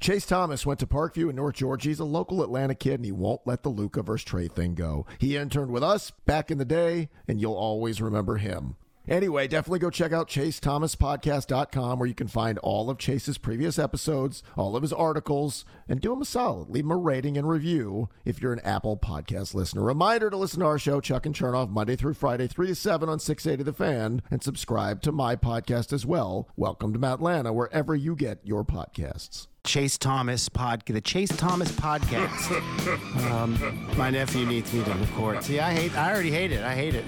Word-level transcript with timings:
Chase 0.00 0.26
Thomas 0.26 0.64
went 0.64 0.78
to 0.78 0.86
Parkview 0.86 1.28
in 1.28 1.36
North 1.36 1.56
Georgia. 1.56 1.88
He's 1.88 1.98
a 1.98 2.04
local 2.04 2.42
Atlanta 2.42 2.74
kid, 2.74 2.94
and 2.94 3.04
he 3.04 3.10
won't 3.10 3.40
let 3.46 3.64
the 3.64 3.68
Luka 3.68 4.02
versus 4.02 4.28
Trae 4.28 4.50
thing 4.50 4.74
go. 4.74 5.06
He 5.18 5.36
interned 5.36 5.72
with 5.72 5.82
us 5.82 6.12
back 6.24 6.52
in 6.52 6.58
the 6.58 6.64
day, 6.64 7.08
and 7.26 7.40
you'll 7.40 7.54
always 7.54 8.00
remember 8.00 8.36
him. 8.36 8.76
Anyway, 9.08 9.48
definitely 9.48 9.78
go 9.78 9.88
check 9.88 10.12
out 10.12 10.28
chasethomaspodcast.com 10.28 11.98
where 11.98 12.08
you 12.08 12.14
can 12.14 12.28
find 12.28 12.58
all 12.58 12.90
of 12.90 12.98
Chase's 12.98 13.38
previous 13.38 13.78
episodes, 13.78 14.42
all 14.54 14.76
of 14.76 14.82
his 14.82 14.92
articles, 14.92 15.64
and 15.88 16.00
do 16.00 16.12
him 16.12 16.20
a 16.20 16.26
solid. 16.26 16.68
Leave 16.68 16.84
him 16.84 16.90
a 16.90 16.96
rating 16.96 17.38
and 17.38 17.48
review 17.48 18.10
if 18.26 18.42
you're 18.42 18.52
an 18.52 18.60
Apple 18.60 18.98
podcast 18.98 19.54
listener. 19.54 19.82
Reminder 19.82 20.28
to 20.28 20.36
listen 20.36 20.60
to 20.60 20.66
our 20.66 20.78
show, 20.78 21.00
Chuck 21.00 21.24
and 21.24 21.34
Chernoff, 21.34 21.70
Monday 21.70 21.96
through 21.96 22.14
Friday, 22.14 22.46
3 22.46 22.66
to 22.66 22.74
7 22.74 23.08
on 23.08 23.18
680 23.18 23.62
The 23.62 23.72
Fan, 23.72 24.20
and 24.30 24.42
subscribe 24.42 25.00
to 25.02 25.12
my 25.12 25.36
podcast 25.36 25.92
as 25.92 26.04
well. 26.04 26.48
Welcome 26.56 26.92
to 26.92 27.06
Atlanta, 27.06 27.52
wherever 27.52 27.94
you 27.94 28.14
get 28.14 28.40
your 28.44 28.62
podcasts. 28.62 29.46
Chase 29.64 29.96
Thomas 29.96 30.48
pod, 30.48 30.84
the 30.86 31.00
Chase 31.00 31.34
Thomas 31.36 31.72
podcast. 31.72 33.30
um, 33.30 33.88
my 33.96 34.10
nephew 34.10 34.44
needs 34.46 34.72
me 34.72 34.84
to 34.84 34.92
record. 34.92 35.42
See, 35.42 35.60
I 35.60 35.72
hate. 35.72 35.96
I 35.96 36.12
already 36.12 36.30
hate 36.30 36.52
it. 36.52 36.62
I 36.62 36.74
hate 36.74 36.94
it. 36.94 37.04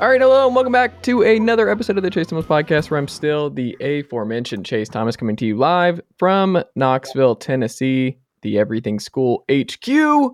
All 0.00 0.08
right, 0.08 0.20
hello, 0.20 0.46
and 0.46 0.54
welcome 0.54 0.72
back 0.72 1.00
to 1.02 1.22
another 1.22 1.68
episode 1.68 1.96
of 1.96 2.02
the 2.02 2.10
Chase 2.10 2.26
Thomas 2.26 2.44
podcast, 2.44 2.90
where 2.90 2.98
I'm 2.98 3.06
still 3.06 3.50
the 3.50 3.76
aforementioned 3.80 4.66
Chase 4.66 4.88
Thomas, 4.88 5.16
coming 5.16 5.36
to 5.36 5.46
you 5.46 5.56
live 5.56 6.00
from 6.18 6.62
Knoxville, 6.74 7.36
Tennessee, 7.36 8.18
the 8.40 8.58
Everything 8.58 8.98
School 8.98 9.44
HQ. 9.50 10.32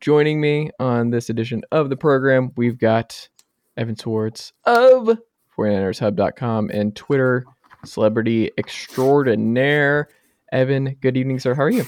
Joining 0.00 0.40
me 0.40 0.70
on 0.78 1.10
this 1.10 1.28
edition 1.28 1.62
of 1.72 1.90
the 1.90 1.96
program, 1.96 2.52
we've 2.56 2.78
got 2.78 3.28
Evan 3.76 3.96
Sowards 3.96 4.52
of 4.64 5.18
49ershub.com 5.58 6.70
and 6.72 6.94
Twitter 6.94 7.44
celebrity 7.84 8.52
extraordinaire. 8.58 10.08
Evan, 10.52 10.96
good 11.00 11.16
evening, 11.16 11.40
sir. 11.40 11.54
How 11.54 11.64
are 11.64 11.70
you? 11.70 11.84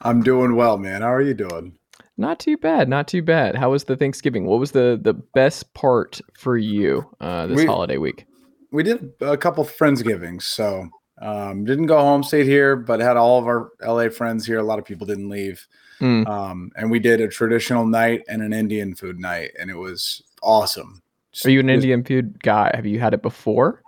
I'm 0.00 0.22
doing 0.22 0.56
well, 0.56 0.76
man. 0.76 1.02
How 1.02 1.12
are 1.12 1.22
you 1.22 1.34
doing? 1.34 1.78
Not 2.18 2.38
too 2.38 2.56
bad, 2.56 2.88
not 2.88 3.08
too 3.08 3.22
bad. 3.22 3.56
How 3.56 3.70
was 3.70 3.84
the 3.84 3.96
Thanksgiving? 3.96 4.44
What 4.46 4.60
was 4.60 4.72
the 4.72 4.98
the 5.00 5.14
best 5.14 5.72
part 5.74 6.20
for 6.34 6.58
you 6.58 7.08
uh, 7.20 7.46
this 7.46 7.58
we, 7.58 7.66
holiday 7.66 7.96
week? 7.96 8.26
We 8.70 8.82
did 8.82 9.12
a 9.20 9.36
couple 9.36 9.64
friendsgivings, 9.64 10.42
so 10.42 10.88
um, 11.20 11.64
didn't 11.64 11.86
go 11.86 11.98
home, 11.98 12.22
stayed 12.22 12.46
here, 12.46 12.76
but 12.76 13.00
had 13.00 13.16
all 13.16 13.38
of 13.38 13.46
our 13.46 13.70
LA 13.80 14.10
friends 14.10 14.46
here. 14.46 14.58
A 14.58 14.62
lot 14.62 14.78
of 14.78 14.84
people 14.84 15.06
didn't 15.06 15.30
leave, 15.30 15.66
mm. 16.00 16.26
um, 16.28 16.70
and 16.76 16.90
we 16.90 16.98
did 16.98 17.20
a 17.20 17.28
traditional 17.28 17.86
night 17.86 18.22
and 18.28 18.42
an 18.42 18.52
Indian 18.52 18.94
food 18.94 19.18
night, 19.18 19.52
and 19.58 19.70
it 19.70 19.76
was 19.76 20.22
awesome. 20.42 21.02
Are 21.46 21.50
you 21.50 21.60
an 21.60 21.70
Indian 21.70 22.04
food 22.04 22.42
guy? 22.42 22.70
Have 22.74 22.84
you 22.84 23.00
had 23.00 23.14
it 23.14 23.22
before? 23.22 23.82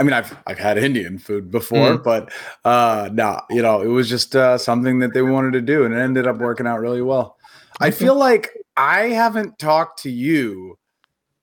I 0.00 0.02
mean, 0.02 0.14
I've 0.14 0.36
I've 0.48 0.58
had 0.58 0.78
Indian 0.78 1.16
food 1.16 1.50
before, 1.50 1.96
mm. 1.96 2.02
but 2.02 2.32
uh, 2.64 3.08
no, 3.12 3.40
you 3.50 3.62
know, 3.62 3.82
it 3.82 3.86
was 3.86 4.08
just 4.08 4.34
uh, 4.34 4.58
something 4.58 4.98
that 4.98 5.14
they 5.14 5.22
wanted 5.22 5.52
to 5.52 5.60
do, 5.60 5.84
and 5.84 5.94
it 5.94 5.98
ended 5.98 6.26
up 6.26 6.38
working 6.38 6.66
out 6.66 6.80
really 6.80 7.02
well. 7.02 7.36
I 7.82 7.90
feel 7.90 8.14
like 8.14 8.50
I 8.76 9.08
haven't 9.08 9.58
talked 9.58 10.02
to 10.02 10.10
you 10.10 10.78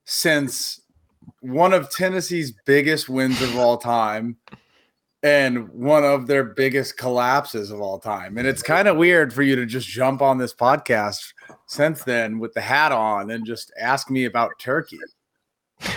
since 0.05 0.81
one 1.41 1.73
of 1.73 1.91
Tennessee's 1.91 2.53
biggest 2.65 3.09
wins 3.09 3.41
of 3.41 3.57
all 3.57 3.77
time 3.77 4.37
and 5.21 5.67
one 5.69 6.05
of 6.05 6.27
their 6.27 6.45
biggest 6.45 6.97
collapses 6.97 7.71
of 7.71 7.81
all 7.81 7.99
time. 7.99 8.37
And 8.37 8.47
it's 8.47 8.63
kind 8.63 8.87
of 8.87 8.95
weird 8.95 9.33
for 9.33 9.43
you 9.43 9.55
to 9.57 9.65
just 9.65 9.87
jump 9.87 10.21
on 10.21 10.37
this 10.37 10.53
podcast 10.53 11.33
since 11.67 12.03
then 12.03 12.39
with 12.39 12.53
the 12.53 12.61
hat 12.61 12.93
on 12.93 13.31
and 13.31 13.45
just 13.45 13.71
ask 13.79 14.09
me 14.09 14.25
about 14.25 14.57
Turkey. 14.59 14.99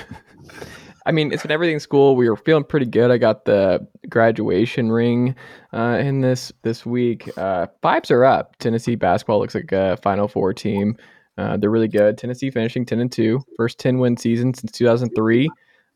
I 1.05 1.13
mean, 1.13 1.33
it's 1.33 1.43
been 1.43 1.51
everything 1.51 1.79
school. 1.81 2.17
We 2.17 2.29
were 2.29 2.37
feeling 2.37 2.65
pretty 2.65 2.87
good. 2.87 3.11
I 3.11 3.19
got 3.19 3.45
the 3.45 3.87
graduation 4.09 4.93
ring 4.93 5.35
uh, 5.73 5.99
in 6.01 6.21
this 6.21 6.53
this 6.63 6.87
week. 6.87 7.29
Uh, 7.37 7.67
vibes 7.83 8.11
are 8.11 8.25
up. 8.25 8.57
Tennessee 8.59 8.95
basketball 8.95 9.41
looks 9.41 9.55
like 9.55 9.73
a 9.73 9.97
Final 9.99 10.29
Four 10.29 10.53
team. 10.55 10.97
Uh, 11.39 11.57
they're 11.57 11.71
really 11.71 11.89
good. 11.89 12.19
Tennessee 12.19 12.51
finishing 12.51 12.85
ten 12.85 13.01
and 13.01 13.11
two, 13.11 13.41
first 13.57 13.79
ten 13.79 13.99
win 13.99 14.17
season 14.17 14.55
since 14.55 14.71
two 14.71 14.87
thousand 14.87 15.11
three. 15.17 15.49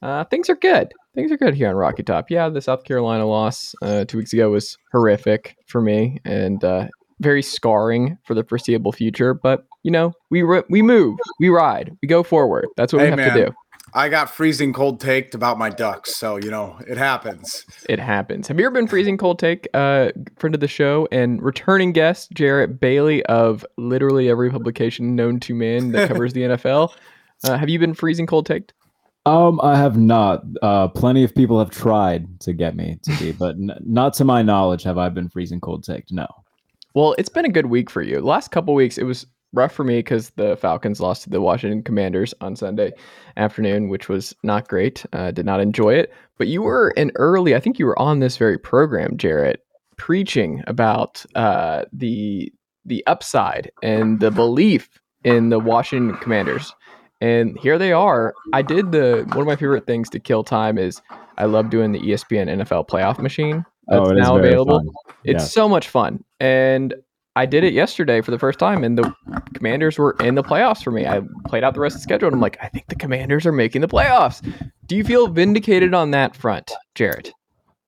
Uh, 0.03 0.25
things 0.25 0.51
are 0.51 0.57
good. 0.57 0.93
Things 1.15 1.33
are 1.33 1.37
good 1.37 1.55
here 1.55 1.69
on 1.69 1.75
Rocky 1.75 2.03
Top. 2.03 2.31
Yeah, 2.31 2.49
the 2.49 2.61
South 2.61 2.85
Carolina 2.85 3.27
loss 3.27 3.75
uh, 3.83 4.05
two 4.05 4.19
weeks 4.19 4.33
ago 4.33 4.51
was 4.51 4.77
horrific 4.93 5.57
for 5.67 5.81
me 5.81 6.19
and 6.25 6.63
uh, 6.63 6.89
very 7.21 7.43
scarring 7.43 8.19
for 8.25 8.35
the 8.35 8.45
foreseeable 8.45 8.93
future. 8.93 9.35
But 9.35 9.67
you 9.83 9.91
know, 9.91 10.13
we 10.31 10.43
we 10.43 10.83
move, 10.83 11.19
we 11.39 11.49
ride, 11.49 11.97
we 12.03 12.09
go 12.09 12.23
forward. 12.23 12.67
That's 12.77 12.93
what 12.93 13.01
hey, 13.01 13.07
we 13.07 13.11
have 13.11 13.19
man. 13.19 13.37
to 13.37 13.47
do. 13.47 13.55
I 13.97 14.11
got 14.11 14.29
freezing 14.29 14.75
cold 14.75 15.01
taked 15.01 15.35
about 15.35 15.57
my 15.57 15.71
ducks, 15.71 16.17
so 16.17 16.37
you 16.37 16.51
know 16.51 16.79
it 16.87 16.99
happens. 16.99 17.65
It 17.89 17.99
happens. 17.99 18.47
Have 18.47 18.61
you 18.61 18.67
ever 18.67 18.75
been 18.75 18.87
freezing 18.87 19.17
cold 19.17 19.39
take? 19.39 19.67
Uh, 19.73 20.11
friend 20.37 20.55
of 20.55 20.61
the 20.61 20.69
show 20.69 21.09
and 21.11 21.43
returning 21.43 21.93
guest 21.93 22.31
Jarrett 22.33 22.79
Bailey 22.79 23.25
of 23.25 23.65
literally 23.79 24.29
every 24.29 24.51
publication 24.51 25.17
known 25.17 25.41
to 25.41 25.55
man 25.55 25.93
that 25.93 26.09
covers 26.09 26.35
the 26.35 26.43
NFL. 26.43 26.93
Uh, 27.43 27.57
have 27.57 27.71
you 27.71 27.79
been 27.79 27.95
freezing 27.95 28.27
cold 28.27 28.45
taked? 28.45 28.75
Um, 29.25 29.59
I 29.63 29.79
have 29.79 29.97
not. 29.97 30.43
Uh, 30.61 30.89
plenty 30.89 31.25
of 31.25 31.35
people 31.35 31.59
have 31.59 31.71
tried 31.71 32.39
to 32.41 32.53
get 32.53 32.77
me 32.77 32.99
to 33.03 33.19
be, 33.19 33.33
but 33.33 33.57
n- 33.57 33.79
not 33.81 34.13
to 34.15 34.27
my 34.27 34.43
knowledge 34.43 34.83
have 34.83 34.99
I 34.99 35.09
been 35.09 35.31
freezing 35.31 35.61
cold 35.61 35.85
taked. 35.85 36.13
No. 36.13 36.27
Well, 36.93 37.15
it's 37.17 37.31
been 37.31 37.47
a 37.47 37.51
good 37.51 37.67
week 37.67 37.89
for 37.89 38.03
you. 38.03 38.17
The 38.21 38.27
last 38.27 38.51
couple 38.51 38.75
weeks, 38.75 38.99
it 38.99 39.05
was 39.05 39.27
rough 39.57 39.73
for 39.73 39.85
me 39.85 39.99
because 39.99 40.31
the 40.31 40.57
Falcons 40.57 41.01
lost 41.01 41.25
to 41.25 41.31
the 41.31 41.41
Washington 41.41 41.83
Commanders 41.83 42.35
on 42.41 42.55
Sunday 42.57 42.93
afternoon, 43.37 43.89
which 43.89 44.09
was 44.09 44.35
not 44.43 44.69
great. 44.69 45.05
Uh, 45.13 45.31
did 45.31 45.47
not 45.47 45.61
enjoy 45.61 45.95
it. 45.95 46.13
But 46.39 46.49
you 46.49 46.63
were 46.63 46.93
an 46.97 47.11
early, 47.17 47.55
I 47.55 47.61
think 47.61 47.79
you 47.79 47.87
were 47.87 47.99
on 47.99 48.21
this 48.21 48.37
very 48.37 48.59
program, 48.59 49.17
Jarrett, 49.17 49.65
preaching 49.97 50.63
about 50.67 51.25
uh, 51.35 51.85
the 51.93 52.53
the 52.85 53.05
upside 53.09 53.73
and 53.83 54.21
the 54.21 54.31
belief 54.31 54.89
in 55.25 55.49
the 55.49 55.59
Washington 55.59 56.17
Commanders. 56.19 56.73
And 57.21 57.59
here 57.59 57.79
they 57.79 57.93
are. 57.93 58.33
I 58.53 58.63
did 58.63 58.93
the 58.93 59.25
one 59.31 59.41
of 59.41 59.47
my 59.47 59.57
favorite 59.57 59.87
things 59.87 60.09
to 60.11 60.21
kill 60.21 60.45
time 60.45 60.79
is 60.79 61.01
I 61.39 61.47
love 61.47 61.71
doing 61.71 61.93
the 61.93 62.01
ESPN 62.01 62.49
NFL 62.49 62.89
playoff 62.89 63.19
machine. 63.19 63.65
That's 63.89 64.09
oh, 64.09 64.13
now 64.13 64.37
available. 64.37 64.79
Fun. 64.79 65.17
It's 65.25 65.45
yeah. 65.45 65.49
so 65.49 65.69
much 65.69 65.89
fun. 65.89 66.25
And 66.41 66.95
I 67.37 67.45
did 67.45 67.65
it 67.65 67.75
yesterday 67.75 68.23
for 68.23 68.31
the 68.31 68.39
first 68.39 68.59
time, 68.59 68.83
and 68.83 68.97
the 68.97 69.15
Commanders 69.53 69.99
were 69.99 70.17
in 70.21 70.37
the 70.37 70.43
playoffs 70.43 70.83
for 70.83 70.91
me. 70.91 71.07
I 71.07 71.21
played 71.47 71.65
out 71.65 71.75
the 71.75 71.81
rest 71.81 71.95
of 71.95 72.01
the 72.01 72.03
schedule, 72.03 72.29
and 72.29 72.35
I'm 72.35 72.41
like, 72.41 72.57
I 72.63 72.69
think 72.69 72.87
the 72.89 72.97
Commanders 72.97 73.45
are 73.45 73.53
making 73.53 73.83
the 73.83 73.89
playoffs. 73.89 74.43
Do 74.87 74.97
you 74.97 75.05
feel 75.05 75.29
vindicated 75.29 75.93
on 75.93 76.13
that 76.13 76.35
front, 76.35 76.73
Jarrett? 76.95 77.33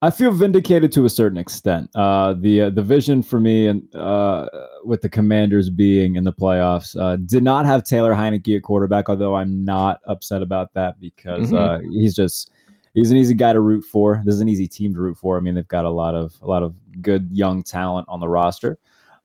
I 0.03 0.11
feel 0.11 0.31
vindicated 0.33 0.93
to 0.93 1.07
a 1.07 1.11
certain 1.11 1.39
extent. 1.39 1.91
Uh, 1.95 2.35
the 2.35 2.63
uh, 2.63 2.71
the 2.71 2.83
vision 2.83 3.23
for 3.23 3.41
me 3.41 3.67
and 3.67 3.83
uh, 3.97 4.47
with 4.85 5.01
the 5.01 5.09
Commanders 5.09 5.71
being 5.71 6.15
in 6.17 6.25
the 6.25 6.33
playoffs 6.33 6.95
uh, 7.01 7.17
did 7.17 7.43
not 7.43 7.67
have 7.67 7.83
Taylor 7.83 8.15
Heinicke 8.15 8.55
at 8.57 8.63
quarterback. 8.63 9.09
Although 9.09 9.35
I'm 9.35 9.65
not 9.65 10.01
upset 10.07 10.41
about 10.41 10.73
that 10.75 11.01
because 11.01 11.51
mm-hmm. 11.51 11.57
Uh, 11.57 11.79
he's 11.91 12.15
just 12.15 12.53
he's 12.95 13.11
an 13.11 13.17
easy 13.17 13.35
guy 13.35 13.55
to 13.55 13.61
root 13.61 13.83
for. 13.83 14.23
This 14.25 14.37
is 14.37 14.41
an 14.41 14.49
easy 14.49 14.69
team 14.69 14.95
to 14.95 15.01
root 15.01 15.17
for. 15.17 15.37
I 15.37 15.41
mean, 15.41 15.55
they've 15.55 15.67
got 15.67 15.85
a 15.85 15.91
lot 15.91 16.15
of 16.15 16.35
a 16.43 16.47
lot 16.47 16.63
of 16.63 16.77
good 17.03 17.29
young 17.33 17.65
talent 17.65 18.07
on 18.09 18.21
the 18.21 18.29
roster. 18.29 18.79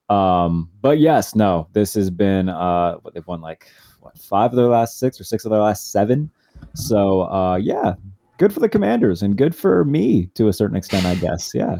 Um, 0.10 0.70
but 0.82 1.00
yes, 1.00 1.36
no, 1.36 1.68
this 1.74 1.94
has 1.96 2.10
been 2.10 2.50
uh 2.50 2.96
what 2.98 3.14
they've 3.14 3.26
won 3.26 3.42
like 3.42 3.68
what 4.02 4.18
five 4.18 4.52
of 4.52 4.58
their 4.58 4.68
last 4.68 5.00
six 5.00 5.20
or 5.20 5.24
six 5.24 5.46
of 5.46 5.52
their 5.52 5.62
last 5.62 5.92
seven. 5.92 6.30
So 6.76 7.24
uh 7.24 7.56
yeah, 7.56 7.94
good 8.38 8.54
for 8.54 8.60
the 8.60 8.70
commanders 8.70 9.24
and 9.24 9.38
good 9.38 9.56
for 9.56 9.86
me 9.86 10.28
to 10.36 10.50
a 10.50 10.54
certain 10.54 10.76
extent, 10.76 11.06
I 11.06 11.16
guess. 11.16 11.52
Yeah. 11.54 11.78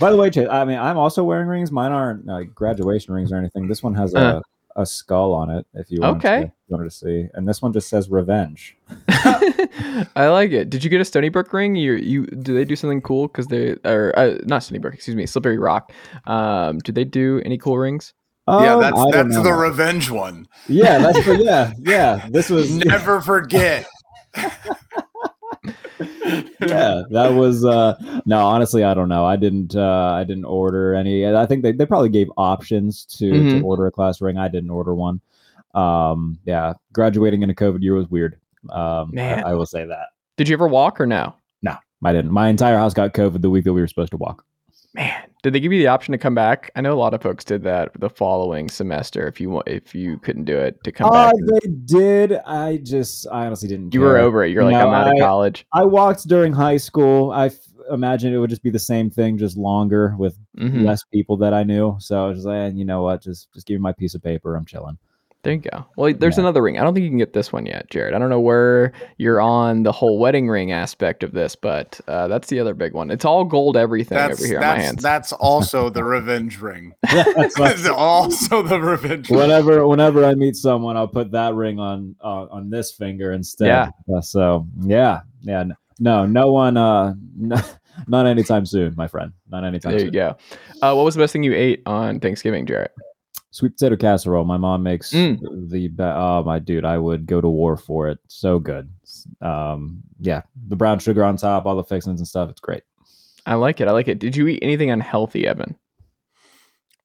By 0.00 0.10
the 0.10 0.16
way, 0.16 0.30
Chase, 0.30 0.48
I 0.50 0.64
mean 0.64 0.78
I'm 0.78 0.98
also 0.98 1.22
wearing 1.24 1.46
rings. 1.46 1.70
Mine 1.70 1.92
aren't 1.92 2.26
like 2.26 2.54
graduation 2.54 3.14
rings 3.14 3.32
or 3.32 3.36
anything. 3.36 3.68
This 3.68 3.82
one 3.82 3.94
has 3.94 4.14
a 4.14 4.18
uh 4.18 4.40
a 4.78 4.86
skull 4.86 5.34
on 5.34 5.50
it 5.50 5.66
if 5.74 5.90
you 5.90 6.00
want 6.00 6.24
okay. 6.24 6.44
to, 6.44 6.52
wanted 6.68 6.84
to 6.84 6.90
see. 6.90 7.26
And 7.34 7.46
this 7.46 7.60
one 7.60 7.72
just 7.72 7.88
says 7.88 8.08
revenge. 8.08 8.76
I 9.08 10.28
like 10.28 10.52
it. 10.52 10.70
Did 10.70 10.84
you 10.84 10.88
get 10.88 11.00
a 11.00 11.04
Stony 11.04 11.28
Brook 11.28 11.52
ring? 11.52 11.74
You 11.74 11.94
you 11.94 12.26
do 12.26 12.54
they 12.54 12.64
do 12.64 12.76
something 12.76 13.02
cool 13.02 13.26
because 13.26 13.48
they 13.48 13.76
are 13.84 14.16
uh, 14.16 14.38
not 14.44 14.62
Stony 14.62 14.78
Brook, 14.78 14.94
excuse 14.94 15.16
me, 15.16 15.26
Slippery 15.26 15.58
Rock. 15.58 15.92
Um, 16.26 16.78
do 16.78 16.92
they 16.92 17.04
do 17.04 17.42
any 17.44 17.58
cool 17.58 17.76
rings? 17.76 18.14
Um, 18.46 18.62
yeah, 18.64 18.76
that's 18.76 19.04
that's 19.12 19.42
the 19.42 19.52
revenge 19.52 20.10
one. 20.10 20.46
Yeah, 20.68 20.98
that's 20.98 21.24
the 21.26 21.42
yeah 21.42 21.72
yeah. 21.80 22.28
This 22.30 22.48
was 22.48 22.70
never 22.70 23.20
forget. 23.20 23.86
yeah, 26.60 27.02
that 27.10 27.32
was 27.34 27.64
uh 27.64 27.94
no, 28.26 28.44
honestly, 28.46 28.84
I 28.84 28.94
don't 28.94 29.08
know. 29.08 29.24
I 29.24 29.36
didn't 29.36 29.74
uh 29.76 30.12
I 30.14 30.24
didn't 30.24 30.44
order 30.44 30.94
any. 30.94 31.26
I 31.26 31.46
think 31.46 31.62
they, 31.62 31.72
they 31.72 31.86
probably 31.86 32.08
gave 32.08 32.28
options 32.36 33.04
to, 33.18 33.30
Mhm. 33.30 33.58
to 33.60 33.64
order 33.64 33.86
a 33.86 33.90
class 33.90 34.20
ring. 34.20 34.38
I 34.38 34.48
didn't 34.48 34.70
order 34.70 34.94
one. 34.94 35.20
Um 35.74 36.38
yeah, 36.44 36.74
graduating 36.92 37.42
in 37.42 37.50
a 37.50 37.54
COVID 37.54 37.82
year 37.82 37.94
was 37.94 38.08
weird. 38.10 38.38
Um 38.70 39.10
Man. 39.12 39.44
I, 39.44 39.50
I 39.50 39.54
will 39.54 39.66
say 39.66 39.84
that. 39.86 40.08
Did 40.36 40.48
you 40.48 40.54
ever 40.54 40.68
walk 40.68 41.00
or 41.00 41.06
no? 41.06 41.34
No, 41.62 41.76
I 42.04 42.12
didn't. 42.12 42.30
My 42.30 42.48
entire 42.48 42.76
house 42.76 42.94
got 42.94 43.12
COVID 43.14 43.42
the 43.42 43.50
week 43.50 43.64
that 43.64 43.72
we 43.72 43.80
were 43.80 43.86
supposed 43.88 44.10
to 44.12 44.16
walk. 44.18 44.44
Man, 44.94 45.12
did 45.42 45.52
they 45.52 45.60
give 45.60 45.72
you 45.72 45.78
the 45.78 45.86
option 45.86 46.12
to 46.12 46.18
come 46.18 46.34
back? 46.34 46.70
I 46.76 46.80
know 46.80 46.92
a 46.92 46.98
lot 46.98 47.14
of 47.14 47.22
folks 47.22 47.44
did 47.44 47.62
that 47.64 47.90
the 47.98 48.10
following 48.10 48.68
semester. 48.68 49.26
If 49.28 49.40
you 49.40 49.62
if 49.66 49.94
you 49.94 50.18
couldn't 50.18 50.44
do 50.44 50.56
it, 50.58 50.82
to 50.84 50.92
come 50.92 51.08
Uh, 51.10 51.26
back. 51.32 51.34
they 51.62 51.68
did. 51.84 52.32
I 52.46 52.78
just 52.78 53.26
I 53.30 53.46
honestly 53.46 53.68
didn't 53.68 53.94
You 53.94 54.00
were 54.00 54.18
over 54.18 54.44
it. 54.44 54.50
You're 54.52 54.64
like, 54.64 54.74
I'm 54.74 54.92
out 54.92 55.12
of 55.12 55.18
college. 55.18 55.66
I 55.72 55.84
walked 55.84 56.26
during 56.28 56.52
high 56.52 56.76
school. 56.78 57.30
I 57.30 57.46
f- 57.46 57.58
imagined 57.90 58.34
it 58.34 58.38
would 58.38 58.50
just 58.50 58.62
be 58.62 58.70
the 58.70 58.78
same 58.78 59.08
thing, 59.10 59.38
just 59.38 59.56
longer 59.56 60.14
with 60.18 60.36
Mhm. 60.58 60.84
less 60.84 61.02
people 61.12 61.36
that 61.38 61.54
I 61.54 61.62
knew. 61.62 61.96
So 62.00 62.24
I 62.24 62.28
was 62.28 62.38
just 62.38 62.46
like, 62.46 62.56
eh, 62.56 62.68
you 62.74 62.84
know 62.84 63.02
what? 63.02 63.22
Just 63.22 63.52
just 63.54 63.66
give 63.66 63.76
me 63.76 63.82
my 63.82 63.92
piece 63.92 64.14
of 64.14 64.22
paper. 64.22 64.56
I'm 64.56 64.64
chilling. 64.66 64.98
There 65.44 65.52
you 65.52 65.60
go. 65.60 65.86
Well, 65.96 66.12
there's 66.18 66.36
Yeah. 66.36 66.42
another 66.42 66.60
ring. 66.62 66.78
I 66.78 66.82
don't 66.82 66.94
think 66.94 67.04
you 67.04 67.10
can 67.10 67.18
get 67.18 67.32
this 67.32 67.52
one 67.52 67.64
yet, 67.64 67.88
Jarrett. 67.90 68.12
I 68.12 68.18
don't 68.18 68.28
know 68.28 68.40
where 68.40 68.92
you're 69.18 69.40
on 69.40 69.84
the 69.84 69.92
whole 69.92 70.18
wedding 70.18 70.48
ring 70.48 70.72
aspect 70.72 71.22
of 71.22 71.30
this, 71.32 71.54
but 71.54 72.00
uh, 72.08 72.26
that's 72.26 72.48
the 72.48 72.58
other 72.58 72.74
big 72.74 72.92
one. 72.92 73.10
It's 73.12 73.24
all 73.24 73.44
gold 73.44 73.76
everything 73.76 74.18
That's 74.18 74.40
over 74.40 74.46
here 74.48 74.58
on 74.58 74.62
my 74.62 74.68
that's 74.74 74.82
hands. 74.84 75.02
that's 75.02 75.32
also 75.32 75.90
the 75.90 76.02
revenge 76.02 76.60
ring. 76.60 76.92
That's 77.12 77.54
It's 77.58 77.88
also 77.88 78.62
the 78.62 78.80
revenge. 78.80 79.30
ring. 79.30 79.38
whenever 79.38 79.86
whenever 79.86 80.24
I 80.24 80.34
meet 80.34 80.56
someone, 80.56 80.96
I'll 80.96 81.06
put 81.08 81.30
that 81.30 81.54
ring 81.54 81.78
on 81.78 82.16
uh, 82.22 82.46
on 82.50 82.68
this 82.68 82.92
finger 82.92 83.30
instead. 83.32 83.68
Yeah. 83.68 83.90
Uh, 84.14 84.20
so 84.20 84.66
yeah, 84.82 85.20
yeah. 85.42 85.64
No, 86.00 86.26
no 86.26 86.50
one. 86.52 86.76
Uh, 86.76 87.14
no, 87.36 87.60
not 88.08 88.26
anytime 88.26 88.66
soon, 88.66 88.94
my 88.96 89.06
friend. 89.06 89.32
Not 89.48 89.64
anytime 89.64 89.92
there 89.92 90.00
you 90.00 90.06
soon. 90.06 90.12
go. 90.14 90.36
Uh, 90.82 90.94
what 90.94 91.04
was 91.04 91.14
the 91.14 91.20
best 91.20 91.32
thing 91.32 91.42
you 91.44 91.54
ate 91.54 91.82
on 91.86 92.18
Thanksgiving, 92.20 92.66
Jarrett? 92.66 92.92
Sweet 93.50 93.70
potato 93.78 93.96
casserole. 93.96 94.44
My 94.44 94.58
mom 94.58 94.82
makes 94.82 95.12
Mm. 95.12 95.70
the 95.70 95.88
be- 95.88 96.02
oh 96.02 96.42
my 96.44 96.58
dude, 96.58 96.84
I 96.84 96.98
would 96.98 97.24
go 97.26 97.40
to 97.40 97.48
war 97.48 97.76
for 97.76 98.08
it. 98.08 98.18
So 98.28 98.58
good. 98.58 98.90
Um, 99.40 100.02
yeah, 100.20 100.42
the 100.68 100.76
brown 100.76 100.98
sugar 100.98 101.24
on 101.24 101.36
top, 101.36 101.64
all 101.64 101.76
the 101.76 101.84
fixings 101.84 102.20
and 102.20 102.28
stuff. 102.28 102.50
It's 102.50 102.60
great. 102.60 102.82
I 103.46 103.54
like 103.54 103.80
it. 103.80 103.88
I 103.88 103.92
like 103.92 104.08
it. 104.08 104.18
Did 104.18 104.36
you 104.36 104.46
eat 104.48 104.58
anything 104.62 104.90
unhealthy, 104.90 105.46
Evan? 105.46 105.76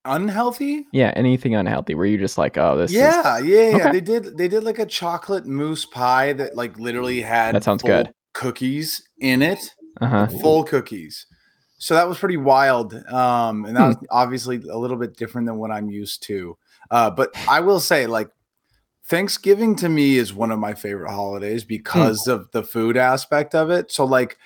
Unhealthy? 0.06 0.86
Yeah, 0.92 1.13
anything 1.16 1.56
unhealthy? 1.56 1.95
Were 1.95 2.06
you 2.06 2.18
just 2.18 2.38
like, 2.38 2.57
oh, 2.57 2.78
this? 2.78 2.92
is... 2.92 2.98
Yeah, 2.98 3.38
yeah, 3.40 3.69
yeah. 3.69 3.75
Okay. 3.78 3.92
They 3.94 4.01
did 4.01 4.38
they 4.38 4.48
did 4.50 4.63
like 4.66 4.80
a 4.80 4.86
chocolate 4.86 5.45
mousse 5.45 5.86
pie 5.86 6.34
that 6.34 6.57
like 6.57 6.78
literally 6.78 7.22
had 7.22 7.56
That 7.56 7.63
sounds 7.63 7.81
full 7.81 7.90
good. 7.92 8.13
cookies 8.34 9.01
in 9.19 9.42
it. 9.42 9.74
Uh 10.01 10.07
huh. 10.07 10.28
full 10.42 10.66
cookies. 10.66 11.25
So 11.83 11.95
that 11.95 12.07
was 12.07 12.18
pretty 12.18 12.38
wild. 12.38 12.94
Um, 13.09 13.65
and 13.65 13.75
that 13.75 13.83
Hmm. 13.83 13.88
was 13.88 13.97
obviously 14.09 14.56
a 14.69 14.77
little 14.77 14.95
bit 14.95 15.18
different 15.18 15.47
than 15.47 15.57
what 15.57 15.69
I'm 15.69 15.89
used 15.89 16.24
to. 16.24 16.57
Uh, 16.89 17.09
but 17.12 17.31
I 17.50 17.59
will 17.59 17.81
say, 17.81 18.07
like, 18.07 18.30
Thanksgiving 19.07 19.75
to 19.75 19.89
me 19.89 20.15
is 20.15 20.33
one 20.33 20.51
of 20.51 20.59
my 20.59 20.75
favorite 20.75 21.12
holidays 21.12 21.65
because 21.65 22.25
of 22.27 22.50
the 22.51 22.63
food 22.63 22.95
aspect 22.95 23.53
of 23.53 23.69
it. 23.69 23.91
So, 23.91 24.06
like, 24.06 24.38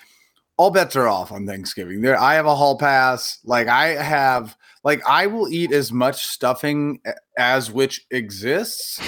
all 0.57 0.71
bets 0.71 0.95
are 0.95 1.07
off 1.07 1.31
on 1.31 1.45
Thanksgiving. 1.45 2.01
There, 2.01 2.19
I 2.19 2.33
have 2.33 2.47
a 2.47 2.55
hall 2.55 2.75
pass. 2.75 3.37
Like, 3.43 3.67
I 3.67 3.89
have, 3.89 4.57
like, 4.83 5.07
I 5.07 5.27
will 5.27 5.47
eat 5.47 5.71
as 5.71 5.91
much 5.91 6.25
stuffing 6.25 6.99
as 7.37 7.71
which 7.71 8.03
exists, 8.09 8.99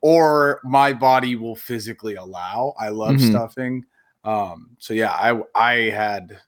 or 0.00 0.60
my 0.64 0.92
body 0.92 1.36
will 1.36 1.54
physically 1.54 2.16
allow. 2.16 2.74
I 2.76 2.88
love 2.88 3.14
Mhm. 3.14 3.28
stuffing. 3.30 3.84
Um, 4.24 4.70
so 4.80 4.94
yeah, 4.94 5.12
I 5.12 5.40
I 5.54 5.74
had 5.90 6.40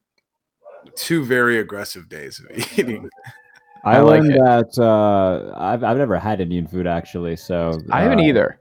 two 0.96 1.24
very 1.24 1.58
aggressive 1.58 2.08
days 2.08 2.40
of 2.40 2.50
eating. 2.78 3.08
I, 3.84 3.96
I 3.96 4.00
like 4.00 4.22
learned 4.22 4.34
it. 4.34 4.38
that 4.38 4.78
uh, 4.82 5.54
I've 5.58 5.82
I've 5.82 5.96
never 5.96 6.18
had 6.18 6.40
Indian 6.40 6.66
food 6.68 6.86
actually. 6.86 7.34
So 7.36 7.80
I 7.90 8.02
haven't 8.02 8.20
uh, 8.20 8.24
either. 8.24 8.60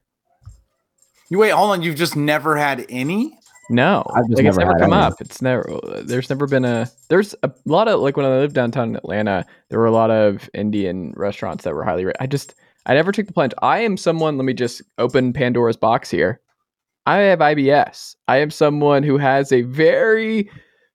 You 1.30 1.38
wait, 1.38 1.52
hold 1.52 1.72
on. 1.72 1.82
You've 1.84 1.96
just 1.96 2.16
never 2.16 2.58
had 2.58 2.86
any? 2.90 3.38
No, 3.70 4.04
I've 4.14 4.28
just 4.28 4.38
like 4.38 4.46
it's 4.48 4.58
never 4.58 4.60
never 4.62 4.72
had 4.74 4.82
come 4.82 4.94
any. 4.94 5.02
up. 5.04 5.14
It's 5.22 5.42
never. 5.42 5.80
There's 6.04 6.30
never 6.30 6.48
been 6.48 6.66
a. 6.66 6.90
There's 7.10 7.36
a 7.44 7.52
lot 7.66 7.88
of 7.88 8.00
like 8.02 8.18
when 8.18 8.26
I 8.26 8.30
lived 8.30 8.56
downtown 8.56 8.90
in 8.90 8.96
Atlanta, 8.96 9.46
there 9.70 9.80
were 9.80 9.86
a 9.86 9.92
lot 9.92 10.10
of 10.12 10.50
Indian 10.56 11.14
restaurants 11.16 11.64
that 11.64 11.74
were 11.76 11.84
highly. 11.84 12.06
Ra- 12.06 12.14
I 12.20 12.26
just 12.28 12.56
I 12.88 12.96
never 12.96 13.12
took 13.12 13.28
the 13.28 13.34
plunge. 13.34 13.54
I 13.62 13.80
am 13.80 13.98
someone. 13.98 14.38
Let 14.38 14.46
me 14.46 14.54
just 14.54 14.82
open 14.98 15.34
Pandora's 15.34 15.78
box 15.78 16.10
here. 16.10 16.42
I 17.06 17.18
have 17.18 17.40
IBS. 17.40 18.16
I 18.28 18.38
am 18.38 18.50
someone 18.52 19.04
who 19.04 19.18
has 19.18 19.52
a 19.52 19.62
very 19.62 20.50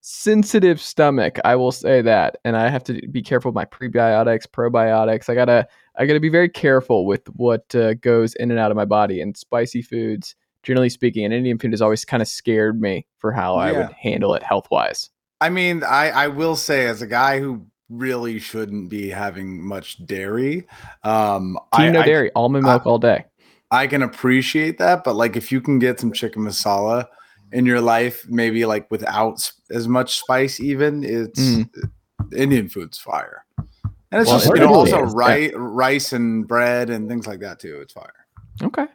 sensitive 0.08 0.80
stomach. 0.80 1.36
I 1.44 1.56
will 1.56 1.72
say 1.72 2.00
that, 2.00 2.36
and 2.44 2.56
I 2.56 2.68
have 2.68 2.84
to 2.84 2.94
be 3.08 3.22
careful 3.22 3.50
with 3.50 3.56
my 3.56 3.64
prebiotics, 3.64 4.46
probiotics. 4.46 5.28
I 5.28 5.34
gotta 5.34 5.66
I 5.98 6.06
gotta 6.06 6.20
be 6.20 6.28
very 6.28 6.48
careful 6.48 7.06
with 7.06 7.26
what 7.30 7.74
uh, 7.74 7.94
goes 7.94 8.34
in 8.36 8.52
and 8.52 8.60
out 8.60 8.70
of 8.70 8.76
my 8.76 8.84
body. 8.84 9.20
And 9.20 9.36
spicy 9.36 9.82
foods, 9.82 10.36
generally 10.62 10.90
speaking, 10.90 11.24
and 11.24 11.34
Indian 11.34 11.58
food 11.58 11.72
has 11.72 11.82
always 11.82 12.04
kind 12.04 12.22
of 12.22 12.28
scared 12.28 12.80
me 12.80 13.04
for 13.18 13.32
how 13.32 13.56
I 13.56 13.72
would 13.72 13.90
handle 13.92 14.34
it 14.34 14.44
health 14.44 14.68
wise. 14.70 15.10
I 15.40 15.48
mean, 15.48 15.82
I 15.82 16.10
I 16.10 16.28
will 16.28 16.54
say 16.54 16.86
as 16.86 17.02
a 17.02 17.06
guy 17.08 17.40
who 17.40 17.66
really 17.88 18.38
shouldn't 18.38 18.88
be 18.88 19.10
having 19.10 19.64
much 19.66 20.04
dairy, 20.06 20.68
um, 21.02 21.58
I, 21.72 21.88
no 21.90 22.00
I- 22.00 22.06
dairy, 22.06 22.30
almond 22.36 22.64
milk 22.64 22.86
all 22.86 22.98
day. 22.98 23.24
I 23.72 23.88
can 23.88 24.02
appreciate 24.02 24.78
that, 24.78 25.02
but 25.02 25.16
like 25.16 25.34
if 25.34 25.50
you 25.50 25.60
can 25.60 25.80
get 25.80 25.98
some 25.98 26.12
chicken 26.12 26.42
masala 26.42 27.06
in 27.52 27.66
your 27.66 27.80
life, 27.80 28.26
maybe 28.28 28.64
like 28.64 28.90
without 28.90 29.50
as 29.70 29.86
much 29.88 30.18
spice, 30.18 30.60
even 30.60 31.04
it's 31.04 31.40
Mm. 31.40 31.68
Indian 32.34 32.68
food's 32.68 32.98
fire, 32.98 33.44
and 33.56 34.20
it's 34.20 34.28
Well, 34.30 34.38
just 34.40 34.48
you 34.54 34.60
know 34.60 34.74
also 34.74 35.04
is, 35.04 35.12
yeah. 35.12 35.18
rice, 35.18 35.52
rice 35.54 36.12
and 36.12 36.46
bread 36.46 36.90
and 36.90 37.08
things 37.08 37.26
like 37.26 37.40
that 37.40 37.60
too. 37.60 37.78
It's 37.80 37.92
fire. 37.92 38.26
Okay. 38.62 38.86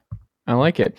I 0.48 0.54
like 0.54 0.80
it. 0.80 0.98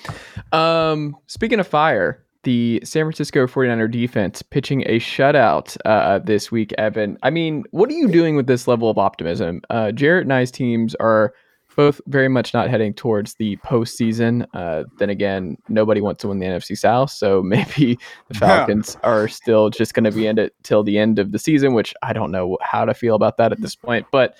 Um, 0.53 1.17
speaking 1.27 1.59
of 1.61 1.67
fire, 1.67 2.25
the 2.45 2.81
San 2.85 3.05
Francisco 3.05 3.47
49er 3.47 3.91
defense 3.91 4.41
pitching 4.41 4.83
a 4.87 4.99
shutout 4.99 5.77
uh, 5.85 6.21
this 6.21 6.51
week, 6.51 6.73
Evan. 6.79 7.19
I 7.23 7.31
mean, 7.31 7.65
what 7.73 7.91
are 7.91 7.95
you 7.95 8.09
doing 8.09 8.35
with 8.37 8.47
this 8.47 8.67
level 8.67 8.89
of 8.89 8.99
optimism? 8.99 9.61
Uh, 9.69 9.93
Jarrett 9.93 10.25
and 10.25 10.33
I's 10.33 10.51
teams 10.51 10.95
are 10.97 11.35
both 11.77 12.01
very 12.07 12.29
much 12.29 12.53
not 12.55 12.69
heading 12.71 12.95
towards 12.95 13.35
the 13.35 13.57
postseason. 13.59 14.47
Uh, 14.55 14.85
then 14.99 15.11
again, 15.11 15.57
nobody 15.69 16.01
wants 16.01 16.21
to 16.23 16.29
win 16.29 16.39
the 16.39 16.47
NFC 16.47 16.77
South, 16.77 17.11
so 17.11 17.43
maybe 17.45 17.99
the 18.29 18.35
Yeah. 18.35 18.39
Falcons 18.39 18.97
are 19.03 19.29
still 19.29 19.71
just 19.71 19.95
going 19.95 20.05
to 20.05 20.13
be 20.13 20.27
in 20.27 20.39
it 20.39 20.55
till 20.63 20.83
the 20.83 20.99
end 20.99 21.19
of 21.19 21.33
the 21.33 21.39
season, 21.39 21.75
which 21.75 21.95
I 22.03 22.13
don't 22.13 22.31
know 22.31 22.59
how 22.63 22.85
to 22.85 22.95
feel 22.95 23.15
about 23.15 23.37
that 23.39 23.53
at 23.53 23.61
this 23.61 23.75
point. 23.75 24.07
But 24.13 24.37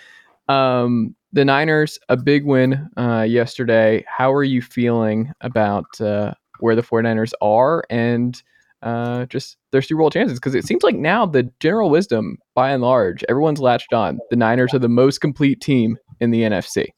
um, 0.49 1.15
the 1.33 1.45
Niners, 1.45 1.99
a 2.09 2.17
big 2.17 2.45
win 2.45 2.89
uh, 2.97 3.23
yesterday. 3.29 4.05
How 4.07 4.33
are 4.33 4.45
you 4.45 4.61
feeling 4.61 5.33
about 5.41 6.01
uh, 6.01 6.35
where 6.61 6.75
the 6.77 6.83
49ers 6.83 7.33
are 7.41 7.85
and 7.89 8.41
uh, 8.83 9.27
just 9.27 9.57
their 9.71 9.81
Super 9.81 10.01
Bowl 10.01 10.11
chances? 10.11 10.39
Because 10.39 10.55
it 10.55 10.67
seems 10.67 10.83
like 10.83 10.97
now 10.97 11.25
the 11.25 11.45
general 11.61 11.89
wisdom, 11.89 12.39
by 12.55 12.71
and 12.73 12.83
large, 12.83 13.25
everyone's 13.29 13.61
latched 13.61 13.93
on. 13.93 14.19
The 14.31 14.37
Niners 14.37 14.75
are 14.75 14.79
the 14.79 14.89
most 14.89 15.21
complete 15.21 15.61
team 15.61 15.97
in 16.21 16.33
the 16.33 16.43
NFC. 16.43 16.89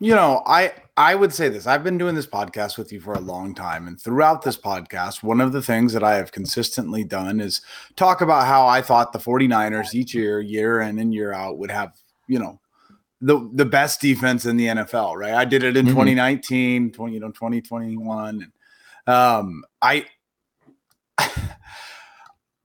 You 0.00 0.14
know, 0.14 0.42
I 0.46 0.72
I 0.96 1.14
would 1.14 1.32
say 1.32 1.48
this. 1.48 1.66
I've 1.66 1.84
been 1.84 1.98
doing 1.98 2.14
this 2.14 2.26
podcast 2.26 2.76
with 2.78 2.92
you 2.92 3.00
for 3.00 3.14
a 3.14 3.20
long 3.20 3.54
time 3.54 3.86
and 3.88 4.00
throughout 4.00 4.42
this 4.42 4.56
podcast, 4.56 5.22
one 5.22 5.40
of 5.40 5.52
the 5.52 5.62
things 5.62 5.92
that 5.92 6.02
I 6.02 6.14
have 6.16 6.32
consistently 6.32 7.04
done 7.04 7.40
is 7.40 7.62
talk 7.96 8.20
about 8.20 8.46
how 8.46 8.66
I 8.66 8.82
thought 8.82 9.12
the 9.12 9.18
49ers 9.18 9.94
each 9.94 10.14
year, 10.14 10.40
year 10.40 10.80
in 10.80 10.98
and 10.98 11.14
year 11.14 11.32
out 11.32 11.58
would 11.58 11.70
have, 11.70 11.92
you 12.26 12.38
know, 12.38 12.60
the 13.20 13.48
the 13.54 13.64
best 13.64 14.00
defense 14.00 14.46
in 14.46 14.56
the 14.56 14.66
NFL, 14.66 15.16
right? 15.16 15.34
I 15.34 15.44
did 15.44 15.62
it 15.62 15.76
in 15.76 15.86
Mhm. 15.86 15.90
2019, 15.90 16.90
20, 16.92 17.14
you 17.14 17.20
know, 17.20 17.30
2021 17.30 18.42
and 18.42 18.52
um 19.14 19.64
I 19.80 20.06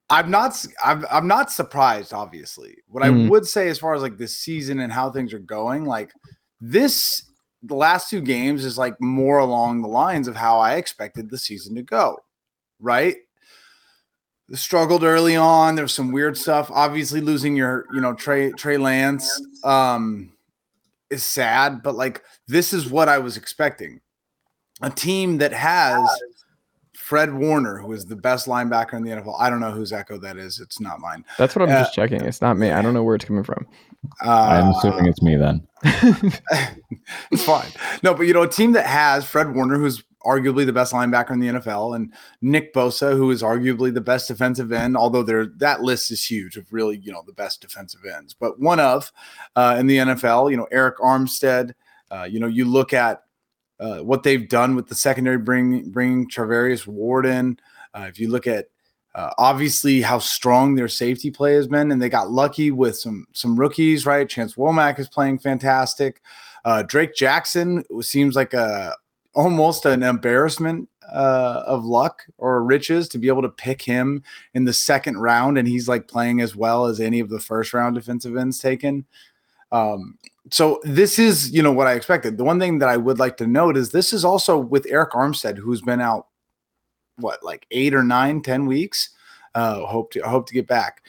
I'm 0.10 0.32
not 0.32 0.66
I'm, 0.84 1.06
I'm 1.12 1.28
not 1.28 1.52
surprised 1.52 2.12
obviously. 2.14 2.78
What 2.88 3.04
I 3.04 3.10
Mhm. 3.10 3.30
would 3.30 3.46
say 3.46 3.70
as 3.70 3.78
far 3.78 3.94
as 3.94 4.02
like 4.02 4.18
this 4.18 4.36
season 4.36 4.80
and 4.80 4.92
how 4.92 5.12
things 5.12 5.34
are 5.34 5.40
going, 5.40 5.86
like 5.86 6.12
this 6.62 7.24
the 7.64 7.76
last 7.76 8.10
two 8.10 8.22
games 8.22 8.64
is 8.64 8.78
like 8.78 9.00
more 9.02 9.40
along 9.40 9.82
the 9.82 9.88
lines 9.88 10.28
of 10.28 10.36
how 10.36 10.60
I 10.60 10.76
expected 10.76 11.30
the 11.30 11.38
season 11.38 11.76
to 11.76 11.82
go, 11.82 12.18
right? 12.80 13.18
Struggled 14.54 15.04
early 15.04 15.36
on. 15.36 15.76
There 15.76 15.84
was 15.84 15.94
some 15.94 16.12
weird 16.12 16.38
stuff. 16.38 16.72
Obviously, 16.72 17.22
losing 17.22 17.56
your, 17.56 17.86
you 17.94 18.02
know, 18.02 18.14
Trey 18.14 18.52
Trey 18.52 18.78
Lance 18.78 19.30
um, 19.64 20.32
is 21.10 21.24
sad, 21.24 21.84
but 21.84 21.96
like 21.96 22.24
this 22.48 22.74
is 22.74 22.90
what 22.90 23.10
I 23.10 23.20
was 23.20 23.38
expecting. 23.38 24.02
A 24.82 24.90
team 24.90 25.38
that 25.40 25.54
has 25.54 26.02
Fred 27.10 27.34
Warner, 27.34 27.80
who 27.80 27.92
is 27.94 28.06
the 28.06 28.16
best 28.16 28.46
linebacker 28.46 28.94
in 28.94 29.02
the 29.02 29.10
NFL. 29.10 29.36
I 29.40 29.50
don't 29.50 29.60
know 29.60 29.72
whose 29.72 29.92
echo 29.92 30.20
that 30.20 30.38
is. 30.38 30.60
It's 30.60 30.80
not 30.80 31.00
mine. 31.00 31.26
That's 31.40 31.56
what 31.56 31.64
I'm 31.68 31.76
Uh, 31.76 31.80
just 31.80 31.96
checking. 31.96 32.24
It's 32.24 32.40
not 32.40 32.56
me. 32.56 32.70
I 32.70 32.84
don't 32.84 32.94
know 32.94 33.02
where 33.04 33.16
it's 33.16 33.26
coming 33.26 33.44
from. 33.44 33.66
Uh, 34.24 34.30
I'm 34.30 34.70
assuming 34.76 35.08
it's 35.08 35.24
me 35.24 35.36
then. 35.36 35.68
it's 37.32 37.44
fine. 37.44 37.66
No, 38.04 38.14
but 38.14 38.28
you 38.28 38.34
know, 38.34 38.44
a 38.44 38.48
team 38.48 38.74
that 38.74 38.86
has 38.86 39.26
Fred 39.26 39.56
Warner, 39.56 39.80
who's 39.80 40.04
arguably 40.24 40.68
the 40.68 40.72
best 40.72 40.94
linebacker 40.94 41.32
in 41.32 41.40
the 41.40 41.48
NFL, 41.48 41.96
and 41.96 42.14
Nick 42.44 42.76
Bosa, 42.76 43.18
who 43.18 43.32
is 43.32 43.42
arguably 43.42 43.92
the 43.92 44.02
best 44.02 44.28
defensive 44.28 44.72
end, 44.72 44.96
although 44.96 45.24
there 45.24 45.48
that 45.58 45.82
list 45.82 46.12
is 46.12 46.24
huge 46.24 46.58
of 46.58 46.72
really, 46.72 46.98
you 46.98 47.12
know, 47.12 47.24
the 47.26 47.34
best 47.34 47.60
defensive 47.62 48.02
ends, 48.06 48.36
but 48.36 48.60
one 48.60 48.80
of 48.80 49.12
uh, 49.56 49.78
in 49.80 49.88
the 49.88 49.98
NFL, 49.98 50.52
you 50.52 50.58
know, 50.58 50.68
Arik 50.72 50.98
Armstead. 50.98 51.74
Uh, 52.12 52.24
you 52.24 52.40
know, 52.40 52.48
you 52.48 52.66
look 52.66 52.92
at 52.92 53.22
uh, 53.80 54.00
what 54.00 54.24
they've 54.24 54.50
done 54.50 54.76
with 54.76 54.88
the 54.88 54.96
secondary, 54.96 55.38
bring, 55.38 55.90
bringing 55.90 56.28
Charvarius 56.30 56.86
Ward 56.86 57.26
in. 57.26 57.58
Uh, 57.94 58.06
if 58.08 58.20
you 58.20 58.30
look 58.30 58.48
at 58.48 58.68
uh, 59.16 59.32
obviously 59.38 60.02
how 60.02 60.20
strong 60.20 60.76
their 60.76 60.88
safety 60.88 61.32
play 61.32 61.54
has 61.54 61.68
been, 61.68 61.92
and 61.92 62.02
they 62.02 62.10
got 62.10 62.30
lucky 62.30 62.72
with 62.72 62.98
some 62.98 63.26
some 63.34 63.60
rookies, 63.60 64.06
right? 64.06 64.30
Chance 64.30 64.56
Womack 64.56 65.00
is 65.00 65.10
playing 65.10 65.40
fantastic. 65.40 66.22
Uh, 66.64 66.84
Drake 66.84 67.16
Jackson 67.16 67.84
seems 68.02 68.36
like 68.36 68.54
a 68.54 68.96
almost 69.34 69.86
an 69.86 70.04
embarrassment 70.04 70.90
uh, 71.12 71.64
of 71.66 71.86
luck 71.86 72.24
or 72.38 72.64
riches 72.64 73.08
to 73.10 73.18
be 73.18 73.28
able 73.28 73.42
to 73.42 73.50
pick 73.50 73.82
him 73.82 74.24
in 74.54 74.66
the 74.66 74.74
second 74.74 75.18
round, 75.18 75.58
and 75.58 75.68
he's 75.68 75.88
like 75.88 76.08
playing 76.08 76.42
as 76.42 76.56
well 76.56 76.86
as 76.86 77.00
any 77.00 77.20
of 77.20 77.30
the 77.30 77.40
first 77.40 77.74
round 77.74 77.96
defensive 77.96 78.38
ends 78.38 78.60
taken. 78.60 79.06
Um, 79.72 80.18
so 80.52 80.80
this 80.84 81.20
is, 81.20 81.52
you 81.52 81.62
know, 81.62 81.72
what 81.72 81.88
I 81.88 81.94
expected. 81.94 82.38
The 82.38 82.44
one 82.44 82.60
thing 82.60 82.80
that 82.80 82.90
I 82.90 82.98
would 82.98 83.20
like 83.20 83.38
to 83.38 83.48
note 83.48 83.78
is 83.78 83.92
this 83.92 84.14
is 84.14 84.26
also 84.26 84.58
with 84.58 84.86
Arik 84.86 85.12
Armstead, 85.12 85.58
who's 85.58 85.82
been 85.82 86.02
out 86.02 86.28
what 87.18 87.44
like 87.44 87.66
eight 87.72 87.94
or 87.94 88.04
nine, 88.04 88.42
ten 88.42 88.66
weeks. 88.66 89.10
Uh, 89.56 89.86
hope 89.86 90.12
to 90.12 90.24
I 90.24 90.30
hope 90.30 90.48
to 90.48 90.54
get 90.54 90.68
back. 90.68 91.04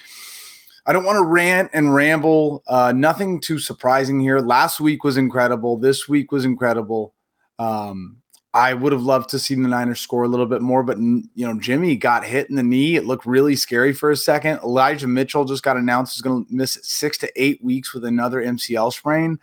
I 0.86 0.92
don't 0.92 1.04
want 1.04 1.16
to 1.16 1.24
rant 1.24 1.70
and 1.72 1.94
ramble. 1.94 2.62
Uh, 2.66 2.92
nothing 2.94 3.40
too 3.40 3.58
surprising 3.58 4.18
here. 4.18 4.40
Last 4.40 4.80
week 4.80 5.04
was 5.04 5.16
incredible. 5.16 5.76
This 5.76 6.08
week 6.08 6.32
was 6.32 6.44
incredible. 6.44 7.14
Um, 7.58 8.16
I 8.52 8.74
would 8.74 8.92
have 8.92 9.02
loved 9.02 9.30
to 9.30 9.38
see 9.38 9.54
the 9.54 9.68
Niners 9.68 10.00
score 10.00 10.24
a 10.24 10.28
little 10.28 10.46
bit 10.46 10.60
more, 10.60 10.82
but 10.82 10.98
you 10.98 11.28
know, 11.36 11.58
Jimmy 11.60 11.94
got 11.94 12.24
hit 12.24 12.50
in 12.50 12.56
the 12.56 12.64
knee. 12.64 12.96
It 12.96 13.06
looked 13.06 13.24
really 13.24 13.54
scary 13.54 13.92
for 13.92 14.10
a 14.10 14.16
second. 14.16 14.58
Elijah 14.64 15.06
Mitchell 15.06 15.44
just 15.44 15.62
got 15.62 15.76
announced 15.76 16.16
is 16.16 16.22
going 16.22 16.44
to 16.44 16.54
miss 16.54 16.78
six 16.82 17.16
to 17.18 17.30
eight 17.36 17.62
weeks 17.62 17.94
with 17.94 18.04
another 18.04 18.42
MCL 18.42 18.92
sprain, 18.92 19.38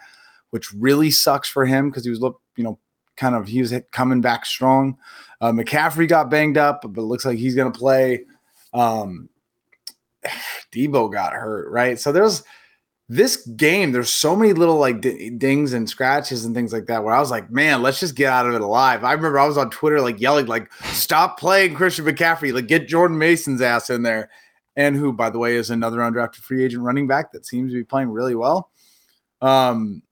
which 0.50 0.74
really 0.74 1.10
sucks 1.10 1.48
for 1.48 1.66
him 1.66 1.90
because 1.90 2.04
he 2.04 2.10
was 2.10 2.20
look, 2.20 2.42
you 2.58 2.66
know, 2.66 2.78
kind 3.16 3.34
of 3.34 3.48
he 3.48 3.62
was 3.62 3.74
coming 3.92 4.20
back 4.20 4.46
strong. 4.46 4.98
Uh, 5.40 5.52
McCaffrey 5.52 6.08
got 6.08 6.30
banged 6.30 6.58
up, 6.58 6.82
but 6.82 7.02
it 7.02 7.06
looks 7.06 7.26
like 7.26 7.38
he's 7.38 7.56
going 7.56 7.72
to 7.72 7.80
play. 7.80 8.26
Um, 8.74 9.30
Deebo 10.74 11.12
got 11.14 11.32
hurt, 11.32 11.72
right? 11.72 11.98
So 11.98 12.12
there's 12.12 12.44
this 13.10 13.38
game, 13.48 13.94
there's 13.94 14.14
so 14.14 14.36
many 14.36 14.52
little 14.54 14.78
like 14.78 15.00
d- 15.00 15.30
dings 15.30 15.74
and 15.74 15.90
scratches 15.90 16.44
and 16.44 16.54
things 16.54 16.74
like 16.74 16.88
that 16.88 17.04
where 17.04 17.14
I 17.14 17.20
was 17.20 17.32
like, 17.32 17.50
man, 17.50 17.82
let's 17.82 18.02
just 18.02 18.16
get 18.16 18.32
out 18.32 18.46
of 18.46 18.54
it 18.54 18.62
alive. 18.62 19.04
I 19.04 19.14
remember 19.14 19.40
I 19.40 19.48
was 19.48 19.58
on 19.58 19.70
Twitter 19.70 20.02
like 20.02 20.20
yelling, 20.20 20.48
like, 20.48 20.72
stop 20.92 21.40
playing 21.40 21.76
Christian 21.76 22.06
McCaffrey, 22.06 22.54
like 22.54 22.68
get 22.68 22.88
Jordan 22.88 23.18
Mason's 23.18 23.62
ass 23.62 23.90
in 23.90 24.04
there. 24.04 24.30
And 24.76 24.96
who, 24.96 25.12
by 25.12 25.30
the 25.30 25.40
way, 25.40 25.56
is 25.56 25.70
another 25.70 26.00
undrafted 26.00 26.42
free 26.42 26.64
agent 26.64 26.84
running 26.84 27.08
back 27.08 27.32
that 27.32 27.46
seems 27.46 27.72
to 27.72 27.78
be 27.78 27.84
playing 27.84 28.10
really 28.10 28.36
well. 28.36 28.70
Um, 29.42 30.04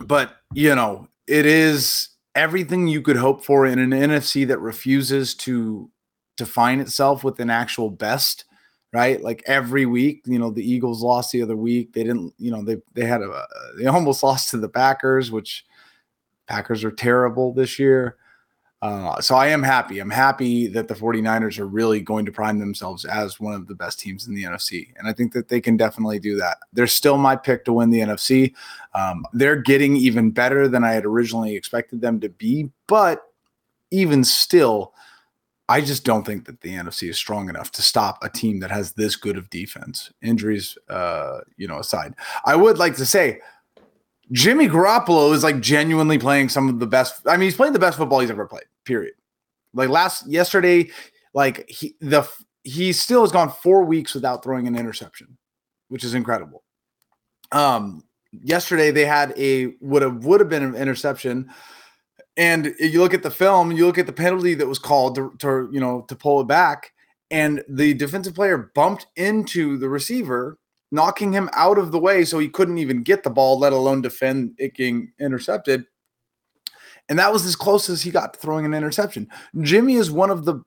but 0.00 0.36
you 0.54 0.74
know, 0.74 1.08
it 1.26 1.46
is 1.46 2.08
everything 2.34 2.88
you 2.88 3.02
could 3.02 3.16
hope 3.16 3.44
for 3.44 3.66
in 3.66 3.78
an 3.78 3.90
NFC 3.90 4.46
that 4.48 4.58
refuses 4.58 5.34
to 5.34 5.90
define 6.36 6.80
itself 6.80 7.22
with 7.22 7.38
an 7.40 7.50
actual 7.50 7.90
best 7.90 8.46
right? 8.92 9.22
Like 9.22 9.42
every 9.46 9.86
week, 9.86 10.22
you 10.26 10.38
know, 10.38 10.50
the 10.50 10.68
Eagles 10.68 11.02
lost 11.02 11.32
the 11.32 11.42
other 11.42 11.56
week. 11.56 11.92
They 11.92 12.04
didn't, 12.04 12.34
you 12.38 12.50
know, 12.50 12.62
they 12.62 12.76
they 12.94 13.06
had 13.06 13.22
a 13.22 13.46
they 13.78 13.86
almost 13.86 14.22
lost 14.22 14.50
to 14.50 14.58
the 14.58 14.68
Packers, 14.68 15.30
which 15.30 15.64
Packers 16.46 16.84
are 16.84 16.90
terrible 16.90 17.52
this 17.52 17.78
year. 17.78 18.16
Uh, 18.82 19.20
so 19.20 19.36
I 19.36 19.46
am 19.46 19.62
happy. 19.62 20.00
I'm 20.00 20.10
happy 20.10 20.66
that 20.66 20.88
the 20.88 20.94
49ers 20.94 21.60
are 21.60 21.68
really 21.68 22.00
going 22.00 22.26
to 22.26 22.32
prime 22.32 22.58
themselves 22.58 23.04
as 23.04 23.38
one 23.38 23.54
of 23.54 23.68
the 23.68 23.76
best 23.76 24.00
teams 24.00 24.26
in 24.26 24.34
the 24.34 24.42
NFC. 24.42 24.92
And 24.98 25.06
I 25.06 25.12
think 25.12 25.32
that 25.34 25.46
they 25.46 25.60
can 25.60 25.76
definitely 25.76 26.18
do 26.18 26.34
that. 26.38 26.58
They're 26.72 26.88
still 26.88 27.16
my 27.16 27.36
pick 27.36 27.64
to 27.66 27.72
win 27.72 27.90
the 27.90 28.00
NFC. 28.00 28.54
Um, 28.92 29.24
they're 29.34 29.54
getting 29.54 29.94
even 29.94 30.32
better 30.32 30.66
than 30.66 30.82
I 30.82 30.94
had 30.94 31.04
originally 31.04 31.54
expected 31.54 32.00
them 32.00 32.18
to 32.20 32.28
be. 32.28 32.70
But 32.88 33.22
even 33.92 34.24
still, 34.24 34.94
I 35.72 35.80
just 35.80 36.04
don't 36.04 36.26
think 36.26 36.44
that 36.44 36.60
the 36.60 36.74
NFC 36.74 37.08
is 37.08 37.16
strong 37.16 37.48
enough 37.48 37.72
to 37.72 37.82
stop 37.82 38.22
a 38.22 38.28
team 38.28 38.60
that 38.60 38.70
has 38.70 38.92
this 38.92 39.16
good 39.16 39.38
of 39.38 39.48
defense. 39.48 40.12
Injuries, 40.20 40.76
uh, 40.90 41.40
you 41.56 41.66
know, 41.66 41.78
aside, 41.78 42.14
I 42.44 42.56
would 42.56 42.76
like 42.76 42.94
to 42.96 43.06
say 43.06 43.40
Jimmy 44.32 44.68
Garoppolo 44.68 45.32
is 45.32 45.42
like 45.42 45.60
genuinely 45.60 46.18
playing 46.18 46.50
some 46.50 46.68
of 46.68 46.78
the 46.78 46.86
best. 46.86 47.26
I 47.26 47.38
mean, 47.38 47.46
he's 47.46 47.56
playing 47.56 47.72
the 47.72 47.78
best 47.78 47.96
football 47.96 48.20
he's 48.20 48.30
ever 48.30 48.44
played. 48.44 48.66
Period. 48.84 49.14
Like 49.72 49.88
last 49.88 50.26
yesterday, 50.26 50.90
like 51.32 51.66
he 51.70 51.94
the 52.00 52.28
he 52.64 52.92
still 52.92 53.22
has 53.22 53.32
gone 53.32 53.50
four 53.50 53.82
weeks 53.82 54.14
without 54.14 54.44
throwing 54.44 54.66
an 54.66 54.76
interception, 54.76 55.38
which 55.88 56.04
is 56.04 56.12
incredible. 56.12 56.64
Um, 57.50 58.04
yesterday 58.30 58.90
they 58.90 59.06
had 59.06 59.32
a 59.38 59.72
would 59.80 60.02
have 60.02 60.22
would 60.26 60.40
have 60.40 60.50
been 60.50 60.64
an 60.64 60.74
interception 60.74 61.50
and 62.36 62.74
you 62.78 63.00
look 63.00 63.14
at 63.14 63.22
the 63.22 63.30
film, 63.30 63.72
you 63.72 63.86
look 63.86 63.98
at 63.98 64.06
the 64.06 64.12
penalty 64.12 64.54
that 64.54 64.66
was 64.66 64.78
called 64.78 65.14
to, 65.16 65.34
to, 65.38 65.68
you 65.72 65.80
know 65.80 66.02
to 66.08 66.16
pull 66.16 66.40
it 66.40 66.46
back, 66.48 66.92
and 67.30 67.62
the 67.68 67.94
defensive 67.94 68.34
player 68.34 68.70
bumped 68.74 69.06
into 69.16 69.76
the 69.78 69.88
receiver, 69.88 70.58
knocking 70.90 71.32
him 71.32 71.48
out 71.52 71.78
of 71.78 71.92
the 71.92 71.98
way, 71.98 72.24
so 72.24 72.38
he 72.38 72.48
couldn't 72.48 72.78
even 72.78 73.02
get 73.02 73.22
the 73.22 73.30
ball, 73.30 73.58
let 73.58 73.72
alone 73.72 74.02
defend 74.02 74.54
it 74.58 74.74
getting 74.74 75.12
intercepted. 75.18 75.84
And 77.08 77.18
that 77.18 77.32
was 77.32 77.44
as 77.44 77.56
close 77.56 77.90
as 77.90 78.02
he 78.02 78.10
got 78.10 78.34
to 78.34 78.40
throwing 78.40 78.64
an 78.64 78.74
interception. 78.74 79.28
Jimmy 79.60 79.94
is 79.94 80.10
one 80.10 80.30
of 80.30 80.44
the 80.44 80.62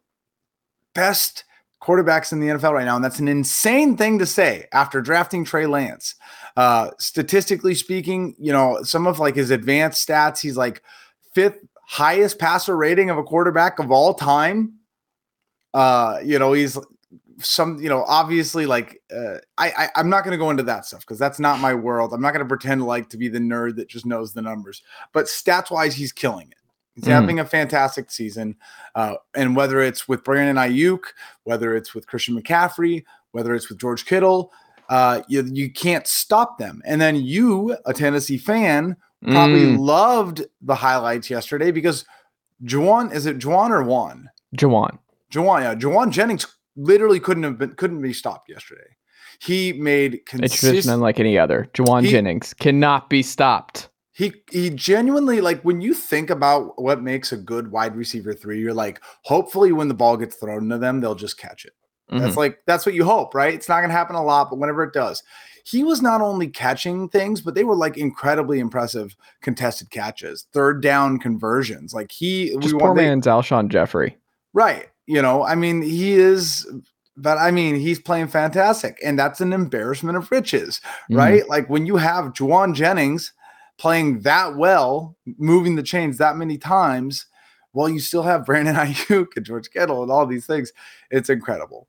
best 0.94 1.46
quarterbacks 1.82 2.32
in 2.32 2.40
the 2.40 2.48
NFL 2.48 2.74
right 2.74 2.86
now, 2.86 2.96
and 2.96 3.06
that's 3.06 3.20
an 3.20 3.28
insane 3.28 3.96
thing 3.96 4.20
to 4.20 4.26
say 4.26 4.66
after 4.72 5.02
drafting 5.02 5.46
Trey 5.46 5.66
Lance. 5.66 6.16
Uh, 6.58 6.90
statistically 7.00 7.76
speaking, 7.76 8.36
you 8.38 8.52
know 8.52 8.82
some 8.84 9.08
of 9.08 9.20
like 9.20 9.36
his 9.36 9.52
advanced 9.52 10.08
stats, 10.08 10.40
he's 10.40 10.58
like 10.58 10.82
fifth 11.36 11.60
highest 11.88 12.40
passer 12.40 12.76
rating 12.76 13.12
of 13.12 13.18
a 13.18 13.24
quarterback 13.24 13.78
of 13.78 13.92
all 13.92 14.14
time. 14.14 14.74
Uh, 15.74 16.20
you 16.24 16.40
know, 16.40 16.54
he's 16.54 16.78
some, 17.40 17.78
you 17.82 17.90
know, 17.90 18.04
obviously 18.08 18.66
like 18.66 19.02
uh, 19.14 19.38
I, 19.58 19.90
I 19.96 20.00
am 20.00 20.10
not 20.10 20.24
going 20.24 20.32
to 20.32 20.38
go 20.38 20.50
into 20.50 20.64
that 20.64 20.86
stuff 20.86 21.02
because 21.02 21.20
that's 21.20 21.40
not 21.40 21.60
my 21.60 21.74
world. 21.74 22.14
I'm 22.14 22.22
not 22.22 22.32
going 22.32 22.46
to 22.46 22.48
pretend 22.48 22.86
like 22.86 23.10
to 23.10 23.18
be 23.18 23.28
the 23.28 23.40
nerd 23.40 23.76
that 23.76 23.90
just 23.90 24.06
knows 24.06 24.34
the 24.34 24.42
numbers. 24.42 24.82
But 25.14 25.26
stats 25.26 25.70
wise, 25.70 25.94
he's 25.94 26.14
killing 26.14 26.48
it. 26.50 26.58
He's 26.96 27.04
mm. 27.04 27.10
having 27.10 27.40
a 27.40 27.46
fantastic 27.46 28.10
season. 28.10 28.56
Uh, 28.96 29.16
and 29.36 29.56
whether 29.56 29.82
it's 29.82 30.08
with 30.08 30.24
Brandon 30.24 30.56
Aiyuk, 30.56 31.02
whether 31.44 31.76
it's 31.76 31.94
with 31.94 32.08
Christian 32.08 32.42
McCaffrey, 32.42 33.04
whether 33.32 33.54
it's 33.54 33.68
with 33.68 33.80
George 33.80 34.06
Kittle, 34.06 34.54
uh, 34.88 35.22
you, 35.28 35.44
you 35.44 35.70
can't 35.70 36.08
stop 36.08 36.58
them. 36.58 36.82
And 36.86 37.02
then 37.02 37.18
you, 37.18 37.78
a 37.86 37.94
Tennessee 37.94 38.38
fan, 38.38 38.96
probably 39.26 39.62
mm. 39.62 39.80
loved 39.80 40.46
the 40.62 40.76
highlights 40.76 41.30
yesterday 41.30 41.72
because 41.72 42.06
Juwan, 42.64 43.14
is 43.14 43.26
it 43.26 43.40
Juwan 43.40 43.70
or 43.70 43.84
Juan? 43.84 44.30
Juwan. 44.58 45.00
Juwan, 45.32 45.62
yeah. 45.62 45.76
Jauan 45.76 46.12
Jennings 46.12 46.48
literally 46.76 47.20
couldn't 47.20 47.44
have 47.44 47.58
been 47.58 47.76
couldn't 47.76 48.02
be 48.02 48.14
stopped 48.14 48.50
yesterday. 48.50 48.96
He 49.40 49.74
made 49.74 50.26
consistent 50.26 50.76
It's 50.76 50.88
unlike 50.88 51.20
any 51.20 51.38
other. 51.38 51.70
Jauan 51.74 52.08
Jennings 52.08 52.54
cannot 52.54 53.10
be 53.10 53.22
stopped. 53.22 53.90
He 54.14 54.34
he 54.50 54.70
genuinely 54.70 55.42
like 55.42 55.62
when 55.64 55.82
you 55.82 55.94
think 55.94 56.30
about 56.30 56.82
what 56.82 57.02
makes 57.02 57.32
a 57.32 57.38
good 57.38 57.72
wide 57.72 57.96
receiver 57.96 58.34
three, 58.34 58.62
you're 58.62 58.74
like, 58.74 59.02
hopefully 59.24 59.74
when 59.74 59.90
the 59.90 59.94
ball 59.94 60.16
gets 60.16 60.38
thrown 60.38 60.70
to 60.70 60.78
them, 60.78 61.02
they'll 61.02 61.16
just 61.16 61.38
catch 61.38 61.66
it. 61.66 61.74
Mm-hmm. 62.10 62.24
That's 62.24 62.38
like 62.38 62.60
that's 62.66 62.86
what 62.86 62.96
you 62.96 63.04
hope, 63.04 63.36
right? 63.36 63.54
It's 63.54 63.68
not 63.68 63.82
gonna 63.82 63.94
happen 63.94 64.16
a 64.16 64.24
lot, 64.24 64.50
but 64.50 64.60
whenever 64.60 64.84
it 64.84 64.94
does, 64.94 65.22
he 65.66 65.84
was 65.84 66.00
not 66.00 66.22
only 66.22 66.48
catching 66.48 67.10
things, 67.10 67.42
but 67.42 67.56
they 67.56 67.64
were 67.64 67.76
like 67.76 67.98
incredibly 67.98 68.60
impressive 68.60 69.18
contested 69.42 69.90
catches, 69.90 70.46
third 70.54 70.80
down 70.82 71.18
conversions. 71.18 71.92
Like 71.92 72.12
he, 72.12 72.56
just 72.60 72.76
we 72.76 72.80
poor 72.80 72.94
man's 72.94 73.26
Alshon 73.26 73.70
Jeffery, 73.70 74.16
right? 74.54 74.90
You 75.08 75.24
know, 75.24 75.44
I 75.44 75.56
mean, 75.56 75.82
he 75.82 76.14
is, 76.14 76.72
but 77.18 77.40
I 77.40 77.50
mean, 77.50 77.76
he's 77.76 78.00
playing 78.00 78.28
fantastic, 78.28 79.00
and 79.04 79.18
that's 79.18 79.42
an 79.42 79.54
embarrassment 79.54 80.18
of 80.18 80.30
riches, 80.30 80.82
mm. 81.10 81.18
right? 81.18 81.50
Like 81.50 81.68
when 81.68 81.88
you 81.88 81.98
have 81.98 82.34
Jauan 82.34 82.76
Jennings 82.76 83.34
playing 83.80 84.22
that 84.22 84.56
well, 84.56 85.18
moving 85.40 85.76
the 85.76 85.84
chains 85.84 86.20
that 86.20 86.38
many 86.38 86.60
times, 86.60 87.26
while 87.72 87.90
you 87.90 88.00
still 88.00 88.24
have 88.24 88.46
Brandon 88.46 88.76
Aiyuk 88.76 89.36
and 89.36 89.46
George 89.46 89.72
Kittle 89.72 90.04
and 90.04 90.12
all 90.12 90.28
these 90.28 90.46
things, 90.46 90.72
it's 91.10 91.30
incredible. 91.32 91.88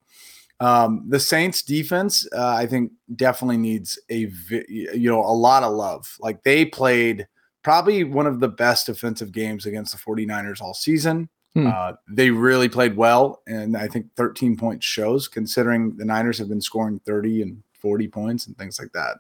Um, 0.61 1.05
the 1.09 1.21
Saints 1.21 1.63
defense, 1.63 2.27
uh, 2.35 2.55
I 2.55 2.67
think, 2.67 2.93
definitely 3.15 3.59
needs 3.59 3.99
a 4.11 4.31
you 4.69 5.11
know 5.11 5.21
a 5.21 5.33
lot 5.33 5.63
of 5.63 5.73
love. 5.73 6.17
Like 6.21 6.43
they 6.45 6.65
played 6.65 7.27
probably 7.63 8.05
one 8.05 8.27
of 8.27 8.41
the 8.41 8.49
best 8.49 8.87
defensive 8.87 9.33
games 9.33 9.67
against 9.67 9.93
the 9.93 9.99
49ers 9.99 10.61
all 10.61 10.73
season. 10.75 11.29
Hmm. 11.55 11.67
Uh, 11.67 11.93
they 12.09 12.31
really 12.31 12.69
played 12.69 12.97
well, 12.97 13.43
and 13.47 13.77
I 13.77 13.89
think 13.89 14.07
13 14.17 14.57
points 14.57 14.87
shows 14.87 15.27
considering 15.27 15.97
the 15.97 16.05
Niners 16.05 16.39
have 16.39 16.49
been 16.49 16.61
scoring 16.61 17.01
30 17.07 17.43
and 17.43 17.63
40 17.81 18.09
points 18.09 18.47
and 18.47 18.57
things 18.59 18.79
like 18.79 18.93
that. 18.93 19.17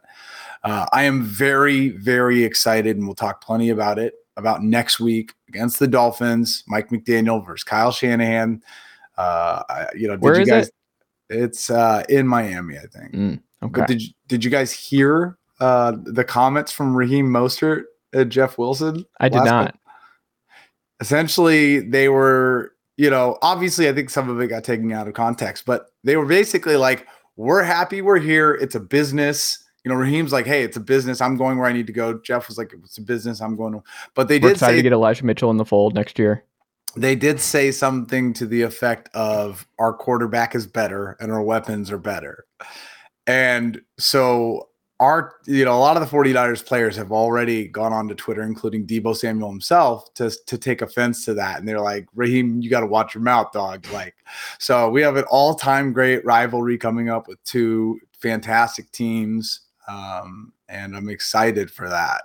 Uh, 0.62 0.87
I 0.93 1.05
am 1.05 1.23
very, 1.23 1.90
very 1.90 2.45
excited, 2.45 2.97
and 2.97 3.07
we'll 3.07 3.14
talk 3.14 3.43
plenty 3.43 3.71
about 3.71 3.99
it 3.99 4.14
about 4.37 4.62
next 4.62 5.00
week 5.00 5.33
against 5.49 5.78
the 5.78 5.88
Dolphins. 5.88 6.62
Mike 6.66 6.90
McDaniel 6.90 7.45
versus 7.45 7.64
Kyle 7.64 7.90
Shanahan. 7.93 8.62
Uh, 9.16 9.62
I, 9.69 9.87
you 9.95 10.07
know, 10.07 10.14
did 10.14 10.23
Where 10.23 10.35
you 10.37 10.43
is 10.43 10.49
guys? 10.49 10.69
it? 10.69 10.75
It's 11.28 11.71
uh, 11.71 12.04
in 12.09 12.26
Miami, 12.26 12.76
I 12.78 12.87
think. 12.87 13.12
Mm, 13.12 13.40
okay. 13.62 13.80
But 13.80 13.88
did 13.88 14.02
you, 14.02 14.09
did 14.28 14.45
you 14.45 14.50
guys 14.50 14.73
hear 14.73 15.38
uh, 15.61 15.92
the 16.04 16.25
comments 16.25 16.73
from 16.73 16.97
Raheem 16.97 17.26
Mostert 17.26 17.85
and 18.12 18.30
Jeff 18.30 18.59
Wilson? 18.59 19.04
I 19.21 19.28
did 19.28 19.45
not. 19.45 19.66
couple- 19.66 19.80
Essentially, 21.00 21.80
they 21.80 22.09
were, 22.09 22.73
you 22.97 23.11
know, 23.11 23.37
obviously, 23.42 23.87
I 23.87 23.92
think 23.92 24.09
some 24.09 24.30
of 24.30 24.40
it 24.40 24.47
got 24.47 24.64
taken 24.64 24.90
out 24.92 25.06
of 25.09 25.12
context, 25.14 25.66
but 25.66 25.90
they 26.04 26.16
were 26.16 26.25
basically 26.25 26.76
like, 26.76 27.06
"We're 27.37 27.62
happy 27.62 28.00
we're 28.00 28.18
here. 28.18 28.54
It's 28.54 28.75
a 28.75 28.80
business." 28.80 29.62
You 29.85 29.90
know, 29.90 29.99
Raheem's 29.99 30.33
like, 30.33 30.47
"Hey, 30.47 30.62
it's 30.62 30.78
a 30.78 30.80
business. 30.80 31.21
I'm 31.21 31.37
going 31.37 31.59
where 31.59 31.68
I 31.68 31.73
need 31.75 31.87
to 31.88 31.92
go." 31.92 32.18
Jeff 32.21 32.49
was 32.49 32.56
like, 32.56 32.73
"It's 32.83 32.97
a 32.97 33.02
business. 33.02 33.42
I'm 33.42 33.56
going." 33.56 33.75
To... 33.75 33.83
But 34.14 34.28
they 34.28 34.37
We're 34.37 34.49
did 34.49 34.52
excited 34.52 34.73
say 34.73 34.76
to 34.76 34.83
get 34.83 34.92
Elijah 34.92 35.26
Mitchell 35.26 35.50
in 35.50 35.59
the 35.59 35.66
fold 35.66 35.95
next 35.95 36.18
year. 36.18 36.45
They 36.96 37.14
did 37.14 37.40
say 37.40 37.70
something 37.70 38.32
to 38.34 38.46
the 38.46 38.62
effect 38.62 39.08
of 39.14 39.66
our 39.78 39.92
quarterback 39.92 40.54
is 40.54 40.66
better 40.66 41.16
and 41.20 41.30
our 41.30 41.42
weapons 41.42 41.90
are 41.90 41.98
better. 41.98 42.46
And 43.26 43.80
so 43.98 44.68
our 44.98 45.34
you 45.44 45.62
know 45.62 45.74
a 45.74 45.78
lot 45.78 45.98
of 45.98 46.08
the 46.08 46.16
49ers 46.16 46.64
players 46.64 46.96
have 46.96 47.12
already 47.12 47.68
gone 47.68 47.92
on 47.92 48.08
to 48.08 48.14
Twitter 48.14 48.42
including 48.42 48.86
Deebo 48.86 49.14
Samuel 49.14 49.50
himself 49.50 50.14
to 50.14 50.30
to 50.46 50.56
take 50.56 50.80
offense 50.80 51.22
to 51.26 51.34
that 51.34 51.58
and 51.58 51.68
they're 51.68 51.80
like 51.80 52.06
Raheem 52.14 52.62
you 52.62 52.70
got 52.70 52.80
to 52.80 52.86
watch 52.86 53.14
your 53.14 53.22
mouth 53.22 53.52
dog 53.52 53.86
like 53.92 54.14
so 54.58 54.88
we 54.88 55.02
have 55.02 55.16
an 55.16 55.24
all-time 55.24 55.92
great 55.92 56.24
rivalry 56.24 56.78
coming 56.78 57.10
up 57.10 57.28
with 57.28 57.44
two 57.44 58.00
fantastic 58.14 58.90
teams 58.90 59.66
um 59.86 60.54
and 60.68 60.96
I'm 60.96 61.08
excited 61.08 61.70
for 61.70 61.88
that. 61.88 62.22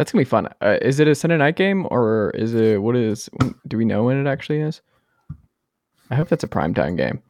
That's 0.00 0.12
gonna 0.12 0.22
be 0.22 0.30
fun. 0.30 0.48
Uh, 0.62 0.78
is 0.80 0.98
it 0.98 1.08
a 1.08 1.14
Sunday 1.14 1.36
night 1.36 1.56
game 1.56 1.86
or 1.90 2.30
is 2.30 2.54
it 2.54 2.80
what 2.80 2.96
is? 2.96 3.28
Do 3.68 3.76
we 3.76 3.84
know 3.84 4.04
when 4.04 4.16
it 4.16 4.26
actually 4.26 4.60
is? 4.60 4.80
I 6.08 6.14
hope 6.14 6.30
that's 6.30 6.42
a 6.42 6.48
primetime 6.48 6.96
game. 6.96 7.22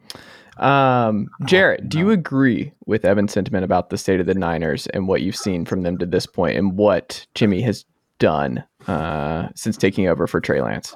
Um, 0.55 1.27
Jarrett, 1.43 1.89
do 1.89 1.97
you 1.97 2.11
agree 2.11 2.71
with 2.85 3.03
Evan's 3.03 3.33
sentiment 3.33 3.65
about 3.65 3.89
the 3.89 3.97
state 3.97 4.21
of 4.21 4.25
the 4.25 4.35
Niners 4.35 4.87
and 4.87 5.09
what 5.09 5.21
you've 5.21 5.35
seen 5.35 5.65
from 5.65 5.81
them 5.81 5.97
to 5.97 6.05
this 6.05 6.25
point 6.25 6.57
and 6.57 6.77
what 6.77 7.27
Jimmy 7.35 7.59
has 7.59 7.83
done 8.19 8.63
uh, 8.87 9.49
since 9.53 9.75
taking 9.75 10.07
over 10.07 10.25
for 10.25 10.39
Trey 10.39 10.61
Lance? 10.61 10.95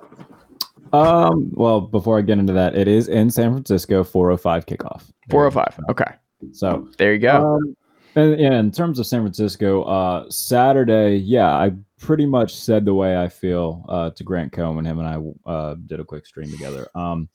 Um, 0.94 1.52
well, 1.56 1.82
before 1.82 2.18
I 2.18 2.22
get 2.22 2.38
into 2.38 2.54
that, 2.54 2.74
it 2.78 2.88
is 2.88 3.10
in 3.10 3.30
San 3.32 3.52
Francisco, 3.52 4.06
405 4.06 4.66
kickoff. 4.66 5.04
405. 5.30 5.84
Okay. 5.90 6.14
So 6.54 6.88
There 6.98 7.12
you 7.12 7.20
go. 7.20 7.58
Um, 7.58 7.76
and 8.16 8.40
yeah, 8.40 8.60
in 8.60 8.72
terms 8.72 9.00
of 9.00 9.06
San 9.08 9.22
Francisco, 9.22 9.84
uh, 9.84 10.30
Saturday, 10.30 11.18
yeah, 11.18 11.54
I 11.54 11.74
pretty 12.00 12.26
much 12.26 12.56
said 12.56 12.86
the 12.86 12.94
way 12.94 13.18
I 13.18 13.28
feel 13.28 13.86
uh, 13.90 14.10
to 14.12 14.24
Grant 14.24 14.52
Cohn 14.52 14.78
and 14.78 14.88
him 14.88 15.00
and 15.00 15.08
I 15.08 15.50
uh, 15.50 15.76
did 15.86 16.00
a 16.00 16.04
quick 16.04 16.26
stream 16.26 16.50
together. 16.50 16.88
Um, 16.96 17.28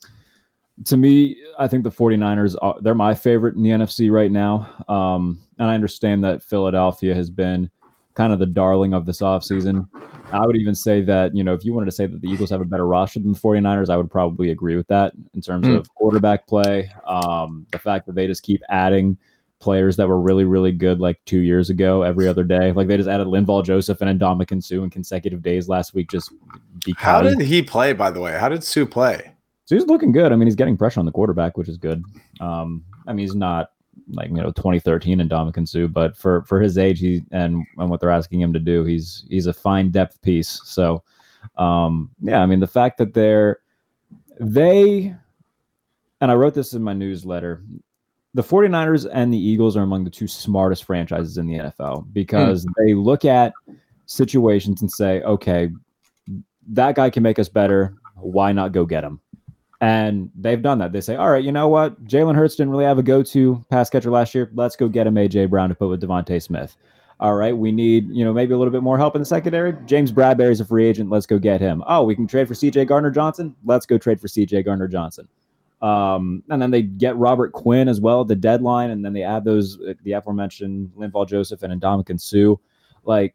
to 0.87 0.97
me, 0.97 1.37
I 1.59 1.69
think 1.69 1.85
the 1.85 1.91
49ers, 1.91 2.57
are, 2.63 2.77
they're 2.81 2.95
my 2.95 3.15
favorite 3.15 3.57
in 3.57 3.63
the 3.63 3.71
NFC 3.71 4.11
right 4.11 4.31
now. 4.31 4.73
Um, 4.89 5.41
and 5.59 5.69
I 5.69 5.75
understand 5.75 6.25
that 6.25 6.43
Philadelphia 6.43 7.15
has 7.15 7.29
been 7.31 7.71
kind 8.15 8.33
of 8.33 8.39
the 8.39 8.47
darling 8.47 8.95
of 8.95 9.05
this 9.07 9.21
offseason. 9.21 9.87
I 10.33 10.47
would 10.47 10.57
even 10.57 10.75
say 10.75 11.03
that, 11.03 11.35
you 11.35 11.45
know, 11.45 11.53
if 11.55 11.65
you 11.65 11.75
wanted 11.75 11.87
to 11.87 11.93
say 11.93 12.07
that 12.07 12.21
the 12.21 12.29
Eagles 12.29 12.51
have 12.51 12.61
a 12.61 12.65
better 12.65 12.87
roster 12.87 13.19
than 13.19 13.33
the 13.33 13.39
49ers, 13.39 13.91
I 13.91 13.97
would 13.97 14.11
probably 14.11 14.51
agree 14.51 14.77
with 14.77 14.87
that 14.89 15.13
in 15.35 15.41
terms 15.41 15.67
Mm. 15.67 15.77
of 15.77 15.95
quarterback 15.95 16.47
play. 16.47 16.91
Um, 17.07 17.67
the 17.73 17.79
fact 17.79 18.07
that 18.07 18.15
they 18.15 18.27
just 18.27 18.43
keep 18.43 18.63
adding 18.71 19.19
players 19.61 19.97
that 19.97 20.09
were 20.09 20.21
really, 20.21 20.45
really 20.45 20.73
good 20.73 21.01
like 21.01 21.21
two 21.27 21.41
years 21.41 21.71
ago 21.71 22.03
every 22.03 22.27
other 22.27 22.43
day. 22.43 22.73
Like 22.73 22.89
they 22.89 22.97
just 22.97 23.09
added 23.09 23.27
Linval 23.27 23.65
Joseph 23.65 24.01
and 24.01 24.19
Ndamukong 24.19 24.63
Suh 24.63 24.83
in 24.83 24.91
consecutive 24.91 25.43
days 25.43 25.69
last 25.69 25.95
week 25.95 26.11
just 26.11 26.33
because 26.85 27.03
How 27.03 27.23
did 27.23 27.41
he 27.41 27.63
play 27.63 27.93
by 27.93 28.11
the 28.11 28.21
way? 28.21 28.33
How 28.33 28.49
did 28.49 28.65
Suh 28.65 28.87
play? 28.87 29.33
Suh's 29.67 29.87
looking 29.87 30.11
good. 30.11 30.33
I 30.33 30.37
mean, 30.37 30.47
he's 30.47 30.57
getting 30.57 30.77
pressure 30.77 30.99
on 30.99 31.07
the 31.07 31.13
quarterback, 31.13 31.57
which 31.57 31.69
is 31.69 31.77
good. 31.77 32.03
Um, 32.41 32.85
I 33.07 33.13
mean, 33.13 33.25
he's 33.25 33.37
not 33.37 33.71
like 34.13 34.29
you 34.31 34.37
know 34.37 34.51
2013 34.51 35.21
and 35.21 35.31
Ndamukong 35.31 35.69
Suh, 35.69 35.87
but 35.87 36.17
for 36.17 36.43
for 36.43 36.61
his 36.61 36.77
age, 36.77 36.99
he 36.99 37.23
and 37.31 37.65
and 37.79 37.91
what 37.91 38.01
they're 38.01 38.11
asking 38.11 38.41
him 38.41 38.53
to 38.53 38.59
do, 38.59 38.85
he's 38.85 39.25
he's 39.29 39.47
a 39.47 39.53
fine 39.53 39.91
depth 39.91 40.21
piece. 40.23 40.61
So, 40.65 41.05
um, 41.57 42.11
yeah, 42.21 42.41
I 42.41 42.47
mean, 42.47 42.61
the 42.61 42.67
fact 42.67 42.99
that 42.99 43.15
they're 43.15 43.61
they 44.41 45.15
and 46.21 46.31
I 46.31 46.35
wrote 46.35 46.55
this 46.55 46.73
in 46.75 46.83
my 46.83 46.93
newsletter. 46.93 47.63
The 48.35 48.43
49ers 48.43 49.09
and 49.13 49.33
the 49.33 49.39
Eagles 49.39 49.77
are 49.77 49.83
among 49.83 50.05
the 50.05 50.11
two 50.11 50.29
smartest 50.29 50.85
franchises 50.85 51.37
in 51.37 51.47
the 51.47 51.59
NFL 51.59 52.13
because 52.13 52.65
hmm. 52.65 52.71
they 52.79 52.95
look 52.95 53.25
at 53.25 53.53
situations 54.07 54.83
and 54.83 54.91
say, 54.91 55.23
okay, 55.23 55.71
that 56.69 56.95
guy 56.95 57.11
can 57.11 57.23
make 57.23 57.39
us 57.39 57.49
better. 57.49 57.95
Why 58.17 58.53
not 58.53 58.73
go 58.73 58.85
get 58.85 59.05
him? 59.05 59.21
And 59.81 60.31
they've 60.37 60.61
done 60.61 60.79
that. 60.79 60.93
They 60.93 61.01
say, 61.01 61.17
all 61.17 61.31
right, 61.31 61.43
you 61.43 61.53
know 61.53 61.69
what? 61.69 62.05
Jalen 62.05 62.35
Hurts 62.35 62.55
didn't 62.55 62.71
really 62.71 62.85
have 62.85 62.99
a 62.99 63.03
go 63.03 63.23
to 63.23 63.65
pass 63.71 63.89
catcher 63.89 64.11
last 64.11 64.35
year. 64.35 64.51
Let's 64.55 64.77
go 64.77 64.89
get 64.89 65.07
him 65.07 65.15
AJ 65.15 65.49
Brown 65.49 65.71
to 65.71 65.75
put 65.75 65.89
with 65.89 66.03
DeVonta 66.03 66.43
Smith. 66.43 66.77
All 67.19 67.35
right, 67.35 67.57
we 67.57 67.71
need, 67.71 68.09
you 68.11 68.25
know, 68.25 68.33
maybe 68.33 68.55
a 68.55 68.59
little 68.59 68.73
bit 68.73 68.83
more 68.83 68.97
help 68.97 69.15
in 69.15 69.21
the 69.21 69.27
secondary. 69.27 69.75
James 69.85 70.11
Bradberry's 70.11 70.61
a 70.61 70.65
free 70.65 70.87
agent. 70.87 71.11
Let's 71.11 71.27
go 71.27 71.39
get 71.39 71.61
him. 71.61 71.83
Oh, 71.87 72.03
we 72.03 72.15
can 72.15 72.27
trade 72.27 72.49
for 72.49 72.55
CJ 72.55 72.87
Gardner 72.87 73.11
Johnson. 73.11 73.55
Let's 73.65 73.85
go 73.85 73.99
trade 73.99 74.21
for 74.21 74.27
CJ 74.27 74.65
Gardner 74.65 74.89
Johnson. 74.89 75.29
Um, 75.83 76.43
and 76.51 76.61
then 76.61 76.71
they 76.71 76.83
get 76.83 77.17
Robert 77.17 77.53
Quinn 77.53 77.89
as 77.89 78.01
well 78.01 78.21
at 78.21 78.29
the 78.29 78.37
deadline, 78.37 78.91
and 78.91 79.05
then 79.05 79.13
they 79.13 79.23
add 79.23 79.45
those 79.45 79.79
the 80.03 80.13
aforementioned 80.13 80.91
Linval 80.97 81.27
Joseph 81.27 81.63
and 81.63 81.81
Ndamukong 81.81 82.21
Suh. 82.21 82.57
Like 83.05 83.35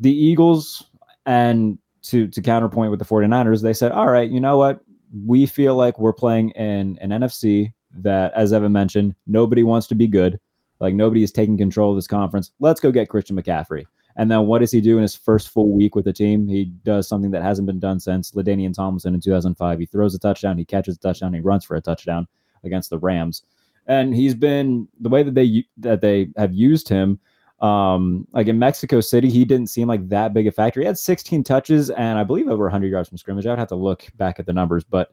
the 0.00 0.12
Eagles 0.12 0.84
and 1.26 1.78
to 2.02 2.28
to 2.28 2.40
counterpoint 2.40 2.90
with 2.90 2.98
the 2.98 3.04
49ers, 3.04 3.62
they 3.62 3.72
said, 3.74 3.92
All 3.92 4.08
right, 4.08 4.30
you 4.30 4.40
know 4.40 4.56
what? 4.56 4.80
We 5.26 5.46
feel 5.46 5.76
like 5.76 5.98
we're 5.98 6.12
playing 6.12 6.50
in 6.50 6.98
an 7.00 7.10
NFC 7.10 7.72
that, 7.96 8.32
as 8.34 8.52
Evan 8.52 8.72
mentioned, 8.72 9.14
nobody 9.26 9.62
wants 9.62 9.86
to 9.88 9.94
be 9.94 10.06
good. 10.06 10.40
Like 10.80 10.94
nobody 10.94 11.22
is 11.22 11.30
taking 11.30 11.56
control 11.56 11.90
of 11.90 11.96
this 11.96 12.06
conference. 12.06 12.50
Let's 12.58 12.80
go 12.80 12.90
get 12.90 13.08
Christian 13.08 13.36
McCaffrey. 13.36 13.84
And 14.16 14.30
then 14.30 14.46
what 14.46 14.60
does 14.60 14.70
he 14.70 14.80
do 14.80 14.96
in 14.96 15.02
his 15.02 15.16
first 15.16 15.48
full 15.48 15.70
week 15.70 15.94
with 15.94 16.04
the 16.04 16.12
team? 16.12 16.46
He 16.46 16.66
does 16.84 17.08
something 17.08 17.32
that 17.32 17.42
hasn't 17.42 17.66
been 17.66 17.80
done 17.80 17.98
since 17.98 18.32
Ladainian 18.32 18.72
Tomlinson 18.72 19.14
in 19.14 19.20
2005. 19.20 19.78
He 19.78 19.86
throws 19.86 20.14
a 20.14 20.18
touchdown, 20.18 20.56
he 20.56 20.64
catches 20.64 20.96
a 20.96 21.00
touchdown, 21.00 21.34
he 21.34 21.40
runs 21.40 21.64
for 21.64 21.76
a 21.76 21.80
touchdown 21.80 22.26
against 22.62 22.90
the 22.90 22.98
Rams. 22.98 23.42
And 23.86 24.14
he's 24.14 24.34
been 24.34 24.88
the 25.00 25.08
way 25.08 25.22
that 25.22 25.34
they 25.34 25.66
that 25.78 26.00
they 26.00 26.28
have 26.36 26.54
used 26.54 26.88
him. 26.88 27.18
Um, 27.60 28.26
like 28.32 28.46
in 28.46 28.58
Mexico 28.58 29.00
City, 29.00 29.30
he 29.30 29.44
didn't 29.44 29.68
seem 29.68 29.88
like 29.88 30.08
that 30.08 30.32
big 30.32 30.46
a 30.46 30.52
factor. 30.52 30.80
He 30.80 30.86
had 30.86 30.98
16 30.98 31.44
touches 31.44 31.90
and 31.90 32.18
I 32.18 32.24
believe 32.24 32.48
over 32.48 32.64
100 32.64 32.88
yards 32.88 33.08
from 33.08 33.18
scrimmage. 33.18 33.46
I'd 33.46 33.58
have 33.58 33.68
to 33.68 33.74
look 33.74 34.06
back 34.16 34.38
at 34.38 34.46
the 34.46 34.52
numbers, 34.52 34.84
but 34.84 35.10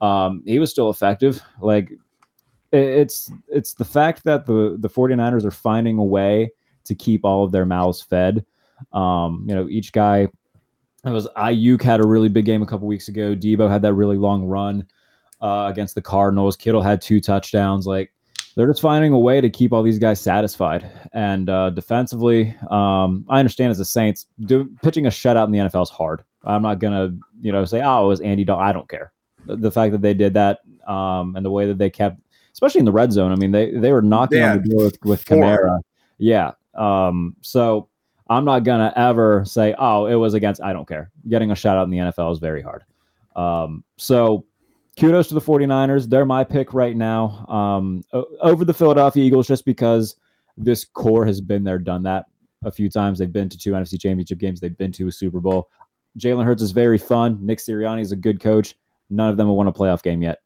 um, 0.00 0.42
he 0.44 0.58
was 0.58 0.70
still 0.70 0.90
effective. 0.90 1.42
Like 1.60 1.92
it's 2.72 3.32
it's 3.48 3.74
the 3.74 3.84
fact 3.84 4.24
that 4.24 4.46
the 4.46 4.76
the 4.78 4.88
49ers 4.88 5.44
are 5.44 5.50
finding 5.50 5.98
a 5.98 6.04
way 6.04 6.50
to 6.84 6.94
keep 6.94 7.24
all 7.24 7.44
of 7.44 7.52
their 7.52 7.66
mouths 7.66 8.02
fed. 8.02 8.44
Um, 8.92 9.44
you 9.48 9.54
know, 9.54 9.68
each 9.68 9.92
guy 9.92 10.28
it 11.04 11.10
was 11.10 11.28
Aiyuk 11.36 11.82
had 11.82 12.00
a 12.00 12.06
really 12.06 12.28
big 12.28 12.46
game 12.46 12.62
a 12.62 12.66
couple 12.66 12.86
weeks 12.86 13.08
ago. 13.08 13.34
Deebo 13.34 13.68
had 13.70 13.82
that 13.82 13.94
really 13.94 14.16
long 14.16 14.44
run 14.44 14.86
uh, 15.42 15.68
against 15.70 15.94
the 15.94 16.02
Cardinals. 16.02 16.56
Kittle 16.56 16.82
had 16.82 17.02
two 17.02 17.20
touchdowns. 17.20 17.86
Like 17.86 18.12
they're 18.56 18.66
just 18.66 18.80
finding 18.80 19.12
a 19.12 19.18
way 19.18 19.40
to 19.40 19.50
keep 19.50 19.72
all 19.72 19.82
these 19.82 19.98
guys 19.98 20.20
satisfied. 20.20 20.90
And 21.12 21.50
uh, 21.50 21.70
defensively, 21.70 22.56
um, 22.70 23.26
I 23.28 23.38
understand 23.38 23.70
as 23.70 23.80
a 23.80 23.84
Saints, 23.84 24.26
do, 24.46 24.70
pitching 24.82 25.06
a 25.06 25.10
shutout 25.10 25.44
in 25.44 25.50
the 25.52 25.58
NFL 25.58 25.82
is 25.82 25.90
hard. 25.90 26.24
I'm 26.44 26.62
not 26.62 26.78
gonna, 26.78 27.14
you 27.40 27.52
know, 27.52 27.64
say, 27.64 27.82
oh, 27.82 28.04
it 28.04 28.08
was 28.08 28.20
Andy 28.20 28.44
Dalton. 28.44 28.66
I 28.66 28.72
don't 28.72 28.88
care. 28.88 29.12
The, 29.46 29.56
the 29.56 29.70
fact 29.70 29.92
that 29.92 30.00
they 30.00 30.14
did 30.14 30.34
that 30.34 30.60
um, 30.86 31.36
and 31.36 31.44
the 31.44 31.50
way 31.50 31.66
that 31.66 31.78
they 31.78 31.90
kept, 31.90 32.20
especially 32.52 32.78
in 32.78 32.84
the 32.84 32.92
red 32.92 33.12
zone. 33.12 33.32
I 33.32 33.36
mean, 33.36 33.50
they 33.50 33.72
they 33.72 33.92
were 33.92 34.02
knocking 34.02 34.38
Yeah, 34.38 34.52
on 34.52 34.62
the 34.62 34.68
door 34.68 34.84
with, 34.84 34.98
with 35.04 35.22
four. 35.22 35.38
Kamara. 35.38 35.80
Yeah. 36.18 36.52
Um, 36.76 37.36
so 37.40 37.88
I'm 38.28 38.44
not 38.44 38.64
gonna 38.64 38.92
ever 38.96 39.44
say, 39.44 39.74
oh, 39.78 40.06
it 40.06 40.14
was 40.14 40.34
against. 40.34 40.62
I 40.62 40.72
don't 40.72 40.88
care. 40.88 41.10
Getting 41.28 41.50
a 41.50 41.54
shout 41.54 41.76
out 41.76 41.84
in 41.84 41.90
the 41.90 41.98
NFL 41.98 42.32
is 42.32 42.38
very 42.38 42.62
hard. 42.62 42.84
Um, 43.36 43.84
so 43.96 44.44
kudos 44.98 45.28
to 45.28 45.34
the 45.34 45.40
49ers. 45.40 46.08
They're 46.08 46.24
my 46.24 46.44
pick 46.44 46.72
right 46.72 46.96
now 46.96 47.44
um, 47.48 48.02
over 48.40 48.64
the 48.64 48.74
Philadelphia 48.74 49.24
Eagles 49.24 49.46
just 49.46 49.64
because 49.64 50.16
this 50.56 50.84
core 50.84 51.26
has 51.26 51.40
been 51.40 51.64
there, 51.64 51.78
done 51.78 52.02
that 52.04 52.26
a 52.64 52.70
few 52.70 52.88
times. 52.88 53.18
They've 53.18 53.32
been 53.32 53.48
to 53.48 53.58
two 53.58 53.72
NFC 53.72 54.00
championship 54.00 54.38
games, 54.38 54.60
they've 54.60 54.76
been 54.76 54.92
to 54.92 55.08
a 55.08 55.12
Super 55.12 55.40
Bowl. 55.40 55.68
Jalen 56.18 56.44
Hurts 56.44 56.62
is 56.62 56.70
very 56.70 56.98
fun. 56.98 57.38
Nick 57.44 57.58
Sirianni 57.58 58.00
is 58.00 58.12
a 58.12 58.16
good 58.16 58.40
coach. 58.40 58.76
None 59.10 59.28
of 59.30 59.36
them 59.36 59.48
have 59.48 59.56
won 59.56 59.66
a 59.66 59.72
playoff 59.72 60.02
game 60.02 60.22
yet. 60.22 60.38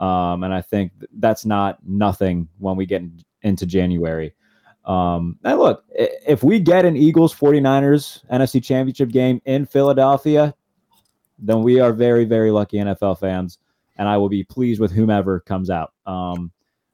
Um, 0.00 0.42
and 0.42 0.52
I 0.52 0.60
think 0.60 0.90
that's 1.18 1.46
not 1.46 1.78
nothing 1.86 2.48
when 2.58 2.76
we 2.76 2.86
get 2.86 3.02
in- 3.02 3.22
into 3.42 3.66
January. 3.66 4.34
Um, 4.84 5.38
and 5.44 5.58
look, 5.58 5.84
if 5.90 6.42
we 6.42 6.58
get 6.58 6.84
an 6.84 6.96
Eagles 6.96 7.34
49ers 7.34 8.28
NFC 8.30 8.62
championship 8.62 9.10
game 9.10 9.40
in 9.44 9.66
Philadelphia, 9.66 10.54
then 11.38 11.62
we 11.62 11.80
are 11.80 11.92
very, 11.92 12.24
very 12.24 12.50
lucky 12.50 12.78
NFL 12.78 13.20
fans 13.20 13.58
and 13.96 14.08
I 14.08 14.16
will 14.16 14.28
be 14.28 14.44
pleased 14.44 14.80
with 14.80 14.92
whomever 14.92 15.40
comes 15.40 15.70
out. 15.70 15.92
Um, 16.06 16.50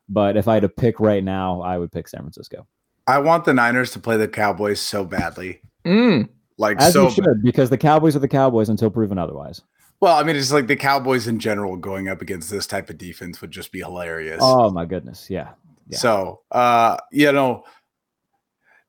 But 0.09 0.37
if 0.37 0.48
I 0.48 0.55
had 0.55 0.62
to 0.62 0.68
pick 0.68 1.01
right 1.01 1.22
now, 1.22 1.61
I 1.61 1.79
would 1.79 1.92
pick 1.92 2.09
San 2.09 2.20
Francisco. 2.20 2.66
I 3.07 3.18
want 3.18 3.44
the 3.44 3.55
Niners 3.55 3.90
to 3.92 3.98
play 3.98 4.16
the 4.16 4.29
Cowboys 4.29 4.81
so 4.81 5.05
badly. 5.05 5.61
Mm. 5.85 6.29
Like 6.57 6.81
As 6.81 6.92
so 6.92 7.05
you 7.05 7.11
should, 7.11 7.42
because 7.42 7.70
the 7.70 7.79
Cowboys 7.79 8.16
are 8.16 8.20
the 8.20 8.29
Cowboys 8.29 8.68
until 8.68 8.90
proven 8.90 9.18
otherwise. 9.18 9.61
well, 10.01 10.16
I 10.16 10.22
mean, 10.22 10.37
it's 10.37 10.53
like 10.53 10.66
the 10.66 10.77
Cowboys 10.77 11.27
in 11.27 11.38
general 11.38 11.77
going 11.77 12.09
up 12.09 12.20
against 12.20 12.51
this 12.51 12.66
type 12.66 12.90
of 12.90 12.98
defense 12.98 13.40
would 13.40 13.51
just 13.51 13.70
be 13.70 13.81
hilarious. 13.81 14.40
Oh 14.42 14.70
my 14.70 14.85
goodness, 14.85 15.29
yeah. 15.31 15.51
yeah. 15.88 15.98
So, 15.98 16.40
uh, 16.51 16.96
you 17.12 17.33
know, 17.33 17.64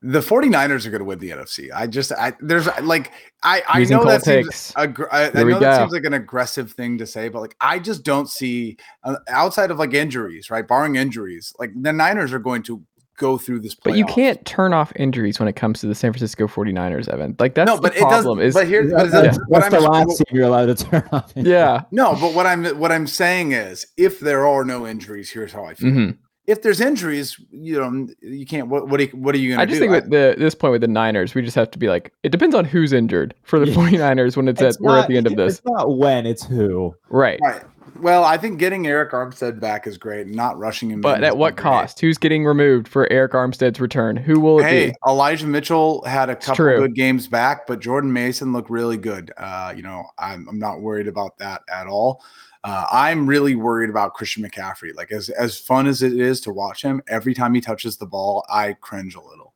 the 0.02 0.20
49ers 0.20 0.86
are 0.86 0.90
going 0.90 1.00
to 1.00 1.04
win 1.04 1.18
the 1.18 1.30
NFC. 1.30 1.68
I 1.74 1.86
just, 1.86 2.10
I, 2.12 2.32
there's 2.40 2.66
like, 2.82 3.12
I, 3.42 3.62
I 3.68 3.78
Using 3.80 3.96
know 3.98 4.02
cold 4.04 4.12
that 4.14 4.24
seems, 4.24 4.46
takes. 4.46 4.72
aggr- 4.72 5.08
I, 5.12 5.24
I 5.26 5.44
know 5.44 5.58
that 5.58 5.76
go. 5.76 5.78
seems 5.78 5.92
like 5.92 6.04
an 6.04 6.14
aggressive 6.14 6.72
thing 6.72 6.96
to 6.98 7.06
say, 7.06 7.28
but 7.28 7.40
like, 7.40 7.54
I 7.60 7.78
just 7.78 8.02
don't 8.02 8.28
see 8.28 8.78
uh, 9.04 9.16
outside 9.28 9.70
of 9.70 9.78
like 9.78 9.92
injuries, 9.92 10.50
right? 10.50 10.66
Barring 10.66 10.96
injuries, 10.96 11.52
like 11.58 11.70
the 11.74 11.92
Niners 11.92 12.32
are 12.32 12.38
going 12.38 12.62
to 12.64 12.82
go 13.18 13.36
through 13.36 13.60
this. 13.60 13.74
But 13.74 13.94
you 13.96 14.06
can't 14.06 14.42
turn 14.46 14.72
off 14.72 14.90
injuries 14.96 15.38
when 15.38 15.46
it 15.48 15.54
comes 15.54 15.80
to 15.80 15.86
the 15.86 15.94
San 15.94 16.10
Francisco 16.12 16.46
49ers, 16.46 17.06
Evan. 17.08 17.36
Like 17.38 17.54
that's 17.54 17.68
no, 17.68 17.76
the 17.76 17.82
but 17.82 17.94
it 17.94 18.00
does. 18.00 18.08
problem. 18.24 18.40
is 18.40 18.54
but 18.54 18.66
here, 18.66 18.84
but 18.88 19.10
That's, 19.10 19.12
that's, 19.12 19.38
what 19.48 19.60
that's 19.60 19.74
I'm, 19.74 19.82
the 19.82 19.88
last 19.90 20.16
team 20.16 20.26
you're 20.38 20.46
allowed 20.46 20.74
to 20.74 20.74
turn 20.76 21.06
off. 21.12 21.30
yeah. 21.36 21.82
no, 21.90 22.12
but 22.14 22.32
what 22.32 22.46
I'm, 22.46 22.64
what 22.78 22.90
I'm 22.90 23.06
saying 23.06 23.52
is, 23.52 23.86
if 23.98 24.18
there 24.18 24.46
are 24.46 24.64
no 24.64 24.86
injuries, 24.86 25.30
here's 25.30 25.52
how 25.52 25.66
I 25.66 25.74
feel. 25.74 25.90
hmm 25.92 26.10
If 26.50 26.62
there's 26.62 26.80
injuries, 26.80 27.40
you 27.50 27.78
know, 27.78 28.08
you 28.20 28.44
can't. 28.44 28.68
What, 28.68 28.88
what, 28.88 29.00
are 29.00 29.04
you, 29.04 29.10
what 29.10 29.34
are 29.34 29.38
you 29.38 29.54
going 29.54 29.60
to 29.60 29.66
do? 29.66 29.70
I 29.70 29.78
just 29.78 29.80
do? 29.80 29.88
think 29.88 29.92
with 29.92 30.10
the 30.10 30.34
this 30.36 30.54
point 30.54 30.72
with 30.72 30.80
the 30.80 30.88
Niners, 30.88 31.34
we 31.34 31.42
just 31.42 31.54
have 31.56 31.70
to 31.70 31.78
be 31.78 31.88
like, 31.88 32.12
it 32.22 32.30
depends 32.30 32.54
on 32.54 32.64
who's 32.64 32.92
injured 32.92 33.34
for 33.42 33.58
the 33.58 33.66
Yeah. 33.70 33.74
49ers 33.76 34.36
when 34.36 34.48
it's, 34.48 34.60
It's 34.60 34.76
at 34.76 34.82
we're 34.82 34.98
at 34.98 35.08
the 35.08 35.16
end 35.16 35.26
of 35.26 35.36
this. 35.36 35.58
It's 35.58 35.66
not 35.66 35.96
when, 35.96 36.26
it's 36.26 36.44
who. 36.44 36.94
Right. 37.08 37.38
Right. 37.42 37.62
Well, 38.00 38.24
I 38.24 38.38
think 38.38 38.58
getting 38.58 38.84
Arik 38.84 39.10
Armstead 39.10 39.60
back 39.60 39.86
is 39.86 39.98
great. 39.98 40.26
Not 40.26 40.58
rushing 40.58 40.90
him. 40.90 41.00
But 41.02 41.22
at 41.22 41.32
is 41.32 41.36
what 41.36 41.56
great. 41.56 41.62
cost? 41.62 42.00
Who's 42.00 42.16
getting 42.16 42.46
removed 42.46 42.88
for 42.88 43.06
Arik 43.08 43.30
Armstead's 43.30 43.78
return? 43.78 44.16
Who 44.16 44.40
will 44.40 44.60
it 44.60 44.64
Hey, 44.64 44.86
be? 44.90 44.94
Elijah 45.06 45.46
Mitchell 45.46 46.02
had 46.04 46.30
a 46.30 46.36
couple 46.36 46.64
good 46.64 46.94
games 46.94 47.26
back, 47.26 47.66
but 47.66 47.80
Jordan 47.80 48.12
Mason 48.12 48.52
looked 48.52 48.70
really 48.70 48.96
good. 48.96 49.32
Uh, 49.36 49.74
you 49.76 49.82
know, 49.82 50.04
I'm, 50.18 50.48
I'm 50.48 50.58
not 50.58 50.80
worried 50.80 51.08
about 51.08 51.36
that 51.38 51.62
at 51.70 51.86
all. 51.86 52.22
Uh, 52.62 52.86
I'm 52.90 53.26
really 53.26 53.54
worried 53.54 53.88
about 53.88 54.14
Christian 54.14 54.42
McCaffrey. 54.42 54.94
Like 54.94 55.12
as 55.12 55.30
as 55.30 55.58
fun 55.58 55.86
as 55.86 56.02
it 56.02 56.12
is 56.12 56.40
to 56.42 56.52
watch 56.52 56.82
him, 56.82 57.02
every 57.08 57.34
time 57.34 57.54
he 57.54 57.60
touches 57.60 57.96
the 57.96 58.06
ball, 58.06 58.44
I 58.50 58.74
cringe 58.74 59.14
a 59.14 59.20
little. 59.20 59.54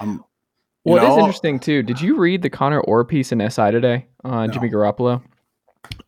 Um, 0.00 0.24
Well, 0.84 1.04
it 1.04 1.08
is 1.08 1.18
interesting 1.18 1.60
too. 1.60 1.82
Did 1.82 2.00
you 2.00 2.16
read 2.16 2.42
the 2.42 2.50
Connor 2.50 2.80
Orr 2.80 3.04
piece 3.04 3.32
in 3.32 3.38
SI 3.50 3.70
today 3.70 4.06
on 4.24 4.50
Jimmy 4.50 4.68
Garoppolo? 4.68 5.22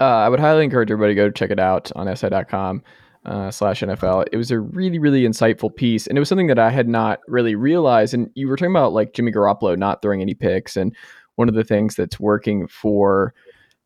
Uh, 0.00 0.04
I 0.04 0.28
would 0.28 0.40
highly 0.40 0.64
encourage 0.64 0.90
everybody 0.90 1.14
to 1.14 1.20
go 1.20 1.30
check 1.30 1.50
it 1.50 1.60
out 1.60 1.92
on 1.94 2.14
SI.com 2.14 2.82
uh, 3.24 3.50
slash 3.50 3.82
NFL. 3.82 4.26
It 4.32 4.36
was 4.36 4.50
a 4.50 4.58
really, 4.58 4.98
really 4.98 5.22
insightful 5.22 5.74
piece, 5.74 6.06
and 6.06 6.18
it 6.18 6.20
was 6.20 6.28
something 6.28 6.48
that 6.48 6.58
I 6.58 6.70
had 6.70 6.88
not 6.88 7.20
really 7.28 7.54
realized. 7.54 8.14
And 8.14 8.30
you 8.34 8.48
were 8.48 8.56
talking 8.56 8.72
about 8.72 8.92
like 8.92 9.12
Jimmy 9.12 9.32
Garoppolo 9.32 9.78
not 9.78 10.02
throwing 10.02 10.20
any 10.22 10.34
picks, 10.34 10.76
and 10.76 10.94
one 11.36 11.48
of 11.48 11.54
the 11.54 11.64
things 11.64 11.94
that's 11.94 12.18
working 12.18 12.66
for 12.66 13.34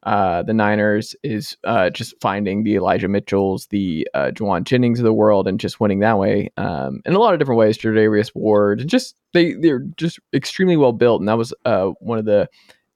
uh, 0.07 0.41
the 0.43 0.55
Niners 0.55 1.17
is 1.25 1.57
uh, 1.65 1.91
just 1.91 2.15
finding 2.21 2.63
the 2.63 2.77
Elijah 2.77 3.09
Mitchells, 3.09 3.67
the 3.67 4.07
uh, 4.15 4.31
Jauan 4.31 4.63
Jennings 4.63 5.01
of 5.01 5.05
the 5.05 5.13
world, 5.13 5.49
and 5.49 5.59
just 5.59 5.81
winning 5.81 5.99
that 5.99 6.17
way. 6.17 6.49
Um, 6.57 7.01
in 7.05 7.15
a 7.15 7.19
lot 7.19 7.35
of 7.35 7.41
different 7.41 7.59
ways, 7.59 7.77
Charvarius 7.77 8.33
Ward, 8.33 8.81
and 8.81 8.89
just 8.89 9.17
they 9.33 9.55
they're 9.55 9.81
just 9.97 10.21
extremely 10.33 10.77
well 10.77 10.93
built, 10.93 11.21
and 11.21 11.29
that 11.29 11.37
was 11.37 11.53
uh, 11.65 11.87
one 11.99 12.19
of 12.19 12.25
the 12.25 12.49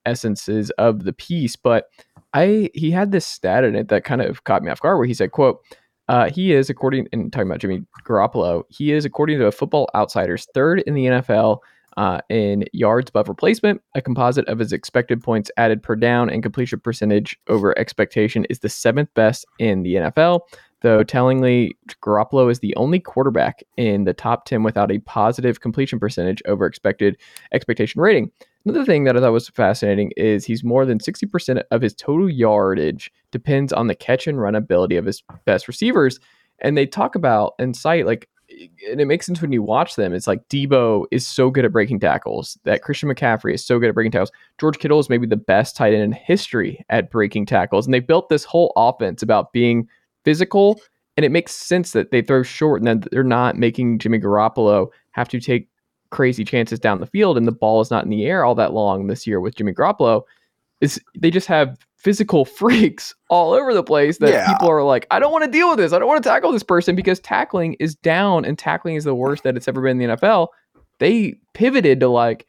essences 0.05 0.69
of 0.71 1.03
the 1.03 1.11
piece. 1.11 1.57
But 1.57 1.87
I 2.33 2.69
he 2.73 2.91
had 2.91 3.11
this 3.11 3.27
stat 3.27 3.65
in 3.65 3.75
it 3.75 3.89
that 3.89 4.05
kind 4.05 4.21
of 4.21 4.45
caught 4.45 4.63
me 4.63 4.71
off 4.71 4.79
guard, 4.79 4.97
where 4.97 5.07
he 5.07 5.13
said, 5.13 5.31
"quote." 5.31 5.59
Uh, 6.07 6.29
he 6.29 6.51
is, 6.51 6.69
according 6.69 7.07
in 7.13 7.31
talking 7.31 7.47
about 7.47 7.59
Jimmy 7.59 7.85
Garoppolo, 8.05 8.63
he 8.69 8.91
is, 8.91 9.05
according 9.05 9.39
to 9.39 9.45
a 9.45 9.51
Football 9.51 9.89
Outsiders, 9.95 10.45
third 10.53 10.81
in 10.81 10.93
the 10.93 11.05
NFL 11.05 11.59
uh, 11.97 12.21
in 12.29 12.65
yards 12.73 13.09
above 13.09 13.29
replacement. 13.29 13.81
A 13.95 14.01
composite 14.01 14.47
of 14.47 14.59
his 14.59 14.73
expected 14.73 15.21
points 15.23 15.51
added 15.57 15.83
per 15.83 15.95
down 15.95 16.29
and 16.29 16.43
completion 16.43 16.79
percentage 16.79 17.37
over 17.47 17.77
expectation 17.77 18.45
is 18.45 18.59
the 18.59 18.69
seventh 18.69 19.13
best 19.13 19.45
in 19.59 19.83
the 19.83 19.95
NFL. 19.95 20.41
Though 20.81 21.03
tellingly, 21.03 21.77
Garoppolo 22.01 22.49
is 22.49 22.59
the 22.59 22.75
only 22.75 22.99
quarterback 22.99 23.63
in 23.77 24.03
the 24.03 24.13
top 24.13 24.45
10 24.45 24.63
without 24.63 24.91
a 24.91 24.99
positive 24.99 25.61
completion 25.61 25.99
percentage 25.99 26.41
over 26.47 26.65
expected 26.65 27.17
expectation 27.53 28.01
rating. 28.01 28.31
Another 28.65 28.85
thing 28.85 29.03
that 29.03 29.15
I 29.15 29.19
thought 29.19 29.31
was 29.31 29.49
fascinating 29.49 30.11
is 30.17 30.45
he's 30.45 30.63
more 30.63 30.85
than 30.85 30.97
60% 30.97 31.63
of 31.69 31.81
his 31.81 31.93
total 31.93 32.29
yardage 32.29 33.11
depends 33.31 33.71
on 33.71 33.87
the 33.87 33.95
catch 33.95 34.27
and 34.27 34.39
run 34.39 34.55
ability 34.55 34.97
of 34.97 35.05
his 35.05 35.23
best 35.45 35.67
receivers. 35.67 36.19
And 36.59 36.77
they 36.77 36.85
talk 36.85 37.15
about 37.15 37.53
and 37.59 37.75
cite 37.75 38.05
like 38.05 38.27
and 38.89 38.99
it 38.99 39.05
makes 39.05 39.25
sense 39.25 39.41
when 39.41 39.51
you 39.51 39.63
watch 39.63 39.95
them. 39.95 40.13
It's 40.13 40.27
like 40.27 40.47
Deebo 40.49 41.05
is 41.11 41.25
so 41.25 41.49
good 41.49 41.65
at 41.65 41.71
breaking 41.71 41.99
tackles, 41.99 42.57
that 42.63 42.81
Christian 42.81 43.09
McCaffrey 43.09 43.53
is 43.53 43.65
so 43.65 43.79
good 43.79 43.89
at 43.89 43.95
breaking 43.95 44.11
tackles. 44.11 44.31
George 44.59 44.79
Kittle 44.79 44.99
is 44.99 45.09
maybe 45.09 45.27
the 45.27 45.37
best 45.37 45.75
tight 45.75 45.93
end 45.93 46.03
in 46.03 46.11
history 46.11 46.83
at 46.89 47.11
breaking 47.11 47.45
tackles. 47.45 47.85
And 47.85 47.93
they 47.93 47.99
built 47.99 48.29
this 48.29 48.43
whole 48.43 48.73
offense 48.75 49.21
about 49.21 49.53
being 49.53 49.87
physical. 50.23 50.79
And 51.17 51.25
it 51.25 51.31
makes 51.31 51.53
sense 51.53 51.91
that 51.91 52.11
they 52.11 52.21
throw 52.21 52.43
short 52.43 52.81
and 52.81 52.87
then 52.87 53.03
they're 53.11 53.23
not 53.23 53.57
making 53.57 53.99
Jimmy 53.99 54.19
Garoppolo 54.19 54.87
have 55.11 55.29
to 55.29 55.39
take 55.39 55.67
crazy 56.09 56.43
chances 56.43 56.79
down 56.79 56.99
the 56.99 57.07
field 57.07 57.37
and 57.37 57.47
the 57.47 57.53
ball 57.53 57.79
is 57.79 57.89
not 57.89 58.03
in 58.03 58.09
the 58.09 58.25
air 58.25 58.43
all 58.43 58.55
that 58.55 58.73
long 58.73 59.07
this 59.07 59.25
year 59.25 59.39
with 59.39 59.55
Jimmy 59.55 59.73
Garoppolo. 59.73 60.23
Is 60.81 60.99
they 61.17 61.29
just 61.29 61.47
have 61.47 61.77
physical 62.03 62.45
freaks 62.59 63.13
all 63.29 63.53
over 63.53 63.73
the 63.73 63.83
place 63.83 64.17
that 64.19 64.29
Yeah. 64.29 64.51
people 64.53 64.69
are 64.69 64.83
like, 64.83 65.05
I 65.11 65.19
don't 65.19 65.31
want 65.31 65.43
to 65.45 65.51
deal 65.51 65.69
with 65.69 65.77
this. 65.77 65.93
I 65.93 65.99
don't 65.99 66.07
want 66.07 66.23
to 66.23 66.29
tackle 66.29 66.51
this 66.51 66.63
person 66.63 66.95
because 66.95 67.19
tackling 67.19 67.73
is 67.79 67.95
down 67.95 68.45
and 68.45 68.57
tackling 68.57 68.95
is 68.95 69.03
the 69.03 69.15
worst 69.15 69.43
that 69.43 69.55
it's 69.55 69.67
ever 69.67 69.81
been 69.81 70.01
in 70.01 70.09
the 70.09 70.17
NFL. 70.17 70.47
They 70.99 71.35
pivoted 71.53 71.99
to 71.99 72.07
like, 72.07 72.45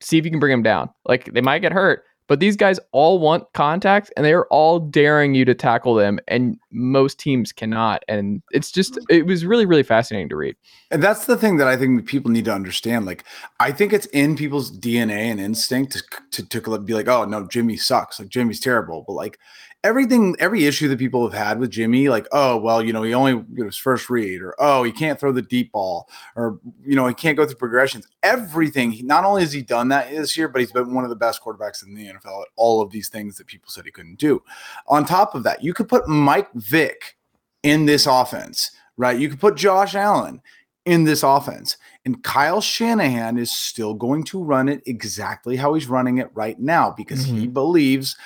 see 0.00 0.18
if 0.18 0.24
you 0.24 0.30
can 0.30 0.40
bring 0.40 0.50
them 0.52 0.62
down. 0.62 0.90
Like 1.06 1.32
they 1.32 1.40
might 1.40 1.60
get 1.60 1.72
hurt, 1.72 2.02
but 2.28 2.40
these 2.40 2.56
guys 2.56 2.80
all 2.92 3.18
want 3.18 3.52
contact 3.52 4.12
and 4.16 4.24
they're 4.24 4.46
all 4.46 4.80
daring 4.80 5.34
you 5.34 5.44
to 5.44 5.54
tackle 5.54 5.94
them. 5.94 6.18
And 6.28 6.58
most 6.72 7.18
teams 7.18 7.52
cannot. 7.52 8.04
And 8.08 8.42
it's 8.50 8.70
just, 8.70 8.94
mm-hmm. 8.94 9.14
it 9.14 9.26
was 9.26 9.44
really, 9.44 9.66
really 9.66 9.82
fascinating 9.82 10.28
to 10.30 10.36
read. 10.36 10.56
And 10.90 11.02
that's 11.02 11.26
the 11.26 11.36
thing 11.36 11.56
that 11.58 11.68
I 11.68 11.76
think 11.76 12.06
people 12.06 12.30
need 12.30 12.44
to 12.46 12.54
understand. 12.54 13.06
Like, 13.06 13.24
I 13.60 13.72
think 13.72 13.92
it's 13.92 14.06
in 14.06 14.36
people's 14.36 14.76
DNA 14.76 15.30
and 15.30 15.40
instinct 15.40 15.92
to, 16.32 16.42
to, 16.42 16.60
to 16.60 16.78
be 16.78 16.94
like, 16.94 17.08
oh, 17.08 17.24
no, 17.24 17.46
Jimmy 17.46 17.76
sucks. 17.76 18.18
Like, 18.18 18.28
Jimmy's 18.28 18.60
terrible. 18.60 19.04
But 19.06 19.14
like, 19.14 19.38
everything, 19.84 20.34
every 20.38 20.64
issue 20.64 20.88
that 20.88 20.98
people 20.98 21.28
have 21.28 21.38
had 21.38 21.58
with 21.58 21.70
Jimmy, 21.70 22.08
like, 22.08 22.26
oh, 22.32 22.56
well, 22.56 22.82
you 22.82 22.92
know, 22.92 23.02
he 23.02 23.14
only 23.14 23.42
get 23.54 23.66
his 23.66 23.76
first 23.76 24.10
read, 24.10 24.42
or 24.42 24.54
oh, 24.58 24.82
he 24.82 24.92
can't 24.92 25.18
throw 25.18 25.32
the 25.32 25.42
deep 25.42 25.72
ball, 25.72 26.08
or, 26.34 26.58
you 26.84 26.96
know, 26.96 27.06
he 27.06 27.14
can't 27.14 27.36
go 27.36 27.46
through 27.46 27.56
progressions. 27.56 28.08
Everything, 28.22 28.98
not 29.04 29.24
only 29.24 29.42
has 29.42 29.52
he 29.52 29.62
done 29.62 29.88
that 29.88 30.10
this 30.10 30.36
year, 30.36 30.48
but 30.48 30.60
he's 30.60 30.72
been 30.72 30.94
one 30.94 31.04
of 31.04 31.10
the 31.10 31.16
best 31.16 31.42
quarterbacks 31.42 31.86
in 31.86 31.94
the 31.94 32.06
NFL 32.06 32.42
at 32.42 32.48
all 32.56 32.80
of 32.80 32.90
these 32.90 33.08
things 33.08 33.36
that 33.36 33.46
people 33.46 33.70
said 33.70 33.84
he 33.84 33.90
couldn't 33.90 34.18
do. 34.18 34.42
On 34.88 35.04
top 35.04 35.34
of 35.34 35.42
that, 35.44 35.62
you 35.62 35.72
could 35.72 35.88
put 35.88 36.08
Mike 36.08 36.52
Vick 36.54 37.16
in 37.62 37.86
this 37.86 38.06
offense, 38.06 38.70
right? 38.96 39.18
You 39.18 39.28
could 39.28 39.40
put 39.40 39.56
Josh 39.56 39.94
Allen 39.94 40.40
in 40.84 41.04
this 41.04 41.22
offense. 41.22 41.76
And 42.04 42.22
Kyle 42.22 42.60
Shanahan 42.60 43.36
is 43.36 43.50
still 43.50 43.92
going 43.92 44.22
to 44.24 44.42
run 44.42 44.68
it 44.68 44.82
exactly 44.86 45.56
how 45.56 45.74
he's 45.74 45.88
running 45.88 46.18
it 46.18 46.30
right 46.32 46.58
now 46.58 46.92
because 46.96 47.24
he 47.24 47.32
mm-hmm. 47.32 47.52
believes 47.52 48.16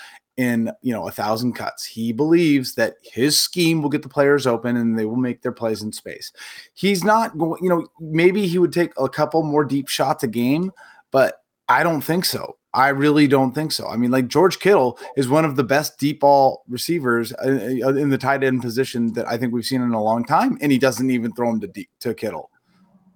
in 0.41 0.73
you 0.81 0.91
know 0.91 1.07
a 1.07 1.11
thousand 1.11 1.53
cuts. 1.53 1.85
He 1.85 2.13
believes 2.13 2.75
that 2.77 2.95
his 3.03 3.39
scheme 3.39 3.83
will 3.83 3.91
get 3.91 4.03
the 4.03 4.09
players 4.09 4.47
open 4.47 4.79
and 4.79 4.99
they 4.99 5.05
will 5.05 5.17
make 5.17 5.43
their 5.43 5.53
plays 5.53 5.83
in 5.83 5.93
space. 5.93 6.33
He's 6.73 7.05
not 7.05 7.37
going, 7.37 7.63
you 7.63 7.69
know, 7.69 7.87
maybe 8.01 8.47
he 8.47 8.59
would 8.59 8.73
take 8.73 8.93
a 8.97 9.09
couple 9.09 9.43
more 9.43 9.67
deep 9.67 9.89
shots 9.89 10.25
a 10.25 10.27
game, 10.27 10.73
but 11.11 11.43
I 11.69 11.83
don't 11.83 12.01
think 12.01 12.25
so. 12.25 12.57
I 12.73 12.89
really 12.89 13.27
don't 13.27 13.53
think 13.53 13.71
so. 13.73 13.87
I 13.87 13.97
mean, 13.97 14.11
like 14.11 14.29
George 14.29 14.61
Kittle 14.61 14.99
is 15.15 15.29
one 15.29 15.45
of 15.45 15.57
the 15.57 15.65
best 15.65 15.99
deep 15.99 16.21
ball 16.21 16.65
receivers 16.69 17.35
uh, 17.35 17.79
uh, 17.85 17.95
in 17.95 18.09
the 18.09 18.19
tight 18.19 18.43
end 18.43 18.63
position 18.63 19.13
that 19.15 19.29
I 19.29 19.37
think 19.37 19.53
we've 19.53 19.67
seen 19.67 19.83
in 19.83 19.93
a 19.93 20.03
long 20.03 20.25
time, 20.25 20.57
and 20.63 20.73
he 20.73 20.79
doesn't 20.79 21.11
even 21.11 21.33
throw 21.33 21.51
him 21.51 21.61
to 21.61 21.67
deep, 21.67 21.91
to 22.01 22.15
Kittle. 22.15 22.51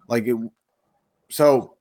Like 0.09 0.27
it, 0.27 0.37
so 1.31 1.77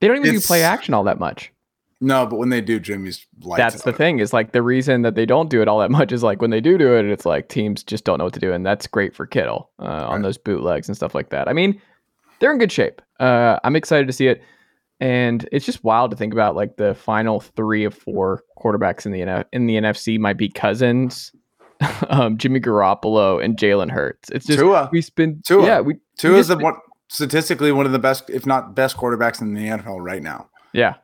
They 0.00 0.08
don't 0.08 0.16
even 0.16 0.32
do 0.32 0.40
play 0.40 0.64
action 0.64 0.92
all 0.94 1.04
that 1.04 1.20
much. 1.20 1.52
No, 2.00 2.26
but 2.26 2.36
when 2.36 2.48
they 2.48 2.60
do, 2.60 2.78
Jimmy's 2.78 3.26
lights 3.40 3.58
that's 3.58 3.82
the 3.82 3.92
thing 3.92 4.20
is 4.20 4.32
like 4.32 4.52
the 4.52 4.62
reason 4.62 5.02
that 5.02 5.14
they 5.14 5.26
don't 5.26 5.50
do 5.50 5.60
it 5.62 5.68
all 5.68 5.80
that 5.80 5.90
much 5.98 6.12
is 6.12 6.22
like 6.22 6.40
when 6.40 6.50
they 6.50 6.60
do 6.60 6.78
do 6.78 6.96
it, 6.96 7.06
it's 7.06 7.26
like 7.26 7.48
teams 7.48 7.82
just 7.82 8.04
don't 8.04 8.18
know 8.18 8.24
what 8.24 8.34
to 8.34 8.40
do, 8.40 8.52
and 8.52 8.64
that's 8.64 8.86
great 8.86 9.14
for 9.14 9.26
Kittle 9.26 9.70
uh, 9.80 10.06
on 10.08 10.22
those 10.22 10.38
bootlegs 10.38 10.88
and 10.88 10.96
stuff 10.96 11.14
like 11.14 11.30
that. 11.30 11.48
I 11.48 11.52
mean, 11.52 11.80
they're 12.40 12.52
in 12.52 12.58
good 12.58 12.72
shape. 12.72 13.02
Uh, 13.18 13.58
I'm 13.64 13.74
excited 13.76 14.06
to 14.06 14.12
see 14.12 14.28
it, 14.28 14.42
and 15.00 15.48
it's 15.50 15.66
just 15.66 15.82
wild 15.82 16.10
to 16.12 16.16
think 16.16 16.32
about 16.32 16.54
like 16.54 16.76
the 16.76 16.94
final 16.94 17.40
three 17.40 17.84
of 17.84 17.94
four 17.94 18.42
quarterbacks 18.58 19.04
in 19.04 19.12
the 19.12 19.22
N- 19.22 19.44
in 19.52 19.66
the 19.66 19.74
NFC 19.74 20.18
might 20.18 20.36
be 20.36 20.48
Cousins, 20.48 21.32
um, 22.10 22.38
Jimmy 22.38 22.60
Garoppolo, 22.60 23.44
and 23.44 23.56
Jalen 23.56 23.90
Hurts. 23.90 24.30
It's 24.30 24.46
just 24.46 24.60
Tua. 24.60 24.88
we 24.92 25.02
spend 25.02 25.44
Tua. 25.44 25.66
yeah 25.66 25.80
we 25.80 25.96
Two 26.16 26.34
we 26.34 26.38
is 26.38 26.48
the 26.48 26.58
one 26.58 26.74
statistically 27.08 27.72
one 27.72 27.86
of 27.86 27.92
the 27.92 27.98
best, 27.98 28.30
if 28.30 28.46
not 28.46 28.74
best, 28.74 28.96
quarterbacks 28.96 29.40
in 29.40 29.54
the 29.54 29.62
NFL 29.66 29.96
right 29.98 30.22
now. 30.22 30.48
Yeah. 30.72 30.94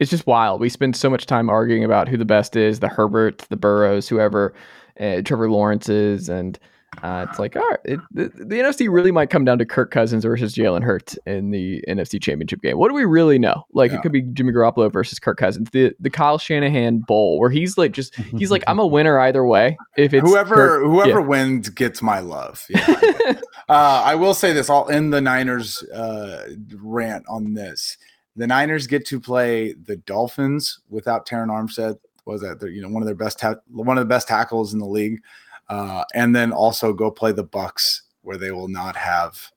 It's 0.00 0.10
just 0.10 0.26
wild. 0.26 0.60
We 0.60 0.68
spend 0.68 0.96
so 0.96 1.08
much 1.10 1.26
time 1.26 1.48
arguing 1.48 1.84
about 1.84 2.08
who 2.08 2.16
the 2.16 2.24
best 2.24 2.56
is, 2.56 2.80
the 2.80 2.88
Herberts, 2.88 3.46
the 3.48 3.56
Burrows, 3.56 4.08
whoever, 4.08 4.52
uh, 5.00 5.22
Trevor 5.24 5.50
Lawrence's, 5.50 6.28
and 6.28 6.58
Uh, 7.02 7.24
it's 7.30 7.38
like, 7.38 7.56
all 7.56 7.66
right, 7.66 7.78
it, 7.86 8.00
the, 8.10 8.24
the 8.34 8.56
NFC 8.56 8.86
really 8.92 9.10
might 9.10 9.30
come 9.30 9.46
down 9.46 9.56
to 9.58 9.64
Kirk 9.64 9.90
Cousins 9.90 10.24
versus 10.24 10.54
Jalen 10.54 10.82
Hurts 10.82 11.18
in 11.24 11.50
the 11.50 11.82
NFC 11.88 12.20
Championship 12.20 12.60
game. 12.60 12.76
What 12.76 12.88
do 12.90 12.94
we 12.94 13.06
really 13.06 13.38
know? 13.38 13.64
Like, 13.72 13.92
Yeah. 13.92 13.96
it 13.96 14.02
could 14.02 14.12
be 14.12 14.20
Jimmy 14.20 14.52
Garoppolo 14.52 14.92
versus 14.92 15.18
Kirk 15.18 15.38
Cousins, 15.38 15.70
the 15.70 15.94
the 16.00 16.10
Kyle 16.10 16.36
Shanahan 16.36 16.98
Bowl, 16.98 17.38
where 17.38 17.48
he's 17.48 17.78
like, 17.78 17.92
just 17.92 18.14
he's 18.36 18.50
like, 18.50 18.62
I'm 18.66 18.78
a 18.78 18.86
winner 18.96 19.18
either 19.20 19.42
way. 19.46 19.78
If 19.96 20.12
it's 20.12 20.28
whoever 20.28 20.54
Kirk- 20.54 20.84
whoever 20.84 21.20
yeah. 21.20 21.26
wins 21.26 21.70
gets 21.70 22.02
my 22.02 22.18
love. 22.20 22.62
Yeah. 22.68 22.84
uh, 23.70 24.02
I 24.04 24.14
will 24.16 24.34
say 24.34 24.52
this: 24.52 24.68
I'll 24.68 24.90
end 24.90 25.14
the 25.14 25.22
Niners 25.22 25.82
uh, 25.94 26.46
rant 26.76 27.24
on 27.26 27.54
this. 27.54 27.96
The 28.36 28.46
Niners 28.46 28.86
get 28.86 29.04
to 29.06 29.20
play 29.20 29.74
the 29.74 29.96
Dolphins 29.96 30.80
without 30.88 31.26
Terron 31.26 31.48
Armstead. 31.48 31.98
Was 32.24 32.40
that 32.42 32.60
they're, 32.60 32.68
you 32.70 32.80
know 32.80 32.88
one 32.88 33.02
of 33.02 33.06
their 33.06 33.14
best 33.16 33.38
ta- 33.40 33.56
one 33.68 33.98
of 33.98 34.02
the 34.02 34.08
best 34.08 34.28
tackles 34.28 34.72
in 34.72 34.78
the 34.78 34.86
league, 34.86 35.20
uh, 35.68 36.04
and 36.14 36.34
then 36.34 36.52
also 36.52 36.92
go 36.92 37.10
play 37.10 37.32
the 37.32 37.42
Bucks 37.42 38.02
where 38.22 38.36
they 38.36 38.52
will 38.52 38.68
not 38.68 38.94
have. 38.96 39.50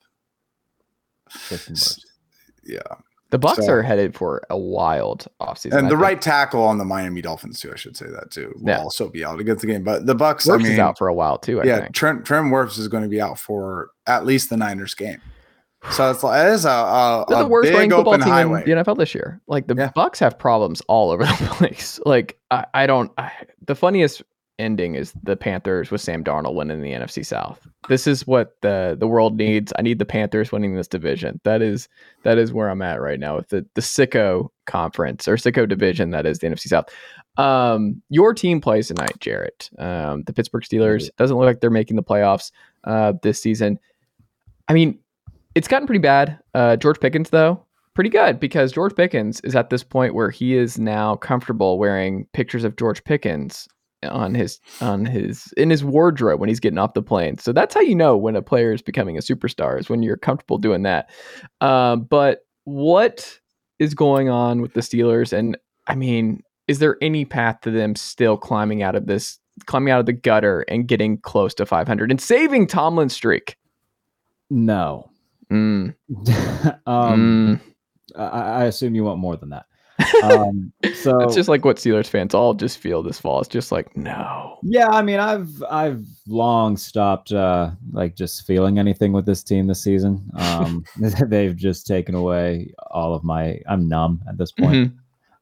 Yeah, 2.63 2.79
the 3.29 3.37
Bucks 3.37 3.65
so- 3.65 3.71
are 3.71 3.81
headed 3.83 4.15
for 4.15 4.41
a 4.49 4.57
wild 4.57 5.27
offseason. 5.39 5.77
and 5.77 5.91
the 5.91 5.97
right 5.97 6.19
tackle 6.19 6.63
on 6.63 6.77
the 6.79 6.85
Miami 6.85 7.21
Dolphins 7.21 7.59
too. 7.59 7.71
I 7.71 7.75
should 7.75 7.95
say 7.95 8.07
that 8.07 8.31
too. 8.31 8.51
Will 8.57 8.69
Yeah. 8.69 8.79
also 8.79 9.09
be 9.09 9.23
out 9.23 9.39
against 9.39 9.61
the 9.61 9.67
game, 9.67 9.83
but 9.83 10.05
the 10.07 10.15
Bucks. 10.15 10.47
Wirfs 10.47 10.53
I 10.55 10.63
mean, 10.63 10.71
is 10.73 10.79
out 10.79 10.97
for 10.97 11.07
a 11.07 11.13
while 11.13 11.37
too. 11.37 11.61
I 11.61 11.65
yeah, 11.65 11.81
think. 11.81 11.93
Trent 11.95 12.25
Trent 12.25 12.47
Wirfs 12.47 12.79
is 12.79 12.87
going 12.87 13.03
to 13.03 13.09
be 13.09 13.21
out 13.21 13.37
for 13.37 13.89
at 14.07 14.25
least 14.25 14.49
the 14.49 14.57
Niners 14.57 14.95
game. 14.95 15.21
So 15.91 16.09
it's 16.11 16.23
like 16.23 16.45
it 16.45 16.51
is 16.51 16.65
a, 16.65 16.69
a, 16.69 17.25
They're 17.29 17.39
a 17.39 17.43
the 17.43 17.47
worst 17.47 17.67
big 17.67 17.73
running 17.75 17.91
football 17.91 18.13
open 18.15 18.25
team 18.25 18.33
highway. 18.33 18.63
in 18.65 18.77
the 18.77 18.83
NFL 18.83 18.97
this 18.97 19.13
year. 19.15 19.39
Like 19.47 19.67
the 19.67 19.75
Yeah. 19.75 19.91
Bucks 19.95 20.19
have 20.19 20.37
problems 20.37 20.81
all 20.87 21.11
over 21.11 21.23
the 21.25 21.47
place. 21.51 21.99
Like 22.05 22.37
I, 22.51 22.65
I 22.73 22.87
don't. 22.87 23.11
I, 23.17 23.31
the 23.65 23.75
funniest 23.75 24.23
ending 24.57 24.95
is 24.95 25.13
the 25.23 25.35
Panthers 25.35 25.91
with 25.91 25.99
Sam 25.99 26.23
Darnold 26.23 26.55
winning 26.55 26.81
the 26.81 26.91
NFC 26.91 27.25
South. 27.25 27.65
This 27.87 28.07
is 28.07 28.25
what 28.25 28.55
the 28.61 28.95
the 28.99 29.07
world 29.07 29.37
needs. 29.37 29.71
I 29.77 29.81
need 29.83 29.99
the 29.99 30.05
Panthers 30.05 30.51
winning 30.51 30.75
this 30.75 30.87
division. 30.87 31.39
That 31.43 31.61
is 31.61 31.87
that 32.23 32.37
is 32.37 32.51
where 32.51 32.69
I'm 32.69 32.81
at 32.81 33.01
right 33.01 33.19
now 33.19 33.35
with 33.37 33.49
the 33.49 33.65
the 33.75 33.81
sicko 33.81 34.49
conference 34.65 35.27
or 35.27 35.35
sicko 35.35 35.67
division 35.67 36.09
that 36.11 36.25
is 36.25 36.39
the 36.39 36.47
NFC 36.47 36.67
South. 36.67 36.89
Um, 37.37 38.01
your 38.09 38.33
team 38.33 38.59
plays 38.61 38.87
tonight, 38.87 39.19
Jarrett. 39.19 39.69
Um, 39.77 40.23
the 40.23 40.33
Pittsburgh 40.33 40.63
Steelers 40.63 41.09
doesn't 41.17 41.35
look 41.37 41.45
like 41.45 41.59
they're 41.59 41.69
making 41.69 41.97
the 41.97 42.03
playoffs 42.03 42.51
uh, 42.85 43.13
this 43.21 43.41
season. 43.41 43.77
I 44.67 44.73
mean, 44.73 44.97
it's 45.55 45.67
gotten 45.67 45.87
pretty 45.87 45.99
bad. 45.99 46.37
Uh, 46.53 46.75
George 46.75 46.99
Pickens, 46.99 47.29
though, 47.31 47.65
pretty 47.93 48.09
good 48.09 48.39
because 48.39 48.71
George 48.71 48.95
Pickens 48.95 49.39
is 49.41 49.55
at 49.55 49.69
this 49.69 49.83
point 49.83 50.13
where 50.13 50.29
he 50.29 50.55
is 50.55 50.77
now 50.77 51.15
comfortable 51.15 51.79
wearing 51.79 52.27
pictures 52.33 52.63
of 52.63 52.75
George 52.75 53.03
Pickens 53.03 53.67
on 54.03 54.35
his 54.35 54.59
on 54.81 55.05
his 55.05 55.51
in 55.57 55.69
his 55.69 55.83
wardrobe 55.83 56.39
when 56.39 56.49
he's 56.49 56.59
getting 56.59 56.77
off 56.77 56.93
the 56.93 57.01
plane. 57.01 57.37
So 57.37 57.51
that's 57.51 57.73
how 57.73 57.81
you 57.81 57.95
know 57.95 58.15
when 58.15 58.35
a 58.35 58.41
player 58.41 58.71
is 58.73 58.81
becoming 58.81 59.17
a 59.17 59.21
superstar 59.21 59.79
is 59.79 59.89
when 59.89 60.03
you're 60.03 60.17
comfortable 60.17 60.57
doing 60.57 60.83
that. 60.83 61.09
Um, 61.61 62.03
but 62.03 62.45
what 62.65 63.39
is 63.79 63.93
going 63.93 64.29
on 64.29 64.61
with 64.61 64.73
the 64.73 64.81
Steelers? 64.81 65.33
And 65.33 65.57
I 65.87 65.95
mean, 65.95 66.43
is 66.67 66.79
there 66.79 66.97
any 67.01 67.25
path 67.25 67.61
to 67.61 67.71
them 67.71 67.95
still 67.95 68.37
climbing 68.37 68.83
out 68.83 68.95
of 68.95 69.07
this, 69.07 69.39
climbing 69.65 69.91
out 69.91 69.99
of 69.99 70.05
the 70.05 70.13
gutter 70.13 70.61
and 70.67 70.87
getting 70.87 71.17
close 71.17 71.53
to 71.55 71.65
500 71.65 72.11
and 72.11 72.21
saving 72.21 72.67
Tomlin's 72.67 73.13
streak? 73.13 73.57
No. 74.49 75.09
Mm, 75.51 75.95
um, 76.85 77.59
mm. 77.59 77.61
I, 78.17 78.23
I 78.23 78.63
assume 78.65 78.95
you 78.95 79.03
want 79.03 79.19
more 79.19 79.37
than 79.37 79.49
that. 79.49 79.65
Um, 80.23 80.73
so 80.95 81.19
It's 81.21 81.35
just 81.35 81.49
like 81.49 81.63
what 81.65 81.77
Steelers 81.77 82.07
fans 82.07 82.33
all 82.33 82.53
just 82.53 82.77
feel 82.79 83.03
this 83.03 83.19
fall. 83.19 83.39
It's 83.39 83.49
just 83.49 83.71
like, 83.71 83.95
no. 83.95 84.57
Yeah, 84.63 84.87
I 84.89 85.01
mean, 85.01 85.19
I've 85.19 85.63
I've 85.69 86.05
long 86.27 86.77
stopped 86.77 87.31
uh 87.31 87.71
like 87.91 88.15
just 88.15 88.45
feeling 88.45 88.79
anything 88.79 89.13
with 89.13 89.25
this 89.25 89.43
team 89.43 89.67
this 89.67 89.83
season. 89.83 90.29
Um 90.35 90.83
they've 91.27 91.55
just 91.55 91.85
taken 91.87 92.15
away 92.15 92.73
all 92.91 93.13
of 93.13 93.23
my 93.23 93.59
I'm 93.67 93.87
numb 93.87 94.21
at 94.27 94.37
this 94.37 94.51
point. 94.51 94.91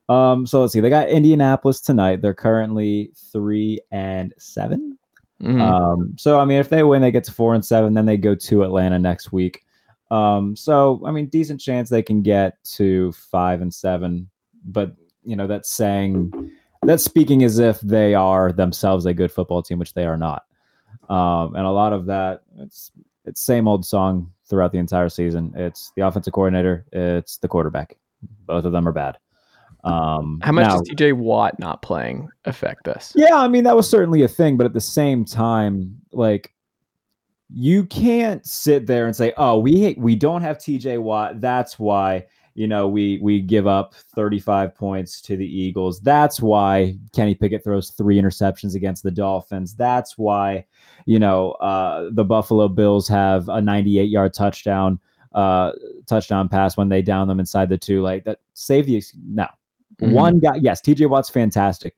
Mhm. 0.10 0.14
Um 0.14 0.46
so 0.46 0.62
let's 0.62 0.74
see. 0.74 0.80
They 0.82 0.90
got 0.90 1.10
Indianapolis 1.10 1.82
tonight. 1.82 2.22
They're 2.22 2.34
currently 2.34 3.12
3 3.32 3.80
and 3.92 4.34
7. 4.38 4.98
Mhm. 5.42 5.62
Um 5.62 6.14
so 6.18 6.40
I 6.40 6.46
mean 6.46 6.60
if 6.60 6.70
they 6.70 6.84
win 6.84 7.02
they 7.02 7.12
get 7.12 7.24
to 7.26 7.32
4 7.32 7.56
and 7.56 7.66
7 7.66 7.94
then 7.94 8.06
they 8.06 8.18
go 8.18 8.36
to 8.36 8.64
Atlanta 8.64 9.00
next 9.00 9.32
week. 9.32 9.64
Um 10.14 10.56
so 10.56 11.02
I 11.06 11.12
mean 11.12 11.28
decent 11.28 11.60
chance 11.60 11.90
they 11.90 12.04
can 12.04 12.22
get 12.22 12.62
to 12.76 13.12
5 13.14 13.62
and 13.62 13.74
7, 13.74 14.30
but 14.66 14.96
you 15.24 15.36
know 15.36 15.48
that's 15.48 15.70
saying 15.70 16.52
that's 16.86 17.04
speaking 17.04 17.44
as 17.44 17.60
if 17.60 17.80
they 17.82 18.14
are 18.14 18.52
themselves 18.52 19.06
a 19.06 19.14
good 19.14 19.32
football 19.32 19.64
team, 19.64 19.80
which 19.80 19.94
they 19.94 20.06
are 20.06 20.18
not. 20.18 20.44
Um, 21.10 21.56
and 21.56 21.66
a 21.66 21.72
lot 21.72 21.94
of 21.94 22.06
that, 22.08 22.42
it's 22.58 22.92
it's 23.26 23.42
same 23.42 23.68
old 23.68 23.86
song 23.86 24.32
throughout 24.50 24.72
the 24.72 24.78
entire 24.80 25.10
season. 25.10 25.54
It's 25.56 25.92
the 25.96 26.06
offensive 26.06 26.34
coordinator, 26.34 26.86
it's 26.92 27.38
the 27.38 27.48
quarterback. 27.48 27.98
Both 28.46 28.66
of 28.66 28.72
them 28.72 28.88
are 28.88 28.92
bad. 28.92 29.18
Um, 29.84 30.40
How 30.44 30.52
much 30.54 30.68
now- 30.68 30.80
does 30.80 30.90
TJ 30.90 31.14
Watt 31.14 31.60
not 31.60 31.82
playing 31.82 32.30
affect 32.46 32.86
this? 32.86 33.14
yeah, 33.16 33.36
I 33.36 33.48
mean 33.48 33.64
that 33.66 33.76
was 33.76 33.90
certainly 33.90 34.24
a 34.24 34.28
thing, 34.28 34.58
but 34.58 34.66
at 34.66 34.74
the 34.74 34.82
same 34.82 35.26
time, 35.26 35.98
like 36.12 36.54
you 37.54 37.86
can't 37.86 38.46
sit 38.46 38.88
there 38.88 39.06
and 39.06 39.16
say, 39.16 39.34
"Oh, 39.38 39.60
we 39.60 39.96
we 39.98 40.16
don't 40.16 40.42
have 40.42 40.58
TJ 40.58 41.00
Watt. 41.02 41.40
That's 41.40 41.78
why 41.78 42.26
you 42.56 42.68
know 42.68 42.88
we 42.88 43.20
we 43.22 43.42
give 43.42 43.68
up 43.68 43.94
35 44.16 44.76
points 44.76 45.22
to 45.22 45.38
the 45.38 45.46
Eagles. 45.46 46.00
That's 46.02 46.42
why 46.42 46.98
Kenny 47.14 47.36
Pickett 47.36 47.64
throws 47.64 47.92
three 47.92 48.20
interceptions 48.20 48.76
against 48.76 49.04
the 49.04 49.12
Dolphins. 49.12 49.76
That's 49.76 50.18
why 50.18 50.66
you 51.06 51.20
know 51.20 51.52
uh, 51.54 52.10
the 52.12 52.24
Buffalo 52.26 52.68
Bills 52.68 53.08
have 53.08 53.50
a 53.50 53.62
98 53.62 54.10
yard 54.10 54.34
touchdown 54.34 55.00
uh 55.34 55.72
touchdown 56.06 56.48
pass 56.48 56.78
when 56.78 56.90
they 56.90 57.02
down 57.02 57.28
them 57.28 57.40
inside 57.40 57.68
the 57.68 57.78
two 57.78 58.04
like 58.04 58.24
that 58.24 58.38
save 58.54 58.86
the 58.86 59.02
no 59.26 59.48
Mhm. 60.00 60.12
one 60.12 60.40
guy 60.40 60.56
yes 60.58 60.80
tj 60.80 61.10
watt's 61.10 61.28
fantastic 61.30 61.96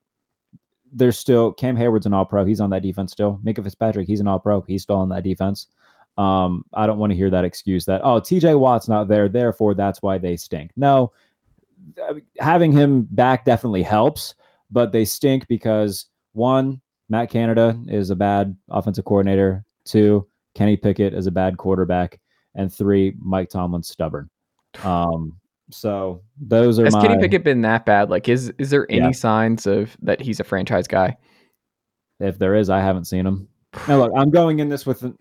there's 0.95 1.19
still 1.19 1.51
Cam 1.53 1.75
Heyward's 1.75 2.05
an 2.05 2.13
all 2.13 2.25
pro. 2.25 2.45
He's 2.45 2.61
on 2.61 2.69
that 2.71 2.81
defense 2.81 3.11
still. 3.11 3.39
Minkah 3.45 3.63
Fitzpatrick, 3.63 4.07
he's 4.07 4.21
an 4.21 4.27
all 4.27 4.39
pro. 4.39 4.61
He's 4.61 4.83
still 4.83 4.97
on 4.97 5.09
that 5.09 5.23
defense. 5.23 5.67
Um, 6.17 6.63
I 6.73 6.87
don't 6.87 6.97
want 6.97 7.11
to 7.11 7.17
hear 7.17 7.29
that 7.29 7.43
excuse 7.43 7.85
that, 7.85 8.01
oh, 8.03 8.21
TJ 8.21 8.57
Watt's 8.57 8.87
not 8.87 9.09
there, 9.09 9.27
therefore 9.27 9.73
that's 9.73 10.01
why 10.01 10.17
they 10.17 10.37
stink. 10.37 10.71
No, 10.77 11.11
having 12.39 12.71
him 12.71 13.07
back 13.11 13.43
definitely 13.43 13.83
helps, 13.83 14.33
but 14.71 14.93
they 14.93 15.03
stink 15.03 15.45
because 15.47 16.05
one, 16.31 16.81
Matt 17.09 17.29
Canada 17.29 17.79
is 17.87 18.09
a 18.09 18.15
bad 18.15 18.55
offensive 18.69 19.05
coordinator. 19.05 19.63
Two, 19.83 20.27
Kenny 20.55 20.77
Pickett 20.77 21.13
is 21.13 21.27
a 21.27 21.31
bad 21.31 21.57
quarterback. 21.57 22.19
And 22.55 22.73
three, 22.73 23.15
Mike 23.19 23.49
Tomlin's 23.49 23.89
stubborn. 23.89 24.29
Um, 24.83 25.37
so 25.71 26.21
those 26.39 26.79
are 26.79 26.85
Has 26.85 26.93
my 26.93 27.01
Kenny 27.07 27.19
Pickett 27.21 27.43
been 27.43 27.61
that 27.61 27.85
bad? 27.85 28.09
Like, 28.09 28.29
is 28.29 28.53
is 28.57 28.69
there 28.69 28.85
any 28.89 28.99
Yeah. 29.07 29.11
signs 29.11 29.65
of 29.65 29.95
that 30.01 30.21
he's 30.21 30.39
a 30.39 30.43
franchise 30.43 30.87
guy? 30.87 31.17
If 32.19 32.37
there 32.39 32.55
is, 32.55 32.69
I 32.69 32.79
haven't 32.81 33.05
seen 33.05 33.25
him. 33.25 33.47
Now 33.87 33.97
look, 33.99 34.11
I'm 34.15 34.29
going 34.29 34.59
in 34.59 34.69
this 34.69 34.85
with 34.85 35.03
an- 35.03 35.17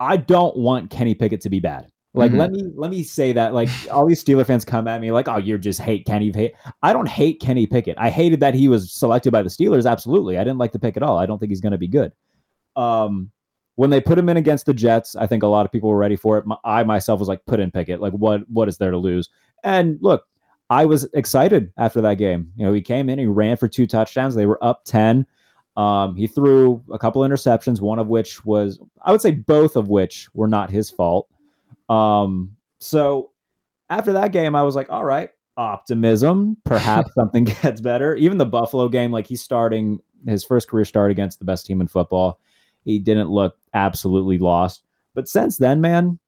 I 0.00 0.16
don't 0.16 0.56
want 0.56 0.90
Kenny 0.90 1.14
Pickett 1.14 1.40
to 1.42 1.50
be 1.50 1.60
bad. 1.60 1.86
Like 2.16 2.30
Mhm. 2.32 2.38
let 2.38 2.52
me 2.52 2.62
let 2.76 2.90
me 2.90 3.02
say 3.02 3.32
that 3.32 3.54
like 3.54 3.68
all 3.92 4.06
these 4.06 4.22
Steeler 4.22 4.46
fans 4.46 4.64
come 4.64 4.86
at 4.86 5.00
me 5.00 5.10
like 5.10 5.28
oh 5.28 5.36
you 5.38 5.58
just 5.58 5.80
hate 5.80 6.06
Kenny 6.06 6.30
hate 6.32 6.54
I 6.82 6.92
don't 6.92 7.08
hate 7.08 7.40
Kenny 7.40 7.66
Pickett. 7.66 7.96
I 7.98 8.08
hated 8.10 8.38
that 8.40 8.54
he 8.54 8.68
was 8.68 8.92
selected 8.92 9.32
by 9.32 9.42
the 9.42 9.48
Steelers 9.48 9.84
absolutely. 9.90 10.38
I 10.38 10.44
didn't 10.44 10.58
like 10.58 10.70
the 10.72 10.78
pick 10.78 10.96
at 10.96 11.02
all. 11.02 11.18
I 11.18 11.26
don't 11.26 11.38
think 11.38 11.50
he's 11.50 11.60
going 11.60 11.72
to 11.72 11.78
be 11.78 11.88
good. 11.88 12.12
Um 12.76 13.30
when 13.76 13.90
they 13.90 14.00
put 14.00 14.18
him 14.18 14.28
in 14.28 14.36
against 14.36 14.66
the 14.66 14.74
Jets, 14.74 15.16
I 15.16 15.26
think 15.26 15.42
a 15.42 15.48
lot 15.48 15.66
of 15.66 15.72
people 15.72 15.88
were 15.88 15.98
ready 15.98 16.16
for 16.16 16.38
it. 16.38 16.46
My- 16.46 16.56
I 16.64 16.84
myself 16.84 17.18
was 17.18 17.28
like 17.28 17.44
put 17.46 17.60
in 17.60 17.70
Pickett. 17.70 18.00
Like 18.00 18.12
what 18.12 18.48
what 18.48 18.68
is 18.68 18.78
there 18.78 18.90
to 18.90 18.98
lose? 18.98 19.28
And 19.62 19.98
look, 20.00 20.26
I 20.70 20.84
was 20.84 21.04
excited 21.14 21.72
after 21.76 22.00
that 22.02 22.14
game. 22.14 22.50
You 22.56 22.66
know, 22.66 22.72
he 22.72 22.80
came 22.80 23.08
in, 23.08 23.18
he 23.18 23.26
ran 23.26 23.56
for 23.56 23.68
two 23.68 23.86
touchdowns. 23.86 24.34
They 24.34 24.46
were 24.46 24.62
up 24.62 24.84
10. 24.84 25.26
Um, 25.76 26.14
he 26.16 26.26
threw 26.26 26.82
a 26.92 26.98
couple 26.98 27.22
interceptions, 27.22 27.80
one 27.80 27.98
of 27.98 28.08
which 28.08 28.44
was, 28.44 28.78
I 29.02 29.10
would 29.10 29.20
say, 29.20 29.32
both 29.32 29.76
of 29.76 29.88
which 29.88 30.28
were 30.34 30.48
not 30.48 30.70
his 30.70 30.90
fault. 30.90 31.28
Um, 31.88 32.56
so 32.78 33.30
after 33.90 34.12
that 34.12 34.32
game, 34.32 34.54
I 34.54 34.62
was 34.62 34.76
like, 34.76 34.88
all 34.90 35.04
right, 35.04 35.30
optimism. 35.56 36.56
Perhaps 36.64 37.12
something 37.14 37.44
gets 37.62 37.80
better. 37.80 38.14
Even 38.14 38.38
the 38.38 38.46
Buffalo 38.46 38.88
game, 38.88 39.10
like 39.10 39.26
he's 39.26 39.42
starting 39.42 40.00
his 40.26 40.44
first 40.44 40.68
career 40.68 40.84
start 40.84 41.10
against 41.10 41.38
the 41.38 41.44
best 41.44 41.66
team 41.66 41.80
in 41.80 41.88
football. 41.88 42.40
He 42.84 42.98
didn't 42.98 43.30
look 43.30 43.56
absolutely 43.74 44.38
lost. 44.38 44.84
But 45.14 45.28
since 45.28 45.58
then, 45.58 45.80
man, 45.80 46.18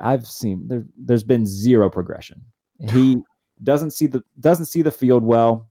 I've 0.00 0.26
seen 0.26 0.66
there, 0.68 0.84
there's 0.96 1.24
been 1.24 1.46
zero 1.46 1.88
progression. 1.90 2.42
He 2.90 3.18
doesn't 3.62 3.92
see 3.92 4.06
the 4.06 4.22
doesn't 4.40 4.66
see 4.66 4.82
the 4.82 4.90
field 4.90 5.22
well. 5.22 5.68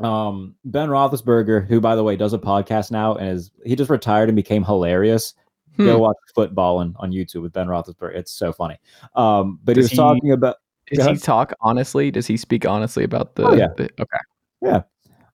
Um, 0.00 0.54
ben 0.64 0.88
Roethlisberger, 0.88 1.66
who 1.68 1.80
by 1.80 1.94
the 1.96 2.02
way 2.02 2.16
does 2.16 2.32
a 2.32 2.38
podcast 2.38 2.90
now 2.90 3.14
and 3.14 3.28
is 3.30 3.50
he 3.64 3.76
just 3.76 3.90
retired 3.90 4.28
and 4.28 4.36
became 4.36 4.64
hilarious. 4.64 5.34
Go 5.78 5.94
Hmm. 5.94 6.00
watch 6.02 6.16
Footbahlin 6.36 6.94
on 6.98 7.10
YouTube 7.10 7.42
with 7.42 7.52
Ben 7.52 7.66
Roethlisberger. 7.66 8.14
It's 8.14 8.30
so 8.32 8.52
funny. 8.52 8.76
Um, 9.16 9.58
but 9.64 9.74
Does 9.74 9.90
he 9.90 9.96
he- 9.96 10.00
was 10.00 10.06
talking 10.14 10.32
about 10.32 10.56
Does 10.92 11.06
he 11.06 11.16
talk 11.16 11.52
honestly? 11.60 12.10
Does 12.12 12.26
he 12.28 12.36
speak 12.36 12.64
honestly 12.66 13.02
about 13.04 13.34
the? 13.34 13.44
Oh, 13.46 13.54
yeah. 13.54 13.68
the- 13.76 13.90
okay. 14.00 14.84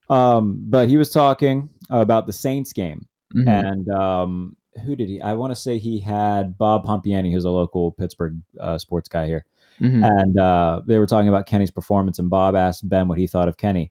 um, 0.09 0.61
but 0.69 0.89
he 0.89 0.97
was 0.97 1.11
talking 1.11 1.69
about 1.91 2.27
the 2.27 2.33
Saints 2.33 2.73
game 2.73 3.07
Mhm. 3.35 3.49
and 3.49 3.89
um, 3.91 4.57
who 4.85 4.97
did 4.97 5.09
he? 5.09 5.21
I 5.21 5.33
want 5.35 5.51
to 5.53 5.57
say 5.57 5.79
he 5.79 5.99
had 6.01 6.57
Bob 6.59 6.85
Pompeani, 6.85 7.33
who's 7.33 7.45
a 7.45 7.51
local 7.51 7.93
Pittsburgh 7.93 8.37
uh, 8.61 8.79
sports 8.79 9.09
guy 9.09 9.27
here, 9.27 9.45
Mhm. 9.81 10.05
and 10.21 10.39
uh, 10.39 10.81
they 10.87 10.99
were 10.99 11.07
talking 11.07 11.29
about 11.29 11.47
Kenny's 11.47 11.71
performance. 11.71 12.19
And 12.19 12.29
Bob 12.31 12.55
asked 12.57 12.89
Ben 12.89 13.09
what 13.09 13.19
he 13.19 13.27
thought 13.27 13.49
of 13.49 13.57
Kenny, 13.57 13.91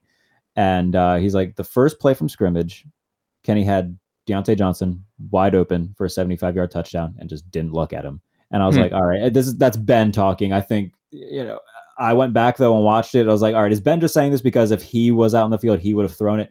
and 0.56 0.94
uh, 0.96 1.16
he's 1.16 1.34
like, 1.34 1.56
the 1.56 1.64
first 1.64 1.98
play 2.00 2.14
from 2.14 2.28
scrimmage, 2.28 2.86
Kenny 3.44 3.64
had 3.64 3.98
Diontae 4.26 4.56
Johnson 4.58 5.04
wide 5.30 5.54
open 5.54 5.94
for 5.96 6.04
a 6.04 6.10
75 6.10 6.54
yard 6.56 6.70
touchdown 6.70 7.14
and 7.18 7.28
just 7.28 7.50
didn't 7.50 7.72
look 7.72 7.92
at 7.92 8.04
him. 8.04 8.20
And 8.50 8.62
I 8.62 8.66
was 8.66 8.76
Hmm. 8.76 8.82
like, 8.82 8.92
all 8.92 9.04
right, 9.04 9.32
this 9.32 9.46
is 9.46 9.56
that's 9.56 9.76
Ben 9.76 10.12
talking. 10.12 10.52
I 10.52 10.60
think 10.60 10.92
you 11.10 11.44
know. 11.44 11.58
I 11.98 12.14
went 12.14 12.32
back 12.32 12.56
though 12.56 12.74
and 12.76 12.84
watched 12.84 13.14
it. 13.14 13.28
I 13.28 13.32
was 13.32 13.42
like, 13.42 13.54
all 13.54 13.62
right, 13.62 13.72
is 13.72 13.80
Ben 13.80 14.00
just 14.00 14.14
saying 14.14 14.32
this 14.32 14.40
because 14.40 14.70
if 14.70 14.80
he 14.82 15.10
was 15.10 15.34
out 15.34 15.44
in 15.44 15.50
the 15.50 15.58
field, 15.58 15.80
he 15.80 15.92
would 15.92 16.04
have 16.04 16.16
thrown 16.16 16.40
it? 16.40 16.50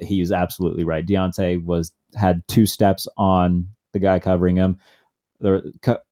He 0.00 0.20
was 0.20 0.32
absolutely 0.32 0.84
right. 0.84 1.06
Diontae 1.06 1.64
was 1.64 1.92
had 2.14 2.42
two 2.48 2.66
steps 2.66 3.06
on 3.16 3.66
the 3.92 3.98
guy 3.98 4.18
covering 4.18 4.56
him. 4.56 4.78
There, 5.40 5.62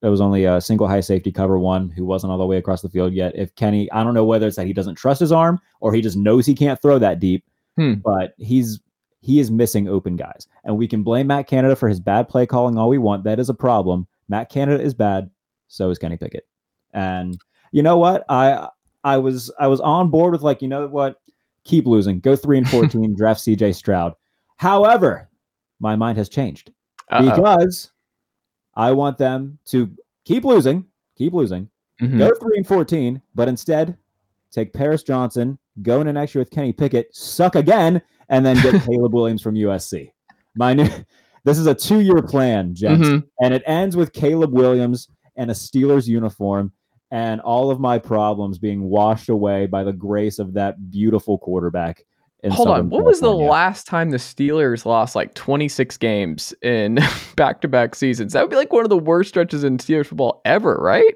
there 0.01 0.11
was 0.11 0.19
only 0.21 0.43
a 0.45 0.59
single 0.59 0.87
high 0.87 0.99
safety 0.99 1.31
cover 1.31 1.57
one 1.57 1.89
who 1.89 2.03
wasn't 2.05 2.31
all 2.31 2.37
the 2.37 2.45
way 2.45 2.57
across 2.57 2.81
the 2.81 2.89
field 2.89 3.13
yet. 3.13 3.33
If 3.35 3.55
Kenny, 3.55 3.89
I 3.91 4.03
don't 4.03 4.13
know 4.13 4.25
whether 4.25 4.45
it's 4.45 4.57
that 4.57 4.67
he 4.67 4.73
doesn't 4.73 4.95
trust 4.95 5.21
his 5.21 5.31
arm 5.31 5.59
or 5.79 5.93
he 5.93 6.01
just 6.01 6.17
knows 6.17 6.45
he 6.45 6.53
can't 6.53 6.81
throw 6.81 6.99
that 6.99 7.19
deep, 7.19 7.45
Hmm. 7.77 7.93
but 7.95 8.33
he's 8.37 8.79
he 9.21 9.39
is 9.39 9.49
missing 9.51 9.87
open 9.87 10.15
guys. 10.15 10.47
And 10.65 10.77
we 10.77 10.87
can 10.87 11.03
blame 11.03 11.27
Matt 11.27 11.47
Canada 11.47 11.75
for 11.75 11.87
his 11.87 11.99
bad 11.99 12.27
play 12.27 12.45
calling 12.45 12.77
all 12.77 12.89
we 12.89 12.97
want. 12.97 13.23
That 13.23 13.39
is 13.39 13.49
a 13.49 13.53
problem. 13.53 14.07
Matt 14.27 14.49
Canada 14.49 14.83
is 14.83 14.93
bad. 14.93 15.29
So 15.67 15.89
is 15.91 15.97
Kenny 15.99 16.17
Pickett. 16.17 16.47
And 16.93 17.37
you 17.71 17.83
know 17.83 17.97
what? 17.97 18.25
I 18.27 18.67
I 19.05 19.17
was 19.17 19.49
I 19.59 19.67
was 19.67 19.79
on 19.79 20.09
board 20.09 20.33
with 20.33 20.41
like, 20.41 20.61
you 20.61 20.67
know 20.67 20.87
what? 20.87 21.21
Keep 21.63 21.85
losing. 21.85 22.19
Go 22.19 22.35
three 22.35 22.57
and 22.57 22.69
fourteen, 22.75 23.15
draft 23.15 23.41
CJ 23.41 23.75
Stroud. 23.75 24.13
However, 24.57 25.29
my 25.79 25.95
mind 25.95 26.17
has 26.17 26.29
changed 26.29 26.71
Uh-oh. 27.09 27.29
because 27.35 27.91
I 28.75 28.91
want 28.91 29.17
them 29.17 29.57
to 29.65 29.89
keep 30.25 30.43
losing, 30.45 30.85
keep 31.17 31.33
losing, 31.33 31.69
Mhm. 32.01 32.17
go 32.17 32.31
three 32.39 32.57
and 32.57 32.67
fourteen, 32.67 33.21
but 33.35 33.47
instead 33.47 33.97
take 34.51 34.73
Paris 34.73 35.01
Johnson, 35.03 35.57
go 35.81 36.01
into 36.01 36.13
next 36.13 36.35
year 36.35 36.41
with 36.41 36.51
Kenny 36.51 36.73
Pickett, 36.73 37.15
suck 37.15 37.55
again, 37.55 38.01
and 38.29 38.45
then 38.45 38.55
get 38.61 38.81
Caleb 38.85 39.13
Williams 39.13 39.41
from 39.41 39.55
USC. 39.55 40.11
My 40.55 40.73
new 40.73 40.87
this 41.43 41.57
is 41.57 41.65
a 41.67 41.73
two-year 41.75 42.21
plan, 42.21 42.75
gents, 42.75 43.07
Mhm. 43.07 43.23
and 43.41 43.53
it 43.53 43.63
ends 43.65 43.95
with 43.95 44.13
Caleb 44.13 44.51
Williams 44.53 45.07
and 45.37 45.49
a 45.49 45.53
Steelers 45.53 46.07
uniform 46.07 46.71
and 47.11 47.41
all 47.41 47.69
of 47.71 47.79
my 47.79 47.99
problems 47.99 48.57
being 48.57 48.83
washed 48.83 49.29
away 49.29 49.65
by 49.67 49.83
the 49.83 49.93
grace 49.93 50.39
of 50.39 50.53
that 50.53 50.89
beautiful 50.89 51.37
quarterback. 51.37 52.03
Hold 52.49 52.69
on. 52.69 52.75
Southern 52.75 52.89
What 52.89 53.03
was 53.05 53.19
the 53.19 53.29
last 53.31 53.85
time 53.85 54.09
the 54.09 54.17
Steelers 54.17 54.83
lost 54.85 55.15
like 55.15 55.35
26 55.35 55.97
games 55.97 56.53
in 56.63 56.97
back 57.35 57.61
to 57.61 57.67
back 57.67 57.93
seasons? 57.93 58.33
That 58.33 58.41
would 58.41 58.49
be 58.49 58.55
like 58.55 58.73
one 58.73 58.83
of 58.83 58.89
the 58.89 58.97
worst 58.97 59.29
stretches 59.29 59.63
in 59.63 59.77
Steelers 59.77 60.07
football 60.07 60.41
ever, 60.45 60.75
right? 60.81 61.13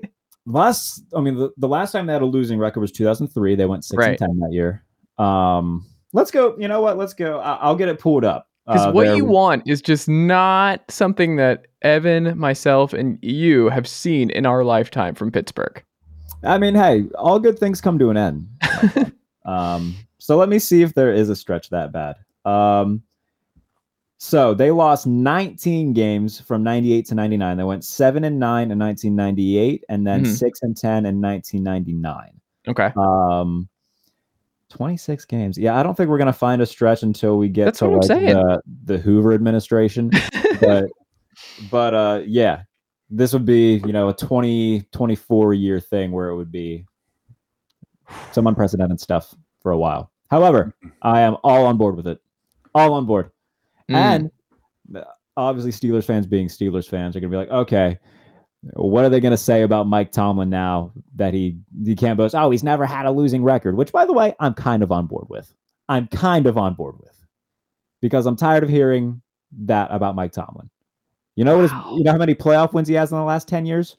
last 0.47 1.03
i 1.15 1.19
mean 1.19 1.33
the, 1.35 1.49
the 1.57 1.67
last 1.67 1.91
time 1.91 2.05
they 2.05 2.13
had 2.13 2.21
a 2.21 2.25
losing 2.25 2.59
record 2.59 2.79
was 2.79 2.91
2003 2.91 3.55
they 3.55 3.65
went 3.65 3.83
6 3.83 3.97
Right. 3.97 4.09
and 4.09 4.19
10 4.19 4.39
that 4.41 4.53
year 4.53 4.83
um 5.17 5.83
let's 6.13 6.29
go 6.29 6.55
you 6.59 6.67
know 6.67 6.81
what 6.81 6.99
let's 6.99 7.15
go 7.15 7.39
I- 7.39 7.55
i'll 7.61 7.75
get 7.75 7.89
it 7.89 7.97
pulled 7.99 8.23
up 8.23 8.47
Because 8.65 8.87
Uh, 8.87 8.91
what 8.91 9.15
you 9.15 9.25
want 9.25 9.63
is 9.67 9.81
just 9.81 10.09
not 10.09 10.81
something 10.89 11.35
that 11.35 11.67
Evan, 11.83 12.37
myself, 12.37 12.93
and 12.93 13.19
you 13.21 13.69
have 13.69 13.87
seen 13.87 14.29
in 14.31 14.45
our 14.45 14.63
lifetime 14.63 15.13
from 15.15 15.31
Pittsburgh. 15.31 15.83
i 16.43 16.57
mean 16.57 16.75
hey 16.75 17.05
all 17.17 17.39
good 17.39 17.57
things 17.57 17.79
come 17.81 17.97
to 17.97 18.09
an 18.11 18.17
end 18.17 18.47
um 19.45 19.95
so 20.19 20.35
let 20.37 20.47
me 20.49 20.59
see 20.59 20.81
if 20.83 20.93
there 20.93 21.11
is 21.13 21.29
a 21.29 21.35
stretch 21.35 21.69
that 21.69 21.91
bad 21.91 22.15
um 22.45 23.01
so 24.17 24.53
they 24.53 24.69
lost 24.71 25.07
19 25.07 25.93
games 25.93 26.39
from 26.39 26.61
98 26.63 27.05
to 27.07 27.15
99 27.15 27.57
they 27.57 27.63
went 27.63 27.83
7 27.83 28.23
and 28.23 28.39
9 28.39 28.71
in 28.71 28.77
1998 28.77 29.83
and 29.89 30.05
then 30.05 30.23
Mhm. 30.23 30.37
6 30.37 30.59
and 30.61 30.77
10 30.77 31.05
in 31.05 31.19
1999 31.21 32.31
Okay. 32.67 32.91
Um, 32.97 33.69
26 34.69 35.25
games. 35.25 35.57
Yeah, 35.57 35.79
I 35.79 35.83
don't 35.83 35.95
think 35.95 36.09
we're 36.09 36.17
gonna 36.17 36.33
find 36.33 36.61
a 36.61 36.65
stretch 36.65 37.03
until 37.03 37.37
we 37.37 37.49
get 37.49 37.65
That's 37.65 37.79
to 37.79 37.87
like 37.87 38.07
the 38.07 38.61
the 38.85 38.97
Hoover 38.97 39.33
administration. 39.33 40.11
but 40.59 40.85
but 41.69 41.93
uh 41.93 42.21
yeah, 42.25 42.63
this 43.09 43.33
would 43.33 43.45
be, 43.45 43.81
you 43.85 43.93
know, 43.93 44.09
a 44.09 44.13
20 44.13 44.81
24 44.91 45.53
year 45.53 45.79
thing 45.79 46.11
where 46.11 46.29
it 46.29 46.35
would 46.35 46.51
be 46.51 46.85
some 48.31 48.47
unprecedented 48.47 48.99
stuff 48.99 49.33
for 49.61 49.71
a 49.71 49.77
while. 49.77 50.11
However, 50.29 50.75
I 51.01 51.21
am 51.21 51.37
all 51.43 51.65
on 51.65 51.77
board 51.77 51.95
with 51.95 52.07
it. 52.07 52.19
All 52.73 52.93
on 52.93 53.05
board. 53.05 53.31
Mm. 53.89 53.95
And 53.95 54.31
uh, 54.95 55.03
obviously, 55.37 55.71
Steelers 55.71 56.03
fans 56.03 56.25
being 56.25 56.47
Steelers 56.47 56.89
fans 56.89 57.15
are 57.15 57.19
going 57.19 57.31
to 57.31 57.35
be 57.35 57.39
like, 57.39 57.49
okay, 57.49 57.99
what 58.73 59.05
are 59.05 59.09
they 59.09 59.19
going 59.19 59.31
to 59.31 59.37
say 59.37 59.61
about 59.61 59.87
Mike 59.87 60.11
Tomlin 60.11 60.49
now 60.49 60.91
that 61.15 61.33
he 61.33 61.57
he 61.83 61.95
can't 61.95 62.17
boast? 62.17 62.35
Oh, 62.35 62.49
he's 62.49 62.63
never 62.63 62.85
had 62.85 63.05
a 63.05 63.11
losing 63.11 63.43
record. 63.43 63.77
Which, 63.77 63.91
by 63.91 64.05
the 64.05 64.13
way, 64.13 64.35
I'm 64.39 64.53
kind 64.53 64.81
of 64.83 64.91
on 64.91 65.05
board 65.07 65.27
with. 65.29 65.53
I'm 65.87 66.07
kind 66.07 66.47
of 66.47 66.57
on 66.57 66.73
board 66.73 66.95
with 66.99 67.13
because 68.01 68.25
I'm 68.25 68.35
tired 68.35 68.63
of 68.63 68.69
hearing 68.69 69.21
that 69.59 69.89
about 69.91 70.15
Mike 70.15 70.31
Tomlin. 70.31 70.69
You 71.35 71.43
know 71.43 71.57
what? 71.57 71.63
His, 71.63 71.71
you 71.97 72.03
know 72.03 72.11
how 72.11 72.17
many 72.17 72.33
playoff 72.33 72.73
wins 72.73 72.87
he 72.87 72.95
has 72.95 73.11
in 73.11 73.17
the 73.17 73.23
last 73.23 73.47
ten 73.47 73.65
years? 73.65 73.97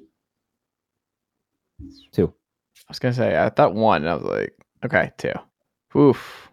Two. 2.13 2.33
I 2.89 2.91
was 2.91 2.99
gonna 2.99 3.15
say 3.15 3.39
I 3.39 3.51
thought 3.51 3.75
one. 3.75 4.07
I 4.07 4.15
was 4.15 4.25
like, 4.25 4.55
okay, 4.85 5.13
two. 5.19 5.33
Oof. 5.97 6.46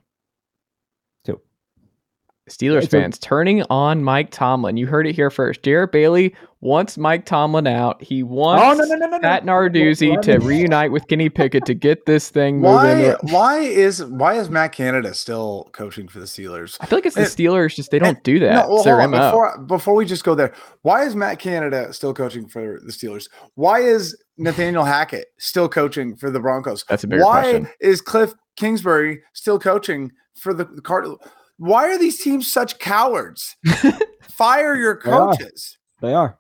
Steelers 2.49 2.83
It's 2.83 2.93
a- 2.93 2.99
fans 2.99 3.17
turning 3.19 3.63
on 3.69 4.03
Mike 4.03 4.29
Tomlin. 4.29 4.75
You 4.75 4.85
heard 4.85 5.07
it 5.07 5.13
here 5.15 5.29
first. 5.29 5.63
Jarrett 5.63 5.93
Bailey 5.93 6.35
wants 6.59 6.97
Mike 6.97 7.25
Tomlin 7.25 7.67
out. 7.67 8.01
He 8.03 8.21
wants 8.21 8.81
Oh 8.81 8.83
no 8.85 8.95
no 8.95 9.07
no. 9.07 9.19
Pat 9.19 9.45
Narduzzi 9.45 10.21
to 10.23 10.39
reunite 10.39 10.91
with 10.91 11.07
Kenny 11.07 11.29
Pickett 11.29 11.65
to 11.65 11.73
get 11.73 12.05
this 12.05 12.29
thing 12.29 12.61
Why? 12.61 12.95
moving. 12.95 13.15
Why 13.33 13.59
is 13.59 14.03
why 14.05 14.33
is 14.33 14.49
Matt 14.49 14.73
Canada 14.73 15.13
still 15.13 15.69
coaching 15.71 16.09
for 16.09 16.19
the 16.19 16.25
Steelers? 16.25 16.77
I 16.81 16.85
feel 16.85 16.97
like 16.97 17.05
it's 17.05 17.15
the 17.15 17.21
And- 17.21 17.29
Steelers. 17.31 17.75
Just 17.75 17.91
they 17.91 17.99
don't 17.99 18.09
and- 18.15 18.23
do 18.23 18.39
that. 18.39 18.67
Well, 18.67 18.75
it's 18.77 18.85
their 18.85 18.99
hold 18.99 19.13
on. 19.15 19.31
Before, 19.31 19.57
before 19.59 19.95
we 19.95 20.05
just 20.05 20.25
go 20.25 20.35
there, 20.35 20.53
why 20.81 21.03
is 21.05 21.15
Matt 21.15 21.39
Canada 21.39 21.93
still 21.93 22.13
coaching 22.13 22.47
for 22.49 22.79
the 22.85 22.91
Steelers? 22.91 23.29
Why 23.55 23.79
is 23.79 24.17
Nathaniel 24.37 24.83
Hackett 24.83 25.27
still 25.37 25.69
coaching 25.69 26.17
for 26.17 26.29
the 26.29 26.41
Broncos? 26.41 26.83
That's 26.89 27.05
a 27.05 27.07
bigger 27.07 27.23
Why 27.23 27.41
question. 27.43 27.69
is 27.79 28.01
Cliff 28.01 28.33
Kingsbury 28.57 29.21
still 29.31 29.59
coaching 29.59 30.11
for 30.35 30.53
the 30.53 30.65
Cardinals? 30.83 31.19
Why 31.63 31.85
are 31.87 31.97
these 31.97 32.21
teams 32.21 32.51
such 32.51 32.77
cowards? 32.79 33.55
Fire 34.29 34.75
your 34.75 34.99
They 35.03 35.11
are. 35.11 35.27
coaches. 35.33 35.77
They 36.01 36.13
are. 36.13 36.37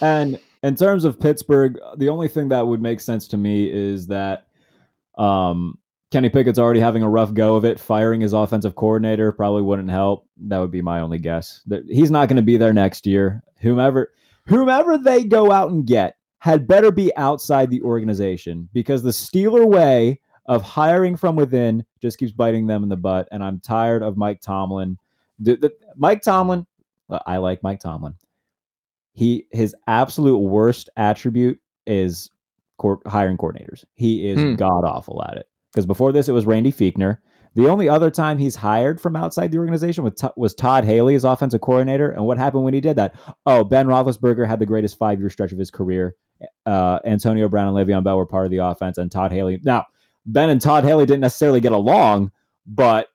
And 0.00 0.38
in 0.62 0.76
terms 0.76 1.04
of 1.04 1.18
Pittsburgh, 1.18 1.80
the 1.96 2.08
only 2.08 2.28
thing 2.28 2.48
that 2.50 2.64
would 2.64 2.80
make 2.80 3.00
sense 3.00 3.26
to 3.28 3.36
me 3.36 3.68
is 3.68 4.06
that 4.06 4.46
um, 5.18 5.76
Kenny 6.12 6.28
Pickett's 6.28 6.60
already 6.60 6.78
having 6.78 7.02
a 7.02 7.08
rough 7.08 7.34
go 7.34 7.56
of 7.56 7.64
it. 7.64 7.80
Firing 7.80 8.20
his 8.20 8.34
offensive 8.34 8.76
coordinator 8.76 9.32
probably 9.32 9.62
wouldn't 9.62 9.90
help. 9.90 10.28
That 10.36 10.58
would 10.58 10.70
be 10.70 10.80
my 10.82 11.00
only 11.00 11.18
guess. 11.18 11.62
That 11.66 11.84
he's 11.88 12.12
not 12.12 12.28
going 12.28 12.36
to 12.36 12.42
be 12.42 12.56
there 12.56 12.72
next 12.72 13.04
year. 13.04 13.42
Whomever, 13.56 14.12
whomever 14.46 14.96
they 14.96 15.24
go 15.24 15.50
out 15.50 15.72
and 15.72 15.84
get 15.84 16.14
had 16.38 16.68
better 16.68 16.92
be 16.92 17.14
outside 17.16 17.68
the 17.70 17.82
organization 17.82 18.68
because 18.72 19.02
the 19.02 19.10
Steeler 19.10 19.66
way 19.66 20.20
of 20.46 20.62
hiring 20.62 21.16
from 21.16 21.36
within 21.36 21.84
just 22.00 22.18
keeps 22.18 22.32
biting 22.32 22.66
them 22.66 22.82
in 22.82 22.88
the 22.88 22.96
butt. 22.96 23.28
And 23.32 23.42
I'm 23.42 23.60
tired 23.60 24.02
of 24.02 24.16
Mike 24.16 24.40
Tomlin. 24.40 24.98
The, 25.38 25.56
the, 25.56 25.72
Mike 25.96 26.22
Tomlin, 26.22 26.66
I 27.26 27.36
like 27.36 27.62
Mike 27.62 27.80
Tomlin 27.80 28.14
he 29.12 29.46
his 29.50 29.74
absolute 29.86 30.38
worst 30.38 30.88
attribute 30.96 31.58
is 31.86 32.30
court, 32.78 33.00
hiring 33.06 33.36
coordinators. 33.36 33.84
He 33.94 34.28
is 34.28 34.38
Hmm. 34.38 34.54
god 34.54 34.84
awful 34.84 35.22
at 35.28 35.36
it. 35.36 35.48
Because 35.72 35.86
before 35.86 36.12
this, 36.12 36.28
it 36.28 36.32
was 36.32 36.46
Randy 36.46 36.72
Fichtner. 36.72 37.18
The 37.54 37.68
only 37.68 37.88
other 37.88 38.10
time 38.10 38.38
he's 38.38 38.56
hired 38.56 38.98
from 38.98 39.14
outside 39.14 39.52
the 39.52 39.58
organization 39.58 40.04
was, 40.04 40.14
was 40.36 40.54
Todd 40.54 40.84
Haley 40.84 41.14
as 41.14 41.24
offensive 41.24 41.60
coordinator. 41.60 42.10
And 42.10 42.24
what 42.24 42.38
happened 42.38 42.64
when 42.64 42.72
he 42.72 42.80
did 42.80 42.96
that? 42.96 43.14
Oh, 43.44 43.62
Ben 43.62 43.86
Roethlisberger 43.86 44.46
had 44.46 44.58
the 44.58 44.66
greatest 44.66 44.96
five 44.96 45.20
year 45.20 45.28
stretch 45.28 45.52
of 45.52 45.58
his 45.58 45.70
career. 45.70 46.16
Uh, 46.64 46.98
Antonio 47.04 47.48
Brown 47.48 47.68
and 47.68 47.76
Le'Veon 47.76 48.02
Bell 48.02 48.16
were 48.16 48.26
part 48.26 48.46
of 48.46 48.50
the 48.50 48.58
offense, 48.58 48.96
and 48.96 49.12
Todd 49.12 49.32
Haley. 49.32 49.60
Now, 49.62 49.84
Ben 50.26 50.50
and 50.50 50.60
Todd 50.60 50.84
Haley 50.84 51.06
didn't 51.06 51.20
necessarily 51.20 51.60
get 51.60 51.72
along, 51.72 52.30
but 52.66 53.08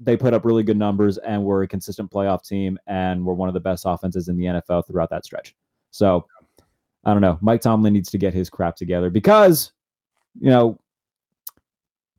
they 0.00 0.16
put 0.16 0.34
up 0.34 0.44
really 0.44 0.62
good 0.62 0.76
numbers 0.76 1.18
and 1.18 1.44
were 1.44 1.62
a 1.62 1.68
consistent 1.68 2.10
playoff 2.10 2.46
team 2.46 2.78
and 2.86 3.24
were 3.24 3.34
one 3.34 3.48
of 3.48 3.54
the 3.54 3.60
best 3.60 3.84
offenses 3.86 4.28
in 4.28 4.36
the 4.36 4.44
NFL 4.44 4.86
throughout 4.86 5.10
that 5.10 5.24
stretch. 5.24 5.54
So 5.90 6.26
I 7.04 7.12
don't 7.12 7.22
know. 7.22 7.38
Mike 7.40 7.60
Tomlin 7.60 7.92
needs 7.92 8.10
to 8.10 8.18
get 8.18 8.34
his 8.34 8.50
crap 8.50 8.76
together 8.76 9.10
because, 9.10 9.72
you 10.40 10.50
know, 10.50 10.78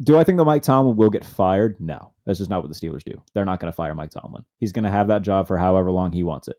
do 0.02 0.18
I 0.18 0.24
think 0.24 0.38
that 0.38 0.46
Mike 0.46 0.64
Tomlin 0.64 0.96
will 0.96 1.10
get 1.10 1.26
fired? 1.26 1.80
No, 1.80 2.12
that's 2.26 2.38
just 2.40 2.50
not 2.50 2.64
what 2.64 2.70
the 2.72 2.76
Steelers 2.88 3.04
do. 3.04 3.22
They're 3.34 3.46
not 3.46 3.60
going 3.60 3.72
to 3.72 3.76
fire 3.76 3.96
Mike 3.96 4.12
Tomlin. 4.12 4.46
He's 4.60 4.72
going 4.72 4.84
to 4.84 4.92
have 4.92 5.08
that 5.08 5.22
job 5.22 5.48
for 5.48 5.58
however 5.58 5.92
long 5.92 6.12
he 6.12 6.24
wants 6.24 6.48
it. 6.48 6.58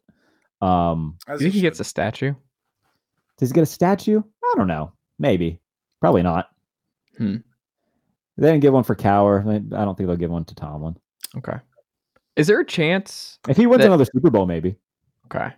Um, 0.61 1.17
Do 1.27 1.33
you 1.35 1.39
think 1.39 1.55
he 1.55 1.61
gets 1.61 1.81
a 1.81 1.85
statue? 1.85 2.35
does 3.39 3.51
he 3.51 3.55
get 3.55 3.63
a 3.63 3.67
statue? 3.67 4.23
I 4.45 4.55
don't 4.57 4.69
know. 4.69 4.93
Maybe. 5.19 5.61
Probably 6.01 6.23
not. 6.23 6.49
Hmm. 7.19 7.37
They 8.39 8.49
didn't 8.49 8.61
give 8.61 8.75
one 8.75 8.85
for 8.85 8.95
Cowher. 8.95 9.41
I 9.75 9.85
don't 9.85 9.97
think 9.97 10.07
they'll 10.09 10.17
give 10.17 10.31
one 10.31 10.45
to 10.45 10.55
Tomlin. 10.55 10.97
Okay. 11.39 11.57
Is 12.37 12.47
there 12.47 12.61
a 12.61 12.67
chance? 12.67 13.39
If 13.49 13.57
he 13.57 13.67
wins 13.67 13.81
That- 13.81 13.87
another 13.87 14.05
Super 14.05 14.31
Bowl, 14.31 14.47
maybe. 14.47 14.77
Okay. 15.27 15.53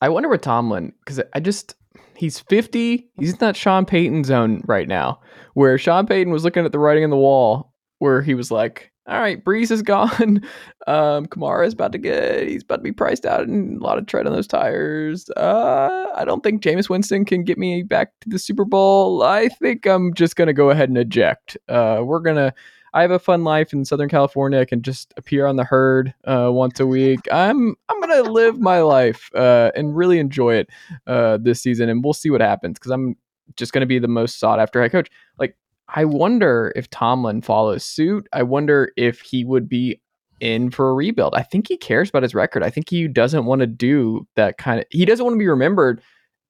I 0.00 0.08
wonder 0.10 0.28
with 0.28 0.42
Tomlin 0.42 0.92
because 1.00 1.20
I 1.32 1.40
just 1.40 1.74
he's 2.16 2.38
50. 2.38 3.08
He's 3.18 3.40
not 3.40 3.56
Sean 3.56 3.84
Payton 3.86 4.24
zone 4.24 4.62
right 4.66 4.86
now, 4.88 5.20
where 5.54 5.78
Sean 5.78 6.06
Payton 6.06 6.32
was 6.32 6.44
looking 6.44 6.64
at 6.64 6.72
the 6.72 6.78
writing 6.78 7.04
on 7.04 7.10
the 7.10 7.16
wall, 7.16 7.72
where 7.98 8.20
he 8.20 8.34
was 8.34 8.50
like, 8.50 8.91
"All 9.06 9.20
right, 9.20 9.42
Brees 9.42 9.70
is 9.70 9.82
gone. 9.82 10.42
Um, 10.88 11.26
Kamara 11.26 11.64
is 11.64 11.74
about 11.74 11.92
to 11.92 11.98
get. 11.98 12.48
He's 12.48 12.64
about 12.64 12.78
to 12.78 12.82
be 12.82 12.90
priced 12.90 13.24
out, 13.24 13.46
and 13.46 13.80
a 13.80 13.84
lot 13.84 13.98
of 13.98 14.06
tread 14.06 14.26
on 14.26 14.32
those 14.32 14.48
tires. 14.48 15.30
Uh, 15.36 16.06
I 16.16 16.24
don't 16.24 16.42
think 16.42 16.60
Jameis 16.60 16.90
Winston 16.90 17.24
can 17.24 17.44
get 17.44 17.56
me 17.56 17.84
back 17.84 18.10
to 18.22 18.28
the 18.28 18.38
Super 18.40 18.64
Bowl. 18.64 19.22
I 19.22 19.48
think 19.48 19.86
I'm 19.86 20.12
just 20.12 20.34
gonna 20.34 20.52
go 20.52 20.70
ahead 20.70 20.88
and 20.88 20.98
eject. 20.98 21.56
Uh, 21.68 22.00
we're 22.04 22.18
gonna." 22.18 22.52
I 22.94 23.02
have 23.02 23.10
a 23.10 23.18
fun 23.18 23.42
life 23.44 23.72
in 23.72 23.84
Southern 23.84 24.08
California. 24.08 24.60
I 24.60 24.64
can 24.64 24.82
just 24.82 25.14
appear 25.16 25.46
on 25.46 25.56
the 25.56 25.64
herd 25.64 26.12
uh, 26.24 26.50
once 26.52 26.78
a 26.78 26.86
week. 26.86 27.20
I'm 27.30 27.74
I'm 27.88 28.00
gonna 28.00 28.22
live 28.22 28.58
my 28.58 28.80
life 28.80 29.30
uh, 29.34 29.70
and 29.74 29.96
really 29.96 30.18
enjoy 30.18 30.56
it 30.56 30.70
uh, 31.06 31.38
this 31.40 31.62
season, 31.62 31.88
and 31.88 32.04
we'll 32.04 32.12
see 32.12 32.30
what 32.30 32.40
happens 32.40 32.74
because 32.74 32.90
I'm 32.90 33.16
just 33.56 33.72
gonna 33.72 33.86
be 33.86 33.98
the 33.98 34.08
most 34.08 34.38
sought 34.38 34.60
after 34.60 34.82
head 34.82 34.92
coach. 34.92 35.08
Like 35.38 35.56
I 35.94 36.04
wonder 36.04 36.72
if 36.74 36.88
Tomlin 36.90 37.42
follows 37.42 37.84
suit. 37.84 38.26
I 38.32 38.42
wonder 38.42 38.92
if 38.96 39.20
he 39.20 39.44
would 39.44 39.68
be 39.68 40.00
in 40.40 40.70
for 40.70 40.90
a 40.90 40.94
rebuild. 40.94 41.34
I 41.34 41.42
think 41.42 41.68
he 41.68 41.76
cares 41.76 42.08
about 42.08 42.22
his 42.22 42.34
record. 42.34 42.62
I 42.62 42.70
think 42.70 42.88
he 42.88 43.06
doesn't 43.06 43.44
want 43.44 43.60
to 43.60 43.66
do 43.66 44.26
that 44.34 44.58
kind 44.58 44.80
of. 44.80 44.86
He 44.90 45.04
doesn't 45.04 45.24
want 45.24 45.34
to 45.34 45.38
be 45.38 45.48
remembered 45.48 46.02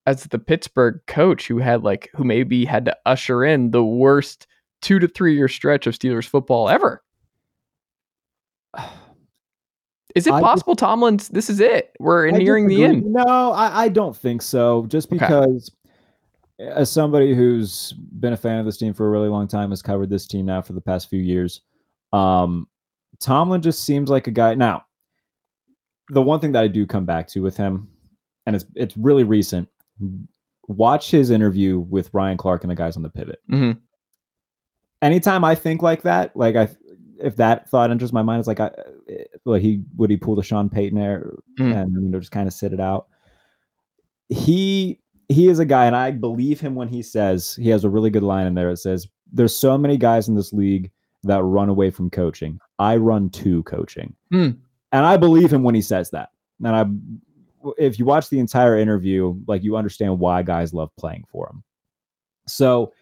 as 0.07 0.25
the 0.25 0.39
Pittsburgh 0.39 1.01
coach 1.07 1.47
who 1.47 1.59
had 1.59 1.83
like 1.83 2.09
who 2.15 2.25
maybe 2.25 2.65
had 2.65 2.85
to 2.87 2.97
usher 3.05 3.45
in 3.45 3.71
the 3.71 3.85
worst 3.85 4.47
two 4.81 4.99
to 4.99 5.09
three 5.09 5.35
year 5.35 5.49
stretch 5.49 5.87
of 5.87 5.99
Steelers 5.99 6.27
football 6.27 6.69
ever. 6.69 7.03
Is 10.15 10.27
it 10.27 10.35
I 10.35 10.43
possible 10.43 10.77
Tomlin's 10.77 11.29
this 11.29 11.49
is 11.49 11.59
it? 11.59 11.97
We're 11.99 12.31
nearing 12.33 12.67
the 12.67 12.85
end. 12.85 13.07
No, 13.07 13.53
I, 13.53 13.85
I 13.85 13.89
don't 13.89 14.15
think 14.15 14.43
so. 14.43 14.85
Just 14.89 15.11
Okay. 15.11 15.27
As 16.59 16.91
somebody 16.91 17.35
who's 17.35 17.93
been 17.93 18.33
a 18.33 18.37
fan 18.37 18.59
of 18.59 18.67
this 18.67 18.77
team 18.77 18.95
for 18.95 19.07
a 19.07 19.11
really 19.11 19.29
long 19.29 19.49
time, 19.49 19.71
has 19.71 19.83
covered 19.83 20.11
this 20.11 20.27
team 20.27 20.47
now 20.47 20.63
for 20.63 20.73
the 20.75 20.81
past 20.81 21.09
few 21.09 21.21
years, 21.21 21.61
um, 22.13 22.69
Tomlin 23.19 23.63
just 23.63 23.85
seems 23.85 24.11
like 24.11 24.27
a 24.27 24.31
guy. 24.31 24.55
Now, 24.55 24.85
the 26.11 26.23
one 26.23 26.41
thing 26.41 26.53
that 26.53 26.65
I 26.65 26.69
do 26.69 26.87
come 26.87 27.05
back 27.05 27.29
to 27.29 27.41
with 27.41 27.57
him, 27.57 27.89
and 28.47 28.57
it's 28.57 28.65
it's 28.75 28.97
really 28.97 29.25
recent. 29.25 29.69
Watch 30.69 31.11
his 31.11 31.31
interview 31.31 31.79
with 31.79 32.11
Ryan 32.13 32.37
Clark 32.37 32.65
and 32.65 32.71
the 32.71 32.75
guys 32.75 32.97
on 32.97 33.03
the 33.03 33.09
pivot. 33.11 33.41
Mm-hmm. 33.51 33.79
Anytime 35.01 35.45
I 35.45 35.55
think 35.55 35.83
like 35.83 36.03
that, 36.03 36.37
like 36.37 36.57
I, 36.57 36.69
if 37.19 37.37
that 37.37 37.69
thought 37.69 37.91
enters 37.91 38.13
my 38.13 38.23
mind, 38.23 38.41
it's 38.41 38.49
like 38.49 38.61
I, 38.61 38.71
like 39.45 39.63
he 39.63 39.83
would 39.97 40.11
he 40.11 40.17
pull 40.17 40.37
the 40.37 40.43
Sean 40.43 40.69
Payton 40.69 40.99
air 40.99 41.33
Mm. 41.59 41.77
and 41.77 41.93
you 41.95 42.09
know 42.09 42.19
just 42.19 42.33
kind 42.33 42.49
of 42.49 42.55
sit 42.55 42.73
it 42.73 42.81
out. 42.81 43.07
He 44.29 45.01
he 45.29 45.49
is 45.49 45.59
a 45.59 45.65
guy, 45.65 45.87
and 45.87 45.97
I 45.97 46.11
believe 46.11 46.61
him 46.61 46.75
when 46.75 46.89
he 46.89 47.03
says 47.03 47.55
he 47.61 47.69
has 47.71 47.85
a 47.85 47.91
really 47.91 48.11
good 48.11 48.23
line 48.23 48.47
in 48.47 48.55
there. 48.55 48.71
It 48.71 48.79
says, 48.79 49.07
"There's 49.33 49.55
so 49.57 49.77
many 49.79 49.97
guys 49.97 50.29
in 50.29 50.35
this 50.35 50.53
league 50.53 50.91
that 51.23 51.43
run 51.43 51.69
away 51.69 51.91
from 51.91 52.11
coaching. 52.11 52.59
I 52.79 52.97
run 52.97 53.31
to 53.31 53.63
coaching," 53.65 54.15
Hmm. 54.31 54.51
and 54.93 55.07
I 55.07 55.17
believe 55.17 55.53
him 55.53 55.63
when 55.63 55.75
he 55.75 55.83
says 55.83 56.11
that. 56.11 56.31
And 56.65 56.77
I, 56.77 57.71
if 57.79 57.99
you 57.99 58.05
watch 58.05 58.29
the 58.29 58.39
entire 58.41 58.77
interview, 58.77 59.35
like 59.47 59.63
you 59.63 59.77
understand 59.77 60.19
why 60.19 60.43
guys 60.43 60.75
love 60.75 60.91
playing 60.97 61.25
for 61.31 61.49
him. 61.49 61.63
So 62.47 62.93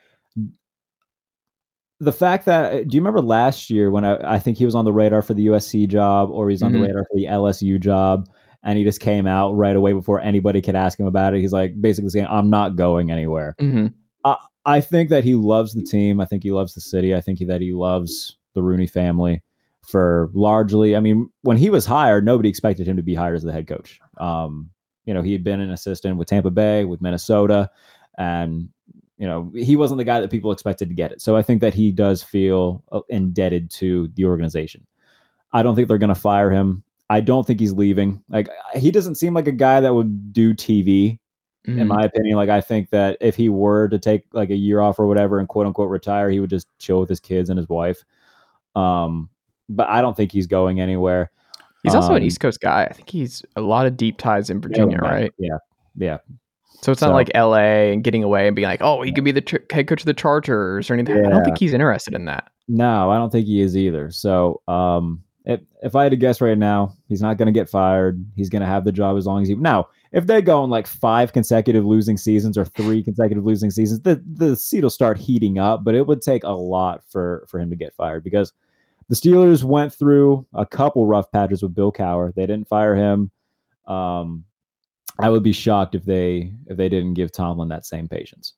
the 1.98 2.12
fact 2.12 2.46
that 2.46 2.88
do 2.88 2.94
you 2.96 3.00
remember 3.00 3.20
last 3.20 3.68
year 3.68 3.90
when 3.90 4.04
I, 4.06 4.34
I 4.36 4.38
think 4.38 4.56
he 4.56 4.64
was 4.64 4.74
on 4.74 4.86
the 4.86 4.92
radar 4.92 5.20
for 5.20 5.34
the 5.34 5.46
USC 5.48 5.86
job 5.86 6.30
or 6.30 6.48
he's 6.48 6.62
on 6.62 6.72
Mhm. 6.72 6.74
the 6.74 6.80
radar 6.86 7.04
for 7.04 7.16
the 7.16 7.26
LSU 7.26 7.78
job 7.78 8.28
and 8.62 8.78
he 8.78 8.84
just 8.84 9.00
came 9.00 9.26
out 9.26 9.52
right 9.52 9.76
away 9.76 9.92
before 9.92 10.20
anybody 10.20 10.60
could 10.60 10.76
ask 10.76 10.98
him 10.98 11.06
about 11.06 11.34
it. 11.34 11.40
He's 11.40 11.52
like 11.52 11.80
basically 11.80 12.10
saying, 12.10 12.26
I'm 12.28 12.50
not 12.50 12.76
going 12.76 13.10
anywhere. 13.10 13.54
Mhm. 13.60 13.94
I 14.66 14.80
think 14.80 15.08
that 15.08 15.24
he 15.24 15.34
loves 15.34 15.72
the 15.72 15.82
team. 15.82 16.20
I 16.20 16.26
think 16.26 16.42
he 16.42 16.52
loves 16.52 16.74
the 16.74 16.80
city. 16.80 17.14
I 17.14 17.20
think 17.20 17.38
that 17.40 17.60
he 17.60 17.72
loves 17.72 18.36
the 18.54 18.62
Rooney 18.62 18.86
family 18.86 19.42
for 19.80 20.30
largely. 20.34 20.94
I 20.94 21.00
mean, 21.00 21.30
when 21.42 21.56
he 21.56 21.70
was 21.70 21.86
hired, 21.86 22.24
nobody 22.24 22.48
expected 22.48 22.86
him 22.86 22.96
to 22.96 23.02
be 23.02 23.14
hired 23.14 23.36
as 23.36 23.42
the 23.42 23.52
head 23.52 23.66
coach. 23.66 23.98
Um, 24.18 24.68
you 25.06 25.14
know, 25.14 25.22
he 25.22 25.32
had 25.32 25.42
been 25.42 25.60
an 25.60 25.70
assistant 25.70 26.18
with 26.18 26.28
Tampa 26.28 26.50
Bay, 26.50 26.84
with 26.84 27.00
Minnesota, 27.00 27.70
and 28.18 28.68
you 29.16 29.26
know, 29.26 29.50
he 29.54 29.76
wasn't 29.76 29.98
the 29.98 30.04
guy 30.04 30.20
that 30.20 30.30
people 30.30 30.52
expected 30.52 30.88
to 30.88 30.94
get 30.94 31.12
it. 31.12 31.20
So 31.20 31.36
I 31.36 31.42
think 31.42 31.60
that 31.62 31.74
he 31.74 31.90
does 31.90 32.22
feel 32.22 32.82
uh, 32.92 33.00
indebted 33.08 33.70
to 33.72 34.08
the 34.14 34.24
organization. 34.24 34.86
I 35.52 35.62
don't 35.62 35.74
think 35.74 35.88
they're 35.88 35.98
going 35.98 36.08
to 36.08 36.14
fire 36.14 36.50
him. 36.50 36.82
I 37.10 37.20
don't 37.20 37.46
think 37.46 37.60
he's 37.60 37.72
leaving. 37.72 38.22
Like 38.30 38.48
he 38.74 38.90
doesn't 38.90 39.16
seem 39.16 39.34
like 39.34 39.48
a 39.48 39.52
guy 39.52 39.80
that 39.80 39.92
would 39.92 40.32
do 40.32 40.54
TV 40.54 41.18
in 41.66 41.74
Mhm. 41.76 41.86
my 41.88 42.04
opinion. 42.04 42.36
Like 42.36 42.48
I 42.48 42.60
think 42.62 42.88
that 42.90 43.18
if 43.20 43.34
he 43.36 43.48
were 43.50 43.88
to 43.88 43.98
take 43.98 44.22
like 44.32 44.48
a 44.50 44.56
year 44.56 44.80
off 44.80 44.98
or 44.98 45.06
whatever 45.06 45.38
and 45.40 45.48
quote 45.48 45.66
unquote 45.66 45.90
retire, 45.90 46.30
he 46.30 46.40
would 46.40 46.48
just 46.50 46.68
chill 46.78 47.00
with 47.00 47.08
his 47.08 47.20
kids 47.20 47.50
and 47.50 47.58
his 47.58 47.68
wife. 47.68 48.02
Um, 48.76 49.28
but 49.68 49.88
I 49.88 50.00
don't 50.00 50.16
think 50.16 50.32
he's 50.32 50.46
going 50.46 50.80
anywhere. 50.80 51.30
He's 51.82 51.94
also 51.94 52.10
an 52.14 52.18
Um, 52.22 52.26
East 52.26 52.40
Coast 52.40 52.60
guy. 52.60 52.84
I 52.84 52.92
think 52.92 53.08
he's 53.08 53.42
a 53.56 53.60
lot 53.60 53.86
of 53.86 53.96
deep 53.96 54.16
ties 54.18 54.50
in 54.50 54.60
Virginia, 54.60 54.98
Yeah, 55.02 55.08
right? 55.10 55.32
Yeah, 55.38 55.56
yeah. 55.96 56.18
So 56.82 56.92
it's 56.92 57.00
not 57.00 57.12
like 57.12 57.30
LA 57.34 57.90
and 57.92 58.02
getting 58.04 58.22
away 58.24 58.46
and 58.46 58.54
being 58.56 58.68
like, 58.68 58.82
oh, 58.82 59.02
he 59.02 59.12
could 59.12 59.24
be 59.24 59.32
the 59.32 59.40
ch- 59.42 59.56
head 59.70 59.86
coach 59.86 60.00
of 60.00 60.06
the 60.06 60.14
Chargers 60.14 60.90
or 60.90 60.94
anything. 60.94 61.26
I 61.26 61.30
don't 61.30 61.44
think 61.44 61.58
he's 61.58 61.72
interested 61.74 62.14
in 62.14 62.24
that. 62.26 62.50
No, 62.68 63.10
I 63.10 63.16
don't 63.18 63.30
think 63.30 63.46
he 63.46 63.60
is 63.60 63.76
either. 63.76 64.10
So, 64.10 64.60
um, 64.68 65.22
if 65.44 65.60
if 65.82 65.96
I 65.96 66.04
had 66.04 66.10
to 66.10 66.16
guess 66.16 66.40
right 66.40 66.58
now, 66.58 66.96
he's 67.08 67.22
not 67.22 67.38
going 67.38 67.46
to 67.46 67.52
get 67.52 67.68
fired. 67.68 68.24
He's 68.36 68.50
going 68.50 68.60
to 68.60 68.68
have 68.68 68.84
the 68.84 68.92
job 68.92 69.16
as 69.16 69.26
long 69.26 69.42
as 69.42 69.48
he. 69.48 69.54
Now, 69.54 69.88
if 70.12 70.26
they 70.26 70.42
go 70.42 70.62
on 70.62 70.70
like 70.70 70.86
five 70.86 71.32
consecutive 71.32 71.84
losing 71.84 72.16
seasons 72.16 72.58
or 72.58 72.64
three 72.64 73.02
consecutive 73.02 73.44
losing 73.44 73.70
seasons, 73.70 74.00
the 74.00 74.22
the 74.34 74.56
seat 74.56 74.82
will 74.82 74.90
start 74.90 75.18
heating 75.18 75.58
up. 75.58 75.84
But 75.84 75.94
it 75.94 76.06
would 76.06 76.22
take 76.22 76.44
a 76.44 76.50
lot 76.50 77.02
for 77.08 77.46
for 77.48 77.58
him 77.58 77.70
to 77.70 77.76
get 77.76 77.94
fired 77.94 78.22
because 78.22 78.52
the 79.08 79.16
Steelers 79.16 79.64
went 79.64 79.92
through 79.92 80.46
a 80.54 80.66
couple 80.66 81.06
rough 81.06 81.30
patches 81.32 81.62
with 81.62 81.74
Bill 81.74 81.92
Cowher. 81.92 82.34
They 82.34 82.46
didn't 82.46 82.68
fire 82.68 82.94
him. 82.94 83.30
Um, 83.86 84.44
I 85.18 85.28
would 85.28 85.42
be 85.42 85.52
shocked 85.52 85.94
if 85.94 86.04
they 86.04 86.52
if 86.66 86.76
they 86.76 86.88
didn't 86.88 87.14
give 87.14 87.32
Tomlin 87.32 87.68
that 87.68 87.86
same 87.86 88.08
patience. 88.08 88.54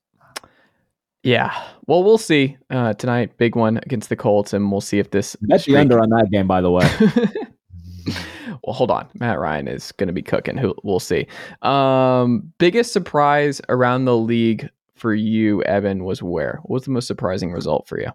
Yeah. 1.22 1.52
Well, 1.86 2.02
we'll 2.02 2.18
see 2.18 2.56
uh, 2.70 2.94
tonight. 2.94 3.36
Big 3.36 3.54
one 3.54 3.78
against 3.78 4.08
the 4.08 4.16
Colts, 4.16 4.52
and 4.52 4.70
we'll 4.70 4.80
see 4.80 4.98
if 4.98 5.10
this. 5.10 5.36
Bet 5.36 5.58
the 5.58 5.58
streak- 5.60 5.76
under 5.76 6.00
on 6.00 6.10
that 6.10 6.30
game, 6.30 6.48
by 6.48 6.60
the 6.60 6.70
way. 6.70 6.88
well, 8.64 8.74
hold 8.74 8.90
on. 8.90 9.08
Matt 9.14 9.38
Ryan 9.38 9.68
is 9.68 9.92
going 9.92 10.08
to 10.08 10.12
be 10.12 10.22
cooking. 10.22 10.56
Who 10.56 10.74
we'll 10.82 11.00
see. 11.00 11.26
Um, 11.62 12.52
biggest 12.58 12.92
surprise 12.92 13.60
around 13.68 14.04
the 14.04 14.16
league 14.16 14.68
for 14.96 15.14
you, 15.14 15.62
Evan, 15.64 16.04
was 16.04 16.22
where? 16.22 16.58
What 16.62 16.74
was 16.74 16.84
the 16.84 16.90
most 16.90 17.06
surprising 17.06 17.52
result 17.52 17.86
for 17.86 18.00
you? 18.00 18.10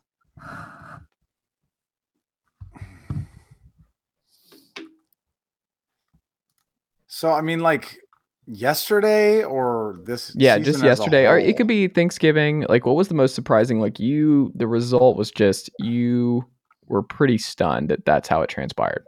So 7.08 7.32
I 7.32 7.42
mean, 7.42 7.62
like 7.62 8.00
yesterday 8.48 9.44
or 9.44 10.00
this? 10.06 10.32
Yeah, 10.36 10.58
just 10.58 10.80
season 10.80 10.82
as 10.82 11.00
a 11.00 11.04
yesterday, 11.04 11.28
or 11.28 11.38
it 11.38 11.58
could 11.58 11.68
be 11.68 11.88
Thanksgiving. 11.88 12.66
Like, 12.70 12.86
what 12.86 12.96
was 12.96 13.08
the 13.08 13.14
most 13.14 13.36
surprising? 13.36 13.80
Like, 13.80 14.00
you, 14.00 14.52
the 14.56 14.68
result 14.68 15.18
was 15.18 15.30
just 15.32 15.70
you 15.80 16.46
were 16.88 17.04
pretty 17.04 17.38
stunned 17.38 17.90
that 17.90 18.06
that's 18.06 18.28
how 18.28 18.42
it 18.42 18.50
transpired. 18.50 19.04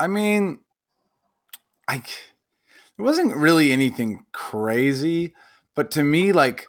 I 0.00 0.06
mean, 0.06 0.58
I 1.88 1.96
it 1.96 3.02
wasn't 3.02 3.36
really 3.36 3.72
anything 3.72 4.24
crazy, 4.32 5.34
but 5.74 5.90
to 5.92 6.02
me, 6.02 6.32
like 6.32 6.66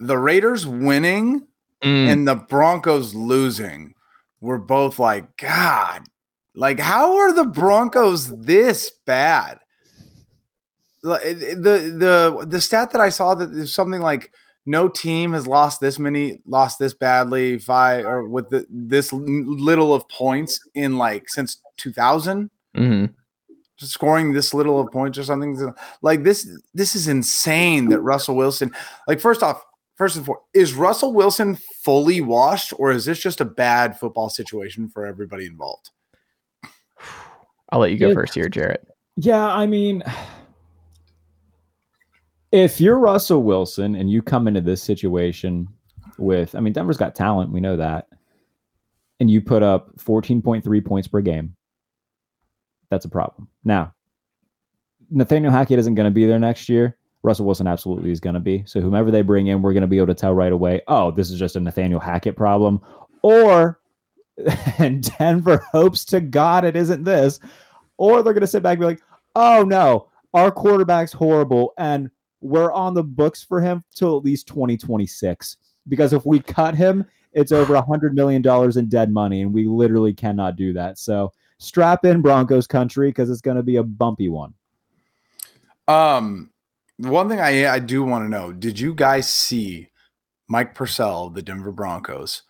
the 0.00 0.18
Raiders 0.18 0.66
winning 0.66 1.46
Mm. 1.84 2.08
and 2.08 2.26
the 2.28 2.36
Broncos 2.36 3.14
losing 3.14 3.94
were 4.40 4.58
both 4.58 4.98
like, 4.98 5.36
God, 5.36 6.02
like 6.54 6.80
how 6.80 7.16
are 7.18 7.32
the 7.32 7.44
Broncos 7.44 8.34
this 8.40 8.90
bad? 9.04 9.58
Like, 11.04 11.24
it- 11.24 11.42
it- 11.42 11.62
The 11.62 11.78
the 12.04 12.46
the 12.48 12.60
stat 12.60 12.90
that 12.92 13.00
I 13.00 13.10
saw 13.10 13.34
that 13.36 13.50
is 13.52 13.74
something 13.74 14.00
like 14.00 14.32
no 14.66 14.88
team 14.88 15.34
has 15.34 15.46
lost 15.46 15.80
this 15.80 15.98
many 15.98 16.40
lost 16.46 16.78
this 16.78 16.94
badly 16.94 17.58
five 17.58 18.06
or 18.06 18.26
with 18.26 18.48
the, 18.48 18.66
this 18.70 19.12
little 19.12 19.94
of 19.94 20.08
points 20.08 20.58
in 20.74 20.96
like 20.96 21.28
since 21.28 21.60
2000 21.76 22.48
Mhm. 22.74 23.12
scoring 23.78 24.32
this 24.32 24.54
little 24.54 24.80
of 24.80 24.90
points 24.90 25.18
or 25.18 25.24
something 25.24 25.72
like 26.00 26.22
this 26.24 26.48
this 26.72 26.96
is 26.96 27.06
insane 27.08 27.90
that 27.90 28.00
Russell 28.00 28.36
Wilson 28.36 28.70
like 29.06 29.20
first 29.20 29.42
off 29.42 29.62
first 29.96 30.16
and 30.16 30.24
foremost 30.24 30.46
is 30.54 30.72
Russell 30.72 31.12
Wilson 31.12 31.58
fully 31.84 32.22
washed 32.22 32.72
or 32.78 32.90
is 32.90 33.04
this 33.04 33.18
just 33.18 33.42
a 33.42 33.44
bad 33.44 33.98
football 34.00 34.30
situation 34.30 34.88
for 34.88 35.04
everybody 35.04 35.44
involved 35.44 35.90
I'll 37.70 37.80
let 37.80 37.90
you 37.92 37.98
go 37.98 38.08
It- 38.10 38.14
first 38.14 38.34
here, 38.34 38.48
Jarrett. 38.48 38.86
Yeah, 39.16 39.46
I 39.46 39.66
mean, 39.66 40.02
if 42.54 42.80
you're 42.80 43.00
Russell 43.00 43.42
Wilson 43.42 43.96
and 43.96 44.08
you 44.08 44.22
come 44.22 44.46
into 44.46 44.60
this 44.60 44.80
situation 44.80 45.66
with, 46.18 46.54
I 46.54 46.60
mean, 46.60 46.72
Denver's 46.72 46.96
got 46.96 47.16
talent, 47.16 47.50
we 47.50 47.58
know 47.58 47.76
that, 47.76 48.06
and 49.18 49.28
you 49.28 49.40
put 49.40 49.64
up 49.64 49.96
14.3 49.96 50.84
points 50.84 51.08
per 51.08 51.20
game, 51.20 51.56
that's 52.90 53.06
a 53.06 53.08
problem. 53.08 53.48
Now, 53.64 53.92
Nathaniel 55.10 55.50
Hackett 55.50 55.80
isn't 55.80 55.96
going 55.96 56.04
to 56.04 56.14
be 56.14 56.26
there 56.26 56.38
next 56.38 56.68
year. 56.68 56.96
Russell 57.24 57.44
Wilson 57.44 57.66
absolutely 57.66 58.12
is 58.12 58.20
going 58.20 58.34
to 58.34 58.40
be. 58.40 58.62
So 58.66 58.80
whomever 58.80 59.10
they 59.10 59.22
bring 59.22 59.48
in, 59.48 59.60
we're 59.60 59.72
going 59.72 59.80
to 59.80 59.88
be 59.88 59.96
able 59.96 60.06
to 60.06 60.14
tell 60.14 60.32
right 60.32 60.52
away. 60.52 60.80
Oh, 60.86 61.10
this 61.10 61.32
is 61.32 61.40
just 61.40 61.56
a 61.56 61.60
Nathaniel 61.60 61.98
Hackett 61.98 62.36
problem, 62.36 62.80
or 63.22 63.80
and 64.78 65.10
Denver 65.18 65.66
hopes 65.72 66.04
to 66.04 66.20
God 66.20 66.64
it 66.64 66.76
isn't 66.76 67.02
this, 67.02 67.40
or 67.96 68.22
they're 68.22 68.32
going 68.32 68.42
to 68.42 68.46
sit 68.46 68.62
back 68.62 68.74
and 68.74 68.80
be 68.80 68.86
like, 68.86 69.02
oh 69.34 69.64
no, 69.64 70.06
our 70.34 70.52
quarterback's 70.52 71.12
horrible, 71.12 71.72
and 71.78 72.10
we're 72.44 72.70
on 72.72 72.92
the 72.94 73.02
books 73.02 73.42
for 73.42 73.60
him 73.60 73.82
till 73.94 74.16
at 74.18 74.22
least 74.24 74.46
2026. 74.48 75.56
Because 75.88 76.12
if 76.12 76.24
we 76.26 76.40
cut 76.40 76.74
him, 76.74 77.04
it's 77.32 77.52
over 77.52 77.74
a 77.74 77.82
hundred 77.82 78.14
million 78.14 78.42
dollars 78.42 78.76
in 78.76 78.88
dead 78.88 79.10
money, 79.10 79.42
and 79.42 79.52
we 79.52 79.66
literally 79.66 80.12
cannot 80.12 80.56
do 80.56 80.72
that. 80.74 80.98
So 80.98 81.32
strap 81.58 82.04
in 82.04 82.20
Broncos 82.22 82.66
country 82.66 83.08
because 83.08 83.30
it's 83.30 83.40
going 83.40 83.56
to 83.56 83.62
be 83.62 83.76
a 83.76 83.82
bumpy 83.82 84.28
one. 84.28 84.54
Um, 85.88 86.50
one 86.98 87.28
thing 87.28 87.40
I 87.40 87.68
I 87.68 87.78
do 87.78 88.02
want 88.04 88.24
to 88.24 88.28
know: 88.28 88.52
Did 88.52 88.78
you 88.78 88.94
guys 88.94 89.30
see 89.30 89.88
Mike 90.48 90.74
Purcell, 90.74 91.30
the 91.30 91.42
Denver 91.42 91.72
Broncos, 91.72 92.42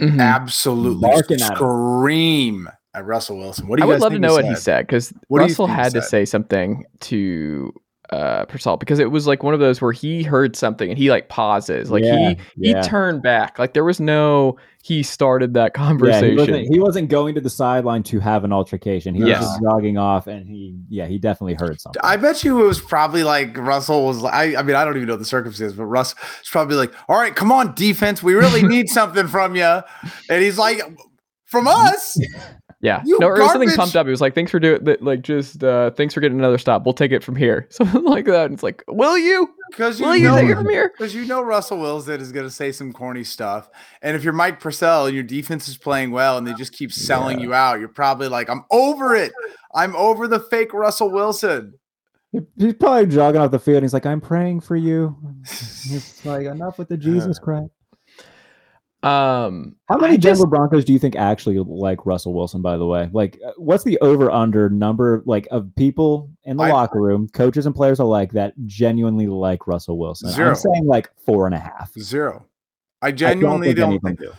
Mhm. 0.00 0.20
absolutely 0.20 1.08
Barking 1.08 1.38
scream 1.38 2.68
at 2.94 3.04
Russell 3.04 3.38
Wilson? 3.38 3.68
What 3.68 3.76
do 3.76 3.80
you 3.80 3.84
I 3.84 3.86
would 3.88 3.94
guys 3.94 4.00
love 4.02 4.12
to 4.12 4.14
think 4.14 4.22
know 4.22 4.32
what 4.34 4.44
he 4.44 4.54
said? 4.54 4.62
said 4.62 4.86
because 4.86 5.12
What 5.28 5.38
do 5.40 5.44
you 5.44 5.48
Russell 5.50 5.66
think 5.66 5.76
he 5.76 5.82
had 5.82 5.92
to 5.94 6.02
say 6.02 6.24
something 6.24 6.84
to 7.00 7.72
uh 8.12 8.44
Purcell 8.46 8.76
because 8.76 8.98
it 8.98 9.10
was 9.10 9.26
like 9.26 9.42
one 9.42 9.54
of 9.54 9.60
those 9.60 9.80
where 9.80 9.92
he 9.92 10.22
heard 10.22 10.56
something 10.56 10.88
and 10.90 10.98
he 10.98 11.10
like 11.10 11.28
pauses, 11.28 11.90
like 11.90 12.04
Yeah, 12.04 12.34
he 12.34 12.38
he 12.62 12.74
turned 12.82 13.22
back, 13.22 13.58
like 13.58 13.72
there 13.72 13.84
was 13.84 14.00
no 14.00 14.56
he 14.82 15.02
started 15.02 15.54
that 15.54 15.74
Yeah, 15.74 15.76
conversation. 15.76 16.30
he 16.30 16.36
wasn't, 16.38 16.68
he 16.74 16.80
wasn't 16.80 17.08
going 17.10 17.34
to 17.34 17.40
the 17.40 17.50
sideline 17.50 18.02
to 18.04 18.18
have 18.20 18.44
an 18.44 18.52
altercation. 18.52 19.14
He 19.14 19.22
Yes. 19.22 19.40
was 19.42 19.50
just 19.50 19.62
jogging 19.62 19.98
off, 19.98 20.26
and 20.26 20.48
he, 20.48 20.74
yeah, 20.88 21.06
he 21.06 21.18
definitely 21.18 21.54
heard 21.54 21.78
something. 21.80 22.00
I 22.02 22.16
bet 22.16 22.44
you 22.44 22.64
it 22.64 22.66
was 22.66 22.80
probably 22.80 23.22
like 23.22 23.56
Russell 23.58 24.06
was. 24.06 24.24
I, 24.24 24.56
I 24.56 24.62
mean, 24.62 24.76
I 24.76 24.84
don't 24.84 24.96
even 24.96 25.06
know 25.08 25.16
the 25.16 25.24
circumstances, 25.24 25.76
but 25.76 25.84
Russ 25.84 26.14
was 26.14 26.48
probably 26.50 26.76
like, 26.76 26.92
"All 27.08 27.18
right, 27.18 27.34
come 27.36 27.52
on, 27.52 27.74
defense, 27.74 28.22
we 28.22 28.34
really 28.34 28.62
need 28.62 28.88
something 28.90 29.28
from 29.28 29.54
you," 29.54 29.62
and 30.28 30.42
he's 30.42 30.56
like, 30.58 30.80
"From 31.44 31.66
us." 31.68 32.16
yeah, 32.82 33.02
You 33.04 33.18
no, 33.18 33.28
it 33.28 33.38
was 33.38 33.52
something 33.52 33.70
pumped 33.70 33.94
up. 33.94 34.06
It 34.06 34.10
was 34.10 34.20
like 34.22 34.34
thanks 34.34 34.50
for 34.50 34.58
doing 34.58 34.82
that, 34.84 35.02
like 35.02 35.20
just 35.22 35.62
uh 35.62 35.90
thanks 35.90 36.14
for 36.14 36.20
getting 36.20 36.38
another 36.38 36.56
stop. 36.56 36.84
We'll 36.84 36.94
take 36.94 37.12
it 37.12 37.22
from 37.22 37.36
here, 37.36 37.66
something 37.70 38.04
like 38.04 38.24
that. 38.26 38.46
And 38.46 38.54
it's 38.54 38.62
like, 38.62 38.82
will 38.88 39.18
you? 39.18 39.50
Because 39.70 40.00
you 40.00 40.06
Will 40.06 40.16
you 40.16 40.28
know, 40.28 40.36
take 40.40 40.48
it 40.50 40.54
from 40.54 40.68
here? 40.68 40.88
because 40.96 41.14
you 41.14 41.26
know 41.26 41.42
Russell 41.42 41.78
Wilson 41.78 42.20
is 42.20 42.32
going 42.32 42.46
to 42.46 42.50
say 42.50 42.72
some 42.72 42.92
corny 42.92 43.22
stuff, 43.22 43.68
and 44.02 44.16
if 44.16 44.24
you're 44.24 44.32
Mike 44.32 44.60
Purcell 44.60 45.06
and 45.06 45.14
your 45.14 45.24
defense 45.24 45.68
is 45.68 45.76
playing 45.76 46.10
well 46.10 46.38
and 46.38 46.46
they 46.46 46.54
just 46.54 46.72
keep 46.72 46.90
selling 46.92 47.38
you 47.38 47.52
out, 47.54 47.80
you're 47.80 47.88
probably 47.88 48.28
like, 48.28 48.48
"I'm 48.48 48.64
over 48.70 49.14
it. 49.14 49.32
I'm 49.74 49.94
over 49.94 50.26
the 50.26 50.40
fake 50.40 50.72
Russell 50.72 51.10
Wilson." 51.10 51.74
He's 52.56 52.74
probably 52.74 53.06
jogging 53.06 53.40
off 53.40 53.50
the 53.50 53.58
field. 53.58 53.78
And 53.78 53.84
he's 53.84 53.92
like, 53.92 54.06
"I'm 54.06 54.20
praying 54.20 54.60
for 54.60 54.76
you." 54.76 55.16
He's 55.46 56.20
like, 56.24 56.46
"Enough 56.46 56.78
with 56.78 56.88
the 56.88 56.96
Jesus 56.96 57.38
crap." 57.38 57.64
Um, 59.02 59.76
How 59.88 59.96
many 59.96 60.14
I 60.14 60.16
Denver 60.18 60.46
Broncos 60.46 60.84
do 60.84 60.92
you 60.92 60.98
think 60.98 61.16
actually 61.16 61.58
like 61.58 62.04
Russell 62.04 62.34
Wilson? 62.34 62.60
By 62.60 62.76
the 62.76 62.84
way, 62.86 63.08
like, 63.12 63.38
uh, 63.46 63.52
what's 63.56 63.82
the 63.82 63.98
over 64.00 64.30
under 64.30 64.68
number 64.68 65.22
like 65.24 65.48
of 65.50 65.74
people 65.74 66.30
in 66.44 66.58
the 66.58 66.64
I- 66.64 66.70
locker 66.72 67.00
room, 67.00 67.28
coaches 67.28 67.64
and 67.64 67.74
players 67.74 67.98
alike 67.98 68.32
that 68.32 68.52
genuinely 68.66 69.26
like 69.26 69.66
Russell 69.66 69.98
Wilson? 69.98 70.30
Zero. 70.30 70.50
I'm 70.50 70.54
saying 70.54 70.86
like 70.86 71.10
four 71.24 71.46
and 71.46 71.54
a 71.54 71.58
half. 71.58 71.90
Zero. 71.98 72.44
I 73.00 73.06
I 73.06 73.10
don't 73.12 73.16
genuinely 73.16 73.68
think 73.68 73.78
don't. 73.78 74.00
think, 74.00 74.18
do. 74.18 74.32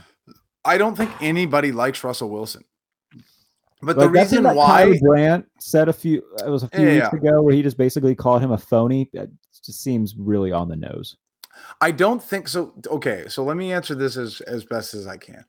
I 0.64 0.78
don't 0.78 0.96
think 0.96 1.10
anybody 1.22 1.72
likes 1.72 2.04
Russell 2.04 2.30
Wilson. 2.30 2.64
But 3.82 3.98
Like 3.98 4.06
the 4.06 4.10
reason 4.12 4.44
that 4.44 4.56
why 4.56 4.84
Kyle 4.86 5.00
Brandt 5.02 5.46
said 5.60 5.90
a 5.90 5.94
few 5.94 6.22
it 6.46 6.50
was 6.50 6.62
a 6.62 6.68
few 6.70 6.86
Yeah, 6.86 6.94
weeks 6.94 7.08
yeah. 7.14 7.30
ago 7.30 7.42
where 7.42 7.56
he 7.56 7.64
just 7.64 7.78
basically 7.78 8.14
called 8.14 8.44
him 8.44 8.52
a 8.52 8.58
phony. 8.60 9.10
It 9.14 9.32
just 9.66 9.82
seems 9.82 10.16
really 10.16 10.52
on 10.52 10.68
the 10.70 10.76
nose. 10.76 11.18
I 11.82 11.92
don't 11.92 12.24
think 12.24 12.48
so. 12.48 12.74
Okay, 12.88 13.26
so 13.28 13.44
let 13.44 13.58
me 13.58 13.72
answer 13.74 13.96
this 13.96 14.18
as 14.18 14.42
as 14.42 14.64
best 14.64 14.94
as 14.94 15.08
I 15.08 15.18
can. 15.18 15.44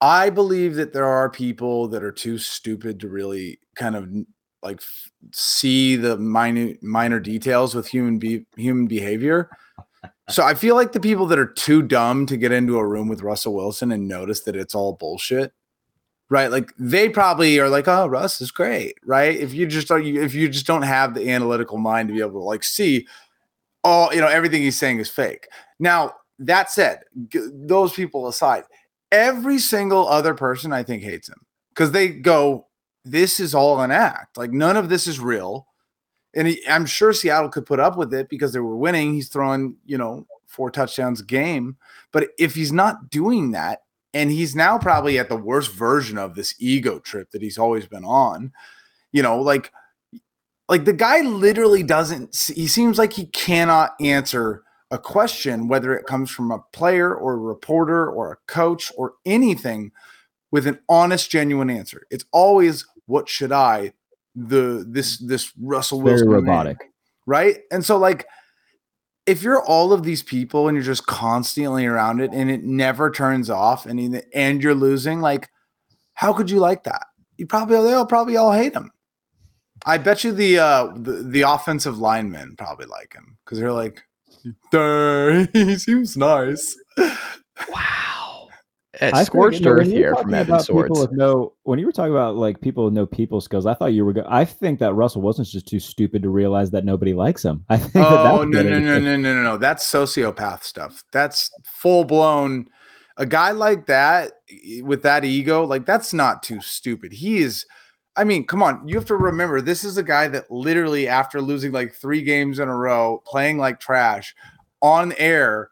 I 0.00 0.30
believe 0.30 0.74
that 0.76 0.92
there 0.92 1.06
are 1.06 1.30
people 1.30 1.86
that 1.88 2.02
are 2.02 2.12
too 2.12 2.36
stupid 2.38 2.98
to 3.00 3.08
really 3.08 3.60
kind 3.76 3.94
of 3.94 4.08
like 4.62 4.78
f- 4.78 5.10
see 5.32 5.96
the 5.96 6.16
minute 6.18 6.82
minor 6.82 7.20
details 7.20 7.74
with 7.74 7.86
human 7.86 8.18
be 8.18 8.44
human 8.56 8.86
behavior. 8.86 9.50
So 10.28 10.44
I 10.44 10.54
feel 10.54 10.76
like 10.76 10.92
the 10.92 11.00
people 11.00 11.26
that 11.26 11.38
are 11.38 11.46
too 11.46 11.82
dumb 11.82 12.26
to 12.26 12.36
get 12.36 12.52
into 12.52 12.78
a 12.78 12.86
room 12.86 13.08
with 13.08 13.22
Russell 13.22 13.54
Wilson 13.54 13.92
and 13.92 14.08
notice 14.08 14.40
that 14.42 14.56
it's 14.56 14.74
all 14.74 14.94
bullshit, 14.94 15.52
right? 16.30 16.50
Like 16.50 16.72
they 16.78 17.08
probably 17.08 17.58
are 17.58 17.68
like, 17.68 17.88
"Oh, 17.88 18.06
Russ 18.06 18.40
is 18.40 18.50
great," 18.50 18.96
right? 19.04 19.36
If 19.36 19.52
you 19.52 19.66
just 19.66 19.90
are, 19.90 20.00
if 20.00 20.34
you 20.34 20.48
just 20.48 20.66
don't 20.66 20.82
have 20.82 21.14
the 21.14 21.30
analytical 21.30 21.78
mind 21.78 22.08
to 22.08 22.14
be 22.14 22.20
able 22.20 22.40
to 22.40 22.44
like 22.44 22.64
see 22.64 23.06
all, 23.84 24.14
you 24.14 24.20
know, 24.20 24.28
everything 24.28 24.62
he's 24.62 24.78
saying 24.78 24.98
is 24.98 25.10
fake. 25.10 25.48
Now 25.78 26.14
that 26.38 26.70
said, 26.70 27.00
g- 27.28 27.48
those 27.52 27.92
people 27.92 28.28
aside, 28.28 28.64
every 29.10 29.58
single 29.58 30.08
other 30.08 30.34
person 30.34 30.72
I 30.72 30.82
think 30.82 31.02
hates 31.02 31.28
him 31.28 31.46
because 31.74 31.92
they 31.92 32.08
go, 32.08 32.66
"This 33.04 33.40
is 33.40 33.54
all 33.54 33.80
an 33.80 33.90
act. 33.90 34.36
Like 34.36 34.52
none 34.52 34.76
of 34.76 34.88
this 34.88 35.06
is 35.06 35.20
real." 35.20 35.66
And 36.34 36.48
he, 36.48 36.66
I'm 36.66 36.86
sure 36.86 37.12
Seattle 37.12 37.50
could 37.50 37.66
put 37.66 37.80
up 37.80 37.96
with 37.96 38.14
it 38.14 38.28
because 38.28 38.52
they 38.52 38.60
were 38.60 38.76
winning. 38.76 39.12
He's 39.12 39.28
throwing, 39.28 39.76
you 39.84 39.98
know, 39.98 40.26
four 40.46 40.70
touchdowns 40.70 41.20
a 41.20 41.24
game. 41.24 41.76
But 42.12 42.28
if 42.38 42.54
he's 42.54 42.72
not 42.72 43.10
doing 43.10 43.50
that, 43.52 43.82
and 44.14 44.30
he's 44.30 44.54
now 44.54 44.78
probably 44.78 45.18
at 45.18 45.28
the 45.28 45.36
worst 45.36 45.72
version 45.72 46.18
of 46.18 46.34
this 46.34 46.54
ego 46.58 46.98
trip 46.98 47.30
that 47.30 47.42
he's 47.42 47.58
always 47.58 47.86
been 47.86 48.04
on, 48.04 48.52
you 49.12 49.22
know, 49.22 49.40
like, 49.40 49.72
like 50.68 50.84
the 50.84 50.92
guy 50.92 51.20
literally 51.20 51.82
doesn't. 51.82 52.50
He 52.54 52.66
seems 52.66 52.98
like 52.98 53.12
he 53.12 53.26
cannot 53.26 53.92
answer 54.00 54.62
a 54.90 54.98
question, 54.98 55.68
whether 55.68 55.94
it 55.94 56.06
comes 56.06 56.30
from 56.30 56.50
a 56.50 56.60
player 56.72 57.14
or 57.14 57.34
a 57.34 57.38
reporter 57.38 58.08
or 58.10 58.32
a 58.32 58.36
coach 58.46 58.92
or 58.96 59.14
anything, 59.24 59.90
with 60.50 60.66
an 60.66 60.78
honest, 60.88 61.30
genuine 61.30 61.70
answer. 61.70 62.06
It's 62.10 62.24
always, 62.30 62.86
"What 63.06 63.28
should 63.28 63.52
I?" 63.52 63.92
The 64.34 64.84
this 64.88 65.18
this 65.18 65.52
Russell 65.60 65.98
Very 66.00 66.12
Wilson 66.12 66.28
man 66.28 66.36
robotic. 66.36 66.92
right? 67.26 67.58
And 67.70 67.84
so, 67.84 67.98
like, 67.98 68.26
if 69.26 69.42
you're 69.42 69.62
all 69.62 69.92
of 69.92 70.02
these 70.02 70.22
people 70.22 70.68
and 70.68 70.76
you're 70.76 70.84
just 70.84 71.06
constantly 71.06 71.86
around 71.86 72.20
it 72.20 72.32
and 72.32 72.50
it 72.50 72.64
never 72.64 73.10
turns 73.10 73.50
off, 73.50 73.86
and 73.86 74.22
end 74.32 74.62
you're 74.62 74.74
losing, 74.74 75.20
like, 75.20 75.48
how 76.14 76.32
could 76.32 76.50
you 76.50 76.58
like 76.58 76.84
that? 76.84 77.06
You 77.36 77.46
probably 77.46 77.76
they'll 77.76 78.06
probably 78.06 78.36
all 78.36 78.52
hate 78.52 78.74
him. 78.74 78.90
I 79.84 79.98
bet 79.98 80.24
you 80.24 80.32
the 80.32 80.58
uh 80.58 80.92
the, 80.96 81.24
the 81.24 81.42
offensive 81.42 81.98
linemen 81.98 82.54
probably 82.56 82.86
like 82.86 83.14
him 83.14 83.36
because 83.44 83.58
they're 83.58 83.72
like, 83.72 84.02
"Duh, 84.70 85.46
he 85.52 85.76
seems 85.76 86.16
nice. 86.16 86.76
wow, 87.68 88.48
it's 88.94 89.02
I 89.02 89.10
think, 89.10 89.26
scorched 89.26 89.60
you 89.60 89.70
earth 89.70 89.78
when 89.78 89.90
you 89.90 89.92
were 89.92 89.98
here 89.98 90.14
from 90.14 90.30
talking 90.30 90.34
Evan 90.34 90.46
people 90.46 90.64
Sowards. 90.64 91.00
with 91.00 91.12
no, 91.12 91.54
when 91.64 91.78
you 91.78 91.86
were 91.86 91.92
talking 91.92 92.12
about 92.12 92.36
like 92.36 92.60
people 92.60 92.84
with 92.84 92.94
no 92.94 93.06
people 93.06 93.40
skills, 93.40 93.66
I 93.66 93.74
thought 93.74 93.92
you 93.92 94.04
were. 94.04 94.12
Go- 94.12 94.26
I 94.28 94.44
think 94.44 94.78
that 94.78 94.94
Russell 94.94 95.22
Wilson's 95.22 95.50
just 95.50 95.66
too 95.66 95.80
stupid 95.80 96.22
to 96.22 96.28
realize 96.28 96.70
that 96.70 96.84
nobody 96.84 97.14
likes 97.14 97.44
him. 97.44 97.64
I 97.68 97.78
think. 97.78 98.04
Oh 98.04 98.44
that's 98.44 98.50
no 98.50 98.62
no 98.62 98.78
no 98.78 98.98
no 98.98 98.98
no 99.00 99.16
no 99.16 99.42
no! 99.42 99.56
That's 99.56 99.90
sociopath 99.90 100.62
stuff. 100.62 101.02
That's 101.12 101.50
full 101.64 102.04
blown. 102.04 102.66
A 103.16 103.26
guy 103.26 103.50
like 103.50 103.86
that 103.86 104.32
with 104.82 105.02
that 105.02 105.24
ego, 105.24 105.64
like 105.64 105.86
that's 105.86 106.14
not 106.14 106.42
too 106.42 106.60
stupid. 106.60 107.12
He 107.12 107.38
is. 107.38 107.66
I 108.16 108.24
mean, 108.24 108.46
come 108.46 108.62
on. 108.62 108.86
You 108.86 108.96
have 108.96 109.06
to 109.06 109.16
remember 109.16 109.60
this 109.60 109.84
is 109.84 109.96
a 109.96 110.02
guy 110.02 110.28
that 110.28 110.50
literally, 110.50 111.08
after 111.08 111.40
losing 111.40 111.72
like 111.72 111.94
three 111.94 112.22
games 112.22 112.58
in 112.58 112.68
a 112.68 112.76
row, 112.76 113.22
playing 113.26 113.58
like 113.58 113.80
trash, 113.80 114.34
on 114.82 115.14
air, 115.16 115.70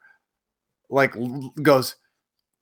like 0.89 1.15
goes 1.63 1.97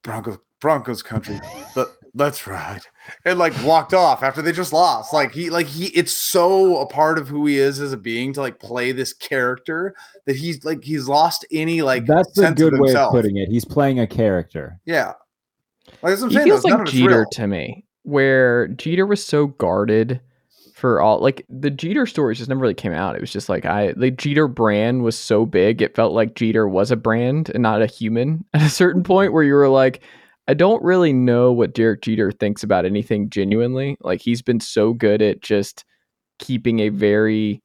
Broncos 0.02 0.38
Broncos 0.60 1.02
country. 1.02 1.40
But 1.74 1.94
that's 2.14 2.46
right. 2.46 2.80
And 3.24 3.38
like 3.38 3.52
walked 3.62 3.94
off 3.94 4.22
after 4.22 4.42
they 4.42 4.52
just 4.52 4.72
lost. 4.72 5.12
Like 5.12 5.32
he 5.32 5.50
like 5.50 5.66
he 5.66 5.86
it's 5.88 6.16
so 6.16 6.78
a 6.78 6.86
part 6.86 7.18
of 7.18 7.28
who 7.28 7.46
he 7.46 7.58
is 7.58 7.80
as 7.80 7.92
a 7.92 7.96
being 7.96 8.32
to 8.32 8.40
like 8.40 8.58
play 8.58 8.92
this 8.92 9.12
character 9.12 9.94
that 10.26 10.36
he's 10.36 10.64
like 10.64 10.82
he's 10.82 11.06
lost 11.06 11.46
any 11.52 11.82
like 11.82 12.06
That's 12.06 12.30
a 12.38 12.42
sense 12.42 12.60
of 12.60 12.70
good 12.70 12.80
way 12.80 12.94
of 12.94 13.10
putting 13.12 13.36
it. 13.36 13.48
He's 13.48 13.64
playing 13.64 14.00
a 14.00 14.06
character. 14.06 14.80
Yeah. 14.84 15.12
Like 16.02 16.10
that's 16.12 16.22
what 16.22 16.26
I'm 16.26 16.30
he 16.30 16.36
saying. 16.36 16.46
feels 16.48 16.62
though, 16.62 16.76
like 16.76 16.86
Jeter 16.86 17.26
to 17.32 17.46
me, 17.46 17.84
where 18.08 18.68
Jeter 18.68 19.04
was 19.06 19.24
so 19.24 19.48
guarded 19.48 20.20
for 20.74 21.00
all 21.00 21.20
like 21.20 21.44
the 21.48 21.70
Jeter 21.70 22.06
stories 22.06 22.38
just 22.38 22.48
never 22.48 22.60
really 22.60 22.72
came 22.72 22.92
out. 22.92 23.16
It 23.16 23.20
was 23.20 23.32
just 23.32 23.48
like 23.48 23.66
I 23.66 23.92
the 23.92 24.10
Jeter 24.10 24.48
brand 24.48 25.02
was 25.02 25.18
so 25.18 25.44
big, 25.44 25.82
it 25.82 25.94
felt 25.94 26.14
like 26.14 26.34
Jeter 26.34 26.66
was 26.66 26.90
a 26.90 26.96
brand 26.96 27.50
and 27.50 27.62
not 27.62 27.82
a 27.82 27.86
human 27.86 28.44
at 28.54 28.62
a 28.62 28.70
certain 28.70 29.02
point 29.02 29.32
where 29.32 29.42
you 29.42 29.54
were 29.54 29.68
like, 29.68 30.02
I 30.46 30.54
don't 30.54 30.82
really 30.82 31.12
know 31.12 31.52
what 31.52 31.74
Derek 31.74 32.00
Jeter 32.00 32.32
thinks 32.32 32.62
about 32.62 32.86
anything 32.86 33.28
genuinely. 33.28 33.98
Like 34.00 34.22
he's 34.22 34.40
been 34.40 34.60
so 34.60 34.94
good 34.94 35.20
at 35.20 35.42
just 35.42 35.84
keeping 36.38 36.80
a 36.80 36.88
very 36.88 37.62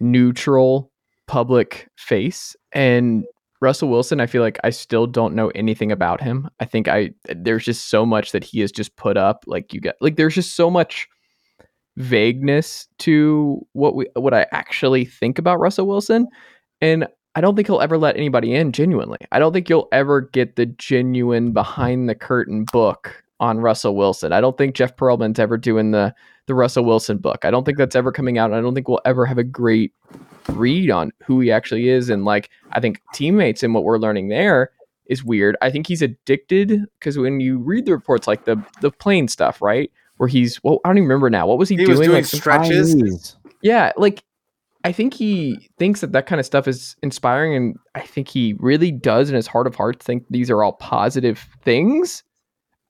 neutral 0.00 0.90
public 1.26 1.88
face 1.96 2.54
and 2.72 3.24
Russell 3.60 3.90
Wilson, 3.90 4.20
I 4.20 4.26
feel 4.26 4.42
like 4.42 4.58
I 4.64 4.70
still 4.70 5.06
don't 5.06 5.34
know 5.34 5.48
anything 5.54 5.92
about 5.92 6.20
him. 6.20 6.48
I 6.60 6.64
think 6.64 6.88
I 6.88 7.10
there's 7.28 7.64
just 7.64 7.90
so 7.90 8.06
much 8.06 8.32
that 8.32 8.44
he 8.44 8.60
has 8.60 8.72
just 8.72 8.96
put 8.96 9.16
up. 9.16 9.44
Like 9.46 9.74
you 9.74 9.80
get 9.80 9.96
like 10.00 10.16
there's 10.16 10.34
just 10.34 10.56
so 10.56 10.70
much 10.70 11.06
vagueness 11.96 12.88
to 13.00 13.66
what 13.72 13.94
we 13.94 14.06
what 14.14 14.32
I 14.32 14.46
actually 14.52 15.04
think 15.04 15.38
about 15.38 15.60
Russell 15.60 15.86
Wilson, 15.86 16.26
and 16.80 17.06
I 17.34 17.40
don't 17.40 17.54
think 17.54 17.68
he'll 17.68 17.82
ever 17.82 17.98
let 17.98 18.16
anybody 18.16 18.54
in 18.54 18.72
genuinely. 18.72 19.18
I 19.30 19.38
don't 19.38 19.52
think 19.52 19.68
you'll 19.68 19.88
ever 19.92 20.22
get 20.22 20.56
the 20.56 20.66
genuine 20.66 21.52
behind 21.52 22.08
the 22.08 22.14
curtain 22.14 22.64
book 22.72 23.22
on 23.40 23.58
Russell 23.58 23.94
Wilson. 23.94 24.32
I 24.32 24.40
don't 24.40 24.56
think 24.56 24.74
Jeff 24.74 24.96
Pearlman's 24.96 25.38
ever 25.38 25.58
doing 25.58 25.90
the 25.90 26.14
the 26.46 26.54
Russell 26.54 26.84
Wilson 26.84 27.18
book. 27.18 27.44
I 27.44 27.50
don't 27.50 27.64
think 27.64 27.76
that's 27.76 27.94
ever 27.94 28.10
coming 28.10 28.38
out. 28.38 28.54
I 28.54 28.60
don't 28.60 28.74
think 28.74 28.88
we'll 28.88 29.00
ever 29.04 29.26
have 29.26 29.38
a 29.38 29.44
great 29.44 29.92
read 30.56 30.90
on 30.90 31.12
who 31.22 31.40
he 31.40 31.50
actually 31.50 31.88
is. 31.88 32.10
And 32.10 32.24
like 32.24 32.50
I 32.72 32.80
think 32.80 33.00
teammates 33.14 33.62
and 33.62 33.74
what 33.74 33.84
we're 33.84 33.98
learning 33.98 34.28
there 34.28 34.70
is 35.06 35.24
weird. 35.24 35.56
I 35.60 35.70
think 35.70 35.86
he's 35.86 36.02
addicted 36.02 36.80
because 36.98 37.18
when 37.18 37.40
you 37.40 37.58
read 37.58 37.86
the 37.86 37.92
reports, 37.92 38.26
like 38.26 38.44
the 38.44 38.62
the 38.80 38.90
plane 38.90 39.28
stuff, 39.28 39.60
right? 39.60 39.90
Where 40.18 40.28
he's 40.28 40.62
well, 40.62 40.80
I 40.84 40.88
don't 40.88 40.98
even 40.98 41.08
remember 41.08 41.30
now. 41.30 41.46
What 41.46 41.58
was 41.58 41.68
he, 41.68 41.76
He 41.76 41.84
doing? 41.84 41.98
was 41.98 42.06
doing 42.06 42.16
like 42.16 42.26
stretches. 42.26 43.36
Yeah, 43.62 43.92
like 43.96 44.22
I 44.84 44.92
think 44.92 45.14
he 45.14 45.68
thinks 45.78 46.00
that 46.00 46.12
that 46.12 46.26
kind 46.26 46.40
of 46.40 46.46
stuff 46.46 46.66
is 46.66 46.96
inspiring, 47.02 47.54
and 47.54 47.76
I 47.94 48.00
think 48.00 48.28
he 48.28 48.54
really 48.58 48.90
does, 48.90 49.28
in 49.28 49.36
his 49.36 49.46
heart 49.46 49.66
of 49.66 49.74
hearts, 49.74 50.04
think 50.06 50.24
these 50.30 50.50
are 50.50 50.62
all 50.62 50.72
positive 50.74 51.46
things. 51.62 52.22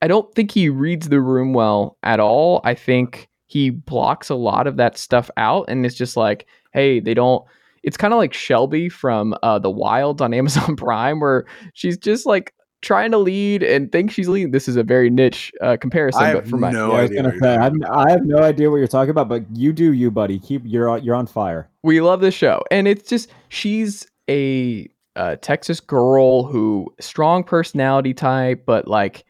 I 0.03 0.07
don't 0.09 0.33
think 0.35 0.51
he 0.53 0.69
reads 0.69 1.09
the 1.09 1.21
room 1.21 1.53
well 1.53 1.97
at 2.03 2.21
all. 2.21 2.61
I 2.65 2.75
think 2.75 3.29
he 3.47 3.71
blocks 3.71 4.31
a 4.31 4.35
lot 4.37 4.67
of 4.67 4.77
that 4.77 4.97
stuff 4.97 5.31
out, 5.37 5.65
and 5.69 5.85
it's 5.85 5.97
just 5.97 6.17
like, 6.17 6.47
hey, 6.73 7.01
they 7.01 7.15
don't. 7.15 7.45
It's 7.83 7.97
kind 7.97 8.13
of 8.13 8.19
like 8.19 8.35
Shelby 8.35 8.89
from 8.89 9.35
uh, 9.43 9.59
The 9.59 9.71
Wild 9.71 10.21
on 10.21 10.35
Amazon 10.41 10.77
Prime, 10.77 11.21
where 11.21 11.47
she's 11.75 11.97
just 11.99 12.27
like 12.27 12.53
trying 12.83 13.11
to 13.11 13.19
lead 13.19 13.63
and 13.63 13.93
thinks 13.93 14.15
she's 14.15 14.29
leading. 14.29 14.53
This 14.53 14.67
is 14.69 14.77
a 14.77 14.83
very 14.83 15.11
niche 15.11 15.53
uh, 15.61 15.77
comparison, 15.79 16.23
I 16.23 16.33
but 16.35 16.47
for 16.49 16.57
my 16.57 16.69
Yeah, 16.69 16.73
no 16.73 16.93
I 16.93 17.03
was 17.03 17.11
idea. 17.11 17.23
gonna 17.23 17.39
say, 17.39 17.57
I'm, 17.57 17.83
I 17.91 18.11
have 18.11 18.25
no 18.25 18.39
idea 18.39 18.71
what 18.71 18.77
you're 18.77 18.87
talking 18.89 19.11
about, 19.11 19.29
but 19.29 19.43
you 19.55 19.73
do, 19.73 19.93
you 19.93 20.11
buddy. 20.11 20.39
Keep 20.39 20.63
you're 20.65 20.89
on, 20.89 21.03
you're 21.05 21.15
on 21.15 21.27
fire. 21.27 21.69
we 21.83 22.01
love 22.01 22.21
this 22.23 22.35
show 22.35 22.63
and 22.71 22.87
it's 22.89 23.09
just 23.09 23.31
she's 23.49 24.07
a, 24.29 24.89
uh 25.17 25.35
texas 25.43 25.81
girl 25.81 26.45
who 26.45 26.87
strong 27.01 27.43
personality 27.43 28.15
type 28.15 28.63
but 28.65 28.87
like 28.87 29.25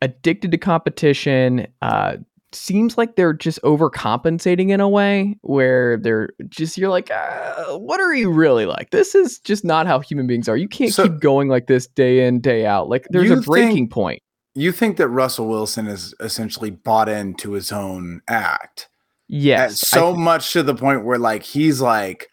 addicted 0.00 0.50
to 0.52 0.58
competition 0.58 1.66
uh 1.82 2.16
seems 2.54 2.96
like 2.98 3.16
they're 3.16 3.32
just 3.32 3.60
overcompensating 3.62 4.70
in 4.70 4.80
a 4.80 4.88
way 4.88 5.36
where 5.42 5.96
they're 5.98 6.30
just 6.48 6.76
you're 6.78 6.90
like 6.90 7.10
uh, 7.10 7.78
what 7.78 8.00
are 8.00 8.14
you 8.14 8.30
really 8.30 8.66
like 8.66 8.90
this 8.90 9.14
is 9.14 9.38
just 9.40 9.64
not 9.64 9.86
how 9.86 10.00
human 10.00 10.26
beings 10.26 10.48
are 10.48 10.56
you 10.56 10.68
can't 10.68 10.92
So- 10.92 11.04
keep 11.04 11.20
going 11.20 11.48
like 11.48 11.66
this 11.66 11.86
day 11.86 12.26
in 12.26 12.40
day 12.40 12.66
out 12.66 12.88
like 12.88 13.06
there's 13.10 13.30
a 13.30 13.40
breaking 13.40 13.74
think- 13.74 13.92
point 13.92 14.22
You 14.54 14.72
think 14.72 14.96
that 14.98 15.08
Russell 15.08 15.48
Wilson 15.48 15.86
is 15.86 16.14
essentially 16.20 16.70
bought 16.70 17.08
into 17.08 17.52
his 17.52 17.72
own 17.72 18.20
act? 18.28 18.88
yes 19.28 19.78
so 19.78 20.14
much 20.14 20.52
to 20.52 20.62
the 20.62 20.74
point 20.74 21.04
where 21.04 21.18
like 21.18 21.42
he's 21.42 21.80
like 21.80 22.28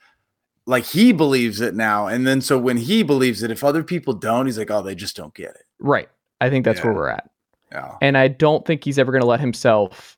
like 0.65 0.85
he 0.85 1.11
believes 1.13 1.61
it 1.61 1.73
now. 1.73 2.05
And 2.07 2.27
then 2.27 2.41
so 2.41 2.59
when 2.59 2.77
he 2.77 3.01
believes 3.01 3.41
it, 3.41 3.49
if 3.49 3.63
other 3.63 3.83
people 3.83 4.13
don't, 4.13 4.45
he's 4.45 4.57
like, 4.59 4.69
oh, 4.69 4.83
they 4.83 4.93
just 4.93 5.15
don't 5.15 5.33
get 5.33 5.49
it. 5.51 5.63
right 5.79 6.09
i 6.41 6.49
think 6.49 6.63
that's 6.65 6.83
where 6.83 6.93
we're 6.93 7.09
at 7.09 7.28
Yeah. 7.71 7.95
and 8.01 8.17
I 8.17 8.27
don't 8.29 8.65
think 8.65 8.83
he's 8.83 8.97
ever 8.97 9.11
going 9.11 9.21
to 9.21 9.27
let 9.27 9.39
himself 9.39 10.17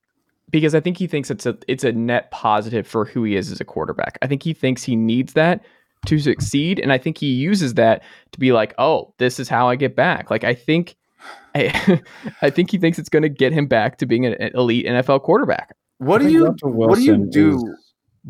because 0.52 0.74
I 0.76 0.80
think 0.80 0.97
he 0.97 1.08
thinks 1.08 1.30
it's 1.32 1.45
a 1.45 1.58
it's 1.68 1.84
a 1.84 1.91
net 1.91 2.30
positive 2.32 2.86
for 2.88 3.06
who 3.06 3.24
he 3.24 3.36
is 3.36 3.52
as 3.52 3.60
a 3.62 3.66
quarterback. 3.66 4.18
I 4.22 4.28
think 4.28 4.43
he 4.43 4.54
thinks 4.54 4.84
he 4.84 4.95
needs 4.95 5.34
that 5.34 5.64
to 6.08 6.18
succeed, 6.20 6.80
and 6.80 6.91
I 6.91 6.97
think 6.97 7.18
he 7.18 7.28
uses 7.32 7.76
that 7.76 8.04
to 8.32 8.39
be 8.39 8.52
like, 8.52 8.74
"Oh, 8.78 9.14
this 9.18 9.39
is 9.39 9.47
how 9.47 9.70
I 9.70 9.76
get 9.76 9.95
back." 9.95 10.30
Like 10.32 10.43
I 10.43 10.54
think, 10.54 10.95
I, 11.56 12.02
I 12.41 12.49
think 12.49 12.72
he 12.72 12.78
thinks 12.78 12.97
it's 12.99 13.10
going 13.10 13.24
to 13.24 13.30
get 13.30 13.54
him 13.54 13.68
back 13.68 13.97
to 13.99 14.06
being 14.06 14.26
an 14.26 14.34
elite 14.56 14.86
NFL 14.86 15.22
quarterback. 15.24 15.76
What 15.99 16.20
do 16.22 16.30
you 16.30 16.56
what 16.64 16.95
do 16.95 17.02
you 17.04 17.30
do? 17.30 17.56
is- 17.56 17.66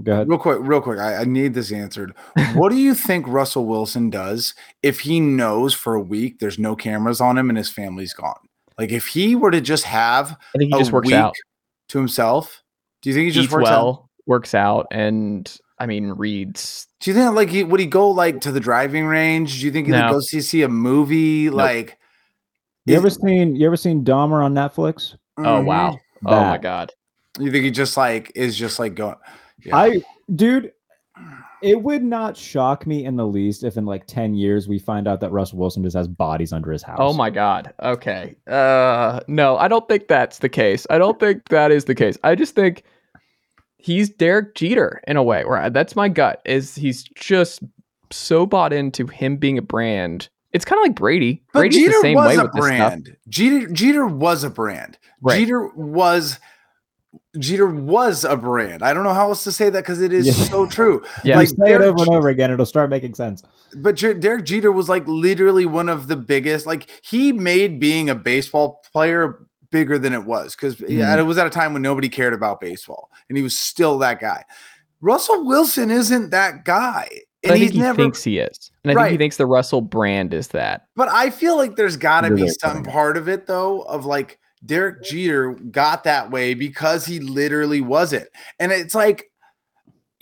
Go 0.03 0.13
ahead. 0.13 0.29
Real 0.29 0.37
quick, 0.39 0.59
real 0.61 0.79
quick. 0.79 0.99
I, 0.99 1.17
I 1.17 1.23
need 1.25 1.53
this 1.53 1.69
answered. 1.71 2.13
what 2.53 2.69
do 2.69 2.77
you 2.77 2.93
think 2.95 3.27
Russell 3.27 3.65
Wilson 3.65 4.09
does 4.09 4.53
if 4.81 5.01
he 5.01 5.19
knows 5.19 5.73
for 5.73 5.95
a 5.95 6.01
week 6.01 6.39
there's 6.39 6.57
no 6.57 6.77
cameras 6.77 7.19
on 7.19 7.37
him 7.37 7.49
and 7.49 7.57
his 7.57 7.69
family's 7.69 8.13
gone? 8.13 8.39
Like 8.81 8.91
if 8.91 9.05
he 9.07 9.35
were 9.35 9.51
to 9.51 9.61
just 9.61 9.83
have 9.85 10.31
I 10.55 10.57
think 10.57 10.71
he 10.73 10.75
a 10.75 10.79
just 10.81 10.91
works 10.91 11.11
out, 11.11 11.35
to 11.89 11.97
himself, 11.97 12.61
do 13.01 13.09
you 13.09 13.15
think 13.15 13.25
he 13.25 13.31
just 13.31 13.45
eats 13.45 13.53
works 13.53 13.69
out? 13.69 13.83
well, 13.85 14.09
works 14.25 14.53
out, 14.55 14.87
and 14.91 15.49
I 15.79 15.85
mean 15.85 16.09
reads. 16.09 16.87
Do 16.99 17.11
you 17.11 17.15
think 17.15 17.33
like 17.35 17.49
he 17.49 17.63
would 17.63 17.79
he 17.79 17.85
go 17.85 18.09
like 18.09 18.41
to 18.41 18.51
the 18.51 18.59
driving 18.59 19.05
range? 19.05 19.59
Do 19.59 19.65
you 19.65 19.71
think 19.71 19.87
he 19.87 19.93
like, 19.93 20.05
No. 20.05 20.11
goes 20.13 20.27
to 20.29 20.41
see 20.41 20.61
a 20.63 20.67
movie? 20.69 21.49
Like 21.49 21.97
You 22.85 22.95
is- 22.95 22.99
ever 22.99 23.09
seen 23.09 23.55
you 23.55 23.65
ever 23.67 23.77
seen 23.77 24.03
Dahmer 24.03 24.43
on 24.43 24.53
Netflix? 24.53 25.15
Oh 25.37 25.43
Mhm. 25.43 25.65
wow! 25.65 25.99
Oh 26.25 26.39
my 26.43 26.57
god! 26.57 26.91
You 27.39 27.51
think 27.51 27.63
he 27.65 27.71
just 27.71 27.97
like 27.97 28.31
is 28.35 28.55
just 28.57 28.79
like 28.79 28.95
going? 28.95 29.15
Yeah. 29.63 29.75
I 29.77 30.03
dude, 30.33 30.71
it 31.61 31.81
would 31.81 32.03
not 32.03 32.35
shock 32.35 32.85
me 32.87 33.05
in 33.05 33.15
the 33.15 33.25
least 33.27 33.63
if 33.63 33.77
in 33.77 33.85
like 33.85 34.05
10 34.07 34.33
years 34.33 34.67
we 34.67 34.79
find 34.79 35.07
out 35.07 35.19
that 35.21 35.31
Russell 35.31 35.59
Wilson 35.59 35.83
just 35.83 35.95
has 35.95 36.07
bodies 36.07 36.51
under 36.53 36.71
his 36.71 36.83
house. 36.83 36.97
Oh 36.99 37.13
my 37.13 37.29
god. 37.29 37.73
Okay. 37.81 38.35
Uh 38.47 39.19
no, 39.27 39.57
I 39.57 39.67
don't 39.67 39.87
think 39.87 40.07
that's 40.07 40.39
the 40.39 40.49
case. 40.49 40.87
I 40.89 40.97
don't 40.97 41.19
think 41.19 41.49
that 41.49 41.71
is 41.71 41.85
the 41.85 41.95
case. 41.95 42.17
I 42.23 42.35
just 42.35 42.55
think 42.55 42.83
he's 43.77 44.09
Derek 44.09 44.55
Jeter 44.55 45.01
in 45.07 45.17
a 45.17 45.23
way. 45.23 45.43
Where 45.45 45.69
that's 45.69 45.95
my 45.95 46.09
gut 46.09 46.41
is 46.45 46.75
he's 46.75 47.03
just 47.03 47.61
so 48.11 48.45
bought 48.45 48.73
into 48.73 49.07
him 49.07 49.37
being 49.37 49.57
a 49.57 49.61
brand. 49.61 50.29
It's 50.53 50.65
kind 50.65 50.79
of 50.79 50.83
like 50.83 50.95
Brady. 50.95 51.41
but 51.53 51.59
Brady's 51.61 51.77
Jeter 51.79 51.91
the 51.93 52.01
same 52.01 52.15
was 52.15 52.27
way 52.27 52.35
a 52.35 52.43
with 52.43 52.53
this 52.53 52.65
stuff. 52.65 52.77
brand. 52.77 53.17
Jeter 53.29 53.67
Jeter 53.69 54.05
was 54.05 54.43
a 54.43 54.49
brand. 54.49 54.97
Right. 55.21 55.39
Jeter 55.39 55.67
was 55.75 56.39
Jeter 57.39 57.67
was 57.67 58.23
a 58.23 58.37
brand. 58.37 58.83
I 58.83 58.93
don't 58.93 59.03
know 59.03 59.13
how 59.13 59.29
else 59.29 59.43
to 59.45 59.51
say 59.51 59.69
that 59.69 59.81
because 59.81 60.01
it 60.01 60.13
is 60.13 60.27
Yeah. 60.27 60.33
so 60.45 60.65
true. 60.65 61.03
Yeah. 61.23 61.37
Like 61.37 61.49
say 61.49 61.73
it 61.73 61.81
over 61.81 62.03
and 62.03 62.09
over 62.09 62.29
again, 62.29 62.51
it'll 62.51 62.65
start 62.65 62.89
making 62.89 63.15
sense. 63.15 63.43
But 63.77 63.95
Derek 63.97 64.45
Jeter 64.45 64.71
was 64.71 64.87
like 64.89 65.07
literally 65.07 65.65
one 65.65 65.89
of 65.89 66.07
the 66.07 66.15
biggest. 66.15 66.65
Like 66.65 66.89
he 67.03 67.31
made 67.31 67.79
being 67.79 68.09
a 68.09 68.15
baseball 68.15 68.81
player 68.91 69.39
bigger 69.71 69.97
than 69.97 70.13
it 70.13 70.25
was 70.25 70.55
because 70.55 70.75
Mhm. 70.77 71.17
it 71.19 71.23
was 71.23 71.37
at 71.37 71.47
a 71.47 71.49
time 71.49 71.73
when 71.73 71.81
nobody 71.81 72.09
cared 72.09 72.33
about 72.33 72.59
baseball, 72.59 73.09
and 73.29 73.37
he 73.37 73.43
was 73.43 73.57
still 73.57 73.97
that 73.99 74.19
guy. 74.19 74.43
Russell 74.99 75.45
Wilson 75.45 75.89
isn't 75.89 76.29
that 76.31 76.65
guy, 76.65 77.07
and 77.43 77.53
I 77.53 77.57
he's 77.57 77.67
think 77.69 77.75
he 77.75 77.79
never. 77.81 77.95
thinks 77.97 78.23
he 78.23 78.37
is. 78.39 78.71
And 78.83 78.91
I 78.91 79.03
think 79.03 79.11
he 79.13 79.17
thinks 79.17 79.37
the 79.37 79.45
Russell 79.45 79.81
brand 79.81 80.33
is 80.33 80.49
that. 80.49 80.87
but 80.97 81.07
I 81.09 81.29
feel 81.29 81.55
like 81.57 81.75
there's 81.77 81.97
got 81.97 82.21
to 82.21 82.35
be 82.35 82.47
some 82.49 82.83
part 82.83 83.15
of 83.17 83.27
it 83.29 83.47
though 83.47 83.81
of 83.83 84.05
like 84.05 84.37
Derek 84.65 85.03
Jeter 85.03 85.53
got 85.53 86.03
that 86.03 86.31
way 86.31 86.53
because 86.53 87.05
he 87.05 87.19
literally 87.19 87.81
was 87.81 88.13
it, 88.13 88.31
and 88.59 88.71
it's 88.71 88.95
like. 88.95 89.27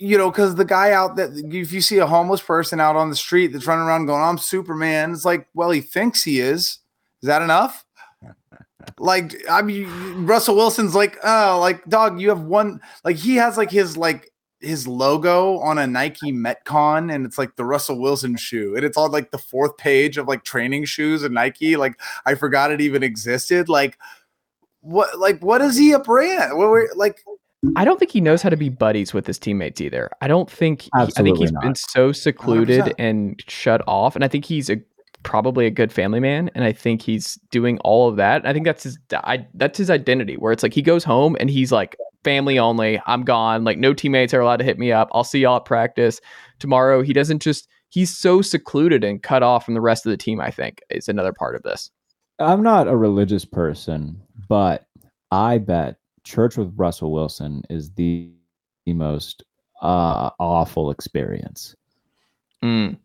You 0.02 0.16
know, 0.16 0.30
because 0.30 0.54
the 0.54 0.64
guy 0.64 0.92
out 0.92 1.16
that 1.16 1.28
if 1.34 1.72
you 1.74 1.82
see 1.82 1.98
a 1.98 2.06
homeless 2.06 2.40
person 2.40 2.80
out 2.80 2.96
on 2.96 3.10
the 3.10 3.14
street 3.14 3.48
that's 3.48 3.66
running 3.66 3.84
around 3.84 4.06
going, 4.06 4.22
I'm 4.22 4.38
Superman, 4.38 5.12
it's 5.12 5.26
like, 5.26 5.46
well, 5.52 5.70
he 5.70 5.82
thinks 5.82 6.22
he 6.22 6.40
is. 6.40 6.78
Is 7.20 7.26
that 7.26 7.42
enough? 7.42 7.84
Like, 8.98 9.34
I 9.48 9.60
mean, 9.60 9.86
Russell 10.24 10.56
Wilson's 10.56 10.94
like, 10.94 11.18
oh, 11.22 11.58
like, 11.60 11.84
dog, 11.84 12.18
you 12.18 12.30
have 12.30 12.40
one, 12.40 12.80
like, 13.04 13.16
he 13.16 13.36
has 13.36 13.58
like 13.58 13.70
his, 13.70 13.94
like, 13.98 14.32
his 14.60 14.86
logo 14.86 15.58
on 15.58 15.78
a 15.78 15.86
Nike 15.86 16.32
Metcon, 16.32 17.12
and 17.12 17.24
it's 17.24 17.38
like 17.38 17.56
the 17.56 17.64
Russell 17.64 17.98
Wilson 17.98 18.36
shoe, 18.36 18.76
and 18.76 18.84
it's 18.84 18.96
on 18.96 19.10
like 19.10 19.30
the 19.30 19.38
fourth 19.38 19.76
page 19.78 20.18
of 20.18 20.28
like 20.28 20.44
training 20.44 20.84
shoes 20.84 21.22
and 21.22 21.34
Nike. 21.34 21.76
Like, 21.76 21.98
I 22.26 22.34
forgot 22.34 22.70
it 22.70 22.80
even 22.80 23.02
existed. 23.02 23.68
Like, 23.68 23.98
what, 24.80 25.18
like, 25.18 25.40
what 25.42 25.60
is 25.62 25.76
he 25.76 25.92
a 25.92 25.98
brand? 25.98 26.56
What 26.56 26.68
were 26.68 26.88
like, 26.94 27.22
I 27.76 27.84
don't 27.84 27.98
think 27.98 28.10
he 28.10 28.20
knows 28.20 28.40
how 28.42 28.48
to 28.48 28.56
be 28.56 28.68
buddies 28.70 29.12
with 29.12 29.26
his 29.26 29.38
teammates 29.38 29.80
either. 29.80 30.10
I 30.20 30.28
don't 30.28 30.50
think 30.50 30.82
he- 30.82 30.90
I 30.94 31.00
think 31.00 31.08
Absolutely 31.10 31.40
he's 31.40 31.52
been 31.60 31.74
so 31.74 32.12
secluded 32.12 32.84
100%. 32.84 32.94
and 32.98 33.42
shut 33.48 33.82
off 33.86 34.14
and 34.14 34.24
I 34.24 34.28
think 34.28 34.46
he's 34.46 34.70
a 34.70 34.78
probably 35.22 35.66
a 35.66 35.70
good 35.70 35.92
family 35.92 36.20
man 36.20 36.50
and 36.54 36.64
I 36.64 36.72
think 36.72 37.02
he's 37.02 37.34
doing 37.50 37.78
all 37.80 38.08
of 38.08 38.16
that. 38.16 38.46
I 38.46 38.54
think 38.54 38.64
that's 38.64 38.84
his 38.84 38.98
I, 39.12 39.46
that's 39.52 39.76
his 39.76 39.90
identity 39.90 40.36
where 40.36 40.52
it's 40.52 40.62
like 40.62 40.72
he 40.72 40.80
goes 40.80 41.04
home 41.04 41.36
and 41.38 41.50
he's 41.50 41.70
like 41.70 41.94
family 42.24 42.58
only. 42.58 42.98
I'm 43.06 43.24
gone. 43.24 43.62
Like 43.64 43.76
no 43.76 43.92
teammates 43.92 44.32
are 44.32 44.40
allowed 44.40 44.56
to 44.60 44.64
hit 44.64 44.78
me 44.78 44.92
up. 44.92 45.10
I'll 45.12 45.24
see 45.24 45.40
y'all 45.40 45.56
at 45.56 45.66
practice 45.66 46.22
tomorrow. 46.58 47.02
He 47.02 47.12
doesn't 47.12 47.42
just 47.42 47.68
he's 47.90 48.16
so 48.16 48.40
secluded 48.40 49.04
and 49.04 49.22
cut 49.22 49.42
off 49.42 49.66
from 49.66 49.74
the 49.74 49.80
rest 49.82 50.06
of 50.06 50.10
the 50.10 50.16
team, 50.16 50.40
I 50.40 50.50
think, 50.50 50.80
is 50.88 51.08
another 51.10 51.34
part 51.34 51.54
of 51.54 51.62
this. 51.64 51.90
I'm 52.40 52.62
not 52.62 52.88
a 52.88 52.96
religious 52.96 53.44
person, 53.44 54.20
but 54.48 54.86
I 55.30 55.58
bet 55.58 55.96
church 56.24 56.56
with 56.56 56.72
Russell 56.76 57.12
Wilson 57.12 57.62
is 57.70 57.92
the, 57.92 58.30
the 58.86 58.94
most 58.94 59.44
uh, 59.82 60.30
awful 60.38 60.90
experience. 60.90 61.76
Mm. 62.62 62.98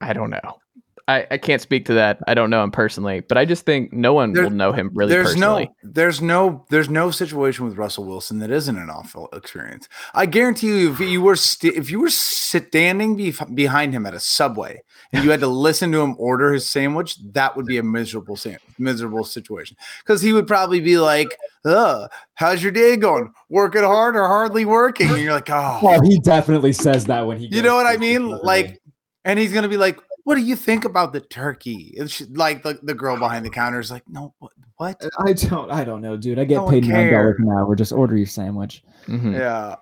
I 0.00 0.12
don't 0.12 0.30
know. 0.30 0.58
I, 1.06 1.26
I 1.32 1.36
can't 1.36 1.60
speak 1.60 1.84
to 1.86 1.94
that. 1.94 2.18
I 2.26 2.32
don't 2.32 2.48
know 2.48 2.62
him 2.64 2.70
personally, 2.70 3.20
but 3.20 3.36
I 3.36 3.44
just 3.44 3.66
think 3.66 3.92
no 3.92 4.14
one 4.14 4.32
There- 4.32 4.44
will 4.44 4.50
know 4.50 4.72
him 4.72 4.90
really 4.94 5.10
there's 5.12 5.34
personally. 5.34 5.64
no, 5.82 5.90
there's 5.92 6.22
no, 6.22 6.64
there's 6.70 6.88
no 6.88 7.10
situation 7.10 7.66
with 7.66 7.76
Russell 7.76 8.04
Wilson 8.06 8.38
that 8.38 8.50
isn't 8.50 8.78
an 8.78 8.88
awful 8.88 9.28
experience. 9.34 9.86
I 10.14 10.24
guarantee 10.24 10.68
you, 10.68 10.92
if 10.92 11.00
you 11.00 11.20
were 11.20 11.36
st- 11.36 11.74
if 11.74 11.90
you 11.90 12.00
were 12.00 12.08
standing 12.08 13.18
bef- 13.18 13.54
behind 13.54 13.92
him 13.92 14.06
at 14.06 14.14
a 14.14 14.20
subway 14.20 14.80
and 15.12 15.22
you 15.24 15.30
had 15.30 15.40
to 15.40 15.46
listen 15.46 15.92
to 15.92 16.00
him 16.00 16.14
order 16.18 16.54
his 16.54 16.66
sandwich, 16.70 17.16
that 17.32 17.54
would 17.54 17.66
be 17.66 17.76
a 17.76 17.82
miserable, 17.82 18.36
sam- 18.36 18.58
miserable 18.78 19.24
situation 19.24 19.76
because 19.98 20.22
he 20.22 20.32
would 20.32 20.46
probably 20.46 20.80
be 20.80 20.96
like, 20.96 21.36
"Uh, 21.66 22.08
how's 22.34 22.62
your 22.62 22.72
day 22.72 22.96
going? 22.96 23.30
Working 23.50 23.82
hard 23.82 24.16
or 24.16 24.26
hardly 24.26 24.64
working? 24.64 25.10
And 25.10 25.20
you're 25.20 25.34
like, 25.34 25.50
oh, 25.50 25.80
Oh, 25.82 26.00
he 26.00 26.18
definitely 26.18 26.72
says 26.72 27.04
that 27.06 27.26
when 27.26 27.36
he. 27.38 27.46
you 27.48 27.60
know 27.60 27.76
what 27.76 27.84
I 27.86 27.98
mean? 27.98 28.28
Like, 28.30 28.80
and 29.26 29.38
he's 29.38 29.52
gonna 29.52 29.68
be 29.68 29.76
like, 29.76 29.98
"What 30.24 30.34
do 30.34 30.42
you 30.42 30.56
think 30.56 30.84
about 30.84 31.12
the 31.12 31.20
turkey?" 31.20 31.94
And 31.98 32.10
she, 32.10 32.24
like 32.24 32.62
the, 32.62 32.78
the 32.82 32.94
girl 32.94 33.16
behind 33.16 33.44
the 33.44 33.50
counter 33.50 33.78
is 33.80 33.90
like, 33.90 34.02
"No, 34.08 34.34
what? 34.38 34.52
what? 34.76 35.02
I 35.26 35.32
don't. 35.32 35.70
I 35.70 35.84
don't 35.84 36.00
know, 36.02 36.16
dude. 36.16 36.38
I 36.38 36.44
get 36.44 36.56
No 36.56 36.64
one 36.64 36.72
paid 36.74 36.84
nine 36.88 37.12
dollars 37.12 37.36
cares. 37.36 37.40
an 37.40 37.48
hour. 37.50 37.74
Just 37.76 37.92
order 37.92 38.16
your 38.16 38.26
sandwich. 38.26 38.82
Mhm. 39.06 39.32
Yeah, 39.38 39.76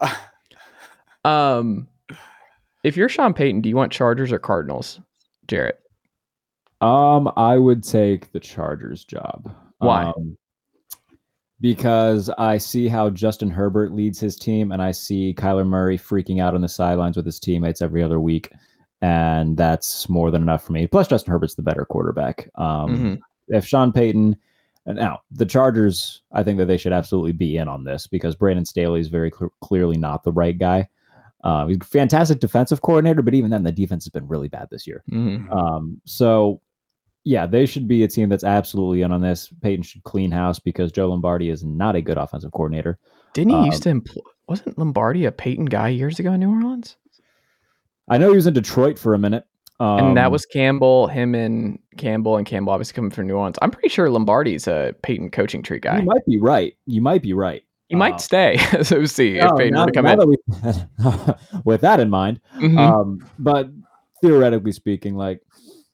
Um, 1.24 1.88
if 2.84 2.96
you're 2.96 3.08
Sean 3.08 3.32
Payton, 3.32 3.60
do 3.62 3.68
you 3.68 3.76
want 3.76 3.92
Chargers 3.92 4.32
or 4.32 4.38
Cardinals, 4.38 5.00
Jarrett? 5.46 5.78
Um, 6.80 7.30
I 7.36 7.56
would 7.58 7.84
take 7.84 8.32
the 8.32 8.40
Chargers 8.40 9.04
job. 9.04 9.48
Why? 9.78 10.04
Um, 10.04 10.36
because 11.60 12.28
I 12.38 12.58
see 12.58 12.88
how 12.88 13.08
Justin 13.10 13.48
Herbert 13.50 13.92
leads 13.92 14.18
his 14.18 14.34
team, 14.36 14.72
and 14.72 14.82
I 14.82 14.90
see 14.90 15.32
Kyler 15.32 15.64
Murray 15.66 15.96
freaking 15.96 16.40
out 16.42 16.56
on 16.56 16.60
the 16.60 16.68
sidelines 16.68 17.16
with 17.16 17.24
his 17.24 17.38
teammates 17.38 17.80
every 17.82 18.02
other 18.02 18.18
week, 18.18 18.50
and 19.02 19.56
that's 19.56 20.08
more 20.08 20.30
than 20.30 20.40
enough 20.42 20.64
for 20.64 20.72
me. 20.72 20.86
Plus, 20.86 21.08
Justin 21.08 21.32
Herbert's 21.32 21.54
the 21.56 21.62
better 21.62 21.84
quarterback. 21.84 22.48
Um, 22.54 22.96
Mhm. 22.96 23.20
If 23.48 23.66
Sean 23.66 23.92
Payton, 23.92 24.36
and 24.86 24.96
now 24.96 25.20
the 25.30 25.44
Chargers, 25.44 26.22
I 26.32 26.42
think 26.42 26.56
that 26.58 26.66
they 26.66 26.76
should 26.76 26.92
absolutely 26.92 27.32
be 27.32 27.56
in 27.56 27.68
on 27.68 27.84
this 27.84 28.06
because 28.06 28.34
Brandon 28.36 28.64
Staley 28.64 29.00
is 29.00 29.08
very 29.08 29.30
cl- 29.30 29.52
clearly 29.60 29.96
not 29.98 30.24
the 30.24 30.32
right 30.32 30.56
guy. 30.56 30.88
Um, 31.44 31.68
he's 31.68 31.76
a 31.80 31.84
fantastic 31.84 32.38
defensive 32.38 32.82
coordinator, 32.82 33.20
but 33.20 33.34
even 33.34 33.50
then, 33.50 33.64
the 33.64 33.72
defense 33.72 34.04
has 34.04 34.10
been 34.10 34.28
really 34.28 34.48
bad 34.48 34.68
this 34.70 34.86
year. 34.86 35.02
Mhm. 35.10 35.50
Um, 35.52 36.00
so 36.04 36.60
yeah, 37.24 37.46
they 37.46 37.66
should 37.66 37.86
be 37.86 38.02
a 38.04 38.08
team 38.08 38.28
that's 38.28 38.42
absolutely 38.44 39.02
in 39.02 39.12
on 39.12 39.20
this. 39.20 39.52
Payton 39.62 39.82
should 39.84 40.02
clean 40.04 40.30
house 40.32 40.58
because 40.58 40.90
Joe 40.92 41.08
Lombardi 41.08 41.50
is 41.50 41.62
not 41.64 41.94
a 41.96 42.02
good 42.02 42.18
offensive 42.18 42.50
coordinator. 42.52 42.98
Didn't 43.32 43.50
he 43.50 43.56
Um, 43.58 43.66
used 43.66 43.82
to 43.84 43.90
employ? 43.90 44.22
Wasn't 44.48 44.76
Lombardi 44.78 45.24
a 45.24 45.32
Payton 45.32 45.66
guy 45.66 45.88
years 45.88 46.18
ago 46.18 46.32
in 46.32 46.40
New 46.40 46.50
Orleans? 46.50 46.96
I 48.08 48.18
know 48.18 48.30
he 48.30 48.36
was 48.36 48.46
in 48.46 48.54
Detroit 48.54 48.98
for 48.98 49.14
a 49.14 49.18
minute. 49.18 49.44
Um, 49.80 49.98
and 49.98 50.16
that 50.16 50.30
was 50.30 50.46
Campbell, 50.46 51.08
him 51.08 51.34
and 51.34 51.78
Campbell, 51.96 52.36
and 52.36 52.46
Campbell 52.46 52.72
obviously 52.72 52.94
coming 52.94 53.10
from 53.10 53.26
New 53.26 53.34
Orleans. 53.34 53.56
I'm 53.62 53.70
pretty 53.70 53.88
sure 53.88 54.08
Lombardi's 54.10 54.68
a 54.68 54.94
Payton 55.02 55.30
coaching 55.32 55.62
tree 55.62 55.80
guy. 55.80 55.98
you 55.98 56.04
might 56.04 56.24
be 56.26 56.38
right. 56.38 56.76
You 56.86 57.00
might 57.00 57.22
be 57.22 57.32
right. 57.32 57.62
He 57.88 57.96
might 57.96 58.12
Um, 58.14 58.18
stay 58.20 58.56
as 58.72 58.92
OC 58.92 59.18
if 59.38 59.44
no, 59.44 59.56
Payton 59.56 59.74
now- 59.74 59.80
were 59.84 59.90
to 59.90 59.92
come 59.92 60.06
in. 60.06 60.18
that 60.18 60.26
we- 60.28 61.60
with 61.64 61.80
that 61.80 61.98
in 62.00 62.10
mind, 62.10 62.40
Mhm. 62.58 62.78
um, 62.78 63.26
but 63.38 63.70
theoretically 64.22 64.72
speaking, 64.72 65.16
like, 65.16 65.40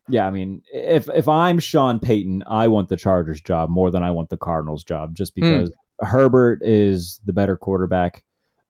yeah, 0.08 0.26
I 0.26 0.30
mean, 0.30 0.62
if 0.72 1.08
if 1.14 1.26
I'm 1.28 1.58
Sean 1.58 1.98
Payton, 1.98 2.44
I 2.46 2.68
want 2.68 2.88
the 2.90 2.96
Chargers 2.96 3.40
job 3.40 3.70
more 3.70 3.90
than 3.90 4.02
I 4.02 4.10
want 4.10 4.28
the 4.28 4.36
Cardinals 4.36 4.84
job, 4.84 5.14
just 5.14 5.32
Hmm. 5.34 5.40
because 5.42 5.72
Herbert 6.00 6.60
is 6.62 7.20
the 7.24 7.32
better 7.32 7.56
quarterback. 7.56 8.22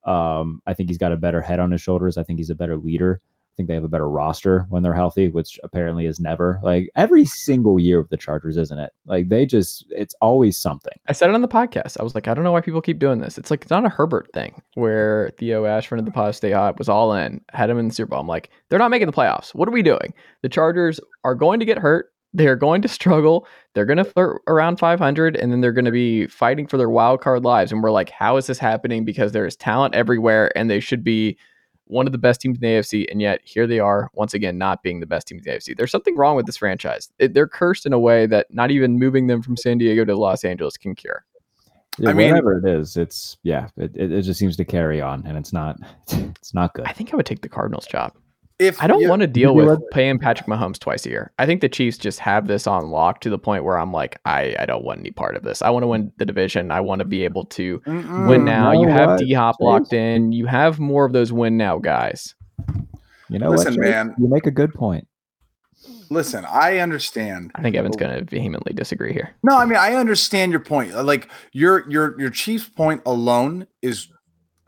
Um, 0.04 0.62
I 0.66 0.74
think 0.74 0.88
he's 0.88 0.98
got 0.98 1.12
a 1.12 1.16
better 1.16 1.40
head 1.40 1.58
on 1.60 1.70
his 1.72 1.80
shoulders. 1.80 2.16
I 2.18 2.22
think 2.22 2.38
he's 2.38 2.50
a 2.50 2.54
better 2.54 2.76
leader. 2.76 3.20
Think 3.58 3.66
they 3.66 3.74
have 3.74 3.82
a 3.82 3.88
better 3.88 4.08
roster 4.08 4.66
when 4.68 4.84
they're 4.84 4.94
healthy, 4.94 5.30
which 5.30 5.58
apparently 5.64 6.06
is 6.06 6.20
never 6.20 6.60
like 6.62 6.88
every 6.94 7.24
single 7.24 7.80
year 7.80 8.00
with 8.00 8.08
the 8.08 8.16
Chargers, 8.16 8.56
isn't 8.56 8.78
it? 8.78 8.92
Like 9.04 9.30
they 9.30 9.46
just, 9.46 9.84
it's 9.90 10.14
always 10.20 10.56
something. 10.56 10.92
I 11.08 11.12
said 11.12 11.28
it 11.28 11.34
on 11.34 11.42
the 11.42 11.48
podcast. 11.48 11.98
I 11.98 12.04
was 12.04 12.14
like, 12.14 12.28
I 12.28 12.34
don't 12.34 12.44
know 12.44 12.52
why 12.52 12.60
people 12.60 12.80
keep 12.80 13.00
doing 13.00 13.18
this. 13.18 13.36
It's 13.36 13.50
like 13.50 13.62
it's 13.62 13.70
not 13.70 13.84
a 13.84 13.88
Herbert 13.88 14.30
thing 14.32 14.62
where 14.74 15.32
Theo 15.38 15.64
Ash 15.64 15.88
friend 15.88 15.98
of 15.98 16.04
the 16.04 16.12
pod 16.12 16.36
stay 16.36 16.52
hot 16.52 16.78
was 16.78 16.88
all 16.88 17.12
in, 17.14 17.40
had 17.50 17.68
him 17.68 17.80
in 17.80 17.88
the 17.88 17.94
Super 17.94 18.10
Bowl. 18.10 18.20
I'm 18.20 18.28
like, 18.28 18.50
they're 18.68 18.78
not 18.78 18.92
making 18.92 19.08
the 19.08 19.12
playoffs. 19.12 19.52
What 19.56 19.66
are 19.66 19.72
we 19.72 19.82
doing? 19.82 20.14
The 20.42 20.48
Chargers 20.48 21.00
are 21.24 21.34
going 21.34 21.58
to 21.58 21.66
get 21.66 21.78
hurt. 21.78 22.12
They're 22.32 22.54
going 22.54 22.82
to 22.82 22.88
struggle. 22.88 23.44
They're 23.74 23.86
going 23.86 23.98
to 23.98 24.04
flirt 24.04 24.40
around 24.46 24.78
500, 24.78 25.34
and 25.34 25.50
then 25.50 25.62
they're 25.62 25.72
going 25.72 25.84
to 25.84 25.90
be 25.90 26.28
fighting 26.28 26.68
for 26.68 26.76
their 26.76 26.90
wild 26.90 27.22
card 27.22 27.42
lives. 27.42 27.72
And 27.72 27.82
we're 27.82 27.90
like, 27.90 28.10
how 28.10 28.36
is 28.36 28.46
this 28.46 28.60
happening? 28.60 29.04
Because 29.04 29.32
there 29.32 29.46
is 29.46 29.56
talent 29.56 29.96
everywhere, 29.96 30.56
and 30.56 30.70
they 30.70 30.78
should 30.78 31.02
be 31.02 31.36
one 31.88 32.06
of 32.06 32.12
the 32.12 32.18
best 32.18 32.40
teams 32.40 32.56
in 32.56 32.60
the 32.60 32.68
AFC, 32.68 33.06
and 33.10 33.20
yet 33.20 33.40
here 33.44 33.66
they 33.66 33.80
are 33.80 34.10
once 34.14 34.34
again 34.34 34.58
not 34.58 34.82
being 34.82 35.00
the 35.00 35.06
best 35.06 35.26
team 35.26 35.38
in 35.38 35.44
the 35.44 35.50
AFC. 35.50 35.76
There's 35.76 35.90
something 35.90 36.16
wrong 36.16 36.36
with 36.36 36.46
this 36.46 36.56
franchise. 36.56 37.10
It, 37.18 37.34
they're 37.34 37.48
cursed 37.48 37.86
in 37.86 37.92
a 37.92 37.98
way 37.98 38.26
that 38.26 38.46
not 38.50 38.70
even 38.70 38.98
moving 38.98 39.26
them 39.26 39.42
from 39.42 39.56
San 39.56 39.78
Diego 39.78 40.04
to 40.04 40.16
Los 40.16 40.44
Angeles 40.44 40.76
can 40.76 40.94
cure. 40.94 41.24
Yeah, 41.98 42.10
I 42.10 42.12
mean- 42.12 42.30
whatever 42.30 42.58
it 42.58 42.68
is, 42.68 42.96
it's 42.96 43.38
yeah, 43.42 43.68
it, 43.76 43.96
it, 43.96 44.12
it 44.12 44.22
just 44.22 44.38
seems 44.38 44.56
to 44.56 44.64
carry 44.64 45.00
on, 45.00 45.26
and 45.26 45.36
it's 45.36 45.52
not, 45.52 45.76
it's 46.08 46.54
not 46.54 46.74
good. 46.74 46.86
I 46.86 46.92
think 46.92 47.12
I 47.12 47.16
would 47.16 47.26
take 47.26 47.42
the 47.42 47.48
Cardinals 47.48 47.86
job. 47.86 48.12
If 48.58 48.82
I 48.82 48.86
don't 48.86 49.00
you- 49.00 49.08
want 49.08 49.20
to 49.22 49.26
deal 49.28 49.54
with 49.54 49.66
would? 49.68 49.80
paying 49.92 50.18
Patrick 50.18 50.48
Mahomes 50.48 50.78
twice 50.78 51.06
a 51.06 51.10
year. 51.10 51.32
I 51.38 51.46
think 51.46 51.60
the 51.60 51.68
Chiefs 51.68 51.96
just 51.98 52.18
have 52.20 52.46
this 52.48 52.66
on 52.66 52.90
lock 52.90 53.20
to 53.20 53.30
the 53.30 53.38
point 53.38 53.64
where 53.64 53.78
I'm 53.78 53.92
like, 53.92 54.18
I, 54.24 54.54
I 54.58 54.66
don't 54.66 54.84
want 54.84 55.00
any 55.00 55.10
part 55.12 55.36
of 55.36 55.42
this. 55.44 55.62
I 55.62 55.70
want 55.70 55.84
to 55.84 55.86
win 55.86 56.12
the 56.18 56.26
division. 56.26 56.70
I 56.70 56.80
want 56.80 56.98
to 57.00 57.04
be 57.04 57.24
able 57.24 57.44
to 57.46 57.78
Mm-mm. 57.80 58.28
win 58.28 58.44
now. 58.44 58.72
know 58.72 58.82
You 58.82 58.88
have 58.88 59.10
what, 59.10 59.18
D 59.20 59.32
Hop 59.32 59.56
locked 59.60 59.92
in. 59.92 60.32
You 60.32 60.46
have 60.46 60.78
more 60.80 61.04
of 61.04 61.12
those 61.12 61.32
win 61.32 61.56
now 61.56 61.78
guys. 61.78 62.34
You 63.28 63.38
know 63.38 63.50
Listen, 63.50 63.74
what, 63.76 63.82
Chase? 63.84 63.90
man. 63.94 64.14
You 64.18 64.28
make 64.28 64.46
a 64.46 64.50
good 64.50 64.72
point. 64.74 65.06
Listen, 66.10 66.44
I 66.46 66.78
understand. 66.78 67.52
I 67.54 67.62
think 67.62 67.76
Evan's 67.76 67.94
going 67.96 68.16
to 68.18 68.24
vehemently 68.24 68.72
disagree 68.72 69.12
here. 69.12 69.34
No, 69.42 69.56
I 69.58 69.66
mean 69.66 69.76
I 69.78 69.94
understand 69.94 70.50
your 70.50 70.60
point. 70.62 70.94
Like 71.04 71.28
your 71.52 71.88
your 71.90 72.18
your 72.18 72.30
Chiefs 72.30 72.68
point 72.68 73.02
alone 73.04 73.66
is 73.82 74.08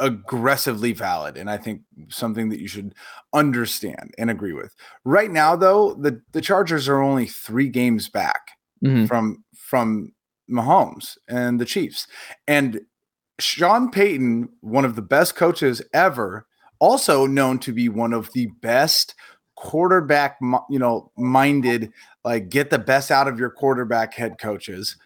aggressively 0.01 0.92
valid, 0.92 1.36
and 1.36 1.48
I 1.51 1.57
think 1.59 1.82
something 2.09 2.48
that 2.48 2.59
you 2.61 2.66
should 2.66 2.94
understand 3.32 4.12
and 4.18 4.30
agree 4.30 4.53
with. 4.55 4.74
Right 5.05 5.30
now, 5.30 5.55
though, 5.55 5.94
the 5.94 6.20
the 6.32 6.40
Chargers 6.40 6.88
are 6.88 7.01
only 7.01 7.26
three 7.26 7.68
games 7.68 8.09
back 8.09 8.51
Mhm. 8.84 9.07
from 9.07 9.44
from 9.55 10.12
Mahomes 10.51 11.16
and 11.28 11.61
the 11.61 11.64
Chiefs, 11.64 12.07
and 12.48 12.80
Sean 13.38 13.90
Payton, 13.90 14.48
one 14.61 14.84
of 14.84 14.96
the 14.96 15.03
best 15.03 15.36
coaches 15.36 15.80
ever, 15.94 16.46
also 16.78 17.26
known 17.26 17.59
to 17.61 17.72
be 17.72 17.88
one 17.88 18.12
of 18.12 18.32
the 18.32 18.46
best 18.61 19.14
quarterback, 19.57 20.36
you 20.70 20.78
know, 20.78 21.12
minded, 21.16 21.92
like 22.24 22.48
get 22.48 22.70
the 22.70 22.78
best 22.78 23.11
out 23.11 23.28
of 23.28 23.38
your 23.38 23.51
quarterback 23.51 24.14
head 24.14 24.38
coaches, 24.40 24.96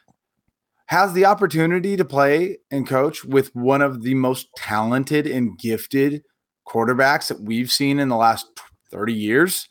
has 0.87 1.13
the 1.13 1.25
opportunity 1.25 1.97
to 1.97 2.05
play 2.05 2.59
and 2.71 2.87
coach 2.87 3.25
with 3.25 3.55
one 3.55 3.81
of 3.81 4.03
the 4.03 4.15
most 4.15 4.49
talented 4.57 5.27
and 5.27 5.59
gifted 5.59 6.23
quarterbacks 6.69 7.29
that 7.29 7.41
we've 7.41 7.71
seen 7.71 7.99
in 7.99 8.09
the 8.09 8.17
last 8.17 8.47
30 8.91 9.13
years. 9.13 9.69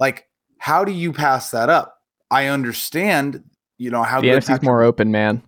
Like, 0.00 0.26
how 0.58 0.84
do 0.84 0.92
you 0.92 1.12
pass 1.12 1.50
that 1.50 1.68
up? 1.68 1.96
I 2.30 2.46
understand, 2.46 3.44
you 3.78 3.90
know, 3.90 4.02
how 4.02 4.20
The 4.20 4.30
good 4.30 4.44
Patrick- 4.44 4.62
more 4.64 4.82
open, 4.82 5.10
man. 5.10 5.42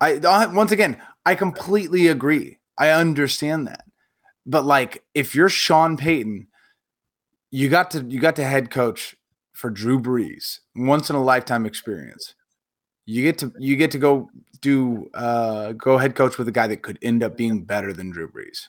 I 0.00 0.14
I- 0.14 0.44
uh, 0.44 0.52
once 0.52 0.72
again, 0.72 1.00
I 1.26 1.34
completely 1.34 2.06
agree. 2.06 2.58
I 2.78 2.90
understand 2.90 3.66
that. 3.66 3.84
But 4.46 4.64
like 4.64 5.04
if 5.14 5.34
you're 5.34 5.48
Sean 5.48 5.96
Payton, 5.96 6.46
you 7.50 7.68
got 7.68 7.90
to 7.92 8.04
you 8.04 8.20
got 8.20 8.36
to 8.36 8.44
head 8.44 8.70
coach 8.70 9.16
for 9.52 9.70
Drew 9.70 10.00
Brees, 10.00 10.60
once 10.74 11.10
in 11.10 11.16
a 11.16 11.22
lifetime 11.22 11.66
experience. 11.66 12.34
You 13.10 13.22
get 13.24 13.38
to 13.38 13.52
you 13.58 13.76
get 13.76 13.90
to 13.90 13.98
go 13.98 14.30
do 14.60 15.10
uh 15.14 15.72
go 15.72 15.98
head 15.98 16.14
coach 16.14 16.38
with 16.38 16.46
a 16.46 16.52
guy 16.52 16.68
that 16.68 16.82
could 16.82 16.98
end 17.02 17.22
up 17.22 17.36
being 17.36 17.64
better 17.64 17.92
than 17.92 18.10
Drew 18.10 18.30
Brees. 18.30 18.68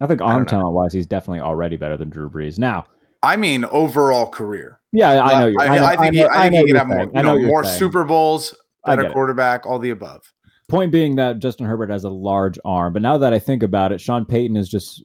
I 0.00 0.06
think 0.06 0.20
I 0.20 0.24
arm 0.24 0.44
talent 0.46 0.74
wise, 0.74 0.92
he's 0.92 1.06
definitely 1.06 1.40
already 1.40 1.76
better 1.76 1.96
than 1.96 2.10
Drew 2.10 2.28
Brees. 2.28 2.58
Now, 2.58 2.86
I 3.22 3.36
mean 3.36 3.64
overall 3.66 4.28
career. 4.28 4.80
yeah, 4.92 5.24
I 5.24 5.40
know. 5.40 5.46
You're, 5.46 5.60
I, 5.60 5.66
I, 5.66 5.78
know, 5.78 5.84
I 5.84 5.96
think 5.96 6.14
he, 6.14 6.20
know- 6.22 6.28
I 6.28 6.42
think 6.42 6.54
know 6.54 6.60
he 6.60 6.66
could 6.66 6.76
have 6.76 6.88
more, 6.88 7.04
you 7.04 7.12
know 7.12 7.36
know, 7.36 7.46
more 7.46 7.64
saying. 7.64 7.78
Super 7.78 8.04
Bowls, 8.04 8.54
I 8.84 8.96
better 8.96 9.10
quarterback, 9.12 9.66
all 9.66 9.78
the 9.78 9.90
above. 9.90 10.22
Point 10.68 10.90
being 10.90 11.14
that 11.16 11.38
Justin 11.38 11.66
Herbert 11.66 11.90
has 11.90 12.04
a 12.04 12.10
large 12.10 12.58
arm, 12.64 12.92
but 12.92 13.02
now 13.02 13.18
that 13.18 13.32
I 13.32 13.38
think 13.38 13.62
about 13.62 13.92
it, 13.92 14.00
Sean 14.00 14.24
Payton 14.24 14.56
is 14.56 14.68
just 14.68 15.04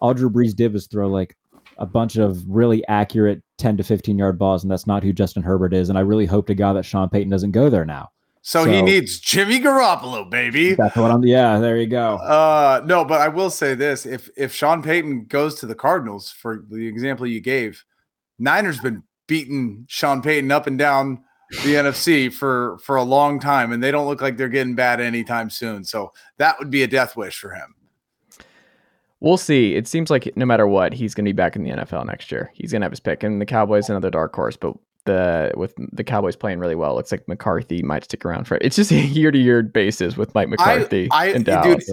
all 0.00 0.14
Drew 0.14 0.30
Brees 0.30 0.54
did 0.54 0.72
was 0.72 0.86
throw 0.86 1.08
like 1.08 1.36
a 1.78 1.86
bunch 1.86 2.16
of 2.16 2.42
really 2.48 2.86
accurate 2.88 3.42
10 3.58 3.76
to 3.78 3.84
15 3.84 4.18
yard 4.18 4.38
balls, 4.38 4.62
and 4.62 4.70
that's 4.70 4.86
not 4.86 5.02
who 5.02 5.12
Justin 5.12 5.42
Herbert 5.42 5.72
is. 5.72 5.88
And 5.88 5.98
I 5.98 6.02
really 6.02 6.26
hope 6.26 6.46
to 6.48 6.54
God 6.54 6.74
that 6.74 6.84
Sean 6.84 7.08
Payton 7.08 7.30
doesn't 7.30 7.52
go 7.52 7.70
there 7.70 7.84
now. 7.84 8.10
So, 8.40 8.64
he 8.64 8.80
needs 8.80 9.20
Jimmy 9.20 9.60
Garoppolo, 9.60 10.30
baby. 10.30 10.72
That's 10.72 10.96
what 10.96 11.10
I'm. 11.10 11.22
Yeah, 11.22 11.58
there 11.58 11.76
you 11.76 11.86
go. 11.86 12.16
Uh 12.16 12.80
no, 12.86 13.04
but 13.04 13.20
I 13.20 13.28
will 13.28 13.50
say 13.50 13.74
this: 13.74 14.06
if 14.06 14.30
if 14.36 14.54
Sean 14.54 14.82
Payton 14.82 15.26
goes 15.26 15.56
to 15.56 15.66
the 15.66 15.74
Cardinals, 15.74 16.30
for 16.30 16.64
the 16.70 16.86
example 16.86 17.26
you 17.26 17.40
gave, 17.40 17.84
Niners 18.38 18.80
been 18.80 19.02
beating 19.26 19.84
Sean 19.88 20.22
Payton 20.22 20.50
up 20.50 20.66
and 20.66 20.78
down 20.78 21.24
the 21.50 21.74
NFC 21.74 22.32
for 22.32 22.78
for 22.82 22.96
a 22.96 23.02
long 23.02 23.40
time, 23.40 23.72
and 23.72 23.82
they 23.82 23.90
don't 23.90 24.06
look 24.06 24.20
like 24.20 24.36
they're 24.36 24.48
getting 24.48 24.74
bad 24.74 25.00
anytime 25.00 25.50
soon. 25.50 25.84
So 25.84 26.12
that 26.38 26.58
would 26.58 26.70
be 26.70 26.82
a 26.82 26.88
death 26.88 27.16
wish 27.16 27.38
for 27.38 27.52
him. 27.52 27.74
We'll 29.20 29.36
see. 29.36 29.74
It 29.74 29.88
seems 29.88 30.10
like 30.10 30.36
no 30.36 30.46
matter 30.46 30.66
what, 30.66 30.92
he's 30.92 31.14
going 31.14 31.24
to 31.24 31.28
be 31.28 31.36
back 31.36 31.56
in 31.56 31.64
the 31.64 31.70
NFL 31.70 32.06
next 32.06 32.30
year. 32.30 32.50
He's 32.54 32.70
going 32.70 32.82
to 32.82 32.84
have 32.84 32.92
his 32.92 33.00
pick, 33.00 33.22
and 33.22 33.40
the 33.40 33.46
Cowboys 33.46 33.88
another 33.88 34.10
dark 34.10 34.34
horse. 34.34 34.56
But 34.56 34.76
the 35.08 35.52
with 35.56 35.74
the 35.92 36.04
Cowboys 36.04 36.36
playing 36.36 36.60
really 36.60 36.76
well, 36.76 36.92
it 36.92 36.94
looks 36.94 37.10
like 37.10 37.26
McCarthy 37.26 37.82
might 37.82 38.04
stick 38.04 38.24
around 38.24 38.44
for 38.44 38.56
it. 38.56 38.62
It's 38.62 38.76
just 38.76 38.92
a 38.92 39.00
year 39.00 39.30
to 39.30 39.38
year 39.38 39.62
basis 39.62 40.16
with 40.16 40.34
Mike 40.34 40.48
McCarthy 40.48 41.08
I, 41.10 41.26
in 41.26 41.38
dude, 41.38 41.46
Dallas. 41.46 41.92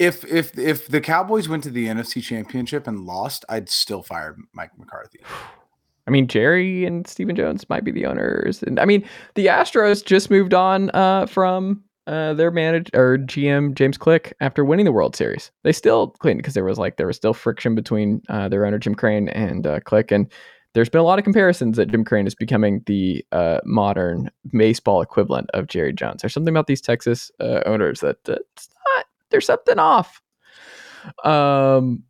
if 0.00 0.24
if 0.24 0.58
if 0.58 0.88
the 0.88 1.00
Cowboys 1.00 1.48
went 1.48 1.62
to 1.64 1.70
the 1.70 1.86
NFC 1.86 2.22
Championship 2.22 2.88
and 2.88 3.04
lost, 3.06 3.44
I'd 3.48 3.68
still 3.68 4.02
fire 4.02 4.36
Mike 4.52 4.76
McCarthy. 4.76 5.20
I 6.06 6.10
mean, 6.10 6.26
Jerry 6.26 6.84
and 6.84 7.06
Stephen 7.06 7.34
Jones 7.34 7.66
might 7.70 7.82
be 7.82 7.90
the 7.90 8.04
owners, 8.04 8.62
and 8.62 8.78
I 8.78 8.84
mean, 8.84 9.08
the 9.36 9.46
Astros 9.46 10.04
just 10.04 10.28
moved 10.28 10.52
on 10.52 10.90
uh, 10.90 11.24
from 11.24 11.82
uh, 12.06 12.34
their 12.34 12.50
manager 12.50 12.90
or 12.94 13.18
GM 13.18 13.74
James 13.74 13.96
Click 13.96 14.34
after 14.40 14.64
winning 14.64 14.84
the 14.84 14.92
World 14.92 15.16
Series. 15.16 15.50
They 15.62 15.72
still 15.72 16.08
cleaned 16.08 16.38
because 16.38 16.54
there 16.54 16.64
was 16.64 16.78
like 16.78 16.96
there 16.96 17.06
was 17.06 17.16
still 17.16 17.34
friction 17.34 17.74
between 17.74 18.22
uh, 18.28 18.48
their 18.48 18.66
owner 18.66 18.78
Jim 18.78 18.94
Crane 18.94 19.28
and 19.30 19.66
uh, 19.66 19.80
Click, 19.80 20.10
and 20.10 20.30
there's 20.74 20.88
been 20.88 21.00
a 21.00 21.04
lot 21.04 21.18
of 21.18 21.24
comparisons 21.24 21.76
that 21.76 21.90
Jim 21.90 22.04
Crane 22.04 22.26
is 22.26 22.34
becoming 22.34 22.82
the 22.86 23.24
uh, 23.32 23.60
modern 23.64 24.30
baseball 24.50 25.00
equivalent 25.00 25.48
of 25.54 25.68
Jerry 25.68 25.92
Jones. 25.92 26.20
There's 26.20 26.34
something 26.34 26.52
about 26.52 26.66
these 26.66 26.80
Texas 26.80 27.30
uh, 27.40 27.60
owners 27.64 28.00
that 28.00 28.18
uh, 28.28 28.36
it's 28.56 28.68
not, 28.96 29.06
there's 29.30 29.46
something 29.46 29.78
off. 29.78 30.20
Um, 31.22 32.02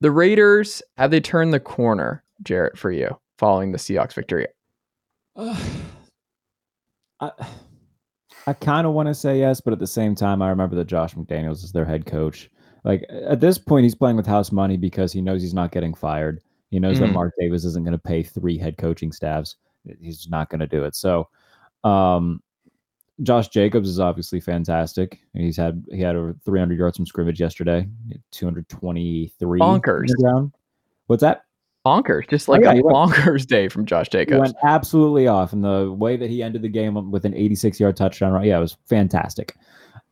the 0.00 0.10
Raiders 0.10 0.82
have 0.96 1.10
they 1.10 1.20
turned 1.20 1.52
the 1.52 1.60
corner, 1.60 2.24
Jarrett, 2.42 2.78
for 2.78 2.90
you 2.90 3.18
following 3.38 3.72
the 3.72 3.78
Seahawks 3.78 4.14
victory? 4.14 4.46
Uh, 5.34 5.56
I, 7.20 7.30
I 8.46 8.52
kind 8.52 8.86
of 8.86 8.92
want 8.92 9.08
to 9.08 9.14
say 9.14 9.38
yes, 9.38 9.60
but 9.60 9.72
at 9.72 9.78
the 9.78 9.86
same 9.86 10.14
time, 10.14 10.40
I 10.40 10.48
remember 10.48 10.76
that 10.76 10.86
Josh 10.86 11.14
McDaniels 11.14 11.64
is 11.64 11.72
their 11.72 11.84
head 11.84 12.06
coach. 12.06 12.50
Like 12.84 13.04
at 13.10 13.40
this 13.40 13.58
point, 13.58 13.84
he's 13.84 13.94
playing 13.94 14.16
with 14.16 14.26
house 14.26 14.52
money 14.52 14.76
because 14.76 15.12
he 15.12 15.20
knows 15.20 15.42
he's 15.42 15.54
not 15.54 15.72
getting 15.72 15.94
fired. 15.94 16.40
He 16.70 16.78
knows 16.78 17.00
that 17.00 17.10
Mm. 17.10 17.14
Mark 17.14 17.34
Davis 17.38 17.64
isn't 17.64 17.84
going 17.84 17.92
to 17.92 17.98
pay 17.98 18.22
three 18.22 18.58
head 18.58 18.76
coaching 18.76 19.10
staffs. 19.10 19.56
He's 20.00 20.28
not 20.28 20.50
going 20.50 20.60
to 20.60 20.66
do 20.66 20.84
it. 20.84 20.94
So, 20.94 21.28
um, 21.84 22.42
Josh 23.22 23.48
Jacobs 23.48 23.88
is 23.88 23.98
obviously 23.98 24.40
fantastic. 24.40 25.20
He's 25.32 25.56
had 25.56 25.84
he 25.90 26.00
had 26.00 26.16
over 26.16 26.36
300 26.44 26.78
yards 26.78 26.96
from 26.96 27.06
scrimmage 27.06 27.40
yesterday, 27.40 27.88
223 28.30 29.60
Bonkers. 29.60 30.10
What's 31.06 31.22
that? 31.22 31.45
Bonkers, 31.86 32.28
just 32.28 32.48
like 32.48 32.60
Oh, 32.60 32.64
yeah, 32.64 32.70
a 32.72 32.74
he 32.74 32.82
went- 32.82 32.96
bonkers 32.96 33.46
day 33.46 33.68
from 33.68 33.86
Josh 33.86 34.08
Jacobs. 34.08 34.40
went 34.40 34.56
absolutely 34.64 35.28
off, 35.28 35.52
and 35.52 35.62
the 35.62 35.92
way 35.92 36.16
that 36.16 36.28
he 36.28 36.42
ended 36.42 36.62
the 36.62 36.68
game 36.68 37.10
with 37.10 37.24
an 37.24 37.34
86 37.34 37.78
yard 37.78 37.96
touchdown, 37.96 38.32
right? 38.32 38.46
Yeah, 38.46 38.58
it 38.58 38.60
was 38.60 38.76
fantastic. 38.86 39.54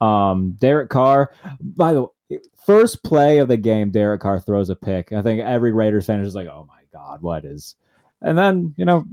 Um, 0.00 0.52
Derek 0.60 0.88
Carr, 0.90 1.32
by 1.60 1.92
the 1.94 2.02
way, 2.02 2.38
first 2.66 3.02
play 3.02 3.38
of 3.38 3.48
the 3.48 3.56
game, 3.56 3.90
Derek 3.90 4.20
Carr 4.20 4.38
throws 4.40 4.70
a 4.70 4.76
pick. 4.76 5.12
I 5.12 5.22
think 5.22 5.40
every 5.42 5.72
Raiders 5.72 6.06
fan 6.06 6.20
is 6.20 6.28
just 6.28 6.36
like, 6.36 6.48
"Oh 6.48 6.66
my 6.68 6.80
god, 6.92 7.22
what 7.22 7.44
is?" 7.44 7.74
And 8.22 8.36
then 8.38 8.74
you 8.76 8.84
know, 8.84 9.04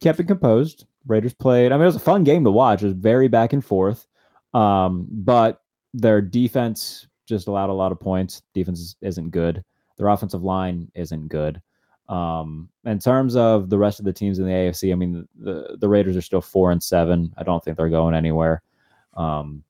kept 0.00 0.20
it 0.20 0.24
composed. 0.24 0.86
Raiders 1.06 1.34
played. 1.34 1.72
I 1.72 1.76
mean, 1.76 1.82
it 1.82 1.86
was 1.86 1.96
a 1.96 2.00
fun 2.00 2.24
game 2.24 2.44
to 2.44 2.50
watch. 2.50 2.82
It 2.82 2.86
was 2.86 2.94
very 2.94 3.28
back 3.28 3.52
and 3.52 3.64
forth, 3.64 4.06
um, 4.54 5.06
but 5.10 5.60
their 5.92 6.20
defense 6.20 7.06
just 7.26 7.46
allowed 7.48 7.70
a 7.70 7.72
lot 7.74 7.92
of 7.92 8.00
points. 8.00 8.42
Defense 8.54 8.96
isn't 9.00 9.30
good. 9.30 9.62
Their 9.96 10.08
offensive 10.08 10.42
line 10.42 10.90
isn't 10.94 11.28
good. 11.28 11.60
Um, 12.08 12.68
in 12.84 12.98
terms 12.98 13.34
of 13.36 13.70
the 13.70 13.78
rest 13.78 13.98
of 13.98 14.04
the 14.04 14.12
teams 14.12 14.38
in 14.38 14.46
the 14.46 14.52
AFC, 14.52 14.92
I 14.92 14.94
mean, 14.94 15.26
the 15.38 15.76
the 15.78 15.88
Raiders 15.88 16.16
are 16.16 16.22
still 16.22 16.42
four 16.42 16.70
and 16.70 16.82
seven. 16.82 17.32
I 17.38 17.42
don't 17.42 17.64
think 17.64 17.76
they're 17.76 17.88
going 17.88 18.14
anywhere. 18.14 18.62
Um, 19.14 19.62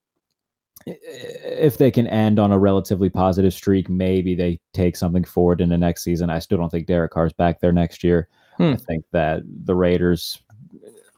if 0.86 1.78
they 1.78 1.90
can 1.90 2.06
end 2.08 2.38
on 2.38 2.52
a 2.52 2.58
relatively 2.58 3.08
positive 3.08 3.54
streak, 3.54 3.88
maybe 3.88 4.34
they 4.34 4.60
take 4.72 4.96
something 4.96 5.24
forward 5.24 5.60
in 5.60 5.68
the 5.68 5.78
next 5.78 6.02
season. 6.02 6.28
I 6.28 6.38
still 6.40 6.58
don't 6.58 6.70
think 6.70 6.86
Derek 6.86 7.12
Carr's 7.12 7.32
back 7.32 7.60
there 7.60 7.72
next 7.72 8.04
year. 8.04 8.28
Hmm. 8.58 8.72
I 8.72 8.76
think 8.76 9.04
that 9.12 9.42
the 9.64 9.74
Raiders, 9.74 10.42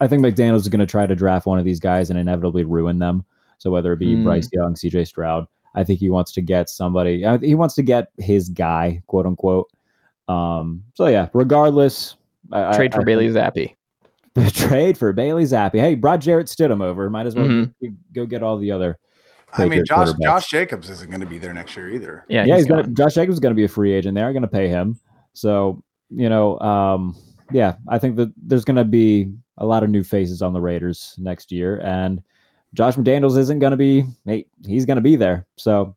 I 0.00 0.06
think 0.06 0.22
McDaniels 0.24 0.58
is 0.58 0.68
going 0.68 0.80
to 0.80 0.86
try 0.86 1.06
to 1.06 1.16
draft 1.16 1.46
one 1.46 1.58
of 1.58 1.64
these 1.64 1.80
guys 1.80 2.10
and 2.10 2.18
inevitably 2.18 2.64
ruin 2.64 2.98
them. 2.98 3.24
So 3.58 3.70
whether 3.70 3.92
it 3.92 3.98
be 3.98 4.14
Hmm. 4.14 4.24
Bryce 4.24 4.48
Young, 4.52 4.74
CJ 4.74 5.06
Stroud, 5.06 5.46
I 5.76 5.84
think 5.84 6.00
he 6.00 6.10
wants 6.10 6.32
to 6.32 6.40
get 6.40 6.68
somebody. 6.68 7.24
uh, 7.24 7.38
He 7.38 7.54
wants 7.54 7.74
to 7.76 7.82
get 7.82 8.08
his 8.18 8.48
guy, 8.48 9.02
quote 9.06 9.26
unquote. 9.26 9.70
Um, 10.28 10.82
so 10.94 11.06
yeah, 11.06 11.28
regardless, 11.34 12.16
Trade 12.50 12.92
I- 12.92 12.96
for 12.96 13.02
I 13.02 13.04
Bailey 13.04 13.32
think- 13.32 13.54
Zappe. 13.54 13.72
trade 14.68 14.98
for 14.98 15.12
Bailey 15.14 15.44
Zappe. 15.44 15.78
Hey, 15.78 15.94
brought 15.94 16.20
Jarrett 16.20 16.46
Stidham 16.48 16.82
over. 16.82 17.08
Might 17.08 17.26
as 17.26 17.34
well 17.34 17.46
Mhm. 17.46 17.72
go 18.12 18.26
get 18.26 18.42
all 18.42 18.58
the 18.58 18.70
other. 18.70 18.98
I 19.54 19.64
mean, 19.66 19.82
Josh 19.86 20.08
quarterbacks. 20.08 20.22
Josh 20.22 20.50
Jacobs 20.50 20.90
isn't 20.90 21.10
going 21.10 21.20
to 21.22 21.26
be 21.26 21.38
there 21.38 21.54
next 21.54 21.74
year 21.76 21.88
either. 21.90 22.24
Yeah, 22.28 22.44
yeah, 22.44 22.56
he's 22.56 22.64
he's 22.64 22.70
gonna. 22.70 22.88
Josh 22.88 23.14
Jacobs 23.14 23.34
is 23.36 23.40
going 23.40 23.52
to 23.54 23.56
be 23.56 23.64
a 23.64 23.68
free 23.68 23.92
agent. 23.94 24.14
They 24.14 24.22
are 24.22 24.32
going 24.32 24.42
to 24.42 24.48
pay 24.48 24.68
him. 24.68 24.98
So 25.32 25.82
you 26.10 26.28
know, 26.28 26.58
um, 26.60 27.16
yeah, 27.50 27.76
I 27.88 27.98
think 27.98 28.16
that 28.16 28.30
there's 28.36 28.64
going 28.64 28.76
to 28.76 28.84
be 28.84 29.30
a 29.58 29.64
lot 29.64 29.82
of 29.82 29.88
new 29.90 30.04
faces 30.04 30.42
on 30.42 30.52
the 30.52 30.60
Raiders 30.60 31.14
next 31.18 31.50
year, 31.50 31.80
and 31.82 32.20
Josh 32.76 32.94
McDaniels 32.94 33.38
isn't 33.38 33.58
going 33.58 33.70
to 33.70 33.76
be. 33.76 34.04
He's 34.66 34.84
going 34.84 34.96
to 34.96 35.02
be 35.02 35.16
there. 35.16 35.46
So 35.56 35.96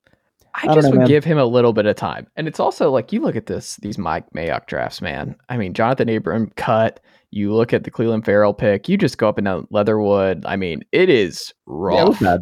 I, 0.56 0.70
I 0.70 0.76
just 0.76 0.86
know, 0.86 0.92
would 0.92 1.00
man. 1.00 1.08
give 1.08 1.24
him 1.24 1.38
a 1.38 1.46
little 1.46 1.74
bit 1.74 1.86
of 1.86 1.96
time. 1.96 2.26
And 2.36 2.48
it's 2.48 2.60
also 2.60 2.90
like 2.90 3.12
you 3.12 3.22
look 3.22 3.36
at 3.36 3.46
this 3.46 3.76
these 3.78 3.98
Mike 3.98 4.26
Mayock 4.36 4.66
drafts, 4.66 5.02
man. 5.02 5.36
I 5.50 5.58
mean, 5.58 5.74
Jonathan 5.74 6.10
Abram 6.10 6.52
cut. 6.56 7.02
You 7.32 7.54
look 7.54 7.74
at 7.74 7.84
the 7.84 7.92
Clelin 7.92 8.26
Ferrell 8.26 8.54
pick. 8.54 8.90
You 8.90 8.98
just 8.98 9.18
go 9.18 9.30
up 9.30 9.38
in 9.38 9.44
down 9.44 9.68
Leatherwood. 9.70 10.46
I 10.46 10.56
mean, 10.56 10.82
it 10.92 11.10
is 11.10 11.54
yeah, 11.68 12.08
it 12.08 12.22
rough. 12.22 12.42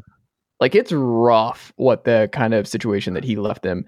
like 0.59 0.75
it's 0.75 0.91
rough 0.91 1.73
what 1.75 2.05
the 2.05 2.29
kind 2.31 2.53
of 2.53 2.67
situation 2.67 3.13
that 3.15 3.23
he 3.23 3.35
left 3.35 3.63
them. 3.63 3.85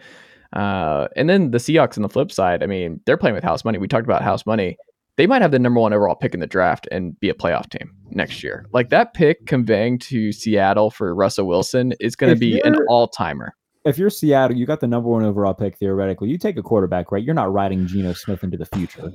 Uh, 0.52 1.08
and 1.16 1.30
then 1.30 1.52
the 1.52 1.60
Seahawks 1.60 1.96
on 1.96 2.02
the 2.02 2.10
flip 2.10 2.32
side, 2.32 2.64
I 2.64 2.66
mean, 2.66 3.00
they're 3.06 3.18
playing 3.18 3.36
with 3.36 3.44
house 3.44 3.64
money. 3.64 3.78
We 3.78 3.88
talked 3.88 4.06
about 4.06 4.24
house 4.24 4.46
money. 4.48 4.78
They 5.20 5.28
might 5.28 5.42
have 5.42 5.52
the 5.52 5.60
number 5.60 5.82
one 5.82 5.92
overall 5.92 6.16
pick 6.16 6.34
in 6.34 6.40
the 6.40 6.48
draft 6.48 6.88
and 6.94 7.20
be 7.20 7.28
a 7.28 7.34
playoff 7.34 7.70
team 7.70 7.92
next 8.12 8.42
year. 8.42 8.66
Like 8.72 8.88
that 8.92 9.14
pick 9.14 9.48
conveying 9.48 10.00
to 10.00 10.32
Seattle 10.32 10.92
for 10.92 11.14
Russell 11.14 11.46
Wilson 11.46 11.92
is 12.00 12.16
going 12.16 12.34
to 12.34 12.40
be 12.40 12.62
an 12.62 12.78
all 12.88 13.10
timer. 13.10 13.54
if 13.84 13.98
you're 13.98 14.10
Seattle, 14.10 14.56
you 14.56 14.66
got 14.66 14.80
the 14.80 14.88
number 14.88 15.10
one 15.10 15.26
overall 15.26 15.54
pick 15.54 15.76
theoretically. 15.76 16.30
You 16.30 16.38
take 16.38 16.56
a 16.56 16.64
quarterback, 16.64 17.12
right? 17.12 17.22
You're 17.22 17.36
not 17.36 17.52
riding 17.52 17.86
Geno 17.86 18.14
Smith 18.14 18.46
into 18.46 18.56
the 18.56 18.66
future. 18.68 19.12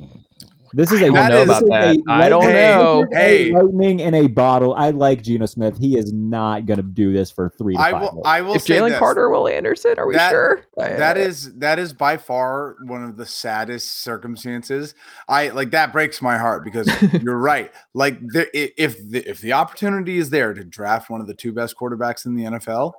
This 0.75 0.91
is 0.93 1.01
a 1.03 1.07
I 1.07 1.29
don't 1.29 1.29
know 1.31 1.43
about 1.43 1.63
that. 1.69 1.97
a 1.97 2.03
I 2.11 2.29
don't 2.29 2.41
lightning- 2.45 2.55
know. 2.57 3.07
this 3.11 3.11
is 3.11 3.17
a 3.17 3.21
Hey. 3.21 3.53
lightning 3.53 4.01
in 4.01 4.15
a 4.15 4.27
bottle. 4.27 4.75
I 4.75 4.91
like 4.91 5.23
Geno 5.23 5.47
Smith. 5.47 5.79
He 5.79 5.97
is 5.97 6.13
not 6.13 6.67
going 6.67 6.79
to 6.79 6.83
do 6.83 7.13
this 7.13 7.31
for 7.31 7.49
three 7.57 7.75
to 7.75 7.81
I 7.81 7.93
five. 7.93 8.01
will. 8.03 8.13
years. 8.15 8.23
I 8.25 8.41
will 8.41 8.55
If 8.57 8.63
say 8.63 8.75
Jalen. 8.79 8.99
Carter, 8.99 9.31
Will 9.31 9.47
Anderson, 9.49 9.95
are 9.99 10.07
we 10.07 10.15
That- 10.15 10.31
sure? 10.31 10.63
that 10.77 11.17
is 11.17 11.55
that 11.59 11.79
is 11.79 11.93
by 11.93 12.17
far 12.17 12.77
one 12.85 13.05
of 13.05 13.17
the 13.17 13.27
saddest 13.27 14.03
circumstances. 14.03 14.95
I 15.29 15.49
like 15.51 15.71
that 15.71 15.93
breaks 15.93 16.21
my 16.21 16.37
heart 16.39 16.65
because 16.65 16.89
you're 17.23 17.39
right. 17.39 17.73
Like 17.95 18.19
the, 18.21 18.49
if 18.83 18.99
the, 19.11 19.29
if 19.29 19.41
the 19.41 19.53
opportunity 19.53 20.19
is 20.19 20.31
there 20.31 20.55
to 20.55 20.65
draft 20.65 21.09
one 21.11 21.21
of 21.21 21.27
the 21.27 21.35
two 21.35 21.53
best 21.53 21.77
quarterbacks 21.77 22.27
in 22.27 22.35
the 22.35 22.45
NFL, 22.45 22.93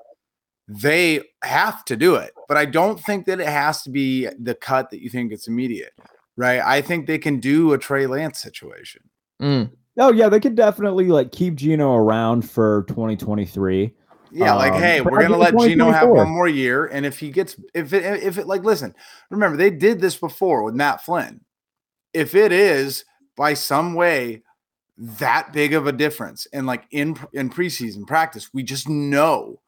they 0.68 1.22
have 1.44 1.86
to 1.86 1.96
do 1.96 2.16
it. 2.16 2.32
But 2.48 2.58
I 2.58 2.66
don't 2.66 3.00
think 3.00 3.26
that 3.26 3.40
it 3.40 3.48
has 3.48 3.82
to 3.84 3.90
be 3.92 4.28
the 4.40 4.56
cut 4.56 4.90
that 4.92 5.02
you 5.02 5.10
think 5.10 5.32
it's 5.32 5.48
immediate. 5.48 5.94
Right? 6.38 6.60
I 6.60 6.82
think 6.82 7.08
they 7.08 7.18
can 7.18 7.40
do 7.40 7.74
a 7.74 7.78
Trey 7.78 8.08
Lance 8.08 8.42
situation. 8.42 9.02
Mm. 9.42 9.72
Oh 9.98 10.12
yeah, 10.12 10.30
they 10.30 10.40
could 10.40 10.56
definitely 10.56 11.06
like 11.06 11.32
keep 11.32 11.56
Geno 11.56 11.96
around 11.96 12.50
for 12.50 12.84
2023. 12.90 13.94
Yeah, 14.32 14.54
like 14.56 14.74
Um, 14.74 14.82
hey, 14.82 15.02
we're 15.02 15.22
gonna 15.22 15.38
let 15.38 15.58
Geno 15.58 15.92
have 15.92 16.10
one 16.10 16.30
more 16.30 16.48
year, 16.48 16.88
and 16.88 17.06
if 17.06 17.20
he 17.20 17.30
gets, 17.32 17.56
if 17.74 17.94
it, 17.94 18.04
if 18.22 18.38
it, 18.38 18.48
like, 18.48 18.64
listen, 18.64 18.94
remember 19.30 19.56
they 19.56 19.70
did 19.70 20.02
this 20.02 20.18
before 20.18 20.64
with 20.64 20.76
Matt 20.76 21.06
Flynn. 21.06 21.40
If 22.14 22.36
it 22.36 22.52
is 22.52 23.06
by 23.38 23.54
some 23.54 23.94
way 23.94 24.44
that 24.98 25.54
big 25.54 25.74
of 25.74 25.88
a 25.88 25.94
difference, 25.94 26.48
and 26.52 26.68
like 26.68 26.86
in 26.92 27.16
in 27.32 27.50
preseason 27.50 28.06
practice, 28.06 28.54
we 28.54 28.64
just 28.64 28.90
know 28.90 29.62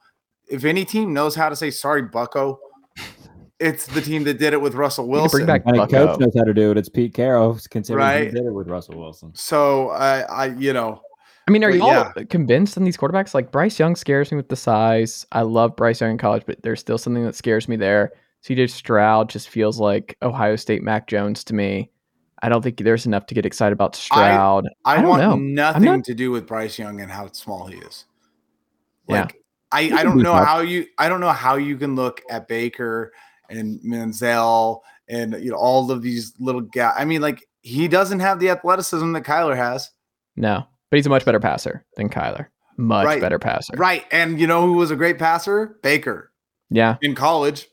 if 0.49 0.65
any 0.65 0.83
team 0.83 1.13
knows 1.13 1.35
how 1.35 1.47
to 1.47 1.55
say 1.55 1.71
sorry, 1.71 2.01
Bucko, 2.01 2.59
it's 3.59 3.87
the 3.87 4.01
team 4.01 4.23
that 4.25 4.37
did 4.39 4.53
it 4.53 4.61
with 4.61 4.75
Russell 4.75 5.07
Wilson. 5.07 5.37
bring 5.39 5.47
back 5.47 5.63
And 5.65 5.75
a 5.77 5.79
Bucko. 5.79 6.07
coach 6.07 6.19
knows 6.19 6.33
how 6.37 6.43
to 6.43 6.53
do 6.53 6.71
it. 6.71 6.77
It's 6.77 6.89
Pete 6.89 7.13
Carroll. 7.13 7.57
Considering 7.69 8.05
he 8.05 8.11
Right. 8.25 8.33
did 8.33 8.45
it 8.45 8.53
with 8.53 8.67
Russell 8.67 8.99
Wilson. 8.99 9.31
So 9.35 9.89
I, 9.89 10.21
I, 10.21 10.45
you 10.47 10.73
know, 10.73 11.01
I 11.47 11.51
mean, 11.51 11.63
are 11.63 11.69
But 11.71 11.75
you 11.77 11.83
all 11.83 12.13
convinced 12.29 12.77
on 12.77 12.83
these 12.83 12.97
quarterbacks? 12.97 13.33
Like 13.33 13.51
Bryce 13.51 13.79
Young 13.79 13.95
scares 13.95 14.31
me 14.31 14.35
with 14.37 14.49
the 14.49 14.55
size. 14.57 15.25
I 15.31 15.41
love 15.43 15.75
Bryce 15.75 16.01
Young 16.01 16.11
in 16.11 16.17
college, 16.17 16.43
but 16.45 16.61
there's 16.61 16.79
still 16.81 16.97
something 16.97 17.23
that 17.25 17.35
scares 17.35 17.67
me 17.69 17.75
there. 17.77 18.11
CJ 18.43 18.69
Stroud 18.69 19.29
just 19.29 19.49
feels 19.49 19.79
like 19.79 20.15
Ohio 20.21 20.55
State 20.57 20.83
Mac 20.83 21.07
Jones 21.07 21.43
to 21.45 21.55
me. 21.55 21.89
I 22.43 22.49
don't 22.49 22.61
think 22.61 22.77
there's 22.77 23.05
enough 23.07 23.25
to 23.27 23.33
get 23.33 23.45
excited 23.47 23.73
about 23.73 23.95
Stroud. 23.95 24.65
I, 24.85 24.93
I 24.93 24.95
don't 24.97 25.07
want 25.07 25.21
know. 25.23 25.35
nothing 25.37 25.83
not- 25.83 26.03
to 26.03 26.13
do 26.13 26.29
with 26.31 26.45
Bryce 26.45 26.77
Young 26.77 27.01
and 27.01 27.09
how 27.09 27.31
small 27.31 27.65
he 27.65 27.77
is. 27.79 28.05
Yeah. 29.07 29.21
Like 29.21 29.41
I, 29.71 29.99
I 29.99 30.03
don't 30.03 30.17
know 30.17 30.33
tough. 30.33 30.47
how 30.47 30.59
you 30.59 30.85
I 30.97 31.09
don't 31.09 31.19
know 31.21 31.31
how 31.31 31.55
you 31.55 31.77
can 31.77 31.95
look 31.95 32.21
at 32.29 32.47
Baker 32.47 33.11
and 33.49 33.79
Manziel 33.81 34.81
and 35.09 35.33
you 35.41 35.51
know 35.51 35.57
all 35.57 35.89
of 35.91 36.01
these 36.01 36.33
little 36.39 36.61
guys. 36.61 36.93
I 36.97 37.05
mean, 37.05 37.21
like 37.21 37.47
he 37.61 37.87
doesn't 37.87 38.19
have 38.19 38.39
the 38.39 38.49
athleticism 38.49 39.11
that 39.13 39.23
Kyler 39.23 39.55
has. 39.55 39.89
No, 40.35 40.63
but 40.89 40.97
he's 40.97 41.05
a 41.05 41.09
much 41.09 41.25
better 41.25 41.39
passer 41.39 41.85
than 41.95 42.09
Kyler. 42.09 42.47
Much 42.77 43.05
Right. 43.05 43.19
better 43.21 43.39
passer. 43.39 43.73
Right. 43.75 44.05
And 44.11 44.39
you 44.39 44.45
know 44.47 44.61
who 44.65 44.73
was 44.73 44.91
a 44.91 44.95
great 44.95 45.17
passer? 45.17 45.77
Baker 45.81 46.31
Yeah. 46.69 46.97
in 47.01 47.15
college. 47.15 47.67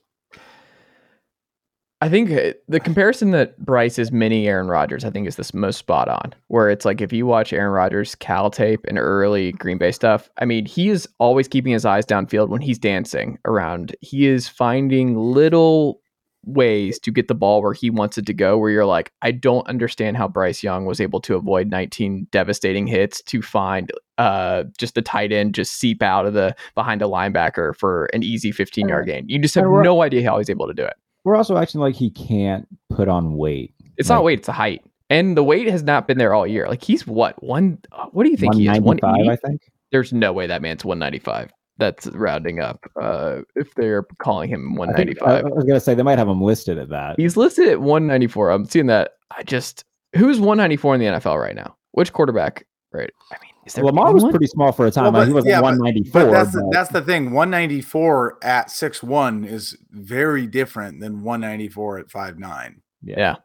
I 2.00 2.08
think 2.08 2.30
uh, 2.30 2.52
the 2.68 2.80
comparison 2.80 3.30
that 3.30 3.58
Bryce 3.58 3.98
is 3.98 4.12
mini 4.12 4.46
Aaron 4.46 4.68
Rodgers, 4.68 5.04
I 5.04 5.10
think, 5.10 5.26
is 5.26 5.36
this 5.36 5.54
most 5.54 5.78
spot 5.78 6.08
on. 6.08 6.34
Where 6.48 6.68
it's 6.68 6.84
like 6.84 7.00
if 7.00 7.12
you 7.12 7.24
watch 7.24 7.52
Aaron 7.52 7.72
Rodgers' 7.72 8.14
Cal 8.14 8.50
tape 8.50 8.80
and 8.86 8.98
early 8.98 9.52
Green 9.52 9.78
Bay 9.78 9.92
stuff, 9.92 10.28
I 10.38 10.44
mean, 10.44 10.66
he 10.66 10.90
is 10.90 11.08
always 11.18 11.48
keeping 11.48 11.72
his 11.72 11.84
eyes 11.84 12.04
downfield 12.04 12.48
when 12.48 12.60
he's 12.60 12.78
dancing 12.78 13.38
around. 13.46 13.96
He 14.00 14.26
is 14.26 14.48
finding 14.48 15.16
little 15.16 16.00
ways 16.46 16.98
to 16.98 17.10
get 17.10 17.28
the 17.28 17.34
ball 17.34 17.62
where 17.62 17.72
he 17.72 17.88
wants 17.88 18.18
it 18.18 18.26
to 18.26 18.34
go. 18.34 18.58
Where 18.58 18.70
you're 18.70 18.84
like, 18.84 19.10
I 19.22 19.30
don't 19.30 19.66
understand 19.66 20.16
how 20.16 20.28
Bryce 20.28 20.62
Young 20.62 20.84
was 20.84 21.00
able 21.00 21.20
to 21.22 21.36
avoid 21.36 21.70
19 21.70 22.26
devastating 22.30 22.86
hits 22.86 23.22
to 23.22 23.40
find 23.40 23.90
uh 24.18 24.64
just 24.78 24.94
the 24.94 25.02
tight 25.02 25.32
end 25.32 25.54
just 25.56 25.72
seep 25.72 26.00
out 26.00 26.24
of 26.24 26.34
the 26.34 26.54
behind 26.76 27.02
a 27.02 27.06
linebacker 27.06 27.74
for 27.74 28.06
an 28.12 28.22
easy 28.22 28.52
15 28.52 28.88
yard 28.88 29.06
gain. 29.06 29.24
You 29.28 29.38
just 29.38 29.54
have 29.54 29.64
no 29.64 30.02
idea 30.02 30.28
how 30.28 30.38
he's 30.38 30.50
able 30.50 30.66
to 30.66 30.74
do 30.74 30.84
it. 30.84 30.94
We're 31.24 31.36
also 31.36 31.56
acting 31.56 31.80
like 31.80 31.94
he 31.94 32.10
can't 32.10 32.66
put 32.90 33.08
on 33.08 33.36
weight. 33.36 33.74
It's 33.96 34.08
Like- 34.10 34.16
not 34.18 34.24
weight, 34.24 34.38
it's 34.40 34.48
a 34.48 34.52
height. 34.52 34.82
And 35.10 35.36
the 35.36 35.44
weight 35.44 35.68
has 35.68 35.82
not 35.82 36.06
been 36.08 36.18
there 36.18 36.32
all 36.34 36.46
year. 36.46 36.66
Like 36.68 36.82
he's 36.82 37.06
what 37.06 37.42
one? 37.42 37.78
uh, 37.92 38.06
What 38.12 38.24
do 38.24 38.30
you 38.30 38.36
think 38.36 38.54
he 38.54 38.62
is? 38.62 38.80
195, 38.80 39.02
180? 39.10 39.30
I 39.30 39.36
think. 39.48 39.60
There's 39.92 40.12
no 40.12 40.32
way 40.32 40.46
that 40.46 40.62
man's 40.62 40.84
195. 40.84 41.52
That's 41.76 42.06
rounding 42.08 42.60
up. 42.60 42.80
Uh, 43.00 43.40
if 43.54 43.74
they're 43.74 44.04
calling 44.18 44.48
him 44.48 44.72
I, 44.80 44.86
think, 44.94 45.20
I 45.22 45.40
195, 45.42 45.44
I 45.44 45.48
was 45.54 45.64
gonna 45.64 45.80
say 45.80 45.94
they 45.94 46.02
might 46.02 46.18
have 46.18 46.28
him 46.28 46.40
listed 46.40 46.78
at 46.78 46.88
that. 46.90 47.16
he's 47.18 47.36
listed 47.36 47.68
at 47.68 47.80
194. 47.80 48.50
I'm 48.50 48.64
seeing 48.64 48.86
that. 48.86 49.12
I 49.36 49.42
just 49.42 49.84
who's 50.16 50.38
194 50.40 50.94
in 50.94 51.00
the 51.00 51.06
NFL 51.06 51.40
right 51.40 51.54
now? 51.54 51.76
Which 51.92 52.12
quarterback? 52.12 52.66
Right. 52.92 53.10
I 53.32 53.36
mean, 53.42 53.50
Lamar 53.78 54.12
was 54.12 54.22
anyone? 54.22 54.32
pretty 54.32 54.46
small 54.46 54.72
for 54.72 54.86
a 54.86 54.90
time. 54.90 55.12
Well, 55.12 55.22
Like, 55.22 55.28
he 55.28 55.34
wasn't 55.34 55.50
yeah, 55.52 55.60
194. 55.60 56.24
But 56.24 56.30
that's 56.30 56.52
the, 56.52 56.68
that's 56.72 56.90
the 56.90 57.02
thing. 57.02 57.32
194 57.32 58.38
at 58.42 58.68
6'1 58.68 59.46
is 59.46 59.76
very 59.90 60.46
different 60.46 61.00
than 61.00 61.22
194 61.22 61.98
at 61.98 62.08
5'9. 62.08 62.74
yeah. 63.02 63.36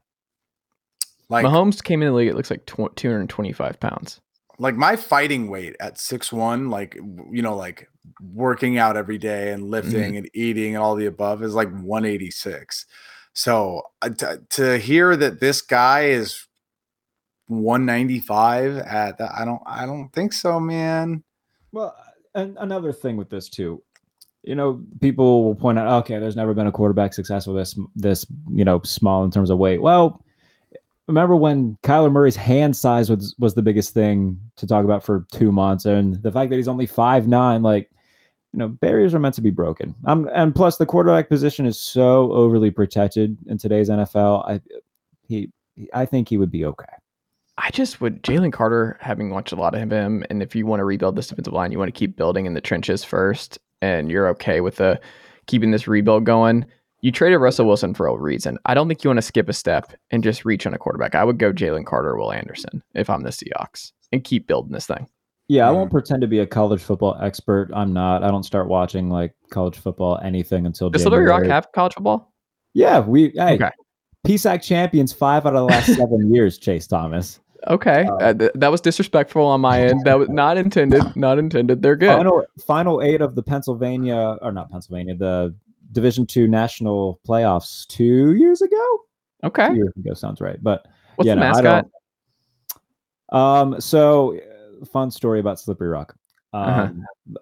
Like 1.31 1.45
Mahomes 1.45 1.83
came 1.83 2.01
in 2.01 2.07
the 2.09 2.13
league. 2.15 2.27
It 2.27 2.35
looks 2.35 2.49
like 2.49 2.65
tw- 2.65 2.95
225 2.95 3.79
pounds. 3.79 4.19
like 4.57 4.75
my 4.75 4.95
fighting 4.95 5.47
weight 5.47 5.75
at 5.79 5.95
6'1, 5.95 6.69
like 6.71 6.95
you 7.31 7.41
know, 7.43 7.55
like 7.55 7.87
working 8.33 8.79
out 8.79 8.97
every 8.97 9.19
day 9.19 9.51
and 9.51 9.69
lifting 9.69 10.17
and 10.17 10.27
eating 10.33 10.73
and 10.75 10.83
all 10.83 10.95
the 10.95 11.05
above 11.05 11.43
is 11.43 11.53
like 11.53 11.69
186. 11.69 12.85
So 13.33 13.83
uh, 14.01 14.09
t- 14.09 14.25
to 14.49 14.79
hear 14.79 15.15
that 15.15 15.39
this 15.39 15.61
guy 15.61 16.05
is 16.05 16.47
195 17.49 18.77
at 18.77 19.17
that, 19.17 19.31
I 19.35 19.43
don't 19.43 19.61
I 19.65 19.85
don't 19.85 20.09
think 20.13 20.33
so, 20.33 20.59
man. 20.59 21.23
Well, 21.71 21.95
and 22.35 22.57
another 22.59 22.93
thing 22.93 23.17
with 23.17 23.29
this 23.29 23.49
too, 23.49 23.81
you 24.43 24.55
know, 24.55 24.81
people 25.01 25.43
will 25.43 25.55
point 25.55 25.79
out, 25.79 25.87
okay, 26.03 26.19
there's 26.19 26.35
never 26.35 26.53
been 26.53 26.67
a 26.67 26.71
quarterback 26.71 27.13
successful 27.13 27.53
this 27.53 27.77
this 27.95 28.25
you 28.51 28.63
know 28.63 28.81
small 28.83 29.23
in 29.23 29.31
terms 29.31 29.49
of 29.49 29.57
weight. 29.57 29.81
Well, 29.81 30.23
remember 31.07 31.35
when 31.35 31.75
Kyler 31.83 32.11
Murray's 32.11 32.35
hand 32.35 32.77
size 32.77 33.09
was 33.09 33.35
was 33.39 33.55
the 33.55 33.63
biggest 33.63 33.95
thing 33.95 34.39
to 34.57 34.67
talk 34.67 34.85
about 34.85 35.03
for 35.03 35.25
two 35.31 35.51
months, 35.51 35.85
and 35.85 36.21
the 36.21 36.31
fact 36.31 36.51
that 36.51 36.57
he's 36.57 36.67
only 36.67 36.87
five 36.87 37.27
nine, 37.27 37.61
like. 37.63 37.89
You 38.51 38.57
know, 38.57 38.67
barriers 38.67 39.13
are 39.13 39.19
meant 39.19 39.35
to 39.35 39.41
be 39.41 39.51
broken. 39.51 39.93
Um, 40.05 40.27
and 40.33 40.55
plus, 40.55 40.77
the 40.77 40.85
quarterback 40.87 41.29
position 41.29 41.67
is 41.67 41.79
so 41.79 42.31
overly 42.31 42.71
protected 42.71 43.37
in 43.45 43.59
today's 43.59 43.91
NFL. 43.91 44.43
I, 44.49 44.59
he, 45.27 45.51
I 45.93 46.07
think 46.07 46.27
he 46.29 46.37
would 46.37 46.49
be 46.49 46.65
okay. 46.65 46.87
I 47.61 47.71
just 47.71 47.99
would 47.99 48.23
Jalen 48.23 48.53
Carter 48.53 48.97
having 49.01 49.29
watched 49.31 49.51
a 49.51 49.55
lot 49.57 49.75
of 49.75 49.91
him, 49.91 50.23
and 50.29 50.41
if 50.41 50.55
you 50.55 50.65
want 50.65 50.79
to 50.79 50.85
rebuild 50.85 51.15
this 51.15 51.27
defensive 51.27 51.53
line, 51.53 51.71
you 51.71 51.77
want 51.77 51.93
to 51.93 51.97
keep 51.97 52.15
building 52.15 52.45
in 52.45 52.53
the 52.53 52.61
trenches 52.61 53.03
first, 53.03 53.59
and 53.81 54.09
you're 54.09 54.29
okay 54.29 54.61
with 54.61 54.77
the 54.77 54.99
keeping 55.47 55.71
this 55.71 55.87
rebuild 55.87 56.23
going. 56.23 56.65
You 57.01 57.11
traded 57.11 57.39
Russell 57.39 57.65
Wilson 57.65 57.93
for 57.93 58.07
a 58.07 58.17
reason. 58.17 58.57
I 58.65 58.73
don't 58.73 58.87
think 58.87 59.03
you 59.03 59.09
want 59.09 59.19
to 59.19 59.23
skip 59.23 59.49
a 59.49 59.53
step 59.53 59.93
and 60.11 60.23
just 60.23 60.45
reach 60.45 60.65
on 60.65 60.73
a 60.73 60.77
quarterback. 60.77 61.15
I 61.15 61.23
would 61.23 61.37
go 61.37 61.53
Jalen 61.53 61.85
Carter, 61.85 62.17
Will 62.17 62.31
Anderson 62.31 62.81
if 62.93 63.09
I'm 63.09 63.23
the 63.23 63.29
Seahawks, 63.29 63.91
and 64.11 64.23
keep 64.23 64.47
building 64.47 64.71
this 64.71 64.87
thing. 64.87 65.07
Yeah, 65.49 65.67
I 65.67 65.71
won't 65.71 65.91
pretend 65.91 66.21
to 66.21 66.27
be 66.27 66.39
a 66.39 66.47
college 66.47 66.81
football 66.81 67.17
expert. 67.21 67.71
I'm 67.73 67.91
not. 67.91 68.23
I 68.23 68.29
don't 68.29 68.43
start 68.43 68.67
watching 68.67 69.09
like 69.09 69.33
college 69.49 69.77
football 69.77 70.19
anything 70.23 70.65
until 70.65 70.89
Does 70.89 71.01
Slippery 71.01 71.25
Rock 71.25 71.43
have 71.45 71.71
college 71.73 71.93
football? 71.95 72.31
Yeah, 72.73 72.99
we 72.99 73.33
hey, 73.35 73.55
Okay. 73.55 73.71
PSAC 74.27 74.61
champions 74.61 75.11
five 75.13 75.45
out 75.45 75.55
of 75.55 75.67
the 75.67 75.73
last 75.73 75.87
seven 75.95 76.33
years. 76.33 76.57
Chase 76.57 76.85
Thomas. 76.87 77.39
Okay, 77.67 78.05
Uh, 78.05 78.15
uh, 78.15 78.33
th- 78.33 78.51
that 78.55 78.69
was 78.71 78.79
disrespectful 78.81 79.45
on 79.45 79.59
my 79.61 79.81
end. 79.83 80.05
That 80.05 80.17
was 80.17 80.29
not 80.29 80.57
intended. 80.57 81.03
Not 81.15 81.37
intended. 81.39 81.81
They're 81.81 81.97
good. 81.97 82.15
Final 82.15 82.45
final 82.65 83.01
eight 83.01 83.19
of 83.21 83.35
the 83.35 83.43
Pennsylvania 83.43 84.37
or 84.41 84.51
not 84.51 84.71
Pennsylvania, 84.71 85.15
the 85.15 85.53
Division 85.91 86.25
two 86.25 86.47
national 86.47 87.19
playoffs 87.27 87.85
two 87.87 88.33
years 88.35 88.61
ago. 88.61 88.99
Okay, 89.43 89.69
Two 89.69 89.75
years 89.75 89.93
ago 89.97 90.13
sounds 90.13 90.39
right, 90.41 90.57
but 90.61 90.85
what's 91.15 91.27
yeah, 91.27 91.35
the 91.35 91.41
no, 91.41 91.47
mascot? 91.51 91.85
Um, 93.31 93.79
so 93.81 94.39
fun 94.91 95.11
story 95.11 95.39
about 95.39 95.59
Slippery 95.59 95.89
Rock. 95.89 96.15
Um, 96.53 96.63
Uh-huh. 96.63 96.89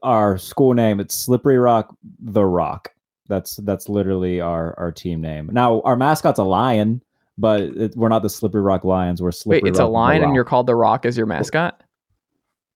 our 0.04 0.38
school 0.38 0.74
name 0.74 1.00
it's 1.00 1.16
Slippery 1.16 1.58
Rock 1.58 1.96
the 2.20 2.44
Rock. 2.44 2.90
That's 3.30 3.58
that's 3.58 3.88
literally 3.90 4.42
our 4.42 4.74
our 4.80 4.92
team 4.92 5.22
name. 5.22 5.50
Now 5.54 5.82
our 5.82 5.96
mascot's 5.96 6.40
a 6.40 6.44
lion, 6.44 7.02
but 7.38 7.62
it, 7.62 7.96
we're 7.96 8.10
not 8.10 8.22
the 8.24 8.30
Slippery 8.30 8.62
Rock 8.62 8.84
Lions. 8.84 9.22
We're 9.22 9.32
Slippery. 9.32 9.62
Wait, 9.64 9.70
it's 9.70 9.80
a 9.80 9.84
Rock 9.84 9.88
the 9.90 9.92
lion, 9.94 10.24
and 10.24 10.36
you're 10.36 10.44
called 10.44 10.68
the 10.68 10.76
Rock 10.76 11.06
as 11.06 11.16
your 11.18 11.26
mascot. 11.26 11.82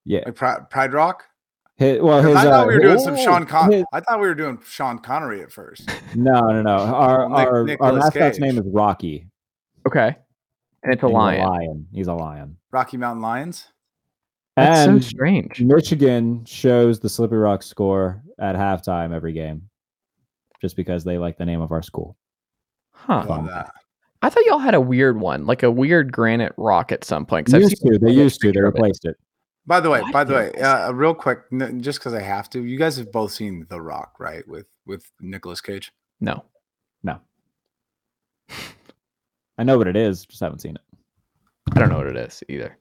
yeah. 0.05 0.21
Like 0.25 0.35
Pride, 0.35 0.69
Pride 0.69 0.93
Rock? 0.93 1.23
Hi- 1.79 1.99
well, 1.99 2.21
'Cause 2.21 2.27
his, 2.27 2.35
I 2.37 2.43
thought 2.43 2.63
uh, 2.65 2.67
we 2.67 2.73
were 2.75 2.79
doing 2.81 2.93
his- 2.93 3.03
some 3.03 3.17
Sean 3.17 3.45
Con- 3.45 3.71
his- 3.71 3.85
I 3.91 4.01
thought 4.01 4.19
we 4.19 4.27
were 4.27 4.35
doing 4.35 4.59
Sean 4.65 4.99
Connery 4.99 5.41
at 5.41 5.51
first. 5.51 5.89
no, 6.15 6.39
no, 6.51 6.61
no. 6.61 6.69
Our 6.77 7.63
Nick- 7.65 7.81
our, 7.81 7.87
our 7.87 7.93
mascot's 7.93 8.37
Cage. 8.37 8.39
name 8.39 8.57
is 8.59 8.65
Rocky. 8.67 9.27
Okay, 9.87 10.15
and 10.83 10.93
it's 10.93 11.01
a 11.01 11.05
and 11.07 11.11
he's 11.11 11.17
lion. 11.17 11.47
lion. 11.49 11.87
He's 11.91 12.07
a 12.07 12.13
lion. 12.13 12.57
Rocky 12.71 12.97
Mountain 12.97 13.21
Lions. 13.23 13.67
That's 14.57 14.81
and 14.87 15.01
so 15.03 15.09
strange. 15.09 15.61
Michigan 15.61 16.43
shows 16.45 16.99
the 16.99 17.09
Slippery 17.09 17.39
Rock 17.39 17.63
score 17.63 18.21
at 18.37 18.55
halftime 18.55 19.11
every 19.13 19.31
game, 19.33 19.69
just 20.61 20.75
because 20.75 21.03
they 21.03 21.17
like 21.17 21.37
the 21.37 21.45
name 21.45 21.61
of 21.61 21.71
our 21.71 21.81
school. 21.81 22.15
Huh? 22.91 23.25
Love 23.27 23.47
that. 23.47 23.71
I 24.21 24.29
thought 24.29 24.45
y'all 24.45 24.59
had 24.59 24.75
a 24.75 24.81
weird 24.81 25.19
one, 25.19 25.45
like 25.45 25.63
a 25.63 25.71
weird 25.71 26.11
granite 26.11 26.53
rock 26.57 26.91
at 26.91 27.03
some 27.03 27.25
point. 27.25 27.47
'cause 27.47 27.53
I've 27.55 27.61
Used 27.61 27.81
to, 27.81 27.97
they 27.97 28.11
used 28.11 28.39
to, 28.41 28.51
they 28.51 28.59
of 28.59 28.65
it. 28.65 28.67
replaced 28.67 29.05
it. 29.05 29.15
By 29.65 29.79
the 29.79 29.89
way, 29.89 30.01
What? 30.01 30.13
by 30.13 30.23
the 30.23 30.33
way, 30.33 30.51
uh, 30.61 30.91
real 30.91 31.13
quick, 31.13 31.39
n- 31.51 31.81
just 31.81 31.99
because 31.99 32.13
I 32.13 32.21
have 32.21 32.49
to, 32.51 32.63
you 32.63 32.77
guys 32.77 32.97
have 32.97 33.11
both 33.11 33.31
seen 33.31 33.65
The 33.69 33.79
Rock, 33.81 34.15
right? 34.19 34.47
With 34.47 34.67
with 34.87 35.09
Nicolas 35.21 35.61
Cage. 35.61 35.91
No, 36.19 36.43
no, 37.03 37.19
I 39.57 39.63
know 39.63 39.77
what 39.77 39.87
it 39.87 39.95
is, 39.95 40.25
just 40.25 40.41
haven't 40.41 40.59
seen 40.59 40.75
it. 40.75 40.81
I 41.75 41.79
don't 41.79 41.89
know 41.89 41.97
what 41.97 42.07
it 42.07 42.15
is 42.17 42.43
either. 42.49 42.77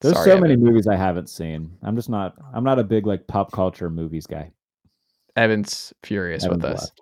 There's 0.00 0.14
Sorry, 0.14 0.24
so 0.26 0.30
Evan. 0.32 0.42
many 0.42 0.56
movies 0.56 0.86
I 0.86 0.96
haven't 0.96 1.28
seen. 1.30 1.76
I'm 1.82 1.96
just 1.96 2.08
not. 2.10 2.34
I'm 2.52 2.64
not 2.64 2.78
a 2.78 2.84
big 2.84 3.06
like 3.06 3.26
pop 3.26 3.52
culture 3.52 3.88
movies 3.88 4.26
guy. 4.26 4.52
Evan's 5.36 5.92
furious 6.02 6.44
Evan's 6.44 6.62
with 6.62 6.72
us. 6.72 6.80
left. 6.82 7.00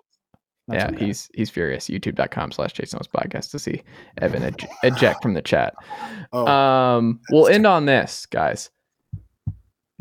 That's 0.67 0.83
yeah, 0.83 0.95
okay. 0.95 1.05
he's 1.05 1.29
he's 1.33 1.49
furious. 1.49 1.87
YouTube.com 1.87 2.51
slash 2.51 2.73
Jason 2.73 2.97
Owens 2.97 3.07
podcast 3.07 3.51
to 3.51 3.59
see 3.59 3.81
Evan 4.21 4.43
ej- 4.43 4.67
eject 4.83 5.21
from 5.21 5.33
the 5.33 5.41
chat. 5.41 5.73
Oh, 6.33 6.47
Um, 6.47 7.19
we'll 7.29 7.43
that's 7.45 7.55
end 7.55 7.67
on 7.67 7.85
this, 7.87 8.25
guys. 8.25 8.69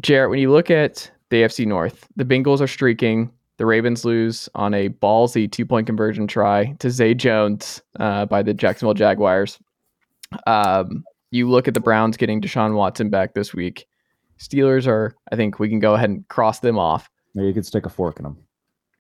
Jarrett, 0.01 0.31
when 0.31 0.39
you 0.39 0.51
look 0.53 0.71
at 0.71 1.11
the 1.31 1.39
AFC 1.43 1.67
North, 1.67 2.07
the 2.17 2.25
Bengals 2.25 2.61
are 2.61 2.69
streaking. 2.69 3.33
The 3.57 3.67
Ravens 3.67 4.05
lose 4.05 4.49
on 4.55 4.73
a 4.73 4.89
ballsy 4.91 5.51
two 5.51 5.67
point 5.67 5.87
conversion 5.87 6.27
try 6.29 6.73
to 6.79 6.89
Zay 6.91 7.15
Jones 7.15 7.83
uh, 7.99 8.27
by 8.27 8.43
the 8.43 8.55
Jacksonville 8.55 8.95
Jaguars. 8.95 9.59
Um, 10.47 11.05
you 11.33 11.51
look 11.51 11.67
at 11.69 11.75
the 11.75 11.81
Browns 11.81 12.17
getting 12.17 12.41
Deshaun 12.41 12.75
Watson 12.75 13.11
back 13.11 13.35
this 13.35 13.53
week. 13.53 13.87
Steelers 14.39 14.87
are, 14.87 15.15
I 15.33 15.37
think 15.37 15.59
we 15.59 15.69
can 15.69 15.81
go 15.81 15.95
ahead 15.95 16.09
and 16.11 16.27
cross 16.29 16.61
them 16.61 16.79
off. 16.79 17.11
Maybe 17.35 17.49
you 17.49 17.55
could 17.55 17.67
stick 17.67 17.85
a 17.87 17.91
fork 17.91 18.19
in 18.19 18.23
them. 18.25 18.39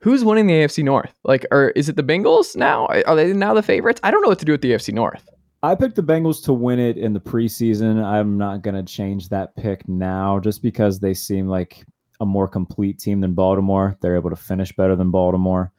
Who's 0.03 0.25
winning 0.25 0.47
the 0.47 0.55
AFC 0.55 0.83
North? 0.83 1.15
Like, 1.25 1.47
or 1.51 1.71
is 1.71 1.89
it 1.89 1.97
the 1.97 2.03
Bengals 2.03 2.57
now? 2.57 2.87
Are 2.87 3.15
they 3.15 3.33
now 3.33 3.53
the 3.53 3.63
favorites? 3.63 4.01
I 4.03 4.11
don't 4.11 4.23
know 4.23 4.29
what 4.29 4.39
to 4.39 4.47
do 4.47 4.53
with 4.53 4.63
the 4.63 4.73
AFC 4.73 4.95
North. 4.95 5.29
I 5.63 5.75
picked 5.75 5.97
the 5.97 6.03
Bengals 6.03 6.43
to 6.45 6.55
win 6.55 6.79
it 6.79 6.97
in 6.97 7.13
the 7.13 7.21
preseason. 7.21 8.03
I'm 8.03 8.39
not 8.39 8.63
going 8.63 8.75
to 8.77 8.83
change 8.83 9.29
that 9.29 9.55
pick 9.57 9.87
now 9.87 10.41
just 10.41 10.63
because 10.63 11.01
they 11.01 11.13
seem 11.13 11.49
like 11.49 11.85
a 12.19 12.25
more 12.27 12.49
complete 12.49 12.99
team 12.99 13.21
than 13.21 13.35
Baltimore. 13.35 13.97
They're 14.01 14.17
able 14.17 14.31
to 14.31 14.37
finish 14.37 14.75
better 14.75 14.97
than 14.97 15.11
Baltimore. 15.11 15.71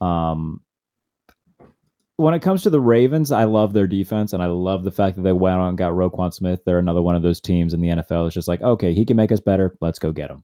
Um, 0.00 0.62
when 2.16 2.32
it 2.32 2.40
comes 2.40 2.62
to 2.62 2.70
the 2.70 2.80
Ravens, 2.80 3.30
I 3.30 3.44
love 3.44 3.74
their 3.74 3.86
defense 3.86 4.32
and 4.32 4.42
I 4.42 4.46
love 4.46 4.82
the 4.82 4.90
fact 4.90 5.16
that 5.16 5.22
they 5.22 5.32
went 5.32 5.56
on 5.56 5.68
and 5.68 5.78
got 5.78 5.92
Roquan 5.92 6.32
Smith. 6.32 6.60
They're 6.64 6.78
another 6.78 7.02
one 7.02 7.16
of 7.16 7.22
those 7.22 7.40
teams 7.40 7.74
in 7.74 7.80
the 7.82 7.88
NFL. 7.88 8.26
It's 8.26 8.34
just 8.34 8.48
like, 8.48 8.62
okay, 8.62 8.94
he 8.94 9.04
can 9.04 9.16
make 9.16 9.30
us 9.30 9.40
better. 9.40 9.76
Let's 9.82 9.98
go 9.98 10.10
get 10.10 10.30
him. 10.30 10.42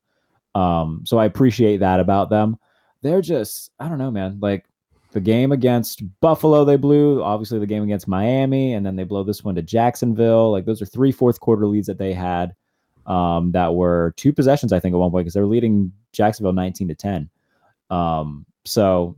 Um, 0.54 1.02
so 1.06 1.18
I 1.18 1.24
appreciate 1.24 1.78
that 1.78 2.00
about 2.00 2.28
them. 2.28 2.58
They're 3.04 3.20
just, 3.20 3.70
I 3.78 3.88
don't 3.88 3.98
know, 3.98 4.10
man. 4.10 4.38
Like 4.40 4.64
the 5.12 5.20
game 5.20 5.52
against 5.52 6.02
Buffalo, 6.20 6.64
they 6.64 6.76
blew. 6.76 7.22
Obviously, 7.22 7.58
the 7.58 7.66
game 7.66 7.82
against 7.82 8.08
Miami, 8.08 8.72
and 8.72 8.84
then 8.84 8.96
they 8.96 9.04
blow 9.04 9.22
this 9.22 9.44
one 9.44 9.54
to 9.56 9.62
Jacksonville. 9.62 10.50
Like 10.50 10.64
those 10.64 10.80
are 10.80 10.86
three 10.86 11.12
fourth 11.12 11.38
quarter 11.38 11.66
leads 11.66 11.86
that 11.86 11.98
they 11.98 12.14
had. 12.14 12.56
Um, 13.06 13.52
that 13.52 13.74
were 13.74 14.14
two 14.16 14.32
possessions, 14.32 14.72
I 14.72 14.80
think, 14.80 14.94
at 14.94 14.98
one 14.98 15.10
point 15.10 15.26
because 15.26 15.34
they 15.34 15.42
were 15.42 15.46
leading 15.46 15.92
Jacksonville 16.12 16.54
19 16.54 16.88
to 16.88 16.94
10. 16.94 17.28
Um, 17.90 18.46
so 18.64 19.14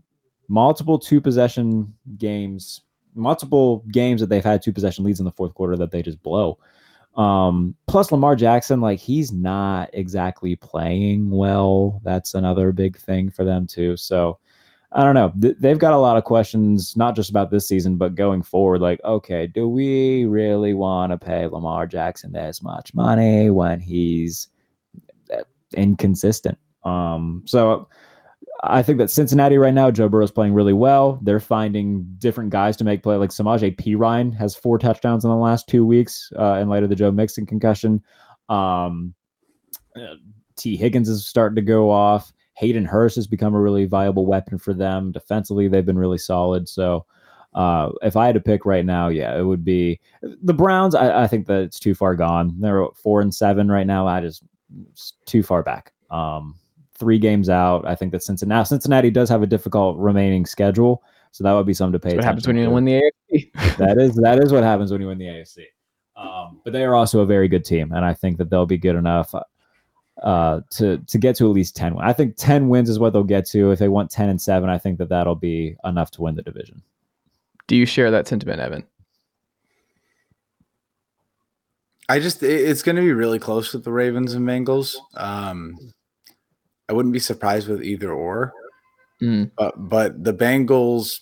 multiple 0.49 0.99
two 0.99 1.20
possession 1.20 1.95
games, 2.18 2.82
multiple 3.14 3.84
games 3.93 4.20
that 4.20 4.26
they've 4.26 4.45
had 4.45 4.62
two 4.62 4.72
possession 4.72 5.05
leads 5.05 5.20
in 5.20 5.24
the 5.24 5.30
fourth 5.30 5.55
quarter 5.55 5.76
that 5.76 5.93
they 5.93 6.03
just 6.03 6.20
blow. 6.24 6.59
Um, 7.17 7.75
plus 7.87 8.12
Lamar 8.12 8.37
Jackson, 8.37 8.81
like 8.81 8.99
he's 8.99 9.33
not 9.33 9.91
exactly 9.95 10.55
playing 10.57 11.31
well. 11.31 12.01
That's 12.05 12.35
another 12.35 12.73
big 12.73 12.99
thing 12.99 13.31
for 13.31 13.45
them 13.45 13.67
too. 13.67 13.97
So 13.97 14.39
I 14.93 15.03
don't 15.03 15.14
know. 15.14 15.33
Th- 15.41 15.57
they've 15.59 15.79
got 15.79 15.95
a 15.95 15.99
lot 15.99 16.17
of 16.17 16.25
questions, 16.25 16.97
not 16.97 17.17
just 17.17 17.31
about 17.31 17.51
this 17.51 17.67
season, 17.67 17.97
but 17.97 18.14
going 18.14 18.43
forward. 18.43 18.81
Like, 18.81 19.01
okay, 19.05 19.47
do 19.47 19.69
we 19.69 20.25
really 20.27 20.75
want 20.75 21.12
to 21.12 21.19
pay 21.19 21.47
Lamar 21.47 21.87
Jackson 21.87 22.33
this 22.33 22.62
much 22.62 22.95
money 22.95 23.51
when 23.51 23.81
he's 23.81 24.49
uh, 25.35 25.43
inconsistent? 25.75 26.59
Um, 26.85 27.43
so 27.47 27.89
I 28.63 28.83
think 28.83 28.99
that 28.99 29.11
Cincinnati 29.11 29.59
right 29.59 29.75
now, 29.75 29.91
Joe 29.91 30.09
Burrow's 30.09 30.31
playing 30.31 30.55
really 30.55 30.73
well. 30.73 31.19
They're 31.23 31.41
finding 31.41 32.07
different 32.19 32.51
guys 32.51 32.77
to 32.79 32.85
make 32.85 33.03
play. 33.03 33.17
Like 33.17 33.31
Samaje 33.31 33.77
Perine 33.77 34.35
has 34.37 34.57
four 34.57 34.79
touchdowns 34.79 35.25
in 35.25 35.31
the 35.31 35.37
last 35.37 35.69
two 35.69 35.85
weeks 35.85 36.33
uh, 36.39 36.55
in 36.55 36.69
light 36.69 36.83
of 36.83 36.89
the 36.89 36.97
Joe 36.97 37.11
Mixon 37.11 37.47
concussion. 37.47 38.03
Um, 38.49 39.15
uh, 39.95 40.15
Tee 40.57 40.77
Higgins 40.77 41.09
is 41.09 41.27
starting 41.27 41.57
to 41.57 41.63
go 41.63 41.91
off. 41.91 42.33
Hayden 42.55 42.87
Hurst 42.87 43.17
has 43.17 43.27
become 43.27 43.55
a 43.55 43.61
really 43.61 43.85
viable 43.85 44.25
weapon 44.25 44.59
for 44.59 44.73
them. 44.73 45.13
Defensively, 45.13 45.69
they've 45.69 45.85
been 45.85 45.99
really 45.99 46.19
solid. 46.19 46.69
So 46.69 47.05
uh, 47.55 47.91
if 48.03 48.17
I 48.17 48.27
had 48.27 48.35
to 48.35 48.41
pick 48.41 48.65
right 48.65 48.85
now, 48.85 49.09
yeah, 49.09 49.39
it 49.39 49.43
would 49.43 49.65
be 49.65 50.01
the 50.23 50.55
Browns. 50.55 50.95
I, 50.95 51.25
I 51.25 51.27
think 51.27 51.47
that 51.47 51.63
it's 51.63 51.79
too 51.79 51.95
far 51.95 52.15
gone. 52.15 52.55
They're 52.59 52.87
four 52.95 53.21
and 53.21 53.35
seven 53.35 53.71
right 53.71 53.87
now. 53.87 54.07
I 54.07 54.21
just 54.23 54.43
too 55.27 55.43
far 55.43 55.63
back. 55.63 55.93
Um, 56.11 56.55
three 56.99 57.19
games 57.19 57.49
out. 57.49 57.87
I 57.87 57.95
think 57.95 58.13
that 58.13 58.23
Cincinnati 58.23 58.67
Cincinnati 58.67 59.11
does 59.11 59.29
have 59.29 59.43
a 59.43 59.47
difficult 59.47 59.99
remaining 59.99 60.47
schedule, 60.47 61.03
so 61.33 61.45
that 61.45 61.53
would 61.53 61.67
be 61.67 61.75
something 61.75 61.93
to 61.93 61.99
pay. 61.99 62.11
That's 62.11 62.19
what 62.19 62.25
happens 62.25 62.47
when 62.47 62.57
you 62.57 62.65
to. 62.65 62.71
win 62.71 62.85
the 62.85 63.03
AFC. 63.33 63.53
that 63.77 63.99
is 63.99 64.15
that 64.17 64.43
is 64.43 64.53
what 64.53 64.63
happens 64.63 64.91
when 64.91 65.01
you 65.01 65.09
win 65.09 65.19
the 65.19 65.27
AFC. 65.27 65.65
Um, 66.17 66.61
but 66.65 66.73
they 66.73 66.85
are 66.85 66.95
also 66.95 67.21
a 67.21 67.27
very 67.27 67.49
good 67.49 67.65
team, 67.65 67.93
and 67.93 68.05
I 68.05 68.15
think 68.15 68.39
that 68.39 68.51
they'll 68.51 68.67
be 68.67 68.79
good 68.79 68.97
enough 68.97 69.35
uh, 70.23 70.61
to 70.71 70.99
to 70.99 71.19
get 71.19 71.37
to 71.37 71.47
at 71.47 71.55
least 71.55 71.77
ten. 71.77 71.97
I 71.99 72.13
think 72.13 72.37
ten 72.37 72.69
wins 72.69 72.89
is 72.89 72.99
what 72.99 73.13
they'll 73.13 73.25
get 73.25 73.47
to. 73.49 73.71
If 73.71 73.79
they 73.79 73.89
want 73.89 74.11
ten 74.11 74.29
and 74.29 74.41
seven, 74.41 74.71
I 74.71 74.79
think 74.79 74.99
that 74.99 75.09
that'll 75.09 75.35
be 75.35 75.77
enough 75.85 76.11
to 76.13 76.23
win 76.23 76.35
the 76.35 76.43
division. 76.43 76.83
Do 77.67 77.77
you 77.77 77.87
share 77.87 78.11
that 78.11 78.29
sentiment, 78.29 78.61
Evan? 78.61 78.85
I 82.09 82.21
just 82.21 82.43
it's 82.43 82.83
going 82.83 82.97
to 82.97 83.03
be 83.03 83.13
really 83.13 83.39
close 83.39 83.73
with 83.73 83.85
the 83.85 83.93
Ravens 83.93 84.35
and 84.35 84.47
Bengals. 84.47 84.97
Um, 85.15 85.77
I 86.89 86.93
wouldn't 86.93 87.12
be 87.12 87.18
surprised 87.18 87.68
with 87.68 87.82
either 87.82 88.12
or. 88.12 88.53
Mm. 89.22 89.51
But 89.57 89.74
but 89.76 90.24
the 90.24 90.34
Bengals 90.34 91.20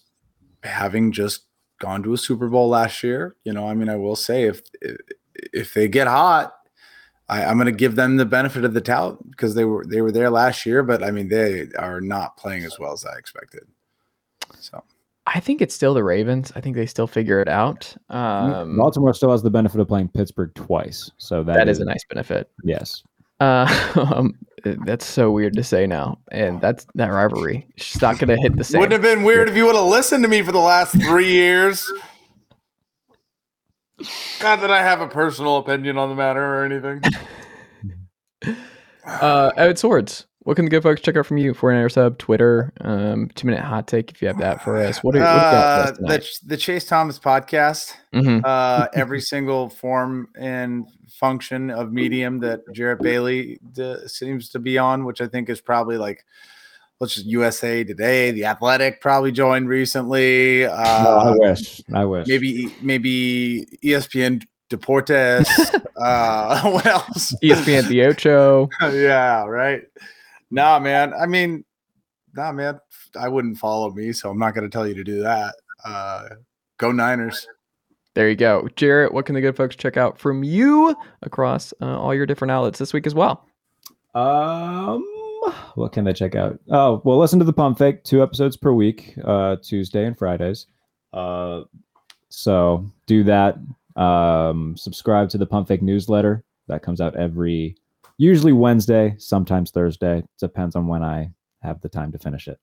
having 0.62 1.12
just 1.12 1.42
gone 1.80 2.02
to 2.02 2.12
a 2.12 2.18
Super 2.18 2.48
Bowl 2.48 2.68
last 2.68 3.02
year, 3.02 3.36
you 3.44 3.52
know, 3.52 3.68
I 3.68 3.74
mean, 3.74 3.88
I 3.88 3.96
will 3.96 4.16
say 4.16 4.44
if 4.44 4.62
if 5.34 5.74
they 5.74 5.88
get 5.88 6.06
hot, 6.06 6.54
I, 7.28 7.42
am 7.42 7.56
going 7.56 7.66
to 7.66 7.72
give 7.72 7.96
them 7.96 8.16
the 8.16 8.26
benefit 8.26 8.64
of 8.64 8.74
the 8.74 8.80
doubt 8.80 9.18
because 9.30 9.54
they 9.54 9.64
were 9.64 9.84
they 9.86 10.02
were 10.02 10.12
there 10.12 10.30
last 10.30 10.66
year, 10.66 10.82
but 10.82 11.02
I 11.02 11.10
mean 11.10 11.28
they 11.28 11.68
are 11.78 12.00
not 12.00 12.36
playing 12.36 12.64
as 12.64 12.78
well 12.78 12.92
as 12.92 13.04
I 13.04 13.16
expected. 13.16 13.62
So 14.60 14.82
I 15.26 15.40
think 15.40 15.62
it's 15.62 15.74
still 15.74 15.94
the 15.94 16.04
Ravens. 16.04 16.52
I 16.54 16.60
think 16.60 16.76
they 16.76 16.86
still 16.86 17.06
figure 17.06 17.40
it 17.40 17.48
out. 17.48 17.94
Um, 18.10 18.76
Baltimore 18.76 19.14
still 19.14 19.30
has 19.30 19.42
the 19.42 19.50
benefit 19.50 19.80
of 19.80 19.88
playing 19.88 20.08
Pittsburgh 20.08 20.54
twice, 20.54 21.10
so 21.16 21.42
that, 21.42 21.54
that 21.54 21.68
is, 21.68 21.78
is 21.78 21.82
a 21.82 21.86
nice 21.86 22.04
benefit. 22.08 22.50
Yes. 22.62 23.02
Uh, 23.41 23.66
um, 24.14 24.35
that's 24.64 25.05
so 25.05 25.30
weird 25.30 25.55
to 25.55 25.62
say 25.62 25.87
now, 25.87 26.18
and 26.32 26.61
that's 26.61 26.87
that 26.95 27.09
rivalry. 27.09 27.66
It's 27.76 28.01
not 28.01 28.18
going 28.18 28.28
to 28.28 28.41
hit 28.41 28.57
the 28.57 28.64
same. 28.64 28.80
Wouldn't 28.80 28.93
have 28.93 29.03
been 29.03 29.24
weird 29.24 29.49
if 29.49 29.57
you 29.57 29.66
would 29.66 29.74
have 29.74 29.85
listened 29.85 30.24
to 30.24 30.28
me 30.28 30.43
for 30.43 30.53
the 30.53 30.59
last 30.59 30.93
three 31.03 31.30
years. 31.30 31.87
Not 34.43 34.61
that 34.61 34.70
I 34.70 34.82
have 34.82 35.01
a 35.01 35.09
personal 35.09 35.59
opinion 35.59 35.99
on 35.99 36.09
the 36.09 36.14
matter 36.14 36.43
or 36.43 36.64
anything. 36.64 37.03
uh, 39.07 39.51
Evan 39.57 39.76
Sowards, 39.76 40.26
what 40.41 40.57
can 40.57 40.66
the 40.66 40.70
good 40.70 40.82
folks 40.82 41.01
check 41.01 41.16
out 41.16 41.26
from 41.26 41.39
you? 41.39 41.55
49er 41.55 41.91
sub, 41.91 42.18
Twitter, 42.18 42.72
um, 42.80 43.30
two 43.35 43.47
minute 43.47 43.62
hot 43.62 43.87
take 43.87 44.11
if 44.11 44.20
you 44.20 44.28
have 44.28 44.39
that 44.39 44.62
for 44.62 44.76
us. 44.76 45.03
What, 45.03 45.16
are, 45.16 45.20
what 45.20 45.28
uh, 45.28 45.93
the, 45.93 46.28
the 46.45 46.57
Chase 46.57 46.85
Thomas 46.85 47.18
podcast, 47.18 47.95
mm-hmm. 48.14 48.41
uh, 48.45 48.87
every 48.95 49.20
single 49.20 49.70
form 49.70 50.28
and 50.39 50.87
function 51.18 51.70
of 51.70 51.92
medium 51.92 52.40
that 52.40 52.60
Jarrett 52.72 53.00
Bailey 53.00 53.58
d- 53.72 54.06
seems 54.06 54.48
to 54.50 54.58
be 54.58 54.78
on, 54.78 55.04
which 55.04 55.20
I 55.20 55.26
think 55.26 55.48
is 55.48 55.60
probably 55.60 55.96
like 55.96 56.24
let's 57.00 57.14
just 57.14 57.26
USA 57.26 57.84
Today, 57.84 58.30
The 58.30 58.46
Athletic 58.46 59.00
probably 59.00 59.32
joined 59.32 59.68
recently. 59.68 60.64
Uh, 60.64 61.02
no, 61.04 61.10
I 61.18 61.34
wish. 61.36 61.82
I 61.92 62.04
wish. 62.04 62.26
Maybe 62.26 62.74
maybe 62.80 63.66
ESPN 63.82 64.42
Deportes. 64.70 65.46
uh, 65.96 66.62
what 66.70 66.86
else? 66.86 67.34
ESPN 67.42 67.88
The 67.88 68.04
Ocho. 68.06 68.68
yeah, 68.92 69.44
right. 69.44 69.82
Nah, 70.50 70.78
man. 70.78 71.12
I 71.14 71.26
mean, 71.26 71.64
nah, 72.34 72.52
man. 72.52 72.80
I 73.18 73.28
wouldn't 73.28 73.58
follow 73.58 73.90
me, 73.90 74.12
so 74.12 74.30
I'm 74.30 74.38
not 74.38 74.54
going 74.54 74.68
to 74.68 74.70
tell 74.70 74.86
you 74.86 74.94
to 74.94 75.04
do 75.04 75.22
that. 75.22 75.54
Uh, 75.84 76.28
go 76.78 76.90
Niners. 76.90 77.46
There 78.14 78.28
you 78.28 78.36
go. 78.36 78.68
Jarrett, 78.76 79.12
what 79.12 79.26
can 79.26 79.34
the 79.34 79.40
good 79.40 79.56
folks 79.56 79.74
check 79.74 79.96
out 79.96 80.18
from 80.18 80.44
you 80.44 80.96
across 81.22 81.74
uh, 81.82 81.98
all 81.98 82.14
your 82.14 82.26
different 82.26 82.52
outlets 82.52 82.78
this 82.78 82.92
week 82.92 83.06
as 83.06 83.14
well? 83.14 83.44
Um, 84.14 85.04
what 85.74 85.92
can 85.92 86.04
they 86.04 86.12
check 86.12 86.36
out? 86.36 86.60
Oh, 86.70 87.02
well, 87.04 87.18
listen 87.18 87.40
to 87.40 87.44
the 87.44 87.52
Pump 87.52 87.76
Fake, 87.76 88.04
two 88.04 88.22
episodes 88.22 88.56
per 88.56 88.72
week, 88.72 89.14
uh, 89.24 89.56
Tuesday 89.62 90.06
and 90.06 90.16
Fridays. 90.16 90.66
Uh, 91.12 91.62
so 92.28 92.88
do 93.06 93.24
that. 93.24 93.56
Um, 93.96 94.76
subscribe 94.76 95.28
to 95.30 95.38
the 95.38 95.46
Pump 95.46 95.66
Fake 95.66 95.82
newsletter 95.82 96.44
that 96.68 96.82
comes 96.82 97.00
out 97.00 97.16
every, 97.16 97.76
usually 98.16 98.52
Wednesday, 98.52 99.16
sometimes 99.18 99.72
Thursday. 99.72 100.22
Depends 100.38 100.76
on 100.76 100.86
when 100.86 101.02
I 101.02 101.30
have 101.62 101.80
the 101.80 101.88
time 101.88 102.12
to 102.12 102.18
finish 102.18 102.46
it. 102.46 102.60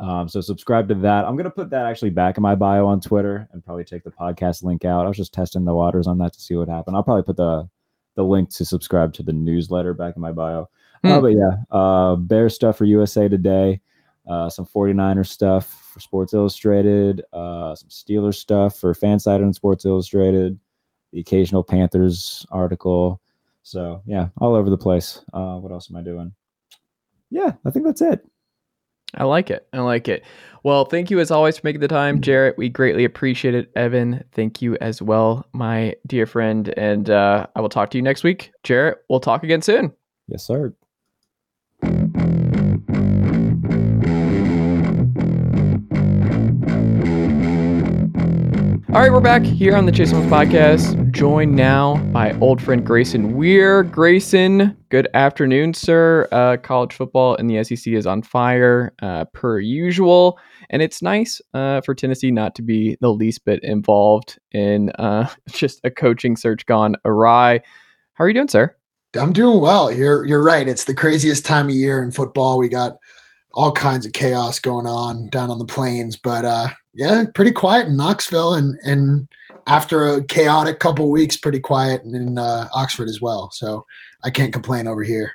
Um, 0.00 0.28
so 0.28 0.40
subscribe 0.40 0.88
to 0.88 0.94
that. 0.96 1.24
I'm 1.24 1.36
gonna 1.36 1.50
put 1.50 1.70
that 1.70 1.86
actually 1.86 2.10
back 2.10 2.36
in 2.36 2.42
my 2.42 2.54
bio 2.54 2.86
on 2.86 3.00
Twitter 3.00 3.48
and 3.52 3.64
probably 3.64 3.84
take 3.84 4.02
the 4.02 4.10
podcast 4.10 4.62
link 4.62 4.84
out. 4.84 5.04
I 5.04 5.08
was 5.08 5.16
just 5.16 5.34
testing 5.34 5.64
the 5.64 5.74
waters 5.74 6.06
on 6.06 6.18
that 6.18 6.32
to 6.32 6.40
see 6.40 6.56
what 6.56 6.68
happened. 6.68 6.96
I'll 6.96 7.02
probably 7.02 7.22
put 7.22 7.36
the 7.36 7.68
the 8.16 8.24
link 8.24 8.50
to 8.50 8.64
subscribe 8.64 9.12
to 9.14 9.22
the 9.22 9.32
newsletter 9.32 9.94
back 9.94 10.16
in 10.16 10.22
my 10.22 10.32
bio. 10.32 10.68
Mm. 11.04 11.10
Uh, 11.10 11.20
but 11.20 11.28
yeah, 11.28 11.56
uh, 11.70 12.16
Bear 12.16 12.48
stuff 12.48 12.78
for 12.78 12.84
USA 12.84 13.28
Today, 13.28 13.80
uh, 14.28 14.50
some 14.50 14.66
49er 14.66 15.26
stuff 15.26 15.90
for 15.92 16.00
Sports 16.00 16.34
Illustrated, 16.34 17.22
uh, 17.32 17.74
some 17.74 17.88
Steelers 17.88 18.34
stuff 18.34 18.76
for 18.78 18.94
Fansided 18.94 19.42
and 19.42 19.54
Sports 19.54 19.84
Illustrated, 19.84 20.58
the 21.12 21.20
occasional 21.20 21.62
Panthers 21.62 22.46
article. 22.50 23.20
So 23.62 24.02
yeah, 24.06 24.28
all 24.38 24.54
over 24.54 24.70
the 24.70 24.78
place. 24.78 25.22
Uh, 25.32 25.56
what 25.56 25.72
else 25.72 25.90
am 25.90 25.96
I 25.96 26.02
doing? 26.02 26.32
Yeah, 27.30 27.52
I 27.64 27.70
think 27.70 27.86
that's 27.86 28.02
it. 28.02 28.26
I 29.14 29.24
like 29.24 29.50
it. 29.50 29.66
I 29.72 29.80
like 29.80 30.08
it. 30.08 30.24
Well, 30.62 30.84
thank 30.84 31.10
you 31.10 31.20
as 31.20 31.30
always 31.30 31.58
for 31.58 31.66
making 31.66 31.80
the 31.80 31.88
time, 31.88 32.20
Jarrett. 32.20 32.58
We 32.58 32.68
greatly 32.68 33.04
appreciate 33.04 33.54
it. 33.54 33.70
Evan, 33.74 34.24
thank 34.32 34.60
you 34.60 34.76
as 34.80 35.00
well, 35.00 35.46
my 35.52 35.94
dear 36.06 36.26
friend. 36.26 36.72
And 36.76 37.08
uh, 37.10 37.46
I 37.56 37.60
will 37.60 37.70
talk 37.70 37.90
to 37.90 37.98
you 37.98 38.02
next 38.02 38.22
week. 38.22 38.52
Jarrett, 38.62 38.98
we'll 39.08 39.20
talk 39.20 39.42
again 39.42 39.62
soon. 39.62 39.92
Yes, 40.28 40.46
sir. 40.46 40.72
All 48.92 49.00
right, 49.00 49.12
we're 49.12 49.20
back 49.20 49.44
here 49.44 49.76
on 49.76 49.86
the 49.86 49.92
Chase 49.92 50.10
Thomas 50.10 50.28
podcast, 50.28 51.12
joined 51.12 51.54
now 51.54 51.98
by 52.12 52.32
old 52.40 52.60
friend 52.60 52.84
Grayson 52.84 53.36
Weir. 53.36 53.84
Grayson, 53.84 54.76
good 54.88 55.06
afternoon, 55.14 55.74
sir. 55.74 56.26
Uh, 56.32 56.56
college 56.56 56.94
football 56.94 57.36
in 57.36 57.46
the 57.46 57.62
SEC 57.62 57.92
is 57.92 58.04
on 58.04 58.20
fire, 58.20 58.92
uh, 59.00 59.26
per 59.26 59.60
usual, 59.60 60.40
and 60.70 60.82
it's 60.82 61.02
nice 61.02 61.40
uh, 61.54 61.80
for 61.82 61.94
Tennessee 61.94 62.32
not 62.32 62.56
to 62.56 62.62
be 62.62 62.96
the 63.00 63.12
least 63.12 63.44
bit 63.44 63.62
involved 63.62 64.40
in 64.50 64.90
uh, 64.98 65.28
just 65.50 65.80
a 65.84 65.90
coaching 65.92 66.36
search 66.36 66.66
gone 66.66 66.96
awry. 67.04 67.60
How 68.14 68.24
are 68.24 68.28
you 68.28 68.34
doing, 68.34 68.48
sir? 68.48 68.74
I'm 69.16 69.32
doing 69.32 69.60
well. 69.60 69.92
You're 69.92 70.26
you're 70.26 70.42
right. 70.42 70.66
It's 70.66 70.86
the 70.86 70.94
craziest 70.94 71.46
time 71.46 71.68
of 71.68 71.74
year 71.76 72.02
in 72.02 72.10
football. 72.10 72.58
We 72.58 72.68
got 72.68 72.96
all 73.54 73.70
kinds 73.70 74.04
of 74.04 74.12
chaos 74.14 74.58
going 74.58 74.88
on 74.88 75.28
down 75.28 75.48
on 75.48 75.60
the 75.60 75.64
plains, 75.64 76.16
but 76.16 76.44
uh, 76.44 76.70
yeah, 76.94 77.24
pretty 77.34 77.52
quiet 77.52 77.88
in 77.88 77.96
Knoxville, 77.96 78.54
and 78.54 78.78
and 78.84 79.28
after 79.66 80.06
a 80.06 80.24
chaotic 80.24 80.80
couple 80.80 81.10
weeks, 81.10 81.36
pretty 81.36 81.60
quiet 81.60 82.02
in 82.04 82.38
uh, 82.38 82.68
Oxford 82.74 83.08
as 83.08 83.20
well. 83.20 83.50
So 83.52 83.86
I 84.24 84.30
can't 84.30 84.52
complain 84.52 84.86
over 84.86 85.02
here. 85.02 85.32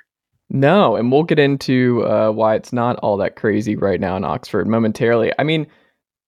No, 0.48 0.96
and 0.96 1.10
we'll 1.10 1.24
get 1.24 1.38
into 1.38 2.04
uh, 2.04 2.30
why 2.30 2.54
it's 2.54 2.72
not 2.72 2.96
all 3.00 3.16
that 3.16 3.36
crazy 3.36 3.74
right 3.74 4.00
now 4.00 4.16
in 4.16 4.24
Oxford 4.24 4.68
momentarily. 4.68 5.32
I 5.38 5.42
mean, 5.42 5.66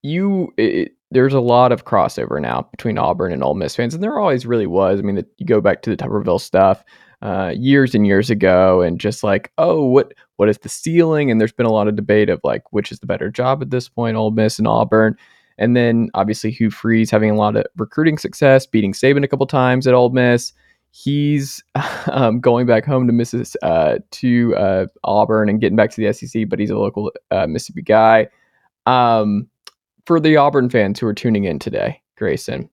you 0.01 0.53
it, 0.57 0.93
there's 1.11 1.33
a 1.33 1.39
lot 1.39 1.71
of 1.71 1.85
crossover 1.85 2.41
now 2.41 2.67
between 2.71 2.97
Auburn 2.97 3.31
and 3.31 3.43
Ole 3.43 3.55
Miss 3.55 3.75
fans, 3.75 3.93
and 3.93 4.03
there 4.03 4.19
always 4.19 4.45
really 4.45 4.67
was. 4.67 4.99
I 4.99 5.03
mean, 5.03 5.15
the, 5.15 5.25
you 5.37 5.45
go 5.45 5.61
back 5.61 5.81
to 5.83 5.89
the 5.89 5.97
Tuberville 5.97 6.41
stuff 6.41 6.83
uh, 7.21 7.53
years 7.55 7.93
and 7.93 8.07
years 8.07 8.29
ago, 8.29 8.81
and 8.81 8.99
just 8.99 9.23
like, 9.23 9.51
oh, 9.57 9.83
what 9.83 10.13
what 10.37 10.49
is 10.49 10.57
the 10.59 10.69
ceiling? 10.69 11.29
And 11.29 11.39
there's 11.39 11.51
been 11.51 11.65
a 11.65 11.71
lot 11.71 11.87
of 11.87 11.95
debate 11.95 12.29
of 12.29 12.39
like 12.43 12.71
which 12.71 12.91
is 12.91 12.99
the 12.99 13.07
better 13.07 13.29
job 13.29 13.61
at 13.61 13.71
this 13.71 13.89
point, 13.89 14.17
Ole 14.17 14.31
Miss 14.31 14.57
and 14.57 14.67
Auburn. 14.67 15.17
And 15.57 15.75
then 15.75 16.09
obviously 16.13 16.51
Hugh 16.51 16.71
Freeze 16.71 17.11
having 17.11 17.29
a 17.29 17.35
lot 17.35 17.57
of 17.57 17.65
recruiting 17.75 18.17
success, 18.17 18.65
beating 18.65 18.93
Saban 18.93 19.25
a 19.25 19.27
couple 19.27 19.45
times 19.45 19.85
at 19.85 19.93
Ole 19.93 20.09
Miss. 20.09 20.53
He's 20.91 21.63
um, 22.07 22.39
going 22.39 22.65
back 22.65 22.85
home 22.85 23.05
to 23.07 23.13
Missis 23.13 23.55
uh, 23.61 23.99
to 24.11 24.55
uh, 24.55 24.85
Auburn 25.03 25.49
and 25.49 25.59
getting 25.59 25.75
back 25.75 25.91
to 25.91 26.01
the 26.01 26.13
SEC, 26.13 26.47
but 26.47 26.59
he's 26.59 26.69
a 26.69 26.77
local 26.77 27.11
uh, 27.29 27.45
Mississippi 27.45 27.81
guy. 27.81 28.29
Um, 28.85 29.49
for 30.05 30.19
the 30.19 30.37
Auburn 30.37 30.69
fans 30.69 30.99
who 30.99 31.05
are 31.05 31.13
tuning 31.13 31.43
in 31.43 31.59
today, 31.59 32.01
Grayson, 32.17 32.69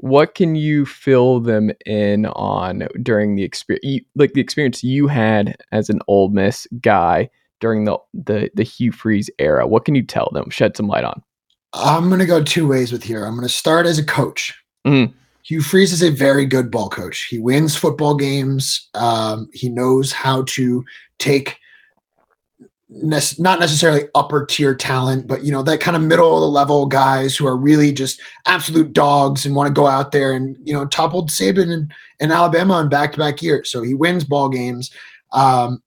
what 0.00 0.34
can 0.34 0.54
you 0.54 0.86
fill 0.86 1.40
them 1.40 1.70
in 1.84 2.24
on 2.26 2.88
during 3.02 3.36
the 3.36 3.44
experience, 3.44 4.06
like 4.14 4.32
the 4.32 4.40
experience 4.40 4.82
you 4.82 5.06
had 5.06 5.56
as 5.72 5.90
an 5.90 6.00
Ole 6.08 6.30
Miss 6.30 6.66
guy 6.80 7.28
during 7.60 7.84
the 7.84 7.98
the 8.14 8.50
the 8.54 8.62
Hugh 8.62 8.92
Freeze 8.92 9.28
era? 9.38 9.66
What 9.66 9.84
can 9.84 9.94
you 9.94 10.02
tell 10.02 10.30
them? 10.32 10.48
Shed 10.48 10.74
some 10.76 10.88
light 10.88 11.04
on. 11.04 11.22
I'm 11.74 12.08
going 12.08 12.18
to 12.18 12.26
go 12.26 12.42
two 12.42 12.66
ways 12.66 12.92
with 12.92 13.04
here. 13.04 13.24
I'm 13.24 13.34
going 13.34 13.46
to 13.46 13.52
start 13.52 13.86
as 13.86 13.98
a 13.98 14.04
coach. 14.04 14.54
Mhm. 14.86 15.12
Hugh 15.42 15.62
Freeze 15.62 15.92
is 15.92 16.02
a 16.02 16.10
very 16.10 16.46
good 16.46 16.70
ball 16.70 16.88
coach. 16.88 17.26
He 17.28 17.38
wins 17.38 17.76
football 17.76 18.14
games. 18.14 18.88
Um, 18.94 19.48
he 19.52 19.68
knows 19.68 20.12
how 20.12 20.44
to 20.48 20.84
take 21.18 21.58
nec- 22.90 23.38
not 23.38 23.60
necessarily 23.60 24.04
upper 24.14 24.44
tier 24.44 24.74
talent, 24.74 25.26
but 25.26 25.44
you 25.44 25.52
know 25.52 25.62
that 25.62 25.80
kind 25.80 25.96
of 25.96 26.02
middle 26.02 26.34
of 26.34 26.40
the 26.40 26.48
level 26.48 26.86
guys 26.86 27.36
who 27.36 27.46
are 27.46 27.56
really 27.56 27.92
just 27.92 28.20
absolute 28.46 28.92
dogs 28.92 29.46
and 29.46 29.54
want 29.54 29.68
to 29.68 29.72
go 29.72 29.86
out 29.86 30.12
there 30.12 30.32
and 30.32 30.56
you 30.64 30.72
know 30.72 30.86
toppled 30.86 31.30
Saban 31.30 31.88
and 32.20 32.32
Alabama 32.32 32.80
in 32.80 32.88
back 32.88 33.12
to 33.12 33.18
back 33.18 33.42
years. 33.42 33.70
So 33.70 33.82
he 33.82 33.94
wins 33.94 34.24
ball 34.24 34.48
games. 34.48 34.90
Um, 35.32 35.82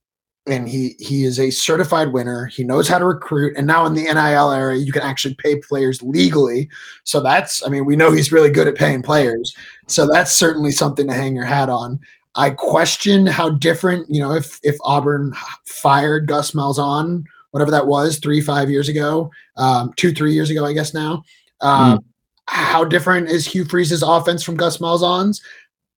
and 0.46 0.68
he 0.68 0.96
he 1.00 1.24
is 1.24 1.40
a 1.40 1.52
certified 1.52 2.12
winner. 2.12 2.48
He 2.48 2.64
knows 2.64 2.88
how 2.88 3.00
to 3.00 3.06
recruit, 3.06 3.54
and 3.56 3.66
now 3.66 3.86
in 3.86 3.94
the 3.94 4.04
NIL 4.04 4.52
era, 4.52 4.76
you 4.76 4.92
can 4.92 5.02
actually 5.02 5.36
pay 5.36 5.58
players 5.58 6.02
legally. 6.04 6.70
So 7.06 7.22
that's, 7.22 7.66
I 7.66 7.70
mean, 7.70 7.86
we 7.86 7.96
know 7.96 8.12
he's 8.12 8.32
really 8.32 8.50
good 8.50 8.68
at 8.68 8.76
paying 8.76 9.02
players. 9.02 9.56
So 9.88 10.06
that's 10.06 10.36
certainly 10.36 10.72
something 10.72 11.08
to 11.08 11.14
hang 11.14 11.36
your 11.36 11.46
hat 11.46 11.70
on. 11.70 12.00
I 12.36 12.50
question 12.50 13.26
how 13.26 13.50
different, 13.50 14.10
you 14.10 14.20
know, 14.20 14.34
if 14.34 14.60
if 14.64 14.76
Auburn 14.82 15.34
fired 15.66 16.28
Gus 16.28 16.52
Malzahn, 16.52 17.24
whatever 17.52 17.72
that 17.72 17.88
was, 17.88 18.20
three 18.20 18.42
five 18.42 18.70
years 18.70 18.90
ago, 18.90 19.32
um, 19.58 19.94
two 19.96 20.14
three 20.14 20.34
years 20.34 20.50
ago, 20.50 20.66
I 20.66 20.74
guess 20.74 20.94
now. 20.94 21.24
Um, 21.62 22.04
How 22.48 22.84
different 22.84 23.30
is 23.30 23.46
Hugh 23.46 23.64
Freeze's 23.64 24.04
offense 24.04 24.44
from 24.44 24.58
Gus 24.58 24.80
Malzahn's? 24.80 25.42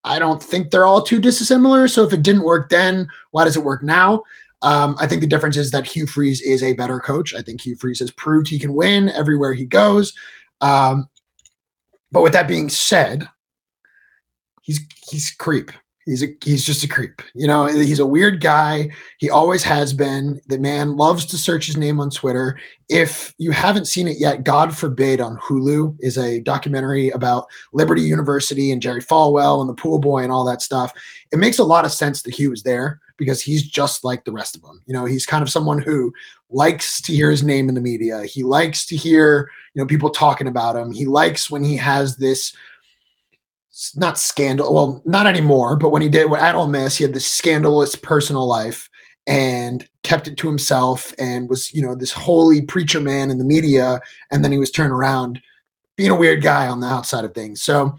I 0.05 0.21
don't 0.21 0.41
think 0.41 0.71
they're 0.71 0.87
all 0.87 1.03
too 1.03 1.21
dissimilar. 1.21 1.89
So 1.89 2.05
if 2.05 2.13
it 2.13 2.23
didn't 2.23 2.45
work 2.45 2.69
then, 2.69 3.09
why 3.33 3.43
does 3.45 3.57
it 3.57 3.65
work 3.65 3.83
now? 3.83 4.23
Um, 4.63 4.95
I 5.01 5.09
think 5.09 5.21
the 5.21 5.27
difference 5.27 5.57
is 5.57 5.73
that 5.73 5.87
Hugh 5.87 6.07
Freeze 6.07 6.41
is 6.41 6.63
a 6.63 6.75
better 6.75 7.01
coach. 7.01 7.35
I 7.35 7.43
think 7.43 7.61
Hugh 7.61 7.75
Freeze 7.75 7.99
has 7.99 8.13
proved 8.13 8.47
he 8.47 8.61
can 8.61 8.75
win 8.75 9.09
everywhere 9.09 9.55
he 9.55 9.65
goes. 9.67 10.15
Um, 10.61 11.09
but 12.13 12.23
with 12.23 12.33
that 12.33 12.47
being 12.47 12.69
said, 12.69 13.29
he's 14.63 14.81
he's 15.09 15.33
creep. 15.33 15.73
He's 16.07 16.23
a 16.23 16.29
he's 16.45 16.65
just 16.65 16.85
a 16.85 16.89
creep. 16.89 17.21
You 17.35 17.49
know, 17.49 17.67
he's 17.67 17.99
a 17.99 18.07
weird 18.07 18.41
guy. 18.41 18.91
He 19.19 19.29
always 19.29 19.65
has 19.65 19.93
been. 19.93 20.41
The 20.47 20.59
man 20.59 20.97
loves 20.97 21.27
to 21.27 21.37
search 21.37 21.67
his 21.67 21.77
name 21.77 21.99
on 21.99 22.11
Twitter. 22.11 22.59
If 22.89 23.35
you 23.39 23.51
haven't 23.51 23.87
seen 23.87 24.07
it 24.07 24.19
yet, 24.21 24.45
God 24.45 24.77
forbid 24.77 25.21
on 25.21 25.37
Hulu 25.39 25.97
is 25.99 26.17
a 26.17 26.41
documentary 26.41 27.11
about 27.11 27.49
Liberty 27.73 28.03
University 28.03 28.71
and 28.71 28.81
Jerry 28.81 29.03
Falwell 29.03 29.61
and 29.61 29.69
the 29.69 29.75
pool 29.75 29.99
boy 29.99 30.23
and 30.23 30.31
all 30.31 30.45
that 30.45 30.63
stuff. 30.63 30.93
It 31.33 31.39
makes 31.39 31.59
a 31.59 31.65
lot 31.65 31.85
of 31.85 31.91
sense 31.91 32.23
that 32.23 32.35
he 32.35 32.47
was 32.47 32.63
there 32.63 33.01
because 33.17 33.43
he's 33.43 33.67
just 33.67 34.05
like 34.05 34.25
the 34.25 34.33
rest 34.33 34.55
of 34.55 34.63
them. 34.63 34.81
You 34.87 34.95
know, 34.95 35.07
he's 35.07 35.27
kind 35.27 35.43
of 35.43 35.51
someone 35.51 35.81
who 35.81 36.13
likes 36.51 37.01
to 37.03 37.13
hear 37.13 37.31
his 37.33 37.43
name 37.43 37.69
in 37.69 37.75
the 37.75 37.81
media. 37.81 38.23
He 38.25 38.45
likes 38.45 38.87
to 38.87 38.97
hear, 38.97 39.51
you 39.75 39.83
know, 39.83 39.87
people 39.87 40.11
talking 40.11 40.47
about 40.47 40.77
him. 40.77 40.93
He 40.93 41.07
likes 41.07 41.51
when 41.51 41.65
he 41.65 41.77
has 41.77 42.17
this 42.17 42.55
not 43.97 44.19
scandal, 44.19 44.73
well, 44.73 45.03
not 45.05 45.27
anymore, 45.27 45.77
but 45.77 45.91
when 45.91 46.03
he 46.03 46.09
did 46.09 46.33
at 46.33 46.55
Ole 46.55 46.67
Miss, 46.67 46.97
he 46.97 47.05
had 47.05 47.15
this 47.15 47.27
scandalous 47.27 47.95
personal 47.95 48.47
life 48.47 48.89
and 49.27 49.87
kept 50.03 50.29
it 50.29 50.37
to 50.39 50.47
himself 50.47 51.13
and 51.19 51.49
was, 51.49 51.75
you 51.75 51.83
know, 51.83 51.95
this 51.95 52.13
holy 52.13 52.63
preacher 52.63 53.01
man 53.01 53.31
in 53.31 53.39
the 53.39 53.45
media. 53.45 54.01
And 54.31 54.45
then 54.45 54.53
he 54.53 54.59
was 54.59 54.71
turned 54.71 54.93
around 54.93 55.41
being 55.97 56.11
a 56.11 56.17
weird 56.17 56.43
guy 56.43 56.69
on 56.69 56.81
the 56.81 56.87
outside 56.87 57.25
of 57.25 57.35
things. 57.35 57.61
So 57.61 57.97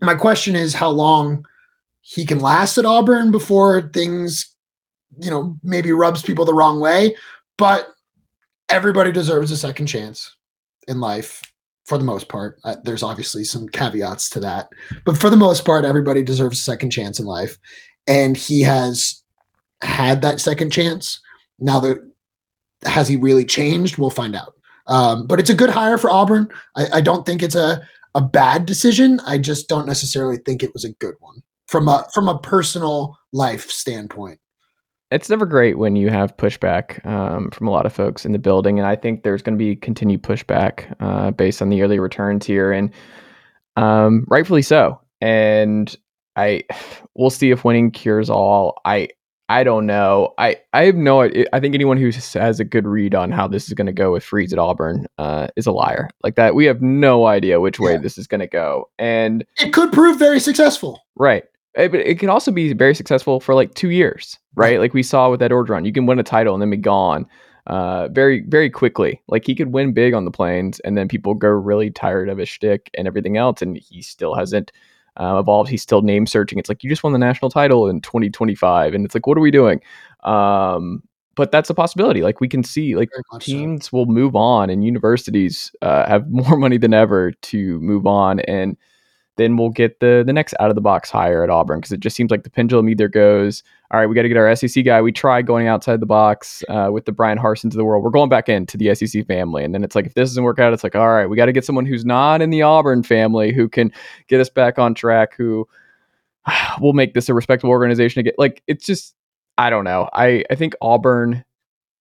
my 0.00 0.14
question 0.14 0.56
is 0.56 0.74
how 0.74 0.88
long 0.88 1.46
he 2.00 2.24
can 2.24 2.40
last 2.40 2.78
at 2.78 2.86
Auburn 2.86 3.30
before 3.30 3.90
things, 3.92 4.54
you 5.20 5.30
know, 5.30 5.56
maybe 5.62 5.92
rubs 5.92 6.22
people 6.22 6.44
the 6.44 6.54
wrong 6.54 6.80
way. 6.80 7.14
But 7.56 7.88
everybody 8.68 9.12
deserves 9.12 9.50
a 9.50 9.56
second 9.56 9.86
chance 9.86 10.34
in 10.88 11.00
life 11.00 11.42
for 11.84 11.98
the 11.98 12.04
most 12.04 12.28
part. 12.28 12.58
Uh, 12.64 12.76
there's 12.84 13.02
obviously 13.02 13.44
some 13.44 13.68
caveats 13.68 14.28
to 14.30 14.40
that, 14.40 14.68
but 15.04 15.18
for 15.18 15.30
the 15.30 15.36
most 15.36 15.64
part, 15.64 15.84
everybody 15.84 16.22
deserves 16.22 16.58
a 16.58 16.62
second 16.62 16.90
chance 16.90 17.18
in 17.18 17.26
life. 17.26 17.58
And 18.06 18.36
he 18.36 18.62
has 18.62 19.22
had 19.82 20.22
that 20.22 20.40
second 20.40 20.70
chance. 20.70 21.20
Now 21.58 21.80
that 21.80 21.98
has 22.84 23.08
he 23.08 23.16
really 23.16 23.44
changed? 23.44 23.98
We'll 23.98 24.10
find 24.10 24.36
out. 24.36 24.54
Um, 24.86 25.26
but 25.26 25.40
it's 25.40 25.50
a 25.50 25.54
good 25.54 25.70
hire 25.70 25.96
for 25.96 26.10
Auburn. 26.10 26.48
I, 26.76 26.86
I 26.94 27.00
don't 27.00 27.24
think 27.24 27.42
it's 27.42 27.54
a 27.54 27.82
a 28.14 28.20
bad 28.20 28.64
decision. 28.66 29.20
I 29.26 29.38
just 29.38 29.68
don't 29.68 29.86
necessarily 29.86 30.38
think 30.38 30.62
it 30.62 30.72
was 30.72 30.84
a 30.84 30.92
good 30.92 31.14
one 31.20 31.42
from 31.66 31.88
a 31.88 32.06
from 32.14 32.28
a 32.28 32.38
personal 32.38 33.18
life 33.32 33.70
standpoint. 33.70 34.38
It's 35.14 35.30
never 35.30 35.46
great 35.46 35.78
when 35.78 35.96
you 35.96 36.10
have 36.10 36.36
pushback 36.36 37.04
um, 37.06 37.50
from 37.50 37.68
a 37.68 37.70
lot 37.70 37.86
of 37.86 37.92
folks 37.92 38.24
in 38.26 38.32
the 38.32 38.38
building, 38.38 38.78
and 38.78 38.86
I 38.86 38.96
think 38.96 39.22
there's 39.22 39.42
going 39.42 39.56
to 39.56 39.64
be 39.64 39.76
continued 39.76 40.22
pushback 40.22 40.94
uh, 41.00 41.30
based 41.30 41.62
on 41.62 41.68
the 41.70 41.82
early 41.82 41.98
returns 41.98 42.44
here, 42.44 42.72
and 42.72 42.90
um, 43.76 44.24
rightfully 44.28 44.62
so. 44.62 45.00
And 45.20 45.94
I, 46.36 46.64
we'll 47.14 47.30
see 47.30 47.50
if 47.50 47.64
winning 47.64 47.90
cures 47.90 48.28
all. 48.28 48.80
I, 48.84 49.08
I 49.48 49.62
don't 49.62 49.86
know. 49.86 50.32
I, 50.38 50.56
I 50.72 50.84
have 50.86 50.94
no. 50.96 51.22
I 51.22 51.44
I 51.52 51.60
think 51.60 51.74
anyone 51.74 51.96
who 51.98 52.10
has 52.10 52.60
a 52.60 52.64
good 52.64 52.86
read 52.86 53.14
on 53.14 53.30
how 53.30 53.46
this 53.46 53.68
is 53.68 53.74
going 53.74 53.86
to 53.86 53.92
go 53.92 54.10
with 54.12 54.24
Freeze 54.24 54.52
at 54.52 54.58
Auburn 54.58 55.06
uh, 55.18 55.48
is 55.54 55.66
a 55.66 55.72
liar. 55.72 56.08
Like 56.22 56.36
that, 56.36 56.54
we 56.54 56.64
have 56.64 56.80
no 56.82 57.26
idea 57.26 57.60
which 57.60 57.78
way 57.78 57.92
Yeah. 57.92 57.98
this 57.98 58.16
is 58.18 58.26
going 58.26 58.40
to 58.40 58.46
go, 58.46 58.88
and 58.98 59.44
It 59.60 59.72
could 59.72 59.92
prove 59.92 60.18
very 60.18 60.40
successful. 60.40 61.00
Right. 61.14 61.44
Eh, 61.76 61.88
But 61.88 62.00
it 62.00 62.18
can 62.18 62.28
also 62.28 62.50
be 62.50 62.72
very 62.72 62.94
successful 62.94 63.40
for 63.40 63.54
like 63.54 63.74
two 63.74 63.90
years, 63.90 64.38
right? 64.54 64.78
Like 64.78 64.94
we 64.94 65.02
saw 65.02 65.30
with 65.30 65.40
that 65.40 65.50
Orgeron. 65.50 65.86
You 65.86 65.92
can 65.92 66.06
win 66.06 66.18
a 66.18 66.22
title 66.24 66.54
and 66.54 66.62
then 66.62 66.70
be 66.70 66.76
gone 66.76 67.26
uh, 67.66 68.08
very, 68.08 68.40
very 68.46 68.70
quickly. 68.70 69.20
Like 69.28 69.46
he 69.46 69.54
could 69.54 69.72
win 69.72 69.92
big 69.92 70.14
on 70.14 70.24
the 70.24 70.30
plains 70.30 70.80
and 70.80 70.96
then 70.96 71.08
people 71.08 71.34
go 71.34 71.48
really 71.48 71.90
tired 71.90 72.28
of 72.28 72.38
his 72.38 72.48
shtick 72.48 72.90
and 72.94 73.06
everything 73.06 73.36
else. 73.36 73.62
And 73.62 73.76
he 73.76 74.02
still 74.02 74.34
hasn't 74.34 74.70
uh, 75.16 75.38
evolved. 75.40 75.70
He's 75.70 75.82
still 75.82 76.02
name 76.02 76.26
searching. 76.26 76.58
It's 76.58 76.68
like, 76.68 76.82
you 76.84 76.90
just 76.90 77.02
won 77.04 77.12
the 77.12 77.18
national 77.18 77.50
title 77.50 77.88
in 77.88 78.00
2025. 78.00 78.94
And 78.94 79.04
it's 79.04 79.14
like, 79.14 79.26
what 79.26 79.38
are 79.38 79.42
we 79.42 79.50
doing? 79.50 79.80
Um, 80.24 81.02
but 81.36 81.50
that's 81.50 81.70
a 81.70 81.74
possibility. 81.74 82.22
Like 82.22 82.40
we 82.40 82.48
can 82.48 82.62
see, 82.62 82.94
like 82.96 83.08
much 83.32 83.44
so. 83.44 83.52
teams 83.52 83.92
will 83.92 84.06
move 84.06 84.36
on 84.36 84.70
and 84.70 84.84
universities 84.84 85.72
uh, 85.82 86.06
have 86.06 86.28
more 86.30 86.56
money 86.56 86.78
than 86.78 86.94
ever 86.94 87.32
to 87.32 87.80
move 87.80 88.06
on 88.06 88.40
and 88.40 88.76
then 89.36 89.56
we'll 89.56 89.70
get 89.70 90.00
the 90.00 90.22
the 90.24 90.32
next 90.32 90.54
out 90.60 90.70
of 90.70 90.74
the 90.74 90.80
box 90.80 91.10
hire 91.10 91.42
at 91.42 91.50
Auburn 91.50 91.80
because 91.80 91.92
it 91.92 92.00
just 92.00 92.16
seems 92.16 92.30
like 92.30 92.44
the 92.44 92.50
pendulum 92.50 92.88
either 92.88 93.08
goes, 93.08 93.62
all 93.90 93.98
right, 93.98 94.06
we 94.06 94.14
got 94.14 94.22
to 94.22 94.28
get 94.28 94.36
our 94.36 94.54
SEC 94.54 94.84
guy. 94.84 95.00
We 95.02 95.12
tried 95.12 95.46
going 95.46 95.66
outside 95.66 96.00
the 96.00 96.06
box 96.06 96.62
uh, 96.68 96.90
with 96.92 97.04
the 97.04 97.12
Bryan 97.12 97.38
Harsins 97.38 97.74
of 97.74 97.78
the 97.78 97.84
world. 97.84 98.04
We're 98.04 98.10
going 98.10 98.28
back 98.28 98.48
into 98.48 98.76
the 98.76 98.94
SEC 98.94 99.26
family, 99.26 99.64
and 99.64 99.74
then 99.74 99.82
it's 99.82 99.94
like 99.94 100.06
if 100.06 100.14
this 100.14 100.30
doesn't 100.30 100.44
work 100.44 100.58
out, 100.58 100.72
it's 100.72 100.84
like 100.84 100.94
all 100.94 101.08
right, 101.08 101.26
we 101.26 101.36
got 101.36 101.46
to 101.46 101.52
get 101.52 101.64
someone 101.64 101.86
who's 101.86 102.04
not 102.04 102.42
in 102.42 102.50
the 102.50 102.62
Auburn 102.62 103.02
family 103.02 103.52
who 103.52 103.68
can 103.68 103.92
get 104.28 104.40
us 104.40 104.48
back 104.48 104.78
on 104.78 104.94
track. 104.94 105.34
Who 105.36 105.66
will 106.80 106.92
make 106.92 107.14
this 107.14 107.28
a 107.28 107.34
respectable 107.34 107.70
organization 107.70 108.20
again? 108.20 108.34
Like 108.38 108.62
it's 108.66 108.86
just 108.86 109.14
I 109.58 109.70
don't 109.70 109.84
know. 109.84 110.08
I 110.12 110.44
I 110.50 110.54
think 110.54 110.74
Auburn 110.80 111.44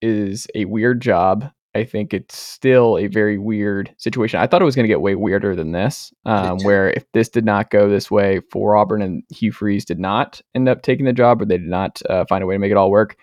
is 0.02 0.48
a 0.54 0.66
weird 0.66 1.02
job. 1.02 1.52
I 1.76 1.84
think 1.84 2.14
it's 2.14 2.38
still 2.38 2.98
a 2.98 3.08
very 3.08 3.38
weird 3.38 3.94
situation. 3.98 4.40
I 4.40 4.48
thought 4.48 4.62
it 4.62 4.66
was 4.66 4.76
going 4.76 4.84
to 4.84 4.90
get 4.90 5.02
way 5.02 5.16
weirder 5.16 5.56
than 5.56 5.72
this, 5.72 6.14
um, 6.26 6.60
where 6.60 6.92
if 6.92 7.04
this 7.14 7.30
did 7.30 7.46
not 7.46 7.72
go 7.72 7.90
this 7.90 8.12
way 8.12 8.42
for 8.52 8.76
Auburn 8.76 9.02
and 9.02 9.24
Hugh 9.30 9.52
Freeze 9.52 9.84
did 9.84 10.00
not 10.00 10.40
end 10.54 10.70
up 10.70 10.84
taking 10.84 11.06
the 11.06 11.14
job 11.14 11.42
or 11.42 11.46
they 11.46 11.58
did 11.58 11.68
not 11.68 12.02
uh, 12.10 12.26
find 12.26 12.44
a 12.44 12.48
way 12.48 12.56
to 12.56 12.60
make 12.60 12.72
it 12.72 12.78
all 12.78 12.92
work, 12.92 13.18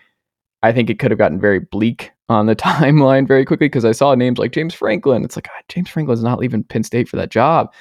I 0.63 0.73
think 0.73 0.91
it 0.91 0.99
could 0.99 1.11
have 1.11 1.19
gotten 1.19 1.41
very 1.41 1.61
bleak 1.61 2.11
on 2.29 2.47
the 2.47 2.57
timeline 2.57 3.27
very 3.27 3.45
quickly 3.45 3.69
because 3.69 3.85
I 3.85 3.93
saw 3.93 4.15
names 4.15 4.39
like 4.39 4.53
James 4.53 4.75
Franklin. 4.75 5.25
It's 5.25 5.37
like, 5.37 5.49
"Ah, 5.51 5.63
James 5.69 5.89
Franklin's 5.89 6.25
not 6.25 6.39
leaving 6.39 6.65
Penn 6.65 6.83
State 6.83 7.09
for 7.09 7.17
that 7.17 7.31
job. 7.31 7.73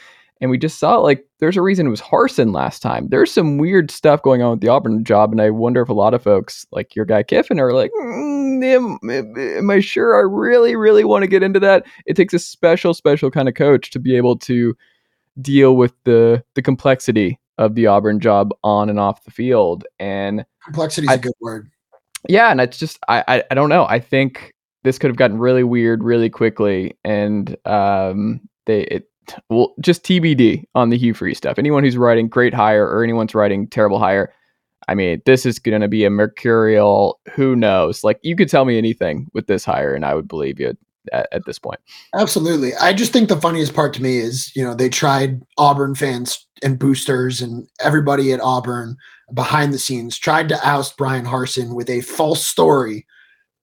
And 0.42 0.50
we 0.50 0.58
just 0.58 0.80
saw 0.80 0.98
like 0.98 1.26
there's 1.40 1.58
a 1.58 1.62
reason 1.62 1.88
it 1.88 1.90
was 1.90 2.02
Harsin 2.02 2.54
last 2.54 2.82
time. 2.82 3.08
There's 3.10 3.32
some 3.32 3.58
weird 3.58 3.92
stuff 3.92 4.22
going 4.22 4.42
on 4.42 4.52
with 4.52 4.62
the 4.62 4.70
Auburn 4.70 5.04
job, 5.04 5.32
and 5.32 5.42
I 5.42 5.50
wonder 5.50 5.82
if 5.82 5.90
a 5.90 5.94
lot 5.94 6.14
of 6.14 6.24
folks 6.24 6.66
like 6.72 6.96
your 6.96 7.06
guy 7.06 7.24
Kiffin 7.24 7.60
are 7.60 7.74
like, 7.74 7.92
"Mm, 8.00 8.49
am, 8.64 9.00
am 9.04 9.70
I 9.70 9.80
sure 9.80 10.16
I 10.16 10.22
really, 10.22 10.76
really 10.76 11.04
want 11.04 11.24
to 11.24 11.28
get 11.28 11.44
into 11.44 11.60
that? 11.62 11.86
It 12.06 12.16
takes 12.16 12.34
a 12.34 12.40
special, 12.40 12.94
special 12.94 13.32
kind 13.32 13.48
of 13.48 13.56
coach 13.56 13.92
to 13.92 14.00
be 14.00 14.16
able 14.16 14.38
to 14.40 14.76
deal 15.42 15.76
with 15.76 15.94
the 16.04 16.44
the 16.56 16.62
complexity 16.62 17.40
of 17.58 17.76
the 17.76 17.88
Auburn 17.88 18.20
job 18.20 18.52
on 18.64 18.90
and 18.90 19.00
off 19.00 19.24
the 19.26 19.32
field. 19.32 19.86
And 20.00 20.46
Complexity 20.64 21.08
is 21.08 21.14
a 21.14 21.18
good 21.18 21.34
word. 21.42 21.70
yeah, 22.28 22.52
and 22.52 22.62
it's 22.62 22.78
just 22.78 23.00
I, 23.08 23.24
I 23.28 23.44
I 23.52 23.54
don't 23.56 23.70
know. 23.70 23.86
I 23.86 24.00
think 24.00 24.54
this 24.84 24.98
could 24.98 25.10
have 25.10 25.18
gotten 25.18 25.38
really 25.40 25.64
weird 25.64 26.04
really 26.04 26.30
quickly, 26.30 26.98
and 27.04 27.56
um, 27.66 28.42
they 28.66 28.82
it 28.84 29.10
well 29.50 29.74
just 29.82 30.04
TBD 30.04 30.64
on 30.76 30.90
the 30.90 30.98
Hugh 30.98 31.14
Freeze 31.14 31.38
stuff. 31.38 31.58
Anyone 31.58 31.84
who's 31.84 31.98
writing 31.98 32.28
great 32.28 32.54
hire 32.54 32.88
or 32.88 33.04
anyone's 33.04 33.36
writing 33.36 33.68
terrible 33.68 34.00
hire, 34.00 34.34
I 34.90 34.96
mean, 34.96 35.22
this 35.26 35.46
is 35.46 35.60
going 35.60 35.82
to 35.82 35.88
be 35.88 36.04
a 36.04 36.10
mercurial. 36.10 37.20
Who 37.36 37.56
knows? 37.56 38.04
Like 38.04 38.20
you 38.24 38.36
could 38.36 38.50
tell 38.50 38.66
me 38.66 38.78
anything 38.78 39.28
with 39.34 39.48
this 39.48 39.64
hire, 39.64 39.94
and 39.94 40.04
I 40.04 40.16
would 40.16 40.28
believe 40.28 40.60
you. 40.60 40.76
at, 41.14 41.28
at 41.32 41.46
this 41.46 41.60
point. 41.60 41.80
Absolutely. 42.14 42.76
I 42.76 42.94
just 42.94 43.14
think 43.14 43.30
the 43.30 43.40
funniest 43.40 43.74
part 43.74 43.94
to 43.94 44.02
me 44.02 44.18
is, 44.18 44.52
you 44.56 44.64
know, 44.64 44.76
they 44.76 44.90
tried 44.90 45.42
Auburn 45.58 45.96
fans 45.96 46.46
and 46.62 46.78
boosters 46.78 47.42
and 47.42 47.68
everybody 47.80 48.34
at 48.34 48.42
Auburn 48.42 48.98
behind 49.34 49.74
the 49.74 49.80
scenes 49.80 50.18
tried 50.18 50.50
to 50.50 50.68
oust 50.68 50.98
Bryan 50.98 51.26
Harsin 51.26 51.74
with 51.74 51.90
a 51.90 52.02
false 52.02 52.46
story 52.46 53.06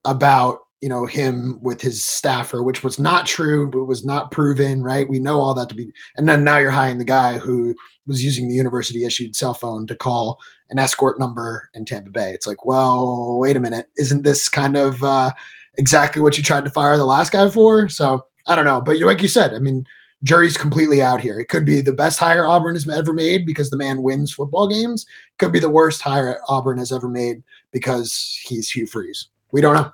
about 0.04 0.60
you 0.86 0.90
know 0.90 1.04
him 1.04 1.58
with 1.60 1.80
his 1.80 2.04
staffer 2.04 2.62
which 2.62 2.84
was 2.84 2.96
not 2.96 3.26
true 3.26 3.68
but 3.68 3.86
was 3.86 4.04
not 4.04 4.30
proven 4.30 4.84
right? 4.84 5.08
We 5.08 5.18
know 5.18 5.40
all 5.40 5.52
that 5.54 5.68
to 5.70 5.74
be 5.74 5.90
and 6.16 6.28
then 6.28 6.44
now 6.44 6.58
you're 6.58 6.70
hiring 6.70 6.98
the 6.98 7.04
guy 7.04 7.38
who 7.38 7.74
was 8.06 8.22
using 8.22 8.48
the 8.48 8.54
university 8.54 9.04
issued 9.04 9.34
cell 9.34 9.52
phone 9.52 9.88
to 9.88 9.96
call 9.96 10.38
an 10.70 10.78
escort 10.78 11.18
number 11.18 11.68
in 11.74 11.86
tampa 11.86 12.10
bay. 12.10 12.30
It's 12.30 12.46
like 12.46 12.64
well 12.64 13.36
wait 13.40 13.56
a 13.56 13.60
minute. 13.60 13.88
Isn't 13.98 14.22
this 14.22 14.48
kind 14.48 14.76
of 14.76 15.02
uh, 15.02 15.32
exactly 15.76 16.22
what 16.22 16.38
you 16.38 16.44
tried 16.44 16.64
to 16.66 16.70
fire 16.70 16.96
the 16.96 17.04
last 17.04 17.32
guy 17.32 17.50
for? 17.50 17.88
So 17.88 18.24
i 18.46 18.54
don't 18.54 18.64
know. 18.64 18.80
But 18.80 19.00
like 19.00 19.22
you 19.22 19.28
said 19.28 19.54
i 19.54 19.58
mean 19.58 19.84
jury's 20.22 20.56
completely 20.56 21.02
out 21.02 21.20
here. 21.20 21.40
It 21.40 21.48
could 21.48 21.64
be 21.64 21.80
the 21.80 21.92
best 21.92 22.20
hire 22.20 22.46
auburn 22.46 22.76
has 22.76 22.88
ever 22.88 23.12
made 23.12 23.44
because 23.44 23.70
the 23.70 23.76
man 23.76 24.04
wins 24.04 24.32
football 24.32 24.68
games. 24.68 25.04
Could 25.38 25.50
be 25.50 25.58
the 25.58 25.68
worst 25.68 26.00
hire 26.00 26.38
auburn 26.46 26.78
has 26.78 26.92
ever 26.92 27.08
made 27.08 27.42
because 27.72 28.38
he's 28.44 28.70
hugh 28.70 28.86
freeze. 28.86 29.26
We 29.50 29.60
don't 29.60 29.74
know 29.74 29.90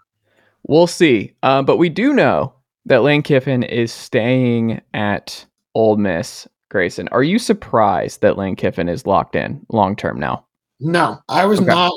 We'll 0.64 0.86
see. 0.86 1.34
Uh, 1.42 1.62
but 1.62 1.76
we 1.76 1.88
do 1.88 2.12
know 2.12 2.52
that 2.86 3.02
Lane 3.02 3.22
Kiffin 3.22 3.62
is 3.62 3.92
staying 3.92 4.80
at 4.94 5.44
Ole 5.74 5.96
Miss. 5.96 6.46
Grayson, 6.70 7.06
are 7.08 7.22
you 7.22 7.38
surprised 7.38 8.22
that 8.22 8.38
Lane 8.38 8.56
Kiffin 8.56 8.88
is 8.88 9.06
locked 9.06 9.36
in 9.36 9.60
long 9.70 9.94
term 9.94 10.18
now? 10.18 10.46
No, 10.80 11.18
I 11.28 11.44
was 11.44 11.60
Okay. 11.60 11.68
not 11.68 11.92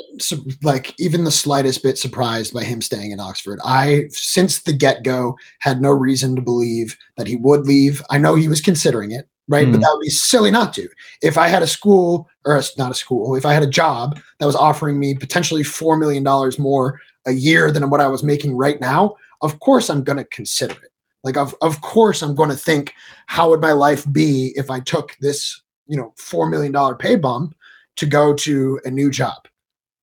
like 0.62 0.94
even 1.00 1.24
the 1.24 1.30
slightest 1.30 1.82
bit 1.82 1.96
surprised 1.98 2.52
by 2.52 2.62
him 2.62 2.80
staying 2.82 3.10
in 3.10 3.18
Oxford. 3.18 3.58
I, 3.64 4.04
since 4.10 4.60
the 4.62 4.72
get 4.74 5.02
go, 5.02 5.36
had 5.60 5.80
no 5.80 5.90
reason 5.90 6.36
to 6.36 6.42
believe 6.42 6.96
that 7.16 7.26
he 7.26 7.36
would 7.36 7.66
leave. 7.66 8.02
I 8.10 8.18
know 8.18 8.34
he 8.34 8.48
was 8.48 8.60
considering 8.60 9.10
it, 9.12 9.26
right? 9.48 9.66
But 9.72 9.78
Mhm. 9.78 9.82
that 9.82 9.90
would 9.94 10.02
be 10.02 10.10
silly 10.10 10.50
not 10.50 10.72
to. 10.74 10.88
If 11.22 11.36
I 11.38 11.48
had 11.48 11.62
a 11.64 11.66
school, 11.66 12.28
or 12.44 12.56
a, 12.56 12.62
not 12.78 12.92
a 12.92 12.94
school, 12.94 13.34
if 13.34 13.44
I 13.46 13.54
had 13.54 13.62
a 13.64 13.66
job 13.66 14.20
that 14.38 14.46
was 14.46 14.54
offering 14.54 15.00
me 15.00 15.14
potentially 15.14 15.62
$4 15.64 15.98
million 15.98 16.22
more 16.58 17.00
a 17.26 17.32
year 17.32 17.70
than 17.70 17.88
what 17.90 18.00
I 18.00 18.08
was 18.08 18.22
making 18.22 18.56
right 18.56 18.80
now, 18.80 19.16
of 19.42 19.58
course 19.60 19.90
I'm 19.90 20.04
going 20.04 20.18
to 20.18 20.24
consider 20.24 20.74
it. 20.74 20.90
Like, 21.24 21.36
of, 21.36 21.54
of 21.60 21.80
course 21.80 22.22
I'm 22.22 22.34
going 22.34 22.50
to 22.50 22.56
think, 22.56 22.94
how 23.26 23.50
would 23.50 23.60
my 23.60 23.72
life 23.72 24.10
be 24.12 24.52
if 24.56 24.70
I 24.70 24.80
took 24.80 25.16
this, 25.20 25.62
you 25.86 25.96
know, 25.96 26.14
$4 26.18 26.48
million 26.48 26.96
pay 26.96 27.16
bump 27.16 27.54
to 27.96 28.06
go 28.06 28.34
to 28.34 28.80
a 28.84 28.90
new 28.90 29.10
job. 29.10 29.48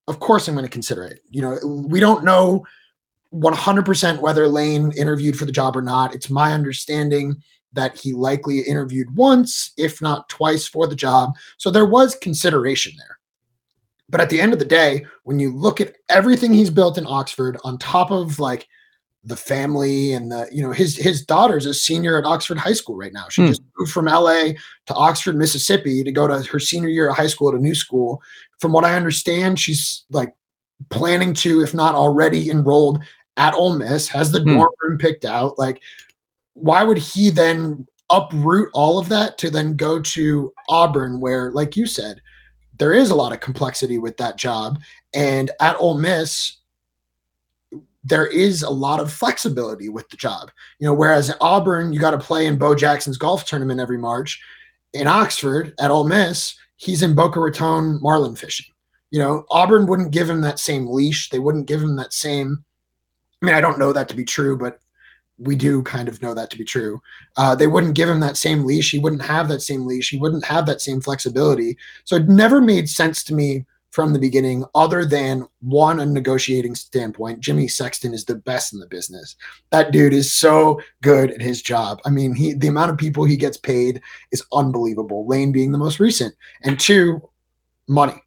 Of 0.08 0.20
course, 0.20 0.48
I'm 0.48 0.56
going 0.56 0.66
to 0.66 0.72
consider 0.72 1.06
it. 1.06 1.22
You 1.30 1.42
know, 1.42 1.60
we 1.88 2.00
don't 2.00 2.26
know 2.26 2.66
100% 3.34 4.20
whether 4.20 4.48
Lane 4.48 4.92
interviewed 4.98 5.38
for 5.38 5.46
the 5.46 5.52
job 5.52 5.78
or 5.78 5.82
not. 5.82 6.14
It's 6.14 6.30
my 6.30 6.54
understanding 6.54 7.42
that 7.72 7.98
he 7.98 8.14
likely 8.14 8.60
interviewed 8.60 9.16
once, 9.16 9.72
if 9.78 10.02
not 10.02 10.30
twice, 10.30 10.68
for 10.68 10.88
the 10.88 10.96
job. 10.96 11.34
So 11.58 11.72
there 11.72 11.86
was 11.86 12.16
consideration 12.16 12.94
there. 12.98 13.18
But 14.14 14.22
at 14.22 14.30
the 14.30 14.40
end 14.40 14.54
of 14.54 14.60
the 14.60 14.66
day, 14.66 15.08
when 15.24 15.40
you 15.40 15.52
look 15.52 15.82
at 15.82 15.96
everything 16.08 16.54
he's 16.54 16.70
built 16.70 17.00
in 17.00 17.08
Oxford, 17.08 17.58
on 17.64 17.80
top 17.80 18.12
of 18.12 18.38
like 18.38 18.68
the 19.24 19.36
family 19.36 20.14
and 20.14 20.32
the, 20.32 20.48
you 20.52 20.62
know, 20.62 20.72
his 20.72 20.96
his 20.96 21.26
daughter's 21.26 21.66
a 21.66 21.74
senior 21.74 22.20
at 22.20 22.24
Oxford 22.26 22.60
High 22.60 22.74
School 22.74 22.96
right 22.96 23.12
now. 23.12 23.26
She 23.30 23.42
Hmm. 23.42 23.48
just 23.48 23.64
moved 23.76 23.92
from 23.92 24.06
LA 24.08 24.54
to 24.86 24.94
Oxford, 24.94 25.36
Mississippi 25.36 26.04
to 26.04 26.12
go 26.12 26.28
to 26.28 26.44
her 26.44 26.60
senior 26.60 26.90
year 26.90 27.10
of 27.10 27.16
high 27.18 27.26
school 27.26 27.50
at 27.50 27.56
a 27.56 27.60
new 27.60 27.74
school. 27.74 28.22
From 28.60 28.72
what 28.72 28.86
I 28.86 28.94
understand, 28.94 29.60
she's 29.60 30.04
like 30.12 30.36
planning 30.90 31.34
to, 31.36 31.64
if 31.64 31.74
not 31.74 31.96
already 31.96 32.52
enrolled 32.52 33.02
at 33.38 33.56
Ole 33.56 33.74
Miss, 33.74 34.08
has 34.10 34.32
the 34.32 34.42
Hmm. 34.42 34.54
dorm 34.54 34.70
room 34.84 35.00
picked 35.00 35.26
out. 35.26 35.58
Like, 35.58 35.82
why 36.54 36.84
would 36.84 37.00
he 37.00 37.32
then 37.32 37.88
uproot 38.12 38.70
all 38.76 39.00
of 39.00 39.10
that 39.10 39.40
to 39.40 39.50
then 39.50 39.76
go 39.76 40.00
to 40.02 40.54
Auburn, 40.70 41.20
where, 41.20 41.50
like 41.52 41.76
you 41.76 41.88
said, 41.88 42.22
there 42.78 42.94
is 42.94 43.10
a 43.10 43.16
lot 43.16 43.34
of 43.34 43.40
complexity 43.40 43.98
with 43.98 44.18
that 44.18 44.38
job. 44.38 44.80
And 45.14 45.52
at 45.60 45.76
Ole 45.80 45.98
Miss, 45.98 46.58
there 48.04 48.28
is 48.28 48.64
a 48.64 48.70
lot 48.70 49.00
of 49.00 49.12
flexibility 49.12 49.90
with 49.90 50.10
the 50.10 50.18
job. 50.18 50.52
You 50.80 50.88
know, 50.88 50.94
whereas 50.94 51.30
at 51.30 51.38
Auburn, 51.40 51.94
you 51.94 52.00
got 52.00 52.12
to 52.12 52.18
play 52.18 52.46
in 52.46 52.58
Bo 52.58 52.76
Jackson's 52.76 53.18
golf 53.18 53.46
tournament 53.46 53.80
every 53.80 53.98
March. 53.98 54.42
In 54.94 55.08
Oxford, 55.08 55.74
at 55.80 55.92
Ole 55.92 56.04
Miss, 56.04 56.56
he's 56.76 57.02
in 57.02 57.16
Boca 57.16 57.40
Raton 57.40 58.00
marlin 58.02 58.36
fishing. 58.36 58.68
You 59.10 59.20
know, 59.20 59.46
Auburn 59.50 59.86
wouldn't 59.88 60.12
give 60.12 60.30
him 60.30 60.42
that 60.42 60.60
same 60.60 60.88
leash. 60.88 61.30
They 61.30 61.40
wouldn't 61.40 61.68
give 61.68 61.82
him 61.82 61.96
that 61.98 62.14
same. 62.14 62.64
I 63.42 63.46
mean, 63.46 63.56
I 63.56 63.62
don't 63.62 63.80
know 63.80 63.94
that 63.94 64.10
to 64.10 64.16
be 64.16 64.26
true, 64.26 64.58
but 64.58 64.80
we 65.38 65.56
do 65.56 65.82
kind 65.84 66.08
of 66.08 66.22
know 66.22 66.34
that 66.34 66.50
to 66.52 66.58
be 66.58 66.64
true. 66.64 67.02
Uh, 67.38 67.56
they 67.56 67.68
wouldn't 67.68 67.96
give 67.96 68.10
him 68.10 68.20
that 68.20 68.38
same 68.38 68.66
leash. 68.66 68.92
He 68.92 69.00
wouldn't 69.00 69.24
have 69.24 69.48
that 69.50 69.62
same 69.62 69.86
leash. 69.86 70.10
He 70.10 70.18
wouldn't 70.18 70.46
have 70.46 70.66
that 70.68 70.82
same 70.82 71.02
flexibility. 71.02 71.78
So 72.06 72.16
it 72.18 72.28
never 72.28 72.62
made 72.62 72.90
sense 72.90 73.24
to 73.26 73.34
me 73.34 73.66
from 73.94 74.12
the 74.12 74.20
beginning, 74.20 74.66
other 74.74 75.06
than 75.06 75.46
one, 75.62 76.00
a 76.00 76.06
negotiating 76.06 76.74
standpoint. 76.74 77.40
Jimmy 77.42 77.68
Sexton 77.68 78.12
is 78.12 78.26
the 78.26 78.34
best 78.34 78.74
in 78.74 78.80
the 78.80 78.88
business. 78.88 79.36
That 79.70 79.92
dude 79.92 80.14
is 80.14 80.34
so 80.34 80.82
good 81.04 81.30
at 81.30 81.42
his 81.42 81.62
job. 81.62 82.02
I 82.04 82.10
mean, 82.10 82.34
he 82.34 82.54
the 82.54 82.70
amount 82.70 82.90
of 82.90 82.98
people 82.98 83.24
he 83.24 83.38
gets 83.38 83.58
paid 83.58 84.02
is 84.32 84.44
unbelievable. 84.52 85.28
Lane 85.28 85.52
being 85.52 85.72
the 85.72 85.78
most 85.78 86.00
recent. 86.00 86.34
And 86.64 86.80
two, 86.80 87.22
money. 87.88 88.20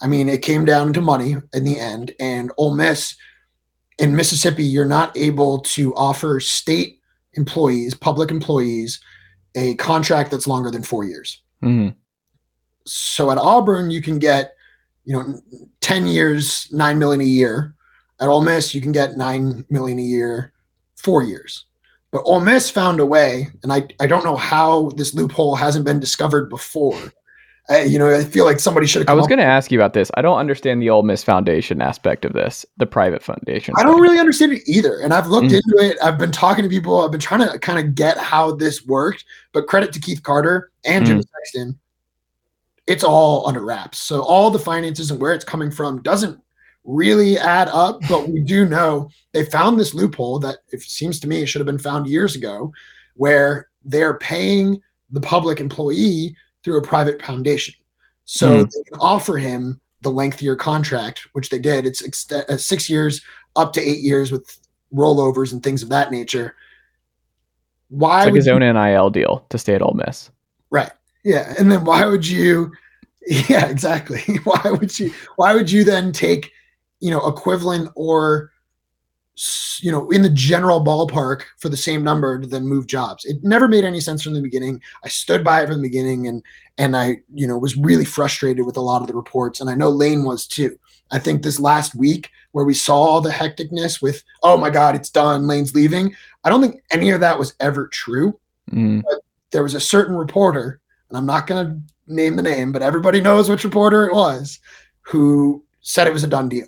I 0.00 0.06
mean, 0.06 0.28
it 0.28 0.42
came 0.42 0.64
down 0.64 0.92
to 0.92 1.00
money 1.00 1.36
in 1.52 1.64
the 1.64 1.78
end. 1.78 2.14
And 2.20 2.52
Ole 2.56 2.76
Miss 2.76 3.16
in 4.00 4.16
Mississippi, 4.16 4.64
you're 4.64 4.84
not 4.84 5.16
able 5.16 5.60
to 5.60 5.94
offer 5.94 6.40
state 6.40 7.00
employees, 7.34 7.94
public 7.94 8.30
employees, 8.30 9.00
a 9.54 9.74
contract 9.76 10.30
that's 10.30 10.46
longer 10.46 10.70
than 10.70 10.82
four 10.82 11.04
years. 11.04 11.42
Mhm. 11.62 11.94
So 12.86 13.30
at 13.30 13.38
Auburn, 13.38 13.90
you 13.90 14.00
can 14.00 14.18
get, 14.18 14.54
you 15.04 15.12
know, 15.12 15.40
10 15.80 16.06
years, 16.06 16.66
nine 16.72 16.98
million 16.98 17.20
a 17.20 17.24
year. 17.24 17.74
At 18.20 18.28
Ole 18.28 18.42
Miss, 18.42 18.74
you 18.74 18.80
can 18.80 18.92
get 18.92 19.16
nine 19.16 19.64
million 19.70 19.98
a 19.98 20.02
year, 20.02 20.52
four 20.96 21.22
years. 21.22 21.66
But 22.10 22.22
Ole 22.24 22.40
Miss 22.40 22.70
found 22.70 23.00
a 23.00 23.06
way, 23.06 23.50
and 23.62 23.72
I, 23.72 23.86
I 24.00 24.06
don't 24.06 24.24
know 24.24 24.36
how 24.36 24.90
this 24.96 25.14
loophole 25.14 25.54
hasn't 25.54 25.84
been 25.84 26.00
discovered 26.00 26.48
before. 26.48 27.12
I, 27.70 27.82
you 27.84 28.00
know, 28.00 28.12
I 28.12 28.24
feel 28.24 28.44
like 28.44 28.58
somebody 28.58 28.86
should 28.88 29.02
have. 29.02 29.08
I 29.08 29.12
was 29.14 29.28
going 29.28 29.38
to 29.38 29.44
ask 29.44 29.70
you 29.70 29.78
about 29.78 29.92
this. 29.94 30.10
I 30.14 30.22
don't 30.22 30.38
understand 30.38 30.82
the 30.82 30.90
Ole 30.90 31.04
Miss 31.04 31.22
Foundation 31.22 31.80
aspect 31.80 32.24
of 32.24 32.32
this, 32.32 32.66
the 32.78 32.86
private 32.86 33.22
foundation. 33.22 33.74
I 33.78 33.84
don't 33.84 33.94
thing. 33.94 34.02
really 34.02 34.18
understand 34.18 34.52
it 34.52 34.62
either. 34.66 34.98
And 35.00 35.14
I've 35.14 35.28
looked 35.28 35.48
Mm. 35.48 35.54
into 35.62 35.76
it. 35.78 35.96
I've 36.02 36.18
been 36.18 36.32
talking 36.32 36.64
to 36.64 36.68
people. 36.68 37.00
I've 37.04 37.12
been 37.12 37.20
trying 37.20 37.48
to 37.48 37.58
kind 37.60 37.78
of 37.78 37.94
get 37.94 38.18
how 38.18 38.52
this 38.52 38.84
worked. 38.84 39.24
But 39.52 39.68
credit 39.68 39.92
to 39.92 40.00
Keith 40.00 40.22
Carter 40.24 40.72
and 40.84 41.06
Jimmy 41.06 41.22
Sexton, 41.22 41.78
it's 42.88 43.04
all 43.04 43.46
under 43.46 43.64
wraps. 43.64 43.98
So 43.98 44.22
all 44.22 44.50
the 44.50 44.58
finances 44.58 45.12
and 45.12 45.20
where 45.20 45.32
it's 45.32 45.44
coming 45.44 45.70
from 45.70 46.02
doesn't 46.02 46.40
really 46.82 47.38
add 47.38 47.68
up. 47.68 48.00
But 48.08 48.28
we 48.28 48.40
do 48.40 48.64
know 48.64 49.10
they 49.32 49.44
found 49.44 49.78
this 49.78 49.94
loophole 49.94 50.40
that 50.40 50.56
it 50.72 50.82
seems 50.82 51.20
to 51.20 51.28
me 51.28 51.46
should 51.46 51.60
have 51.60 51.66
been 51.66 51.78
found 51.78 52.08
years 52.08 52.34
ago, 52.34 52.72
where 53.14 53.68
they're 53.84 54.18
paying 54.18 54.80
the 55.10 55.20
public 55.20 55.60
employee 55.60 56.34
through 56.64 56.78
a 56.78 56.82
private 56.82 57.22
foundation. 57.22 57.74
So 58.24 58.48
Hmm. 58.48 58.62
they 58.64 58.82
can 58.90 58.98
offer 59.00 59.36
him 59.38 59.80
the 60.02 60.10
lengthier 60.10 60.56
contract, 60.56 61.26
which 61.32 61.50
they 61.50 61.58
did. 61.58 61.86
It's 61.86 62.02
ext- 62.02 62.32
uh, 62.32 62.56
six 62.56 62.88
years 62.88 63.20
up 63.56 63.72
to 63.74 63.80
eight 63.80 64.00
years 64.00 64.30
with 64.32 64.58
rollovers 64.94 65.52
and 65.52 65.62
things 65.62 65.82
of 65.82 65.88
that 65.90 66.10
nature. 66.10 66.54
Why 67.88 68.20
It's 68.20 68.26
like 68.26 68.34
his 68.34 68.46
you- 68.46 68.52
own 68.52 68.60
NIL 68.60 69.10
deal 69.10 69.44
to 69.50 69.58
stay 69.58 69.74
at 69.74 69.82
Ole 69.82 69.94
Miss. 70.06 70.30
right? 70.70 70.92
Yeah, 71.24 71.52
and 71.58 71.70
then 71.70 71.84
why 71.84 72.06
would 72.06 72.26
you? 72.26 72.72
Yeah, 73.26 73.66
exactly. 73.66 74.22
Why 74.44 74.62
would 74.70 74.98
you? 74.98 75.12
Why 75.36 75.52
would 75.54 75.70
you 75.70 75.84
then 75.84 76.10
take, 76.10 76.50
you 77.00 77.10
know, 77.10 77.20
equivalent 77.28 77.90
or, 77.94 78.49
you 79.80 79.90
know, 79.90 80.10
in 80.10 80.22
the 80.22 80.30
general 80.30 80.84
ballpark 80.84 81.42
for 81.58 81.68
the 81.68 81.76
same 81.76 82.04
number 82.04 82.38
to 82.38 82.46
then 82.46 82.66
move 82.66 82.86
jobs? 82.86 83.24
It 83.24 83.42
never 83.42 83.68
made 83.68 83.84
any 83.84 84.00
sense 84.00 84.22
from 84.22 84.34
the 84.34 84.42
beginning. 84.42 84.80
I 85.04 85.08
stood 85.08 85.42
by 85.42 85.62
it 85.62 85.66
from 85.66 85.76
the 85.76 85.88
beginning, 85.88 86.26
and 86.26 86.42
and 86.78 86.96
I, 86.96 87.18
you 87.32 87.46
know, 87.46 87.58
was 87.58 87.76
really 87.76 88.04
frustrated 88.04 88.66
with 88.66 88.76
a 88.76 88.82
lot 88.82 89.02
of 89.02 89.08
the 89.08 89.14
reports, 89.14 89.60
and 89.60 89.70
I 89.70 89.74
know 89.74 89.90
Lane 89.90 90.24
was 90.24 90.46
too. 90.46 90.78
I 91.10 91.18
think 91.18 91.42
this 91.42 91.58
last 91.58 91.94
week 91.94 92.30
where 92.52 92.64
we 92.64 92.74
saw 92.74 92.94
all 92.94 93.20
the 93.20 93.30
hecticness 93.30 94.00
with, 94.02 94.22
oh 94.42 94.56
my 94.56 94.70
God, 94.70 94.94
it's 94.94 95.10
done, 95.10 95.46
Lane's 95.46 95.74
leaving. 95.74 96.14
I 96.44 96.48
don't 96.48 96.60
think 96.60 96.82
any 96.90 97.10
of 97.10 97.20
that 97.20 97.38
was 97.38 97.54
ever 97.60 97.86
true 97.88 98.38
Mm. 98.72 99.02
there 99.50 99.62
was 99.62 99.74
a 99.74 99.80
certain 99.80 100.14
reporter, 100.14 100.80
and 101.08 101.18
I'm 101.18 101.26
not 101.26 101.46
going 101.46 101.66
to 101.66 102.12
name 102.12 102.36
the 102.36 102.42
name, 102.42 102.72
but 102.72 102.82
everybody 102.82 103.20
knows 103.20 103.48
which 103.48 103.64
reporter 103.64 104.06
it 104.06 104.14
was, 104.14 104.60
who 105.02 105.64
said 105.80 106.06
it 106.06 106.12
was 106.12 106.24
a 106.24 106.28
done 106.28 106.48
deal. 106.48 106.66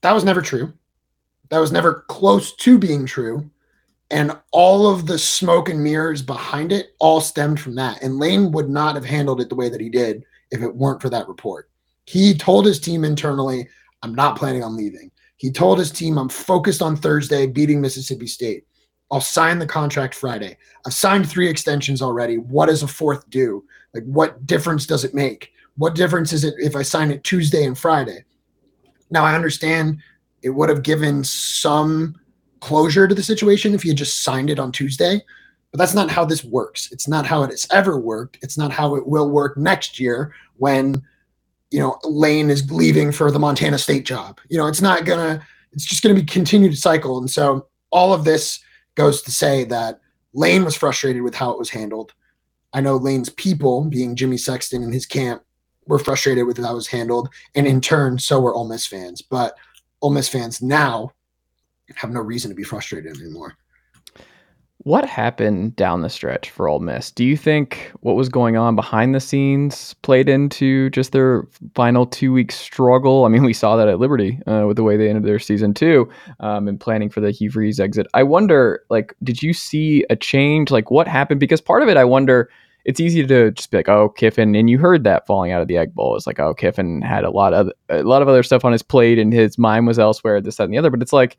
That 0.00 0.12
was 0.12 0.24
never 0.24 0.40
true. 0.40 0.72
That 1.50 1.58
was 1.58 1.72
never 1.72 2.04
close 2.08 2.54
to 2.56 2.78
being 2.78 3.06
true. 3.06 3.50
And 4.10 4.38
all 4.52 4.88
of 4.88 5.06
the 5.06 5.18
smoke 5.18 5.68
and 5.68 5.82
mirrors 5.82 6.22
behind 6.22 6.72
it 6.72 6.90
all 7.00 7.20
stemmed 7.20 7.60
from 7.60 7.74
that. 7.74 8.02
And 8.02 8.18
Lane 8.18 8.52
would 8.52 8.68
not 8.68 8.94
have 8.94 9.04
handled 9.04 9.40
it 9.40 9.48
the 9.48 9.56
way 9.56 9.68
that 9.68 9.80
he 9.80 9.88
did 9.88 10.24
if 10.50 10.62
it 10.62 10.74
weren't 10.74 11.02
for 11.02 11.10
that 11.10 11.28
report. 11.28 11.70
He 12.04 12.34
told 12.34 12.66
his 12.66 12.78
team 12.78 13.04
internally, 13.04 13.68
I'm 14.02 14.14
not 14.14 14.38
planning 14.38 14.62
on 14.62 14.76
leaving. 14.76 15.10
He 15.38 15.50
told 15.50 15.78
his 15.78 15.90
team, 15.90 16.18
I'm 16.18 16.28
focused 16.28 16.82
on 16.82 16.96
Thursday 16.96 17.46
beating 17.46 17.80
Mississippi 17.80 18.26
State. 18.26 18.64
I'll 19.10 19.20
sign 19.20 19.58
the 19.58 19.66
contract 19.66 20.14
Friday. 20.14 20.56
I've 20.84 20.94
signed 20.94 21.28
three 21.28 21.48
extensions 21.48 22.02
already. 22.02 22.38
What 22.38 22.66
does 22.66 22.82
a 22.82 22.88
fourth 22.88 23.28
do? 23.30 23.64
Like, 23.92 24.04
what 24.04 24.46
difference 24.46 24.86
does 24.86 25.04
it 25.04 25.14
make? 25.14 25.52
What 25.76 25.94
difference 25.94 26.32
is 26.32 26.44
it 26.44 26.54
if 26.58 26.74
I 26.74 26.82
sign 26.82 27.10
it 27.10 27.22
Tuesday 27.22 27.64
and 27.64 27.76
Friday? 27.78 28.24
Now, 29.10 29.24
I 29.24 29.34
understand 29.34 30.00
it 30.42 30.50
would 30.50 30.68
have 30.68 30.82
given 30.82 31.24
some 31.24 32.14
closure 32.60 33.06
to 33.06 33.14
the 33.14 33.22
situation 33.22 33.74
if 33.74 33.84
you 33.84 33.90
had 33.90 33.98
just 33.98 34.22
signed 34.22 34.50
it 34.50 34.58
on 34.58 34.72
Tuesday, 34.72 35.20
but 35.70 35.78
that's 35.78 35.94
not 35.94 36.10
how 36.10 36.24
this 36.24 36.44
works. 36.44 36.90
It's 36.92 37.08
not 37.08 37.26
how 37.26 37.42
it 37.42 37.50
has 37.50 37.66
ever 37.70 37.98
worked. 37.98 38.38
It's 38.42 38.58
not 38.58 38.72
how 38.72 38.96
it 38.96 39.06
will 39.06 39.30
work 39.30 39.56
next 39.56 40.00
year 40.00 40.34
when, 40.56 41.02
you 41.70 41.78
know, 41.78 41.98
Lane 42.04 42.50
is 42.50 42.70
leaving 42.70 43.12
for 43.12 43.30
the 43.30 43.38
Montana 43.38 43.78
State 43.78 44.04
job. 44.04 44.40
You 44.48 44.58
know, 44.58 44.66
it's 44.66 44.82
not 44.82 45.04
gonna. 45.04 45.44
It's 45.72 45.84
just 45.84 46.02
gonna 46.02 46.14
be 46.14 46.24
continued 46.24 46.78
cycle, 46.78 47.18
and 47.18 47.30
so 47.30 47.66
all 47.90 48.14
of 48.14 48.24
this 48.24 48.60
goes 48.94 49.20
to 49.22 49.30
say 49.30 49.64
that 49.64 50.00
Lane 50.32 50.64
was 50.64 50.74
frustrated 50.76 51.22
with 51.22 51.34
how 51.34 51.50
it 51.50 51.58
was 51.58 51.68
handled. 51.68 52.14
I 52.72 52.80
know 52.80 52.96
Lane's 52.96 53.30
people, 53.30 53.84
being 53.84 54.16
Jimmy 54.16 54.38
Sexton 54.38 54.82
and 54.82 54.94
his 54.94 55.04
camp, 55.04 55.42
were 55.86 55.98
frustrated 55.98 56.46
with 56.46 56.58
how 56.58 56.72
it 56.72 56.76
was 56.76 56.86
handled, 56.86 57.28
and 57.54 57.66
in 57.66 57.80
turn, 57.80 58.18
so 58.18 58.40
were 58.40 58.54
Ole 58.54 58.68
Miss 58.68 58.86
fans. 58.86 59.20
But 59.20 59.56
Ole 60.02 60.10
Miss 60.10 60.28
fans 60.28 60.62
now 60.62 61.12
have 61.96 62.10
no 62.10 62.20
reason 62.20 62.50
to 62.50 62.54
be 62.54 62.64
frustrated 62.64 63.16
anymore. 63.16 63.56
What 64.78 65.04
happened 65.04 65.74
down 65.74 66.02
the 66.02 66.08
stretch 66.08 66.50
for 66.50 66.68
Ole 66.68 66.78
Miss? 66.78 67.10
Do 67.10 67.24
you 67.24 67.36
think 67.36 67.90
what 68.02 68.14
was 68.14 68.28
going 68.28 68.56
on 68.56 68.76
behind 68.76 69.16
the 69.16 69.20
scenes 69.20 69.94
played 70.02 70.28
into 70.28 70.90
just 70.90 71.10
their 71.10 71.44
final 71.74 72.06
two 72.06 72.32
week 72.32 72.52
struggle? 72.52 73.24
I 73.24 73.28
mean, 73.28 73.42
we 73.42 73.52
saw 73.52 73.74
that 73.76 73.88
at 73.88 73.98
Liberty 73.98 74.38
uh, 74.46 74.64
with 74.66 74.76
the 74.76 74.84
way 74.84 74.96
they 74.96 75.08
ended 75.08 75.24
their 75.24 75.40
season 75.40 75.74
too, 75.74 76.08
um, 76.38 76.68
and 76.68 76.78
planning 76.78 77.10
for 77.10 77.20
the 77.20 77.32
Hugh 77.32 77.50
Freeze 77.50 77.80
exit. 77.80 78.06
I 78.14 78.22
wonder, 78.22 78.84
like, 78.88 79.12
did 79.24 79.42
you 79.42 79.52
see 79.52 80.04
a 80.08 80.14
change? 80.14 80.70
Like, 80.70 80.88
what 80.88 81.08
happened? 81.08 81.40
Because 81.40 81.60
part 81.60 81.82
of 81.82 81.88
it, 81.88 81.96
I 81.96 82.04
wonder, 82.04 82.48
it's 82.86 83.00
easy 83.00 83.26
to 83.26 83.50
just 83.50 83.72
be 83.72 83.78
like, 83.78 83.88
oh, 83.88 84.08
Kiffin, 84.10 84.54
and 84.54 84.70
you 84.70 84.78
heard 84.78 85.02
that 85.02 85.26
falling 85.26 85.50
out 85.50 85.60
of 85.60 85.66
the 85.66 85.76
Egg 85.76 85.92
Bowl. 85.92 86.14
It's 86.14 86.26
like, 86.26 86.38
oh, 86.38 86.54
Kiffin 86.54 87.02
had 87.02 87.24
a 87.24 87.30
lot 87.30 87.52
of 87.52 87.68
a 87.88 88.04
lot 88.04 88.22
of 88.22 88.28
other 88.28 88.44
stuff 88.44 88.64
on 88.64 88.70
his 88.70 88.82
plate, 88.82 89.18
and 89.18 89.32
his 89.32 89.58
mind 89.58 89.88
was 89.88 89.98
elsewhere, 89.98 90.40
this, 90.40 90.56
that, 90.56 90.64
and 90.64 90.72
the 90.72 90.78
other. 90.78 90.90
But 90.90 91.02
it's 91.02 91.12
like 91.12 91.36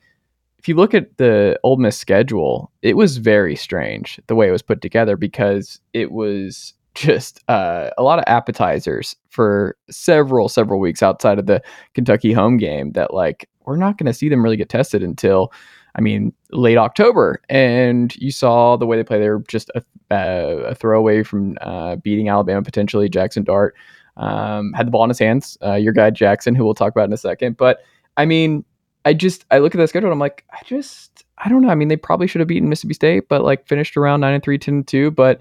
if 0.59 0.67
you 0.67 0.75
look 0.75 0.93
at 0.93 1.17
the 1.17 1.57
Ole 1.63 1.77
Miss 1.77 1.97
schedule, 1.97 2.69
it 2.81 2.97
was 2.97 3.17
very 3.17 3.55
strange 3.55 4.19
the 4.27 4.35
way 4.35 4.49
it 4.49 4.51
was 4.51 4.61
put 4.61 4.81
together 4.81 5.15
because 5.15 5.79
it 5.93 6.11
was 6.11 6.73
just 6.95 7.41
uh, 7.47 7.91
a 7.97 8.03
lot 8.03 8.19
of 8.19 8.25
appetizers 8.27 9.15
for 9.29 9.77
several 9.89 10.49
several 10.49 10.81
weeks 10.81 11.01
outside 11.01 11.39
of 11.39 11.45
the 11.45 11.61
Kentucky 11.93 12.33
home 12.33 12.57
game 12.57 12.91
that 12.91 13.13
like 13.13 13.49
we're 13.65 13.77
not 13.77 13.97
going 13.97 14.07
to 14.07 14.13
see 14.13 14.27
them 14.27 14.43
really 14.43 14.57
get 14.57 14.67
tested 14.67 15.01
until 15.01 15.53
I 15.97 16.01
mean 16.01 16.33
late 16.51 16.77
October 16.77 17.41
and 17.49 18.15
you 18.15 18.31
saw 18.31 18.77
the 18.77 18.85
way 18.85 18.97
they 18.97 19.03
play. 19.03 19.19
They 19.19 19.29
were 19.29 19.43
just 19.47 19.71
a, 19.75 19.83
a 20.11 20.75
throwaway 20.75 21.23
from 21.23 21.57
uh, 21.61 21.97
beating 21.97 22.29
Alabama 22.29 22.61
potentially 22.61 23.09
Jaxson 23.09 23.43
Dart. 23.43 23.75
Um, 24.15 24.73
had 24.73 24.87
the 24.87 24.91
ball 24.91 25.03
in 25.03 25.09
his 25.09 25.19
hands 25.19 25.57
uh, 25.63 25.73
your 25.73 25.93
guy 25.93 26.09
Jaxson 26.09 26.55
who 26.55 26.65
we'll 26.65 26.73
talk 26.73 26.91
about 26.91 27.05
in 27.05 27.13
a 27.13 27.17
second. 27.17 27.57
But 27.57 27.79
I 28.15 28.25
mean 28.25 28.63
I 29.05 29.13
just 29.13 29.45
I 29.51 29.59
look 29.59 29.73
at 29.73 29.77
that 29.77 29.87
schedule 29.87 30.07
and 30.07 30.13
I'm 30.13 30.19
like, 30.19 30.43
I 30.51 30.59
just 30.65 31.23
I 31.37 31.49
don't 31.49 31.61
know. 31.61 31.69
I 31.69 31.75
mean, 31.75 31.87
they 31.87 31.95
probably 31.95 32.27
should 32.27 32.41
have 32.41 32.47
beaten 32.47 32.67
Mississippi 32.67 32.93
State, 32.93 33.29
but 33.29 33.43
like 33.43 33.67
finished 33.67 33.95
around 33.95 34.21
9 34.21 34.33
and 34.33 34.43
3, 34.43 34.57
10 34.57 34.73
and 34.73 34.87
2, 34.87 35.11
but 35.11 35.39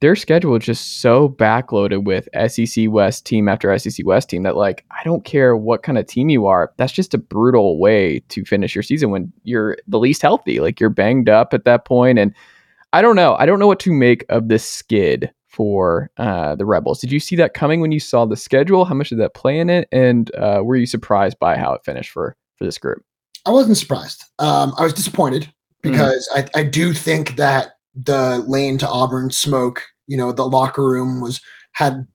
their 0.00 0.16
schedule 0.16 0.56
is 0.56 0.64
just 0.64 1.00
so 1.00 1.28
backloaded 1.28 2.04
with 2.04 2.28
SEC 2.50 2.86
West 2.88 3.26
team 3.26 3.48
after 3.48 3.76
SEC 3.78 4.04
West 4.06 4.30
team 4.30 4.42
that 4.44 4.56
like 4.56 4.84
I 4.90 5.04
don't 5.04 5.24
care 5.24 5.56
what 5.56 5.82
kind 5.82 5.98
of 5.98 6.06
team 6.06 6.30
you 6.30 6.46
are. 6.46 6.72
That's 6.78 6.92
just 6.92 7.12
a 7.12 7.18
brutal 7.18 7.78
way 7.78 8.20
to 8.28 8.44
finish 8.44 8.74
your 8.74 8.82
season 8.82 9.10
when 9.10 9.32
you're 9.44 9.76
the 9.86 9.98
least 9.98 10.22
healthy. 10.22 10.60
Like 10.60 10.80
you're 10.80 10.90
banged 10.90 11.28
up 11.28 11.52
at 11.52 11.64
that 11.64 11.84
point 11.84 12.18
and 12.18 12.34
I 12.92 13.02
don't 13.02 13.16
know. 13.16 13.36
I 13.38 13.46
don't 13.46 13.58
know 13.58 13.66
what 13.66 13.80
to 13.80 13.92
make 13.92 14.24
of 14.30 14.48
this 14.48 14.64
skid 14.64 15.30
for 15.46 16.10
uh, 16.16 16.56
the 16.56 16.64
Rebels. 16.64 17.00
Did 17.00 17.12
you 17.12 17.20
see 17.20 17.36
that 17.36 17.54
coming 17.54 17.80
when 17.80 17.92
you 17.92 18.00
saw 18.00 18.24
the 18.24 18.36
schedule? 18.36 18.84
How 18.84 18.94
much 18.94 19.10
did 19.10 19.18
that 19.18 19.34
play 19.34 19.58
in 19.58 19.68
it? 19.68 19.86
And 19.92 20.34
uh, 20.34 20.62
were 20.64 20.76
you 20.76 20.86
surprised 20.86 21.38
by 21.38 21.56
how 21.56 21.74
it 21.74 21.84
finished 21.84 22.10
for 22.10 22.36
for 22.56 22.64
this 22.64 22.78
group? 22.78 23.04
I 23.46 23.50
wasn't 23.50 23.76
surprised. 23.76 24.24
Um, 24.38 24.74
I 24.78 24.82
was 24.82 24.94
disappointed 24.94 25.42
mm-hmm. 25.42 25.90
because 25.90 26.28
mm 26.34 26.48
I, 26.54 26.60
I 26.60 26.62
do 26.64 26.94
think 26.94 27.36
that 27.36 27.76
the 27.94 28.44
lane 28.46 28.78
to 28.78 28.88
Auburn 28.88 29.30
smoke, 29.30 29.82
you 30.06 30.16
know, 30.16 30.32
the 30.32 30.46
locker 30.46 30.84
room 30.84 31.20
was 31.20 31.40
had 31.72 32.06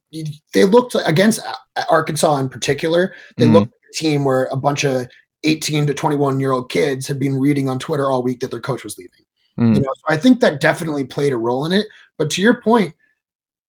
they 0.54 0.64
looked 0.64 0.96
against 1.06 1.42
Arkansas 1.90 2.38
in 2.38 2.50
particular. 2.50 3.14
They 3.38 3.46
mm 3.46 3.54
looked 3.54 3.68
like 3.68 3.92
a 3.92 3.98
team 3.98 4.24
where 4.26 4.46
a 4.46 4.56
bunch 4.56 4.84
of 4.84 5.08
18 5.44 5.88
to 5.88 5.94
21 5.94 6.40
year 6.40 6.52
old 6.52 6.70
kids 6.70 7.08
had 7.08 7.20
been 7.20 7.38
reading 7.38 7.70
on 7.70 7.80
Twitter 7.80 8.10
all 8.10 8.24
week 8.24 8.40
that 8.40 8.52
their 8.52 8.62
coach 8.62 8.84
was 8.84 8.98
leaving. 8.98 9.26
mm 9.60 9.76
You 9.76 9.82
know, 9.82 9.94
so 9.96 10.04
I 10.08 10.18
think 10.18 10.40
that 10.40 10.62
definitely 10.62 11.06
played 11.06 11.34
a 11.34 11.38
role 11.38 11.66
in 11.66 11.72
it. 11.72 11.88
But 12.18 12.30
to 12.32 12.42
your 12.42 12.62
point, 12.62 12.94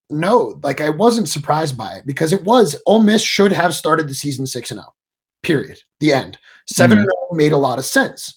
no, 0.08 0.60
like 0.62 0.80
I 0.80 0.90
wasn't 0.90 1.28
surprised 1.28 1.76
by 1.76 1.94
it 1.94 2.06
because 2.06 2.32
it 2.32 2.44
was 2.44 2.80
Ole 2.86 3.02
Miss 3.02 3.22
should 3.22 3.52
have 3.52 3.74
started 3.74 4.08
the 4.08 4.14
season 4.14 4.46
six 4.46 4.70
and 4.70 4.78
zero. 4.78 4.88
Oh, 4.88 4.94
period. 5.42 5.78
The 6.00 6.12
end. 6.12 6.38
7 6.68 6.98
mm-hmm. 6.98 7.36
made 7.36 7.52
a 7.52 7.56
lot 7.56 7.78
of 7.78 7.84
sense. 7.84 8.36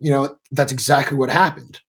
You 0.00 0.10
know, 0.10 0.36
that's 0.52 0.72
exactly 0.72 1.16
what 1.16 1.30
happened. 1.30 1.80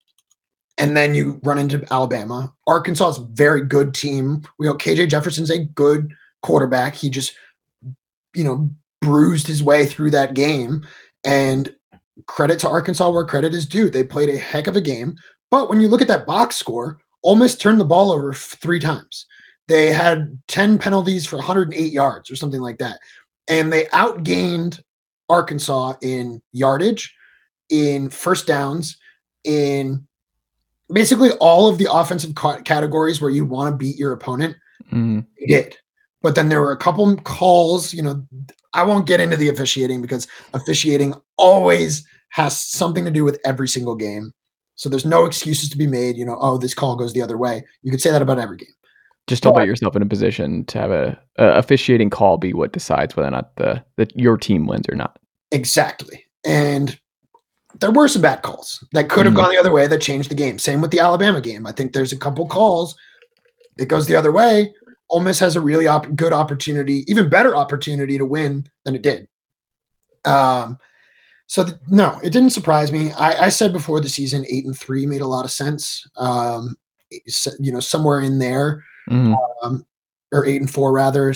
And 0.78 0.96
then 0.96 1.14
you 1.14 1.40
run 1.42 1.58
into 1.58 1.84
Alabama. 1.90 2.52
Arkansas 2.66 3.10
is 3.10 3.18
a 3.18 3.24
very 3.32 3.64
good 3.64 3.94
team. 3.94 4.42
We 4.58 4.66
know 4.66 4.74
KJ 4.74 5.08
Jefferson's 5.08 5.50
a 5.50 5.64
good 5.64 6.12
quarterback. 6.42 6.94
He 6.94 7.08
just, 7.08 7.34
you 8.34 8.44
know, 8.44 8.70
bruised 9.00 9.46
his 9.46 9.62
way 9.62 9.86
through 9.86 10.10
that 10.10 10.34
game. 10.34 10.86
And 11.24 11.74
credit 12.26 12.58
to 12.60 12.68
Arkansas 12.68 13.10
where 13.10 13.24
credit 13.24 13.54
is 13.54 13.66
due. 13.66 13.90
They 13.90 14.04
played 14.04 14.28
a 14.28 14.38
heck 14.38 14.66
of 14.66 14.76
a 14.76 14.80
game. 14.80 15.16
But 15.50 15.68
when 15.68 15.80
you 15.80 15.88
look 15.88 16.02
at 16.02 16.08
that 16.08 16.26
box 16.26 16.56
score, 16.56 16.98
Ole 17.22 17.36
Miss 17.36 17.56
turned 17.56 17.80
the 17.80 17.84
ball 17.84 18.12
over 18.12 18.32
three 18.32 18.80
times. 18.80 19.26
They 19.68 19.92
had 19.92 20.38
10 20.48 20.78
penalties 20.78 21.26
for 21.26 21.36
108 21.36 21.92
yards 21.92 22.30
or 22.30 22.36
something 22.36 22.60
like 22.60 22.78
that. 22.78 23.00
And 23.48 23.72
they 23.72 23.84
outgained 23.86 24.80
Arkansas 25.28 25.94
in 26.02 26.42
yardage, 26.52 27.14
in 27.68 28.10
first 28.10 28.46
downs, 28.46 28.96
in 29.44 30.06
basically 30.90 31.30
all 31.32 31.68
of 31.68 31.78
the 31.78 31.88
offensive 31.90 32.34
categories 32.64 33.20
where 33.20 33.30
you 33.30 33.44
want 33.44 33.72
to 33.72 33.76
beat 33.76 33.96
your 33.96 34.12
opponent. 34.12 34.56
Mm. 34.92 35.26
Did. 35.46 35.76
But 36.22 36.34
then 36.34 36.48
there 36.48 36.60
were 36.60 36.72
a 36.72 36.76
couple 36.76 37.14
calls, 37.18 37.92
you 37.92 38.02
know, 38.02 38.26
I 38.72 38.82
won't 38.82 39.06
get 39.06 39.20
into 39.20 39.36
the 39.36 39.48
officiating 39.48 40.02
because 40.02 40.26
officiating 40.54 41.14
always 41.38 42.06
has 42.30 42.60
something 42.60 43.04
to 43.04 43.10
do 43.10 43.24
with 43.24 43.38
every 43.44 43.68
single 43.68 43.94
game. 43.94 44.32
So 44.74 44.88
there's 44.88 45.06
no 45.06 45.24
excuses 45.24 45.70
to 45.70 45.78
be 45.78 45.86
made, 45.86 46.16
you 46.16 46.24
know, 46.24 46.36
oh, 46.40 46.58
this 46.58 46.74
call 46.74 46.96
goes 46.96 47.14
the 47.14 47.22
other 47.22 47.38
way. 47.38 47.64
You 47.82 47.90
could 47.90 48.00
say 48.00 48.10
that 48.10 48.22
about 48.22 48.38
every 48.38 48.58
game. 48.58 48.68
Just 49.26 49.42
don't 49.42 49.54
put 49.54 49.66
yourself 49.66 49.96
in 49.96 50.02
a 50.02 50.06
position 50.06 50.64
to 50.66 50.78
have 50.78 50.90
a, 50.92 51.18
a, 51.36 51.46
officiating 51.54 52.10
call 52.10 52.38
be 52.38 52.52
what 52.52 52.72
decides 52.72 53.16
whether 53.16 53.28
or 53.28 53.32
not 53.32 53.56
the 53.56 53.82
that 53.96 54.16
your 54.16 54.36
team 54.36 54.66
wins 54.66 54.86
or 54.88 54.94
not. 54.94 55.18
Exactly, 55.50 56.24
and 56.44 56.96
there 57.80 57.90
were 57.90 58.08
some 58.08 58.22
bad 58.22 58.42
calls 58.42 58.84
that 58.92 59.08
could 59.08 59.26
have 59.26 59.34
mm-hmm. 59.34 59.42
gone 59.42 59.52
the 59.52 59.60
other 59.60 59.72
way 59.72 59.86
that 59.86 60.00
changed 60.00 60.30
the 60.30 60.34
game. 60.34 60.58
Same 60.58 60.80
with 60.80 60.90
the 60.90 61.00
Alabama 61.00 61.40
game. 61.40 61.66
I 61.66 61.72
think 61.72 61.92
there's 61.92 62.12
a 62.12 62.16
couple 62.16 62.46
calls 62.46 62.96
it 63.76 63.88
goes 63.88 64.06
the 64.06 64.16
other 64.16 64.32
way. 64.32 64.74
Ole 65.10 65.20
Miss 65.20 65.38
has 65.38 65.56
a 65.56 65.60
really 65.60 65.86
op- 65.86 66.14
good 66.16 66.32
opportunity, 66.32 67.04
even 67.06 67.28
better 67.28 67.54
opportunity 67.54 68.18
to 68.18 68.24
win 68.24 68.68
than 68.84 68.94
it 68.94 69.02
did. 69.02 69.28
Um, 70.24 70.78
so 71.46 71.62
th- 71.62 71.76
no, 71.88 72.18
it 72.24 72.30
didn't 72.30 72.50
surprise 72.50 72.90
me. 72.90 73.12
I, 73.12 73.44
I, 73.44 73.48
said 73.50 73.72
before 73.72 74.00
the 74.00 74.08
season, 74.08 74.44
eight 74.50 74.64
and 74.64 74.76
three 74.76 75.06
made 75.06 75.20
a 75.20 75.26
lot 75.26 75.44
of 75.44 75.52
sense. 75.52 76.04
Um, 76.16 76.76
you 77.60 77.70
know, 77.70 77.78
somewhere 77.78 78.20
in 78.20 78.40
there 78.40 78.82
mm-hmm. 79.08 79.34
um, 79.62 79.86
or 80.32 80.44
eight 80.44 80.60
and 80.60 80.70
four 80.70 80.92
rather, 80.92 81.32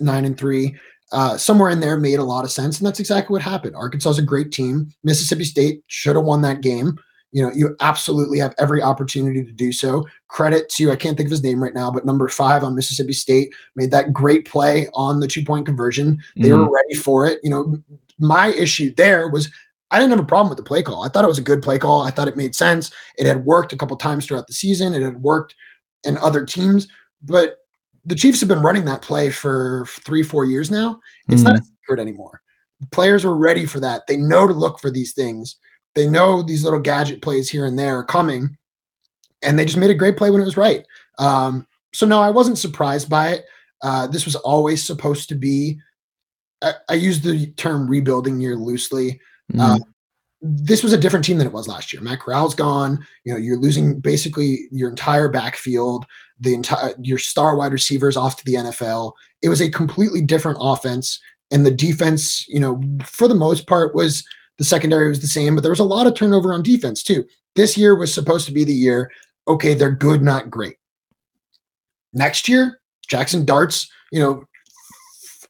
nine 0.00 0.24
and 0.24 0.38
three. 0.38 0.74
Uh, 1.12 1.36
somewhere 1.36 1.70
in 1.70 1.80
there 1.80 1.98
made 1.98 2.18
a 2.18 2.24
lot 2.24 2.44
of 2.44 2.50
sense, 2.50 2.78
and 2.78 2.86
that's 2.86 3.00
exactly 3.00 3.34
what 3.34 3.42
happened. 3.42 3.76
Arkansas 3.76 4.10
is 4.10 4.18
a 4.18 4.22
great 4.22 4.50
team. 4.50 4.90
Mississippi 5.04 5.44
State 5.44 5.82
should 5.86 6.16
have 6.16 6.24
won 6.24 6.40
that 6.42 6.62
game. 6.62 6.98
You 7.32 7.42
know, 7.42 7.52
you 7.54 7.76
absolutely 7.80 8.38
have 8.38 8.54
every 8.58 8.82
opportunity 8.82 9.44
to 9.44 9.52
do 9.52 9.72
so. 9.72 10.06
Credit 10.28 10.68
to 10.70 10.90
I 10.90 10.96
can't 10.96 11.16
think 11.16 11.28
of 11.28 11.30
his 11.30 11.42
name 11.42 11.62
right 11.62 11.74
now, 11.74 11.90
but 11.90 12.04
number 12.04 12.28
five 12.28 12.62
on 12.62 12.74
Mississippi 12.74 13.12
State 13.12 13.54
made 13.76 13.90
that 13.90 14.12
great 14.12 14.46
play 14.46 14.88
on 14.94 15.20
the 15.20 15.28
two 15.28 15.44
point 15.44 15.66
conversion. 15.66 16.22
They 16.36 16.48
mm-hmm. 16.48 16.60
were 16.60 16.70
ready 16.70 16.94
for 16.94 17.26
it. 17.26 17.40
You 17.42 17.50
know, 17.50 17.78
my 18.18 18.48
issue 18.48 18.94
there 18.94 19.28
was 19.28 19.50
I 19.90 19.98
didn't 19.98 20.12
have 20.12 20.20
a 20.20 20.24
problem 20.24 20.48
with 20.48 20.56
the 20.56 20.64
play 20.64 20.82
call. 20.82 21.04
I 21.04 21.08
thought 21.08 21.24
it 21.24 21.28
was 21.28 21.38
a 21.38 21.42
good 21.42 21.62
play 21.62 21.78
call. 21.78 22.02
I 22.02 22.10
thought 22.10 22.28
it 22.28 22.36
made 22.36 22.54
sense. 22.54 22.90
It 23.18 23.26
had 23.26 23.44
worked 23.44 23.74
a 23.74 23.76
couple 23.76 23.96
times 23.96 24.26
throughout 24.26 24.46
the 24.46 24.54
season. 24.54 24.94
It 24.94 25.02
had 25.02 25.22
worked 25.22 25.54
in 26.04 26.16
other 26.18 26.46
teams. 26.46 26.88
But 27.22 27.58
the 28.04 28.14
Chiefs 28.14 28.40
have 28.40 28.48
been 28.48 28.62
running 28.62 28.84
that 28.86 29.02
play 29.02 29.30
for 29.30 29.86
three, 29.88 30.22
four 30.22 30.44
years 30.44 30.70
now. 30.70 31.00
It's 31.28 31.42
mm 31.42 31.44
not 31.44 31.60
a 31.60 31.62
secret 31.62 32.00
anymore. 32.00 32.40
Players 32.90 33.24
are 33.24 33.34
ready 33.34 33.64
for 33.64 33.80
that. 33.80 34.06
They 34.06 34.16
know 34.16 34.46
to 34.46 34.52
look 34.52 34.80
for 34.80 34.90
these 34.90 35.12
things. 35.12 35.56
They 35.94 36.08
know 36.08 36.42
these 36.42 36.64
little 36.64 36.80
gadget 36.80 37.22
plays 37.22 37.48
here 37.48 37.66
and 37.66 37.78
there 37.78 37.98
are 37.98 38.04
coming, 38.04 38.56
and 39.42 39.58
they 39.58 39.64
just 39.64 39.76
made 39.76 39.90
a 39.90 39.94
great 39.94 40.16
play 40.16 40.30
when 40.30 40.40
it 40.40 40.46
was 40.46 40.56
right. 40.56 40.84
Um, 41.18 41.66
so 41.92 42.06
no, 42.06 42.20
I 42.20 42.30
wasn't 42.30 42.58
surprised 42.58 43.08
by 43.08 43.30
it. 43.30 43.44
Uh, 43.82 44.06
this 44.06 44.24
was 44.24 44.36
always 44.36 44.84
supposed 44.84 45.28
to 45.28 45.34
be. 45.34 45.78
I, 46.62 46.74
I 46.88 46.94
use 46.94 47.20
the 47.20 47.46
term 47.52 47.88
rebuilding 47.88 48.40
year 48.40 48.56
loosely. 48.56 49.20
Uh, 49.58 49.78
this 50.40 50.82
was 50.82 50.92
a 50.92 50.98
different 50.98 51.24
team 51.24 51.38
than 51.38 51.46
it 51.46 51.52
was 51.52 51.68
last 51.68 51.92
year. 51.92 52.02
Matt 52.02 52.20
Corral's 52.20 52.54
gone. 52.54 53.06
You 53.24 53.32
know, 53.32 53.38
you're 53.38 53.58
losing 53.58 54.00
basically 54.00 54.66
your 54.72 54.90
entire 54.90 55.28
backfield, 55.28 56.04
the 56.40 56.54
entire 56.54 56.94
your 57.00 57.18
star 57.18 57.56
wide 57.56 57.72
receivers 57.72 58.16
off 58.16 58.36
to 58.36 58.44
the 58.44 58.54
NFL. 58.54 59.12
It 59.42 59.48
was 59.48 59.60
a 59.60 59.70
completely 59.70 60.22
different 60.22 60.58
offense, 60.60 61.20
and 61.50 61.64
the 61.64 61.70
defense, 61.70 62.46
you 62.48 62.60
know, 62.60 62.80
for 63.04 63.28
the 63.28 63.34
most 63.34 63.66
part, 63.66 63.94
was 63.94 64.24
the 64.58 64.64
secondary 64.64 65.08
was 65.08 65.20
the 65.20 65.26
same, 65.26 65.54
but 65.54 65.62
there 65.62 65.72
was 65.72 65.80
a 65.80 65.84
lot 65.84 66.06
of 66.06 66.14
turnover 66.14 66.52
on 66.52 66.62
defense 66.62 67.02
too. 67.02 67.24
This 67.54 67.76
year 67.76 67.94
was 67.94 68.12
supposed 68.12 68.46
to 68.46 68.52
be 68.52 68.64
the 68.64 68.74
year. 68.74 69.10
Okay, 69.48 69.74
they're 69.74 69.90
good, 69.90 70.22
not 70.22 70.50
great. 70.50 70.76
Next 72.12 72.48
year, 72.48 72.80
Jaxson 73.10 73.44
Darts, 73.44 73.90
you 74.10 74.20
know, 74.20 74.44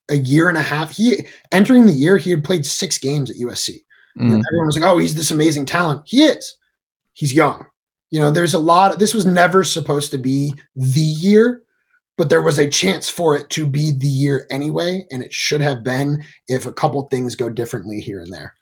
a 0.08 0.16
year 0.16 0.48
and 0.48 0.58
a 0.58 0.62
half. 0.62 0.90
He 0.96 1.26
entering 1.52 1.86
the 1.86 1.92
year, 1.92 2.16
he 2.16 2.30
had 2.30 2.44
played 2.44 2.66
six 2.66 2.98
games 2.98 3.30
at 3.30 3.36
USC. 3.36 3.84
Mhm. 4.18 4.42
everyone 4.46 4.66
was 4.66 4.76
like, 4.78 4.84
"Oh, 4.84 4.98
he's 4.98 5.14
this 5.14 5.30
amazing 5.30 5.64
talent." 5.64 6.02
He 6.04 6.24
is. 6.24 6.56
He's 7.14 7.32
young. 7.32 7.64
You 8.12 8.20
know, 8.20 8.30
there's 8.30 8.54
a 8.54 8.58
lot. 8.58 8.92
of, 8.92 8.98
This 8.98 9.14
was 9.14 9.26
never 9.26 9.64
supposed 9.64 10.10
to 10.12 10.18
be 10.18 10.54
the 10.76 11.00
year, 11.00 11.62
but 12.18 12.28
there 12.28 12.42
was 12.42 12.58
a 12.58 12.68
chance 12.68 13.08
for 13.08 13.34
it 13.34 13.48
to 13.50 13.66
be 13.66 13.90
the 13.90 14.06
year 14.06 14.46
anyway, 14.50 15.06
and 15.10 15.22
it 15.22 15.32
should 15.32 15.62
have 15.62 15.82
been 15.82 16.22
if 16.46 16.66
a 16.66 16.72
couple 16.72 17.02
things 17.04 17.34
go 17.34 17.48
differently 17.48 18.00
here 18.00 18.20
and 18.20 18.30
there. 18.30 18.54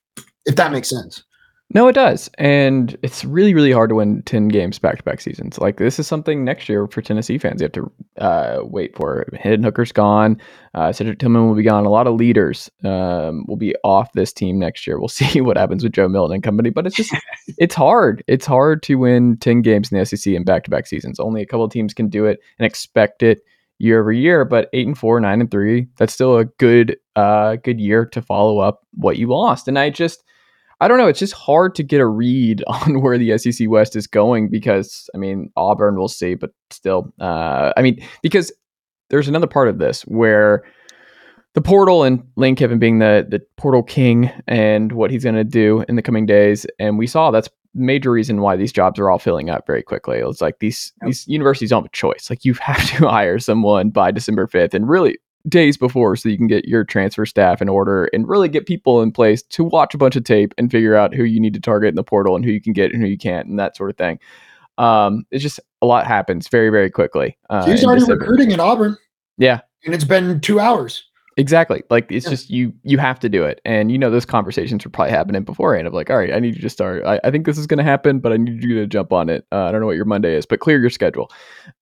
If 0.46 0.54
that 0.54 0.70
makes 0.70 0.88
sense. 0.88 1.24
No, 1.72 1.86
it 1.86 1.92
does. 1.92 2.28
And 2.36 2.96
it's 3.02 3.24
really, 3.24 3.54
really 3.54 3.70
hard 3.70 3.90
to 3.90 3.94
win 3.94 4.22
10 4.22 4.48
games 4.48 4.80
back 4.80 4.96
to 4.98 5.04
back 5.04 5.20
seasons. 5.20 5.56
Like, 5.58 5.76
this 5.76 6.00
is 6.00 6.06
something 6.08 6.44
next 6.44 6.68
year 6.68 6.88
for 6.88 7.00
Tennessee 7.00 7.38
fans 7.38 7.60
you 7.60 7.66
have 7.66 7.72
to 7.72 7.92
uh, 8.18 8.60
wait 8.64 8.96
for. 8.96 9.28
Hendon 9.34 9.62
Hooker's 9.62 9.92
gone. 9.92 10.40
Uh, 10.74 10.90
Cedric 10.90 11.20
Tillman 11.20 11.46
will 11.46 11.54
be 11.54 11.62
gone. 11.62 11.86
A 11.86 11.90
lot 11.90 12.08
of 12.08 12.16
leaders 12.16 12.68
um, 12.82 13.44
will 13.46 13.56
be 13.56 13.76
off 13.84 14.12
this 14.14 14.32
team 14.32 14.58
next 14.58 14.84
year. 14.84 14.98
We'll 14.98 15.08
see 15.08 15.40
what 15.40 15.56
happens 15.56 15.84
with 15.84 15.92
Joe 15.92 16.08
Milton 16.08 16.34
and 16.34 16.42
company. 16.42 16.70
But 16.70 16.88
it's 16.88 16.96
just, 16.96 17.14
it's 17.58 17.74
hard. 17.76 18.24
It's 18.26 18.46
hard 18.46 18.82
to 18.84 18.96
win 18.96 19.36
10 19.36 19.62
games 19.62 19.92
in 19.92 19.98
the 19.98 20.04
SEC 20.04 20.32
in 20.34 20.42
back 20.42 20.64
to 20.64 20.70
back 20.70 20.88
seasons. 20.88 21.20
Only 21.20 21.40
a 21.40 21.46
couple 21.46 21.64
of 21.64 21.70
teams 21.70 21.94
can 21.94 22.08
do 22.08 22.26
it 22.26 22.40
and 22.58 22.66
expect 22.66 23.22
it 23.22 23.42
year 23.78 24.00
over 24.00 24.10
year. 24.10 24.44
But 24.44 24.70
eight 24.72 24.88
and 24.88 24.98
four, 24.98 25.20
nine 25.20 25.40
and 25.40 25.50
three, 25.50 25.86
that's 25.98 26.12
still 26.12 26.36
a 26.36 26.46
good, 26.46 26.96
uh, 27.14 27.56
good 27.56 27.78
year 27.78 28.06
to 28.06 28.20
follow 28.20 28.58
up 28.58 28.80
what 28.94 29.18
you 29.18 29.28
lost. 29.28 29.68
And 29.68 29.78
I 29.78 29.90
just, 29.90 30.24
I 30.80 30.88
don't 30.88 30.98
know. 30.98 31.08
It's 31.08 31.18
just 31.18 31.34
hard 31.34 31.74
to 31.74 31.82
get 31.82 32.00
a 32.00 32.06
read 32.06 32.64
on 32.68 33.00
where 33.00 33.18
the 33.18 33.36
SEC 33.38 33.68
West 33.68 33.96
is 33.96 34.06
going 34.06 34.48
because, 34.48 35.08
I 35.14 35.18
mean, 35.18 35.50
Auburn 35.56 35.96
we'll 35.96 36.08
see, 36.08 36.34
but 36.34 36.50
still, 36.70 37.12
uh, 37.20 37.72
I 37.76 37.82
mean, 37.82 38.04
because 38.22 38.52
there's 39.10 39.28
another 39.28 39.46
part 39.46 39.68
of 39.68 39.78
this 39.78 40.02
where 40.02 40.64
the 41.54 41.60
portal 41.60 42.04
and 42.04 42.22
Lane 42.36 42.54
Kiffin 42.54 42.78
being 42.78 43.00
the 43.00 43.26
the 43.28 43.40
portal 43.56 43.82
king 43.82 44.30
and 44.46 44.92
what 44.92 45.10
he's 45.10 45.24
going 45.24 45.34
to 45.34 45.44
do 45.44 45.84
in 45.88 45.96
the 45.96 46.02
coming 46.02 46.24
days, 46.24 46.64
and 46.78 46.96
we 46.96 47.06
saw 47.06 47.30
that's 47.30 47.48
major 47.74 48.10
reason 48.10 48.40
why 48.40 48.56
these 48.56 48.72
jobs 48.72 48.98
are 48.98 49.10
all 49.10 49.18
filling 49.18 49.50
up 49.50 49.66
very 49.66 49.82
quickly. 49.82 50.18
It's 50.18 50.40
like 50.40 50.60
these 50.60 50.92
these 51.04 51.26
universities 51.26 51.70
don't 51.70 51.82
have 51.82 51.86
a 51.86 51.92
choice. 51.96 52.30
Like 52.30 52.44
you 52.44 52.54
have 52.54 52.88
to 52.96 53.08
hire 53.08 53.38
someone 53.40 53.90
by 53.90 54.12
December 54.12 54.46
fifth, 54.46 54.74
and 54.74 54.88
really 54.88 55.18
days 55.48 55.76
before 55.76 56.16
so 56.16 56.28
you 56.28 56.36
can 56.36 56.46
get 56.46 56.66
your 56.66 56.84
transfer 56.84 57.24
staff 57.24 57.62
in 57.62 57.68
order 57.68 58.04
and 58.12 58.28
really 58.28 58.48
get 58.48 58.66
people 58.66 59.00
in 59.02 59.10
place 59.10 59.42
to 59.42 59.64
watch 59.64 59.94
a 59.94 59.98
bunch 59.98 60.14
of 60.16 60.24
tape 60.24 60.52
and 60.58 60.70
figure 60.70 60.94
out 60.94 61.14
who 61.14 61.24
you 61.24 61.40
need 61.40 61.54
to 61.54 61.60
target 61.60 61.88
in 61.88 61.94
the 61.94 62.04
portal 62.04 62.36
and 62.36 62.44
who 62.44 62.50
you 62.50 62.60
can 62.60 62.72
get 62.72 62.92
and 62.92 63.02
who 63.02 63.08
you 63.08 63.18
can't 63.18 63.48
and 63.48 63.58
that 63.58 63.76
sort 63.76 63.90
of 63.90 63.96
thing. 63.96 64.18
Um, 64.78 65.24
it's 65.30 65.42
just 65.42 65.60
a 65.82 65.86
lot 65.86 66.06
happens 66.06 66.48
very, 66.48 66.70
very 66.70 66.90
quickly. 66.90 67.36
Uh, 67.48 67.66
He's 67.66 67.84
already 67.84 68.00
December. 68.00 68.24
recruiting 68.24 68.52
at 68.52 68.60
Auburn, 68.60 68.96
Yeah, 69.38 69.60
and 69.84 69.94
it's 69.94 70.04
been 70.04 70.40
two 70.40 70.60
hours. 70.60 71.04
exactly. 71.36 71.82
Like 71.90 72.10
it's 72.12 72.26
Yeah. 72.26 72.30
just 72.30 72.50
you 72.50 72.72
you 72.82 72.98
have 72.98 73.18
to 73.20 73.28
do 73.30 73.44
it. 73.44 73.60
And 73.64 73.90
you 73.90 73.98
know 73.98 74.10
those 74.10 74.24
conversations 74.26 74.84
were 74.84 74.90
probably 74.90 75.12
happening 75.12 75.42
beforehand 75.42 75.86
of 75.86 75.94
like, 75.94 76.10
all 76.10 76.16
right, 76.18 76.32
I 76.34 76.38
need 76.38 76.54
you 76.56 76.62
to 76.62 76.68
start. 76.70 77.04
I, 77.04 77.18
I 77.24 77.30
think 77.30 77.46
this 77.46 77.56
is 77.58 77.66
gonna 77.66 77.82
happen, 77.82 78.20
but 78.20 78.32
I 78.32 78.36
need 78.36 78.62
you 78.62 78.74
to 78.76 78.86
jump 78.86 79.12
on 79.12 79.28
it. 79.30 79.46
Uh, 79.52 79.64
I 79.64 79.72
don't 79.72 79.80
know 79.80 79.86
what 79.86 79.96
your 79.96 80.04
Monday 80.06 80.34
is, 80.34 80.44
but 80.46 80.60
clear 80.60 80.78
your 80.80 80.90
schedule. 80.90 81.30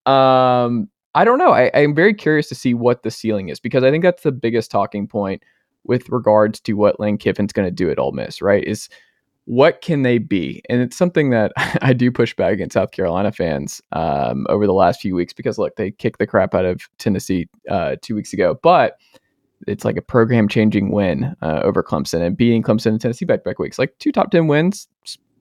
Um 0.07 0.89
I 1.19 1.25
don't 1.25 1.39
know. 1.39 1.51
I, 1.51 1.69
I'm 1.75 1.97
very 1.97 2.15
curious 2.15 2.49
to 2.49 2.55
see 2.55 2.75
what 2.75 3.03
the 3.03 3.11
ceiling 3.11 3.49
is 3.49 3.59
because 3.59 3.83
I 3.83 3.91
think 3.91 4.05
that's 4.05 4.23
the 4.23 4.31
biggest 4.31 4.71
talking 4.71 5.09
point 5.09 5.43
with 5.83 6.09
regards 6.11 6.61
to 6.61 6.75
what 6.75 7.01
Lane 7.01 7.19
Kiffin's 7.19 7.53
going 7.53 7.67
to 7.67 7.73
do 7.73 7.91
at 7.91 7.99
Ole 7.99 8.13
Miss, 8.13 8.41
right? 8.41 8.63
Is 8.63 8.89
what 9.47 9.81
can 9.81 10.03
they 10.03 10.19
be? 10.19 10.63
And 10.69 10.81
it's 10.81 10.97
something 10.97 11.31
that 11.31 11.51
I 11.83 11.93
do 11.93 12.13
push 12.13 12.37
back 12.37 12.53
against 12.53 12.75
South 12.75 12.93
Carolina 12.93 13.33
fans 13.33 13.83
um, 13.91 14.47
over 14.49 14.65
the 14.65 14.73
last 14.73 15.01
few 15.01 15.17
weeks 15.17 15.33
because 15.33 15.59
look, 15.59 15.75
they 15.75 15.91
kicked 15.91 16.21
the 16.21 16.27
crap 16.27 16.55
out 16.55 16.65
of 16.65 16.83
Tennessee 16.99 17.49
uh, 17.69 17.97
two 18.01 18.15
weeks 18.15 18.33
ago, 18.33 18.57
but 18.63 18.97
it's 19.67 19.85
like 19.85 19.97
a 19.97 20.03
program 20.03 20.47
changing 20.47 20.93
win 20.93 21.35
uh, 21.43 21.63
over 21.65 21.83
Clemson 21.83 22.21
and 22.21 22.37
beating 22.37 22.63
Clemson 22.63 22.93
and 22.93 23.01
Tennessee 23.01 23.25
back 23.25 23.43
back 23.43 23.59
weeks, 23.59 23.77
like 23.77 23.99
two 23.99 24.13
top 24.13 24.31
ten 24.31 24.47
wins, 24.47 24.87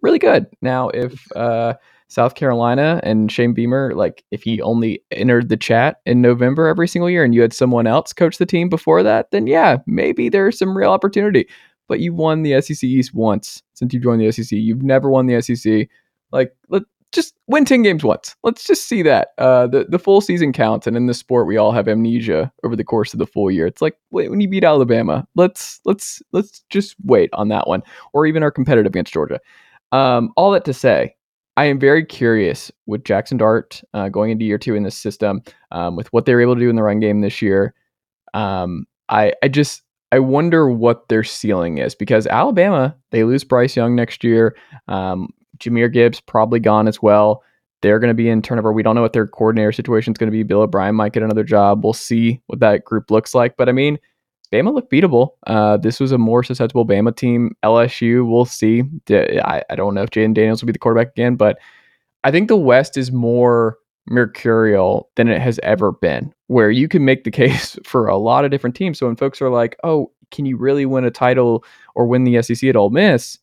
really 0.01 0.17
good. 0.17 0.47
Now, 0.59 0.89
if 0.89 1.23
uh, 1.35 1.75
South 2.09 2.35
Carolina 2.35 2.99
and 3.03 3.31
Shane 3.31 3.53
Beamer, 3.53 3.93
like 3.93 4.23
if 4.31 4.43
he 4.43 4.61
only 4.61 5.03
entered 5.11 5.49
the 5.49 5.57
chat 5.57 5.97
in 6.05 6.21
November 6.21 6.67
every 6.67 6.87
single 6.87 7.09
year 7.09 7.23
and 7.23 7.35
you 7.35 7.41
had 7.41 7.53
someone 7.53 7.85
else 7.85 8.13
coach 8.13 8.37
the 8.37 8.45
team 8.45 8.69
before 8.69 9.03
that, 9.03 9.31
then 9.31 9.45
yeah, 9.45 9.77
maybe 9.85 10.29
there's 10.29 10.57
some 10.57 10.77
real 10.77 10.91
opportunity. 10.91 11.47
But 11.87 11.99
you 11.99 12.13
won 12.13 12.43
the 12.43 12.61
SEC 12.61 12.83
East 12.83 13.13
once 13.13 13.61
since 13.73 13.93
you 13.93 13.99
joined 13.99 14.21
the 14.21 14.31
SEC. 14.31 14.51
You've 14.51 14.83
never 14.83 15.09
won 15.09 15.27
the 15.27 15.41
SEC. 15.41 15.87
Like, 16.31 16.53
let 16.69 16.83
just 17.11 17.35
win 17.47 17.65
10 17.65 17.83
games 17.83 18.03
once. 18.03 18.35
Let's 18.43 18.63
just 18.65 18.87
see 18.87 19.01
that. 19.03 19.29
Uh, 19.37 19.67
the, 19.67 19.85
the 19.89 19.99
full 19.99 20.21
season 20.21 20.51
counts. 20.51 20.87
And 20.87 20.97
in 20.97 21.07
this 21.07 21.17
sport, 21.17 21.47
we 21.47 21.57
all 21.57 21.71
have 21.71 21.87
amnesia 21.87 22.51
over 22.63 22.75
the 22.75 22.83
course 22.83 23.13
of 23.13 23.19
the 23.19 23.27
full 23.27 23.49
year. 23.49 23.65
It's 23.65 23.81
like 23.81 23.97
when 24.09 24.41
you 24.41 24.49
beat 24.49 24.63
Alabama, 24.63 25.25
let's 25.35 25.79
let's 25.85 26.21
let's 26.33 26.63
just 26.69 26.95
wait 27.03 27.29
on 27.33 27.47
that 27.49 27.67
one. 27.67 27.81
Or 28.13 28.25
even 28.25 28.43
our 28.43 28.51
competitive 28.51 28.91
against 28.91 29.13
Georgia. 29.13 29.39
Um, 29.93 30.31
all 30.35 30.51
that 30.51 30.65
to 30.65 30.73
say, 30.73 31.15
I 31.57 31.65
am 31.65 31.79
very 31.79 32.05
curious 32.05 32.71
with 32.85 33.03
Jaxson 33.03 33.39
Dart 33.39 33.81
uh, 33.95 34.09
going 34.09 34.29
into 34.29 34.45
year 34.45 34.59
two 34.59 34.75
in 34.75 34.83
this 34.83 34.95
system, 34.95 35.41
um, 35.71 35.95
with 35.95 36.07
what 36.13 36.25
they 36.25 36.35
were 36.35 36.41
able 36.41 36.53
to 36.53 36.61
do 36.61 36.69
in 36.69 36.75
the 36.75 36.83
run 36.83 36.99
game 36.99 37.21
this 37.21 37.41
year. 37.41 37.73
Um, 38.35 38.85
I 39.09 39.33
I 39.43 39.47
just 39.47 39.81
I 40.11 40.19
wonder 40.19 40.69
what 40.69 41.09
their 41.09 41.23
ceiling 41.23 41.79
is 41.79 41.95
because 41.95 42.27
Alabama 42.27 42.95
they 43.09 43.23
lose 43.23 43.43
Bryce 43.43 43.75
Young 43.75 43.95
next 43.95 44.23
year. 44.23 44.55
Um, 44.87 45.33
Jahmyr 45.57 45.91
Gibbs 45.91 46.21
probably 46.21 46.59
gone 46.59 46.87
as 46.87 47.01
well. 47.01 47.43
They're 47.81 47.99
going 47.99 48.09
to 48.09 48.15
be 48.15 48.29
in 48.29 48.41
turnover. 48.43 48.71
We 48.71 48.83
don't 48.83 48.95
know 48.95 49.01
what 49.01 49.13
their 49.13 49.27
coordinator 49.27 49.71
situation 49.71 50.13
is 50.13 50.17
going 50.17 50.31
to 50.31 50.35
be. 50.37 50.43
Bill 50.43 50.61
O'Brien 50.61 50.95
might 50.95 51.13
get 51.13 51.23
another 51.23 51.43
job. 51.43 51.83
We'll 51.83 51.93
see 51.93 52.39
what 52.47 52.59
that 52.59 52.85
group 52.85 53.09
looks 53.09 53.33
like. 53.33 53.57
But 53.57 53.67
I 53.67 53.71
mean, 53.71 53.97
Bama 54.51 54.73
looked 54.73 54.91
beatable. 54.91 55.31
Uh, 55.45 55.77
this 55.77 55.99
was 55.99 56.11
a 56.11 56.17
more 56.17 56.43
susceptible 56.43 56.85
Bama 56.85 57.15
team. 57.15 57.55
LSU, 57.63 58.29
we'll 58.29 58.45
see. 58.45 58.83
I, 59.09 59.63
I 59.69 59.75
don't 59.75 59.93
know 59.93 60.03
if 60.03 60.09
Jayden 60.09 60.33
Daniels 60.33 60.61
will 60.61 60.67
be 60.67 60.73
the 60.73 60.79
quarterback 60.79 61.09
again, 61.09 61.35
but 61.35 61.57
I 62.23 62.31
think 62.31 62.47
the 62.47 62.57
West 62.57 62.97
is 62.97 63.11
more 63.11 63.77
mercurial 64.09 65.09
than 65.15 65.27
it 65.27 65.41
has 65.41 65.59
ever 65.63 65.91
been, 65.91 66.33
where 66.47 66.71
you 66.71 66.87
can 66.87 67.05
make 67.05 67.23
the 67.23 67.31
case 67.43 67.77
for 67.83 68.07
a 68.07 68.17
lot 68.17 68.45
of 68.45 68.51
different 68.51 68.75
teams. 68.75 68.99
So 68.99 69.07
when 69.07 69.15
folks 69.15 69.41
are 69.41 69.49
like, 69.49 69.77
oh, 69.83 70.11
can 70.31 70.45
you 70.45 70.57
really 70.57 70.85
win 70.85 71.05
a 71.05 71.11
title 71.11 71.63
or 71.95 72.05
win 72.05 72.23
the 72.23 72.41
SEC 72.41 72.67
at 72.69 72.75
Ole 72.75 72.89
Miss? 72.89 73.39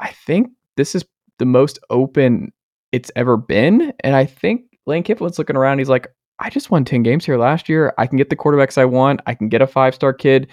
I 0.00 0.10
think 0.10 0.50
this 0.76 0.94
is 0.94 1.04
the 1.38 1.46
most 1.46 1.78
open 1.90 2.52
it's 2.92 3.10
ever 3.16 3.36
been. 3.36 3.92
And 4.00 4.14
I 4.14 4.24
think 4.24 4.62
Lane 4.86 5.02
Kiffin's 5.02 5.38
looking 5.38 5.56
around. 5.56 5.78
He's 5.78 5.88
like, 5.88 6.08
I 6.40 6.50
just 6.50 6.70
won 6.70 6.84
10 6.84 7.02
games 7.02 7.24
here 7.24 7.36
last 7.38 7.68
year. 7.68 7.92
I 7.98 8.06
can 8.06 8.16
get 8.16 8.30
the 8.30 8.36
quarterbacks 8.36 8.78
I 8.78 8.84
want. 8.84 9.20
I 9.26 9.34
can 9.34 9.48
get 9.48 9.60
a 9.62 9.66
five 9.66 9.94
star 9.94 10.12
kid, 10.12 10.48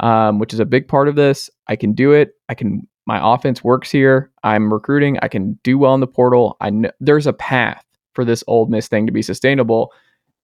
um, 0.00 0.38
which 0.38 0.52
is 0.52 0.60
a 0.60 0.64
big 0.66 0.86
part 0.86 1.08
of 1.08 1.16
this. 1.16 1.48
I 1.66 1.76
can 1.76 1.92
do 1.92 2.12
it. 2.12 2.34
I 2.48 2.54
can, 2.54 2.86
my 3.06 3.18
offense 3.34 3.64
works 3.64 3.90
here. 3.90 4.30
I'm 4.44 4.72
recruiting. 4.72 5.18
I 5.22 5.28
can 5.28 5.58
do 5.64 5.78
well 5.78 5.94
in 5.94 6.00
the 6.00 6.06
portal. 6.06 6.56
I 6.60 6.70
know 6.70 6.90
there's 7.00 7.26
a 7.26 7.32
path 7.32 7.84
for 8.14 8.24
this 8.24 8.44
old 8.46 8.70
Miss 8.70 8.88
thing 8.88 9.06
to 9.06 9.12
be 9.12 9.22
sustainable. 9.22 9.92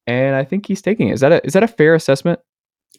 And 0.06 0.34
I 0.36 0.44
think 0.44 0.66
he's 0.66 0.80
taking 0.82 1.08
it. 1.08 1.14
Is 1.14 1.20
that 1.20 1.32
a, 1.32 1.44
is 1.46 1.52
that 1.52 1.62
a 1.62 1.68
fair 1.68 1.94
assessment? 1.94 2.40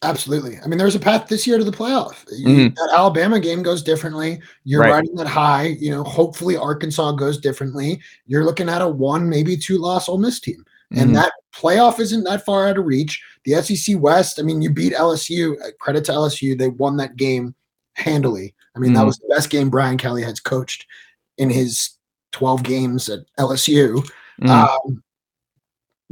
Absolutely. 0.03 0.59
I 0.63 0.67
mean, 0.67 0.77
there's 0.77 0.93
a 0.93 0.99
path 0.99 1.27
this 1.27 1.47
year 1.47 1.57
to 1.57 1.63
the 1.63 1.71
playoff. 1.71 2.23
You- 2.31 2.69
That 2.69 2.91
Alabama 2.93 3.39
game 3.39 3.63
goes 3.63 3.81
differently. 3.81 4.39
You're 4.63 4.81
Right. 4.81 4.91
riding 4.91 5.15
that 5.15 5.25
high. 5.27 5.77
You 5.79 5.89
know, 5.89 6.03
hopefully 6.03 6.55
Arkansas 6.55 7.13
goes 7.13 7.39
differently. 7.39 7.99
You're 8.27 8.43
looking 8.45 8.69
at 8.69 8.81
a 8.83 8.87
one, 8.87 9.27
maybe 9.27 9.57
two 9.57 9.79
loss 9.79 10.07
Ole 10.07 10.19
Miss 10.19 10.39
team. 10.39 10.63
And 10.91 11.13
that 11.17 11.31
playoff 11.57 11.99
isn't 11.99 12.23
that 12.25 12.45
far 12.45 12.67
out 12.67 12.77
of 12.77 12.85
reach. 12.85 13.21
The 13.45 13.53
SEC 13.61 13.95
West, 13.99 14.39
I 14.39 14.43
mean, 14.43 14.61
you 14.61 14.69
beat 14.69 14.93
LSU. 14.93 15.55
uh, 15.61 15.71
Credit 15.79 16.05
to 16.05 16.11
LSU. 16.11 16.57
They 16.57 16.69
won 16.69 16.97
that 16.97 17.15
game 17.15 17.55
handily. 17.93 18.53
I 18.75 18.79
mean, 18.79 18.93
that 18.93 19.03
Mhm. 19.03 19.07
was 19.07 19.17
the 19.17 19.33
best 19.33 19.49
game 19.49 19.69
Brian 19.69 19.97
Kelly 19.97 20.21
has 20.23 20.39
coached 20.39 20.85
in 21.37 21.49
his 21.49 21.89
12 22.31 22.61
games 22.63 23.09
at 23.09 23.21
LSU. 23.39 24.03
Mhm. 24.41 24.49
Um, 24.49 25.03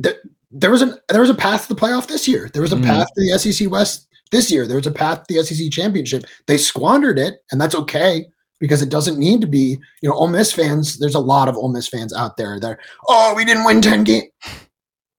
th- 0.01 0.17
there 0.51 0.71
was 0.71 0.81
an 0.81 0.97
there 1.09 1.21
was 1.21 1.29
a 1.29 1.35
path 1.35 1.67
to 1.67 1.73
the 1.73 1.79
playoff 1.79 2.07
this 2.07 2.27
year. 2.27 2.49
There 2.53 2.61
was 2.61 2.73
a 2.73 2.77
Mhm. 2.77 2.85
path 2.85 3.07
to 3.13 3.21
the 3.21 3.31
SEC 3.31 3.67
West 3.67 4.07
this 4.31 4.49
year. 4.49 4.65
There 4.65 4.77
was 4.77 4.87
a 4.87 4.91
path 4.91 5.27
to 5.27 5.33
the 5.33 5.39
SEC 5.39 5.69
championship. 5.69 6.23
They 6.47 6.57
squandered 6.57 7.19
it, 7.19 7.43
and 7.51 7.59
that's 7.61 7.75
okay 7.75 8.25
because 8.59 8.81
it 8.81 8.89
doesn't 8.89 9.19
need 9.19 9.41
to 9.41 9.47
be. 9.47 9.77
You 10.01 10.09
know, 10.09 10.15
Ole 10.15 10.29
Miss 10.29 10.51
fans. 10.51 10.97
There's 10.97 11.13
a 11.15 11.19
lot 11.19 11.47
of 11.49 11.55
Ole 11.57 11.69
Miss 11.69 11.87
fans 11.87 12.13
out 12.13 12.37
there 12.37 12.59
that 12.61 12.79
oh, 13.07 13.33
we 13.35 13.45
didn't 13.45 13.65
win 13.65 13.81
ten 13.81 14.03
games. 14.03 14.29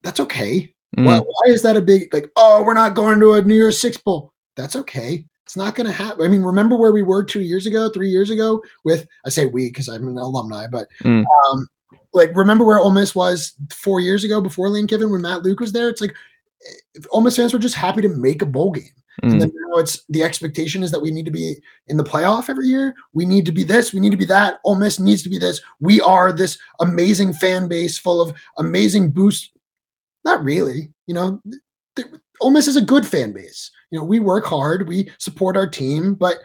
That's 0.06 0.20
okay. 0.20 0.72
Mhm. 0.96 1.04
Why, 1.04 1.18
why 1.18 1.52
is 1.52 1.62
that 1.62 1.76
a 1.76 1.80
big 1.80 2.14
like? 2.14 2.30
Oh, 2.36 2.62
we're 2.62 2.74
not 2.74 2.94
going 2.94 3.18
to 3.18 3.32
a 3.32 3.42
New 3.42 3.56
Year's 3.56 3.80
Six 3.80 3.96
bowl. 3.96 4.32
That's 4.54 4.76
okay. 4.76 5.26
It's 5.42 5.56
not 5.56 5.74
going 5.74 5.88
to 5.88 5.92
happen. 5.92 6.24
I 6.24 6.28
mean, 6.28 6.42
remember 6.42 6.76
where 6.76 6.92
we 6.92 7.02
were 7.02 7.24
two 7.24 7.40
years 7.40 7.66
ago, 7.66 7.90
three 7.90 8.08
years 8.08 8.30
ago 8.30 8.62
with, 8.84 9.04
I 9.24 9.30
say 9.30 9.46
we 9.46 9.66
because 9.68 9.88
I'm 9.88 10.06
an 10.06 10.16
alumni, 10.16 10.68
but 10.68 10.86
Mm. 11.02 11.24
um, 11.50 11.66
like, 12.14 12.36
remember 12.36 12.64
where 12.64 12.78
Ole 12.78 12.92
Miss 12.92 13.16
was 13.16 13.52
four 13.72 13.98
years 13.98 14.22
ago 14.22 14.40
before 14.40 14.68
Lane 14.70 14.86
Kiffin 14.86 15.10
when 15.10 15.22
Matt 15.22 15.42
Luke 15.42 15.58
was 15.58 15.72
there? 15.72 15.88
It's 15.88 16.00
like, 16.00 16.14
if 16.94 17.04
Ole 17.10 17.20
Miss 17.22 17.36
fans 17.36 17.52
were 17.52 17.58
just 17.58 17.74
happy 17.74 18.00
to 18.02 18.08
make 18.08 18.42
a 18.42 18.46
bowl 18.46 18.70
game. 18.70 18.84
Mm. 19.24 19.32
And 19.32 19.42
then 19.42 19.52
now 19.54 19.78
it's 19.78 20.04
the 20.08 20.22
expectation 20.22 20.82
is 20.84 20.90
that 20.92 21.02
we 21.02 21.10
need 21.10 21.24
to 21.26 21.30
be 21.32 21.56
in 21.88 21.96
the 21.96 22.04
playoff 22.04 22.48
every 22.48 22.66
year. 22.68 22.94
We 23.12 23.24
need 23.24 23.44
to 23.46 23.52
be 23.52 23.64
this. 23.64 23.92
We 23.92 24.00
need 24.00 24.10
to 24.10 24.16
be 24.16 24.24
that. 24.26 24.60
Ole 24.64 24.76
Miss 24.76 25.00
needs 25.00 25.22
to 25.24 25.28
be 25.28 25.38
this. 25.38 25.60
We 25.80 26.00
are 26.00 26.32
this 26.32 26.58
amazing 26.80 27.34
fan 27.34 27.66
base 27.66 27.98
full 27.98 28.20
of 28.20 28.36
amazing 28.58 29.10
boost. 29.10 29.50
Not 30.26 30.42
really. 30.42 30.92
You 31.06 31.14
know, 31.14 31.40
th- 31.94 32.08
Ole 32.40 32.50
Miss 32.50 32.66
is 32.66 32.76
a 32.76 32.80
good 32.82 33.06
fan 33.06 33.32
base. 33.32 33.70
You 33.90 33.98
know, 34.00 34.04
we 34.04 34.18
work 34.18 34.44
hard. 34.44 34.88
We 34.88 35.08
support 35.18 35.56
our 35.56 35.68
team, 35.68 36.14
but 36.14 36.38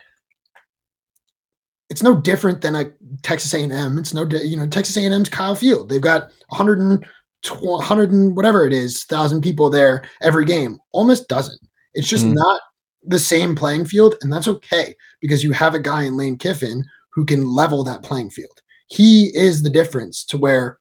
it's 1.89 2.03
no 2.03 2.15
different 2.15 2.61
than 2.61 2.75
a 2.75 2.85
Texas 3.23 3.53
A&M. 3.53 3.97
It's 3.97 4.13
no, 4.13 4.23
di- 4.23 4.43
you 4.43 4.55
know, 4.55 4.67
Texas 4.67 4.95
A&M's 4.97 5.29
Kyle 5.29 5.55
Field. 5.55 5.89
They've 5.89 5.99
got 5.99 6.29
100 6.49 6.79
and, 6.79 7.03
tw- 7.41 7.63
100 7.63 8.11
and 8.11 8.35
whatever 8.35 8.65
it 8.65 8.71
is, 8.71 9.03
thousand 9.05 9.41
people 9.41 9.69
there 9.71 10.03
every 10.21 10.45
game. 10.45 10.77
Ole 10.93 11.05
Miss 11.05 11.21
doesn't. 11.25 11.59
It's 11.95 12.07
just 12.07 12.25
Mm. 12.25 12.35
not 12.35 12.61
the 13.03 13.19
same 13.19 13.55
playing 13.55 13.85
field, 13.85 14.13
and 14.21 14.31
that's 14.31 14.47
okay 14.47 14.95
because 15.21 15.43
you 15.43 15.51
have 15.53 15.73
a 15.73 15.79
guy 15.79 16.03
in 16.03 16.15
Lane 16.15 16.37
Kiffin 16.37 16.85
who 17.13 17.25
can 17.25 17.47
level 17.47 17.83
that 17.83 18.03
playing 18.03 18.29
field. 18.29 18.61
He 18.87 19.35
is 19.35 19.63
the 19.63 19.69
difference 19.71 20.23
to 20.25 20.37
where 20.37 20.77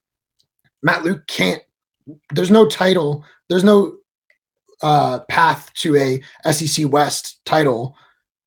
Matt 0.83 1.03
Luke 1.03 1.25
can't. 1.27 1.63
There's 2.31 2.51
no 2.51 2.67
title. 2.67 3.23
There's 3.49 3.63
no 3.63 3.97
uh, 4.81 5.19
path 5.29 5.71
to 5.75 5.95
a 5.95 6.51
SEC 6.51 6.91
West 6.91 7.43
title 7.45 7.95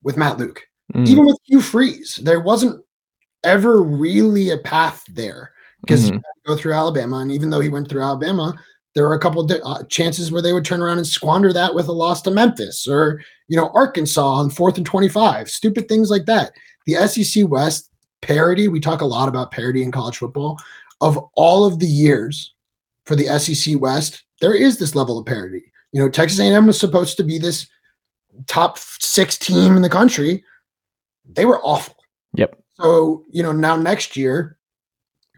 with 0.03 0.17
Matt 0.17 0.37
Luke. 0.37 0.61
Mm. 0.93 1.07
Even 1.07 1.25
with 1.25 1.37
Hugh 1.45 1.61
Freeze, 1.61 2.19
there 2.21 2.41
wasn't 2.41 2.83
ever 3.43 3.81
really 3.81 4.49
a 4.49 4.57
path 4.57 5.03
there 5.09 5.51
because 5.81 6.01
Mhm. 6.03 6.07
he 6.07 6.11
had 6.13 6.21
to 6.21 6.47
go 6.47 6.57
through 6.57 6.73
Alabama, 6.73 7.17
and 7.17 7.31
even 7.31 7.49
though 7.49 7.59
he 7.59 7.69
went 7.69 7.87
through 7.89 8.01
Alabama, 8.01 8.53
there 8.95 9.07
were 9.07 9.13
a 9.13 9.19
couple 9.19 9.41
of 9.41 9.51
uh, 9.63 9.83
chances 9.89 10.31
where 10.31 10.41
they 10.41 10.53
would 10.53 10.65
turn 10.65 10.81
around 10.81 10.97
and 10.97 11.07
squander 11.07 11.51
that 11.53 11.73
with 11.75 11.87
a 11.87 11.91
loss 11.91 12.21
to 12.23 12.31
Memphis 12.31 12.87
or 12.87 13.21
you 13.47 13.55
know 13.57 13.69
Arkansas 13.73 14.25
on 14.25 14.49
fourth 14.49 14.77
and 14.77 14.85
twenty-five, 14.85 15.49
stupid 15.49 15.87
things 15.87 16.09
like 16.09 16.25
that. 16.25 16.51
The 16.85 16.95
SEC 17.07 17.43
West 17.47 17.89
parity, 18.21 18.67
we 18.67 18.79
talk 18.79 19.01
a 19.01 19.05
lot 19.05 19.27
about 19.29 19.51
parity 19.51 19.83
in 19.83 19.91
college 19.91 20.17
football. 20.17 20.59
Of 21.01 21.17
all 21.35 21.65
of 21.65 21.79
the 21.79 21.87
years 21.87 22.53
for 23.05 23.15
the 23.15 23.27
SEC 23.39 23.79
West, 23.79 24.23
there 24.41 24.53
is 24.53 24.79
this 24.79 24.95
level 24.95 25.17
of 25.17 25.25
parity. 25.25 25.63
You 25.91 26.01
know, 26.01 26.09
Texas 26.09 26.39
A&M 26.39 26.67
was 26.67 26.79
supposed 26.79 27.17
to 27.17 27.23
be 27.23 27.37
this 27.37 27.67
top 28.47 28.77
six 28.77 29.37
team 29.37 29.75
in 29.75 29.81
the 29.81 29.89
country. 29.89 30.43
They 31.25 31.45
were 31.45 31.61
awful. 31.63 31.95
Yep. 32.35 32.59
So 32.73 33.23
you 33.31 33.41
know 33.41 33.51
now 33.51 33.75
next 33.77 34.17
year, 34.17 34.57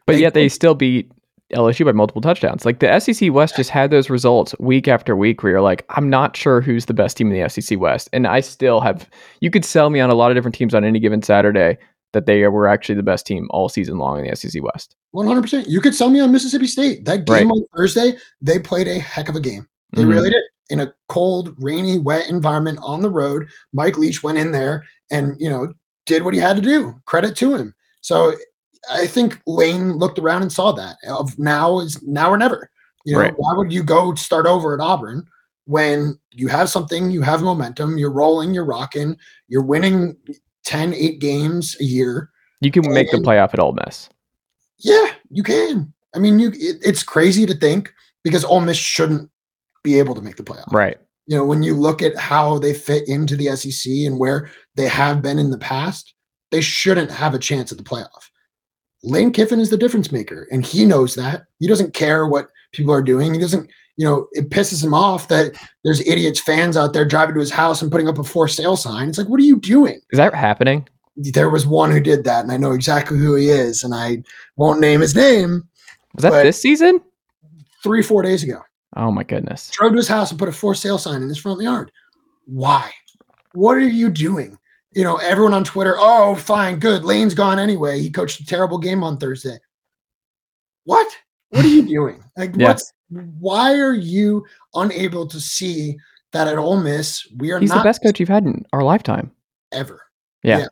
But 0.06 0.14
They 0.14 0.22
yet 0.22 0.34
they 0.34 0.50
still 0.50 0.74
beat 0.74 1.12
LSU 1.54 1.86
by 1.86 1.92
multiple 1.92 2.22
touchdowns. 2.22 2.66
Like 2.66 2.80
the 2.80 3.00
SEC 3.00 3.32
West 3.32 3.56
just 3.56 3.70
had 3.70 3.92
those 3.92 4.10
results 4.10 4.54
week 4.60 4.88
after 4.88 5.16
week 5.16 5.44
where 5.44 5.54
you're 5.54 5.62
like, 5.62 5.86
I'm 5.90 6.10
not 6.10 6.36
sure 6.36 6.62
who's 6.62 6.86
the 6.86 6.94
best 6.94 7.18
team 7.18 7.32
in 7.32 7.42
the 7.42 7.48
SEC 7.50 7.80
West. 7.80 8.10
And 8.12 8.28
I 8.28 8.42
still 8.42 8.82
have, 8.82 9.10
you 9.40 9.50
could 9.50 9.64
sell 9.64 9.90
me 9.90 10.00
on 10.00 10.10
a 10.10 10.16
lot 10.16 10.32
of 10.32 10.36
different 10.36 10.56
teams 10.56 10.74
on 10.74 10.84
any 10.84 11.00
given 11.00 11.22
Saturday 11.22 11.78
that 12.14 12.26
they 12.26 12.48
were 12.48 12.68
actually 12.68 12.96
the 12.96 13.04
best 13.04 13.26
team 13.26 13.48
all 13.52 13.70
season 13.70 13.98
long 13.98 14.20
in 14.20 14.26
the 14.30 14.36
SEC 14.36 14.62
West. 14.64 14.96
one 15.12 15.26
hundred 15.28 15.42
percent, 15.42 15.68
you 15.68 15.82
could 15.82 15.96
sell 15.96 16.10
me 16.10 16.20
on 16.20 16.32
Mississippi 16.32 16.68
State. 16.68 17.06
That 17.06 17.26
game 17.26 17.48
Right. 17.50 17.58
on 17.58 17.66
Thursday, 17.76 18.18
they 18.42 18.60
played 18.60 18.88
a 18.88 19.00
heck 19.00 19.30
of 19.30 19.36
a 19.36 19.40
game. 19.40 19.68
They 19.94 20.04
Mhm. 20.04 20.10
really 20.10 20.30
did. 20.30 20.44
In 20.70 20.80
a 20.82 20.94
cold, 21.10 21.56
rainy, 21.60 21.98
wet 21.98 22.30
environment 22.30 22.80
on 22.82 23.02
the 23.02 23.10
road, 23.10 23.48
Mike 23.74 23.98
Leach 23.98 24.22
went 24.22 24.38
in 24.38 24.52
there 24.52 24.84
and 25.10 25.36
you 25.40 25.50
know 25.50 25.74
did 26.06 26.24
what 26.24 26.34
he 26.34 26.40
had 26.40 26.56
to 26.56 26.62
do. 26.62 26.94
Credit 27.06 27.36
to 27.38 27.56
him. 27.56 27.74
So 28.02 28.34
I 28.92 29.08
think 29.08 29.42
Lane 29.48 29.94
looked 29.94 30.20
around 30.20 30.42
and 30.44 30.52
saw 30.52 30.72
that. 30.74 30.98
Of 31.08 31.38
now 31.40 31.80
is 31.80 32.02
now 32.04 32.30
or 32.30 32.38
never. 32.38 32.70
You 33.06 33.14
know, 33.16 33.22
Right. 33.22 33.34
why 33.38 33.54
would 33.56 33.72
you 33.72 33.84
go 33.84 34.14
start 34.16 34.46
over 34.46 34.74
at 34.74 34.80
Auburn 34.82 35.26
when 35.66 36.18
you 36.32 36.48
have 36.48 36.70
something, 36.70 37.12
you 37.12 37.22
have 37.22 37.42
momentum, 37.42 37.98
you're 37.98 38.12
rolling, 38.12 38.54
you're 38.54 38.66
rocking, 38.66 39.18
you're 39.48 39.64
winning 39.64 40.16
10, 40.68 40.94
8 40.94 41.20
games 41.20 41.78
a 41.80 41.84
year. 41.84 42.30
You 42.60 42.72
can 42.72 42.92
make 42.94 43.10
the 43.10 43.18
playoff 43.18 43.54
at 43.54 43.60
Ole 43.60 43.78
Miss. 43.86 44.10
Yeah, 44.80 45.12
you 45.30 45.42
can. 45.42 45.94
I 46.14 46.20
mean, 46.20 46.40
you 46.40 46.50
it, 46.50 46.78
it's 46.84 47.04
crazy 47.04 47.46
to 47.46 47.54
think 47.54 47.94
because 48.24 48.44
Ole 48.44 48.62
Miss 48.62 48.78
shouldn't 48.78 49.30
be 49.84 49.98
able 49.98 50.14
to 50.16 50.22
make 50.22 50.36
the 50.36 50.44
playoff. 50.44 50.72
Right. 50.72 50.98
You 51.28 51.38
know, 51.38 51.46
when 51.46 51.64
you 51.64 51.74
look 51.74 52.02
at 52.02 52.18
how 52.18 52.60
they 52.60 52.74
fit 52.74 53.08
into 53.08 53.36
the 53.36 53.56
SEC 53.56 53.92
and 54.06 54.20
where 54.20 54.50
they 54.76 54.88
have 54.88 55.22
been 55.22 55.40
in 55.40 55.52
the 55.52 55.58
past, 55.58 56.14
they 56.52 56.62
shouldn't 56.62 57.12
have 57.12 57.34
a 57.34 57.40
chance 57.40 57.72
at 57.72 57.78
the 57.78 57.84
playoff. 57.84 58.30
Lane 59.04 59.32
Kiffin 59.32 59.60
is 59.60 59.70
the 59.70 59.78
difference 59.78 60.12
maker, 60.12 60.48
and 60.52 60.66
he 60.66 60.84
knows 60.84 61.16
that. 61.16 61.44
He 61.60 61.68
doesn't 61.68 61.94
care 61.94 62.28
what 62.28 62.50
people 62.74 62.94
are 62.94 63.02
doing. 63.02 63.34
He 63.34 63.40
doesn't, 63.40 63.70
you 63.98 64.06
know, 64.06 64.28
it 64.34 64.50
pisses 64.50 64.84
him 64.84 64.94
off 64.94 65.28
that 65.28 65.54
there's 65.84 66.00
idiots 66.08 66.40
fans 66.40 66.78
out 66.78 66.94
there 66.94 67.04
driving 67.06 67.34
to 67.36 67.40
his 67.42 67.52
house 67.52 67.82
and 67.82 67.92
putting 67.92 68.08
up 68.08 68.20
a 68.20 68.24
for 68.24 68.48
sale 68.48 68.78
sign. 68.78 69.10
It's 69.10 69.18
like, 69.18 69.28
what 69.28 69.40
are 69.40 69.44
you 69.44 69.60
doing? 69.60 70.00
Is 70.12 70.18
that 70.18 70.34
happening? 70.36 70.88
There 71.16 71.50
was 71.50 71.66
one 71.66 71.92
who 71.92 72.00
did 72.00 72.24
that, 72.26 72.44
and 72.44 72.52
I 72.52 72.58
know 72.58 72.74
exactly 72.74 73.18
who 73.18 73.34
he 73.36 73.50
is, 73.50 73.84
and 73.84 73.96
I 73.96 74.22
won't 74.56 74.80
name 74.80 75.02
his 75.02 75.16
name. 75.16 75.68
Was 76.14 76.22
that 76.24 76.44
this 76.44 76.62
season? 76.62 77.02
Three, 77.84 78.04
four 78.04 78.22
days 78.22 78.44
ago, 78.44 78.62
Oh 78.96 79.12
my 79.12 79.24
goodness. 79.24 79.70
drove 79.72 79.94
to 79.94 79.98
his 79.98 80.08
house 80.08 80.30
and 80.30 80.40
put 80.40 80.50
a 80.50 80.52
for 80.52 80.76
sale 80.76 80.98
sign 81.00 81.22
in 81.24 81.30
his 81.30 81.38
front 81.40 81.62
yard. 81.62 81.92
Why? 82.46 82.92
What 83.54 83.78
are 83.78 83.80
you 83.80 84.10
doing? 84.10 84.58
You 84.94 85.04
know, 85.04 85.18
everyone 85.18 85.54
on 85.54 85.64
Twitter, 85.64 85.96
oh, 85.98 86.36
fine, 86.36 86.78
good. 86.80 87.04
Lane's 87.04 87.34
gone 87.34 87.58
anyway. 87.60 88.00
He 88.00 88.10
coached 88.12 88.40
a 88.40 88.46
terrible 88.46 88.78
game 88.78 89.04
on 89.04 89.18
Thursday. 89.18 89.58
What? 90.86 91.08
What 91.50 91.66
are 91.66 91.70
you 91.70 91.84
doing? 91.88 92.24
Like, 92.38 92.56
Yeah. 92.56 92.68
what's 92.70 92.94
why 93.10 93.74
are 93.74 93.94
you 93.94 94.46
unable 94.74 95.28
to 95.28 95.40
see 95.40 95.98
that 96.34 96.48
at 96.48 96.58
Ole 96.58 96.78
Miss 96.78 97.26
we 97.38 97.52
are 97.52 97.60
He's 97.60 97.70
not 97.70 97.80
the 97.80 97.84
best 97.84 98.04
coach 98.04 98.20
you've 98.20 98.30
had 98.30 98.46
in 98.46 98.66
our 98.74 98.84
lifetime. 98.84 99.32
ever? 99.72 100.02
Yeah. 100.44 100.68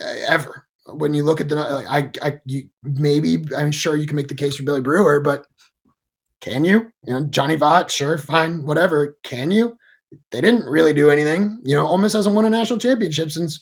uh, 0.00 0.14
ever. 0.28 0.66
When 0.86 1.14
you 1.14 1.24
look 1.24 1.40
at 1.40 1.48
the 1.48 1.56
like, 1.56 1.86
I, 2.22 2.26
I, 2.26 2.40
you 2.46 2.68
maybe 2.82 3.44
I'm 3.56 3.70
sure 3.70 3.96
you 3.96 4.06
can 4.06 4.16
make 4.16 4.28
the 4.28 4.34
case 4.34 4.56
for 4.56 4.62
Billy 4.64 4.80
Brewer, 4.80 5.20
but 5.20 5.46
can 6.40 6.64
you? 6.64 6.90
You 7.04 7.12
know, 7.12 7.24
Johnny 7.26 7.56
Vaught, 7.56 7.90
sure, 7.90 8.18
fine, 8.18 8.64
whatever. 8.64 9.16
Can 9.22 9.50
you? 9.50 9.76
They 10.32 10.40
didn't 10.40 10.64
really 10.64 10.92
do 10.92 11.10
anything. 11.10 11.60
You 11.62 11.76
know, 11.76 11.86
Ole 11.86 11.98
Miss 11.98 12.14
hasn't 12.14 12.34
won 12.34 12.46
a 12.46 12.50
national 12.50 12.78
championship 12.78 13.30
since 13.30 13.60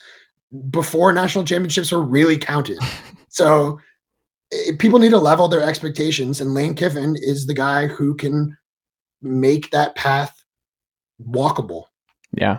before 0.71 1.13
national 1.13 1.45
championships 1.45 1.93
were 1.93 2.03
really 2.03 2.39
counted. 2.39 2.79
so 3.29 3.79
people 4.79 4.99
need 4.99 5.11
to 5.11 5.19
level 5.19 5.49
their 5.49 5.62
expectations, 5.62 6.41
and 6.41 6.55
Lane 6.55 6.75
Kiffin 6.75 7.16
is 7.20 7.47
the 7.47 7.55
guy 7.55 7.87
who 7.87 8.15
can 8.15 8.57
make 9.23 9.70
that 9.70 9.95
path 9.95 10.43
walkable. 11.23 11.85
Yeah. 12.33 12.59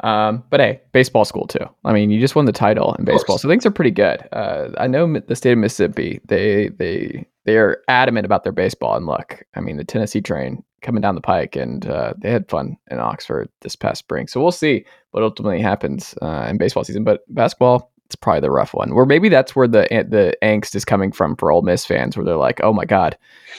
Um, 0.00 0.42
but 0.50 0.60
hey, 0.60 0.80
baseball 0.92 1.24
school 1.24 1.46
too. 1.46 1.64
I 1.84 1.92
mean, 1.92 2.10
you 2.10 2.20
just 2.20 2.34
won 2.34 2.46
the 2.46 2.52
title 2.52 2.94
in 2.94 3.04
baseball, 3.04 3.38
so 3.38 3.48
things 3.48 3.64
are 3.64 3.70
pretty 3.70 3.92
good. 3.92 4.26
Uh, 4.32 4.70
I 4.78 4.88
know 4.88 5.20
the 5.20 5.36
state 5.36 5.52
of 5.52 5.58
Mississippi. 5.58 6.20
They 6.24 6.68
they 6.70 7.26
they 7.44 7.56
are 7.56 7.82
adamant 7.88 8.26
about 8.26 8.42
their 8.42 8.52
baseball. 8.52 8.96
And 8.96 9.06
look, 9.06 9.42
I 9.54 9.60
mean, 9.60 9.76
the 9.76 9.84
Tennessee 9.84 10.20
train 10.20 10.62
coming 10.80 11.00
down 11.00 11.14
the 11.14 11.20
pike, 11.20 11.54
and 11.54 11.86
uh, 11.86 12.14
they 12.18 12.30
had 12.30 12.48
fun 12.48 12.76
in 12.90 12.98
Oxford 12.98 13.48
this 13.60 13.76
past 13.76 14.00
spring. 14.00 14.26
So 14.26 14.40
we'll 14.40 14.50
see 14.50 14.84
what 15.12 15.22
ultimately 15.22 15.60
happens 15.60 16.14
uh, 16.20 16.46
in 16.50 16.58
baseball 16.58 16.84
season. 16.84 17.04
But 17.04 17.20
basketball, 17.28 17.92
it's 18.06 18.14
probably 18.16 18.40
the 18.40 18.50
rough 18.50 18.74
one. 18.74 18.94
Where 18.94 19.06
maybe 19.06 19.28
that's 19.28 19.56
where 19.56 19.68
the 19.68 19.86
the 20.08 20.36
angst 20.42 20.74
is 20.74 20.84
coming 20.84 21.12
from 21.12 21.36
for 21.36 21.50
Ole 21.50 21.62
Miss 21.62 21.84
fans, 21.86 22.16
where 22.16 22.24
they're 22.24 22.36
like, 22.36 22.60
"Oh 22.62 22.72
my 22.72 22.84
God, 22.84 23.16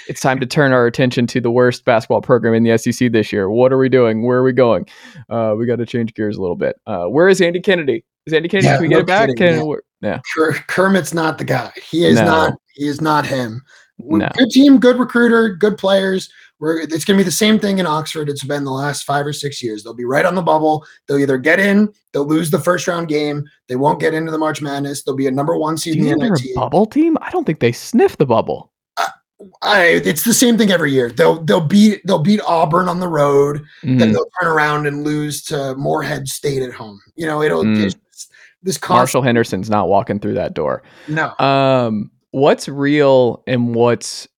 it's 0.08 0.22
time 0.22 0.40
to 0.40 0.46
turn 0.46 0.74
our 0.74 0.86
attention 0.86 1.26
to 1.28 1.42
the 1.42 1.52
worst 1.52 1.86
basketball 1.86 2.22
program 2.22 2.54
in 2.54 2.64
the 2.64 2.78
SEC 2.78 3.12
this 3.12 3.32
year. 3.34 3.50
What 3.50 3.74
are 3.74 3.78
we 3.78 3.90
doing? 3.90 4.24
Where 4.26 4.38
are 4.40 4.44
we 4.44 4.54
going? 4.54 4.86
Uh, 5.30 5.56
we 5.58 5.66
got 5.66 5.78
to 5.78 5.86
change 5.86 6.14
gears 6.14 6.38
a 6.38 6.42
little 6.42 6.56
bit. 6.56 6.80
Uh, 6.86 7.06
where 7.06 7.28
is 7.30 7.42
Andy 7.42 7.60
Kennedy? 7.62 8.04
Is 8.26 8.34
Andy 8.34 8.48
Kennedy? 8.48 8.68
Yeah, 8.68 8.76
can 8.76 8.82
we 8.84 8.88
get 8.90 8.96
no 8.96 9.00
it 9.02 9.08
back? 9.08 9.28
kidding, 9.36 9.60
Can, 9.60 9.80
yeah. 10.02 10.20
Kermit's 10.68 11.14
not 11.14 11.38
the 11.38 11.44
guy. 11.46 11.72
He 11.90 12.06
is 12.06 12.16
No. 12.16 12.26
not. 12.26 12.54
He 12.76 12.88
is 12.88 13.02
not 13.02 13.26
him. 13.26 13.62
No. 14.00 14.30
Good 14.38 14.50
team, 14.50 14.80
good 14.80 14.98
recruiter, 14.98 15.50
good 15.56 15.78
players. 15.78 16.30
We're, 16.64 16.80
it's 16.80 17.04
going 17.04 17.18
to 17.18 17.22
be 17.22 17.24
the 17.24 17.30
same 17.32 17.60
thing 17.60 17.80
in 17.80 17.86
Oxford. 17.86 18.30
It's 18.30 18.46
been 18.46 18.64
the 18.64 18.72
last 18.72 19.04
five 19.04 19.26
or 19.26 19.34
six 19.34 19.62
years. 19.62 19.84
They'll 19.84 19.94
be 19.94 20.06
right 20.06 20.26
on 20.26 20.34
the 20.34 20.42
bubble. 20.42 20.86
They'll 21.08 21.18
either 21.20 21.38
get 21.38 21.60
in, 21.60 21.92
they'll 22.14 22.26
lose 22.26 22.50
the 22.52 22.60
first 22.60 22.88
round 22.88 23.10
game. 23.10 23.44
They 23.68 23.76
won't 23.76 24.00
get 24.00 24.14
into 24.14 24.32
the 24.32 24.38
March 24.38 24.62
Madness. 24.62 25.04
They'll 25.04 25.14
be 25.14 25.28
a 25.28 25.32
number 25.32 25.58
one 25.58 25.78
seed 25.78 25.98
in 25.98 26.06
the 26.06 26.16
NIT. 26.30 26.56
bubble 26.56 26.86
team? 26.86 27.18
I 27.22 27.30
don't 27.32 27.44
think 27.44 27.60
they 27.60 27.74
sniff 27.74 28.16
the 28.16 28.26
bubble. 28.26 28.72
I, 29.62 30.02
it's 30.06 30.24
the 30.24 30.34
same 30.34 30.58
thing 30.58 30.72
every 30.72 30.94
year. 30.94 31.10
They'll 31.12 31.44
they'll 31.44 31.60
beat 31.60 32.00
they'll 32.06 32.24
beat 32.24 32.40
Auburn 32.48 32.88
on 32.88 33.02
the 33.02 33.10
road. 33.10 33.62
Then 33.84 33.98
Mhm. 33.98 34.14
they'll 34.14 34.30
turn 34.42 34.50
around 34.50 34.88
and 34.88 35.04
lose 35.04 35.44
to 35.46 35.76
Morehead 35.76 36.30
State 36.30 36.62
at 36.62 36.72
home. 36.72 37.02
You 37.18 37.26
know, 37.28 37.42
it'll 37.42 37.66
Mm. 37.66 37.94
this 38.62 38.78
constant, 38.78 38.98
Marshall 39.00 39.22
Henderson's 39.22 39.70
not 39.70 39.90
walking 39.90 40.22
through 40.22 40.36
that 40.36 40.54
door. 40.54 40.82
No, 41.10 41.34
Um, 41.40 42.10
what's 42.32 42.70
real 42.70 43.44
and 43.46 43.76
what's 43.76 44.30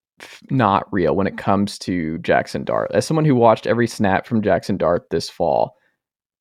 not 0.49 0.91
real 0.91 1.15
when 1.15 1.27
it 1.27 1.37
comes 1.37 1.77
to 1.79 2.17
Jaxson 2.19 2.65
Dart? 2.65 2.91
As 2.93 3.05
someone 3.05 3.25
who 3.25 3.35
watched 3.35 3.67
every 3.67 3.87
snap 3.87 4.25
from 4.25 4.41
Jaxson 4.41 4.77
Dart 4.77 5.09
this 5.09 5.29
fall, 5.29 5.75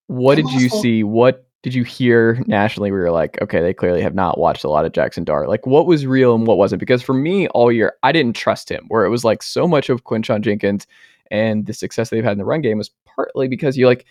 what 0.07 0.37
did 0.37 0.51
you 0.51 0.69
see? 0.69 1.03
What 1.03 1.47
did 1.63 1.75
you 1.75 1.83
hear 1.83 2.43
nationally 2.47 2.91
where 2.91 3.01
you're 3.01 3.11
like, 3.11 3.41
okay, 3.41 3.61
they 3.61 3.73
clearly 3.73 4.03
have 4.03 4.15
not 4.15 4.39
watched 4.39 4.65
a 4.65 4.69
lot 4.69 4.85
of 4.85 4.93
Jaxson 4.93 5.25
Dart? 5.25 5.49
Like, 5.49 5.67
what 5.67 5.87
was 5.87 6.07
real 6.07 6.35
and 6.35 6.47
what 6.47 6.59
wasn't? 6.59 6.81
Because 6.81 7.03
for 7.03 7.15
me, 7.15 7.49
all 7.49 7.73
year, 7.73 7.95
I 8.03 8.13
didn't 8.13 8.37
trust 8.37 8.71
him. 8.71 8.85
Where 8.89 9.05
it 9.05 9.11
was 9.11 9.25
like 9.25 9.43
so 9.43 9.67
much 9.67 9.89
of 9.89 10.05
Quinshon 10.05 10.43
Judkins 10.43 10.87
and 11.31 11.65
the 11.67 11.73
success 11.73 12.11
they've 12.11 12.23
had 12.23 12.33
in 12.33 12.39
the 12.39 12.45
run 12.45 12.61
game 12.61 12.79
was 12.79 12.91
partly 13.07 13.49
because 13.49 13.77
you 13.77 13.87
like 13.87 14.05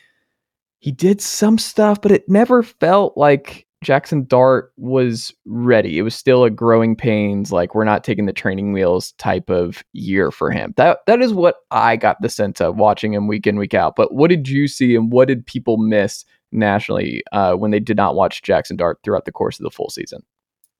he 0.79 0.91
did 0.91 1.21
some 1.21 1.57
stuff, 1.57 2.01
but 2.01 2.11
it 2.11 2.27
never 2.27 2.63
felt 2.63 3.15
like 3.15 3.67
Jaxson 3.83 4.27
Dart 4.27 4.71
was 4.77 5.33
ready. 5.45 5.97
It 5.97 6.01
was 6.01 6.15
still 6.15 6.43
a 6.43 6.49
growing 6.49 6.95
pains, 6.95 7.51
like 7.51 7.75
we're 7.75 7.83
not 7.83 8.03
taking 8.03 8.25
the 8.25 8.33
training 8.33 8.73
wheels 8.73 9.11
type 9.13 9.49
of 9.49 9.83
year 9.93 10.31
for 10.31 10.49
him. 10.49 10.73
That 10.77 10.99
that 11.07 11.21
is 11.21 11.33
what 11.33 11.57
I 11.71 11.95
got 11.95 12.21
the 12.21 12.29
sense 12.29 12.61
of 12.61 12.77
watching 12.77 13.13
him 13.13 13.27
week 13.27 13.45
in 13.45 13.57
week 13.57 13.73
out. 13.73 13.95
But 13.95 14.13
what 14.13 14.29
did 14.29 14.47
you 14.47 14.67
see, 14.67 14.95
and 14.95 15.11
what 15.11 15.27
did 15.27 15.45
people 15.45 15.77
miss 15.77 16.25
nationally 16.51 17.23
uh, 17.31 17.53
when 17.53 17.71
they 17.71 17.79
did 17.79 17.97
not 17.97 18.15
watch 18.15 18.41
Jaxson 18.41 18.77
Dart 18.77 18.99
throughout 19.03 19.25
the 19.25 19.31
course 19.31 19.59
of 19.59 19.63
the 19.63 19.71
full 19.71 19.89
season? 19.89 20.23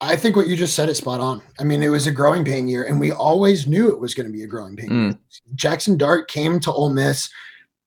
I 0.01 0.15
think 0.15 0.35
what 0.35 0.47
you 0.47 0.57
just 0.57 0.75
said 0.75 0.89
is 0.89 0.97
spot 0.97 1.21
on. 1.21 1.41
I 1.59 1.63
mean, 1.63 1.81
it 1.81 1.88
was 1.88 2.07
a 2.07 2.11
growing 2.11 2.43
pain 2.43 2.67
year, 2.67 2.84
and 2.84 2.99
we 2.99 3.11
always 3.11 3.67
knew 3.67 3.89
it 3.89 3.99
was 3.99 4.13
going 4.13 4.27
to 4.27 4.34
be 4.34 4.43
a 4.43 4.47
growing 4.47 4.75
pain. 4.75 4.89
Mm. 4.89 5.17
Jaxson 5.55 5.97
Dart 5.97 6.30
came 6.30 6.59
to 6.61 6.71
Ole 6.71 6.89
Miss 6.89 7.30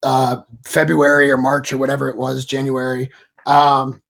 uh, 0.02 0.40
February 0.64 1.30
or 1.30 1.36
March 1.36 1.72
or 1.72 1.78
whatever 1.78 2.08
it 2.08 2.16
was, 2.16 2.44
January. 2.44 3.10
Um, 3.44 4.02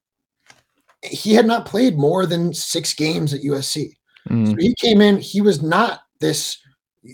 he 1.06 1.34
had 1.34 1.46
not 1.46 1.66
played 1.66 1.96
more 1.96 2.26
than 2.26 2.52
six 2.52 2.94
games 2.94 3.32
at 3.32 3.42
USC. 3.42 3.92
Mm. 4.28 4.50
So 4.50 4.56
he 4.56 4.74
came 4.80 5.00
in, 5.00 5.18
he 5.18 5.40
was 5.40 5.62
not 5.62 6.00
this 6.20 6.58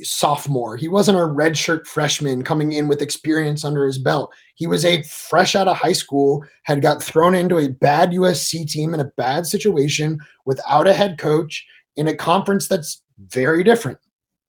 sophomore. 0.02 0.76
He 0.76 0.88
wasn't 0.88 1.18
a 1.18 1.22
redshirt 1.22 1.86
freshman 1.86 2.42
coming 2.42 2.72
in 2.72 2.88
with 2.88 3.02
experience 3.02 3.64
under 3.64 3.84
his 3.84 3.98
belt. 3.98 4.32
He 4.54 4.66
was 4.66 4.84
a 4.84 5.02
fresh 5.02 5.54
out 5.54 5.68
of 5.68 5.76
high 5.76 5.92
school, 5.92 6.44
had 6.64 6.82
got 6.82 7.02
thrown 7.02 7.34
into 7.34 7.58
a 7.58 7.68
bad 7.68 8.10
USC 8.10 8.68
team 8.68 8.94
in 8.94 9.00
a 9.00 9.12
bad 9.16 9.46
situation 9.46 10.18
without 10.46 10.86
a 10.86 10.94
head 10.94 11.18
coach 11.18 11.66
in 11.96 12.08
a 12.08 12.16
conference 12.16 12.68
that's 12.68 13.02
very 13.18 13.62
different 13.62 13.98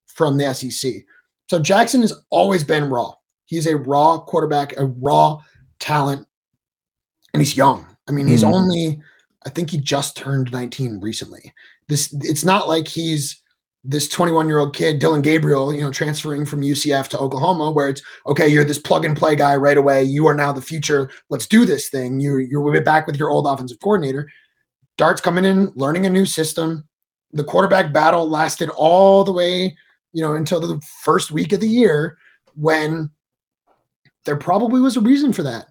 from 0.08 0.38
the 0.38 0.54
SEC. 0.54 0.94
So 1.50 1.60
Jaxson 1.60 2.02
has 2.02 2.14
always 2.30 2.64
been 2.64 2.90
raw. 2.90 3.14
He's 3.46 3.68
a 3.68 3.78
raw 3.78 4.20
quarterback, 4.20 4.78
a 4.78 4.86
raw 4.86 5.40
talent, 5.80 6.26
and 7.34 7.42
he's 7.42 7.58
young. 7.58 7.86
I 8.08 8.12
mean, 8.12 8.28
he's 8.28 8.44
mm. 8.44 8.54
only 8.54 9.02
I 9.46 9.50
think 9.50 9.70
he 9.70 9.78
just 9.78 10.16
turned 10.16 10.52
19 10.52 11.00
recently. 11.00 11.54
This 11.88 12.14
it's 12.22 12.46
not 12.46 12.68
like 12.68 12.88
he's 12.88 13.42
this 13.84 14.08
21 14.08 14.48
year 14.48 14.60
old 14.60 14.76
kid, 14.76 15.00
Dillon 15.00 15.22
Gabriel, 15.22 15.74
you 15.74 15.82
know, 15.82 15.92
transferring 15.92 16.46
from 16.46 16.62
UCF 16.62 17.10
to 17.10 17.20
Oklahoma, 17.20 17.72
where 17.72 17.90
it's 17.90 18.02
okay, 18.28 18.48
you're 18.48 18.64
this 18.64 18.80
plug 18.80 19.04
and 19.04 19.18
play 19.18 19.36
guy 19.36 19.56
right 19.56 19.78
away. 19.78 20.04
You 20.04 20.26
are 20.28 20.34
now 20.34 20.54
the 20.54 20.62
future. 20.62 21.10
Let's 21.30 21.48
do 21.48 21.66
this 21.66 21.90
thing. 21.90 22.20
You're 22.20 22.40
you're 22.40 22.82
back 22.82 23.08
with 23.08 23.18
your 23.18 23.30
old 23.30 23.46
offensive 23.46 23.80
coordinator. 23.82 24.30
Dart's 24.98 25.22
coming 25.22 25.46
in, 25.46 25.72
learning 25.76 26.06
a 26.06 26.10
new 26.10 26.26
system. 26.26 26.88
The 27.32 27.44
quarterback 27.44 27.92
battle 27.92 28.30
lasted 28.30 28.70
all 28.70 29.24
the 29.24 29.34
way, 29.34 29.76
you 30.14 30.22
know, 30.22 30.36
until 30.36 30.60
the 30.60 30.80
first 31.04 31.32
week 31.32 31.52
of 31.52 31.60
the 31.60 31.68
year 31.68 32.18
when 32.56 33.10
there 34.26 34.38
probably 34.38 34.80
was 34.80 34.96
a 34.96 35.02
reason 35.02 35.34
for 35.34 35.44
that. 35.44 35.68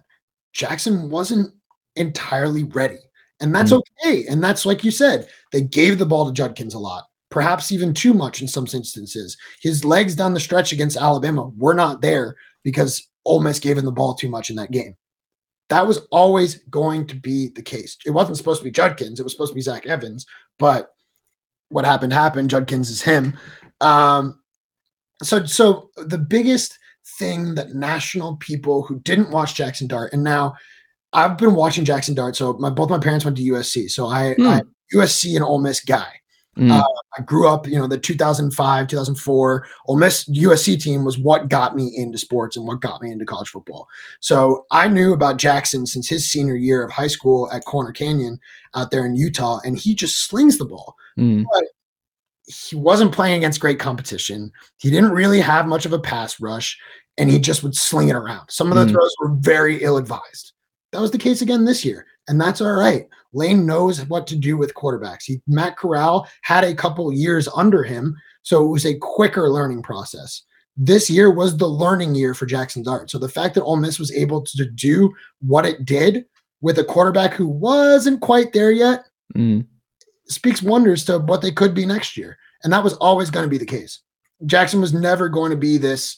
Jaxson 0.53 1.09
wasn't 1.09 1.53
entirely 1.95 2.63
ready. 2.63 2.99
And 3.43 3.53
that's 3.53 3.71
mm-hmm. 3.71 4.07
okay. 4.07 4.25
And 4.27 4.41
that's 4.41 4.65
like 4.65 4.83
you 4.83 4.89
said, 4.89 5.27
they 5.51 5.61
gave 5.61 5.99
the 5.99 6.05
ball 6.05 6.25
to 6.25 6.31
Judkins 6.31 6.73
a 6.73 6.79
lot, 6.79 7.03
perhaps 7.29 7.73
even 7.73 7.93
too 7.93 8.13
much 8.13 8.41
in 8.41 8.47
some 8.47 8.65
instances. 8.73 9.37
His 9.61 9.83
legs 9.83 10.15
down 10.15 10.33
the 10.33 10.39
stretch 10.39 10.71
against 10.71 10.95
Alabama 10.95 11.51
were 11.57 11.73
not 11.73 12.01
there 12.01 12.37
because 12.63 13.05
Ole 13.25 13.41
Miss 13.41 13.59
gave 13.59 13.77
him 13.77 13.83
the 13.83 13.91
ball 13.91 14.15
too 14.15 14.29
much 14.29 14.49
in 14.49 14.55
that 14.55 14.71
game. 14.71 14.95
That 15.67 15.85
was 15.85 16.07
always 16.09 16.59
going 16.69 17.05
to 17.07 17.15
be 17.15 17.49
the 17.49 17.61
case. 17.61 17.97
It 18.05 18.11
wasn't 18.11 18.37
supposed 18.37 18.61
to 18.61 18.65
be 18.65 18.71
Judkins, 18.71 19.19
it 19.19 19.23
was 19.23 19.33
supposed 19.33 19.51
to 19.51 19.55
be 19.55 19.61
Zach 19.61 19.85
Evans, 19.85 20.25
but 20.57 20.91
what 21.67 21.83
happened 21.83 22.13
happened. 22.13 22.49
Judkins 22.49 22.89
is 22.89 23.01
him. 23.01 23.37
Um, 23.81 24.39
so 25.21 25.45
so 25.45 25.89
the 25.97 26.17
biggest 26.17 26.77
thing 27.19 27.55
that 27.55 27.75
national 27.75 28.37
people 28.37 28.83
who 28.83 28.99
didn't 29.01 29.31
watch 29.31 29.55
Jaxson 29.55 29.87
Dart 29.87 30.13
and 30.13 30.23
now 30.23 30.55
I've 31.13 31.37
been 31.37 31.55
watching 31.55 31.85
Jaxson 31.85 32.15
Dart. 32.15 32.35
So 32.35 32.53
my 32.53 32.69
both 32.69 32.89
my 32.89 32.99
parents 32.99 33.23
went 33.23 33.37
to 33.37 33.43
USC, 33.43 33.89
so 33.89 34.07
I, 34.07 34.35
mm. 34.37 34.47
I'm 34.47 34.73
USC 34.93 35.35
and 35.35 35.43
Ole 35.43 35.59
Miss 35.59 35.79
guy. 35.79 36.07
Mm. 36.57 36.71
Uh, 36.71 36.83
I 37.17 37.21
grew 37.23 37.47
up, 37.47 37.67
you 37.67 37.79
know, 37.79 37.87
the 37.87 37.97
2005, 37.97 38.87
2004 38.87 39.67
Ole 39.87 39.97
Miss 39.97 40.25
USC 40.29 40.79
team 40.79 41.03
was 41.03 41.17
what 41.17 41.49
got 41.49 41.75
me 41.75 41.91
into 41.95 42.17
sports 42.19 42.55
and 42.55 42.67
what 42.67 42.79
got 42.79 43.01
me 43.01 43.11
into 43.11 43.25
college 43.25 43.49
football. 43.49 43.87
So 44.19 44.65
I 44.69 44.87
knew 44.87 45.13
about 45.13 45.39
Jaxson 45.39 45.87
since 45.87 46.07
his 46.07 46.31
senior 46.31 46.55
year 46.55 46.83
of 46.83 46.91
high 46.91 47.07
school 47.07 47.49
at 47.51 47.65
Corner 47.65 47.91
Canyon 47.91 48.39
out 48.75 48.91
there 48.91 49.05
in 49.05 49.15
Utah, 49.15 49.59
and 49.65 49.77
he 49.77 49.95
just 49.95 50.27
slings 50.27 50.57
the 50.57 50.65
ball. 50.65 50.95
Mm. 51.17 51.45
But 51.51 51.63
he 52.45 52.75
wasn't 52.75 53.13
playing 53.13 53.37
against 53.37 53.59
great 53.59 53.79
competition. 53.79 54.51
He 54.77 54.91
didn't 54.91 55.11
really 55.11 55.39
have 55.39 55.65
much 55.65 55.85
of 55.85 55.93
a 55.93 55.99
pass 55.99 56.39
rush, 56.39 56.77
and 57.17 57.31
he 57.31 57.39
just 57.39 57.63
would 57.63 57.75
sling 57.75 58.09
it 58.09 58.15
around. 58.15 58.49
Some 58.49 58.71
of 58.71 58.77
the 58.77 58.85
mm. 58.85 58.91
throws 58.91 59.15
were 59.19 59.33
very 59.39 59.81
ill 59.81 59.97
advised. 59.97 60.52
That 60.93 61.01
was 61.01 61.11
the 61.11 61.17
case 61.17 61.41
again 61.41 61.65
this 61.65 61.83
year, 61.83 62.05
and 62.27 62.39
that's 62.39 62.61
all 62.61 62.73
right. 62.73 63.07
Lane 63.33 63.65
knows 63.65 64.05
what 64.05 64.27
to 64.27 64.35
do 64.35 64.55
with 64.57 64.75
quarterbacks. 64.75 65.23
He, 65.25 65.41
Matt 65.47 65.75
Corral 65.75 66.27
had 66.43 66.63
a 66.63 66.75
couple 66.75 67.11
years 67.11 67.49
under 67.55 67.83
him, 67.83 68.15
so 68.43 68.63
it 68.63 68.69
was 68.69 68.85
a 68.85 68.97
quicker 68.99 69.49
learning 69.49 69.81
process. 69.81 70.43
This 70.77 71.09
year 71.09 71.31
was 71.31 71.57
the 71.57 71.67
learning 71.67 72.15
year 72.15 72.33
for 72.33 72.45
Jaxson 72.45 72.83
Dart. 72.83 73.09
So 73.09 73.19
the 73.19 73.29
fact 73.29 73.55
that 73.55 73.63
Ole 73.63 73.75
Miss 73.75 73.99
was 73.99 74.11
able 74.11 74.41
to 74.43 74.65
do 74.65 75.13
what 75.41 75.65
it 75.65 75.85
did 75.85 76.25
with 76.61 76.79
a 76.79 76.83
quarterback 76.83 77.33
who 77.33 77.47
wasn't 77.47 78.21
quite 78.21 78.53
there 78.53 78.71
yet 78.71 79.05
mm. 79.35 79.65
speaks 80.27 80.63
wonders 80.63 81.03
to 81.05 81.19
what 81.19 81.41
they 81.41 81.51
could 81.51 81.73
be 81.73 81.85
next 81.85 82.17
year. 82.17 82.37
And 82.63 82.71
that 82.71 82.83
was 82.83 82.93
always 82.93 83.29
going 83.29 83.45
to 83.45 83.49
be 83.49 83.57
the 83.57 83.65
case. 83.65 83.99
Jaxson 84.45 84.79
was 84.79 84.93
never 84.93 85.29
going 85.29 85.51
to 85.51 85.57
be 85.57 85.77
this 85.77 86.17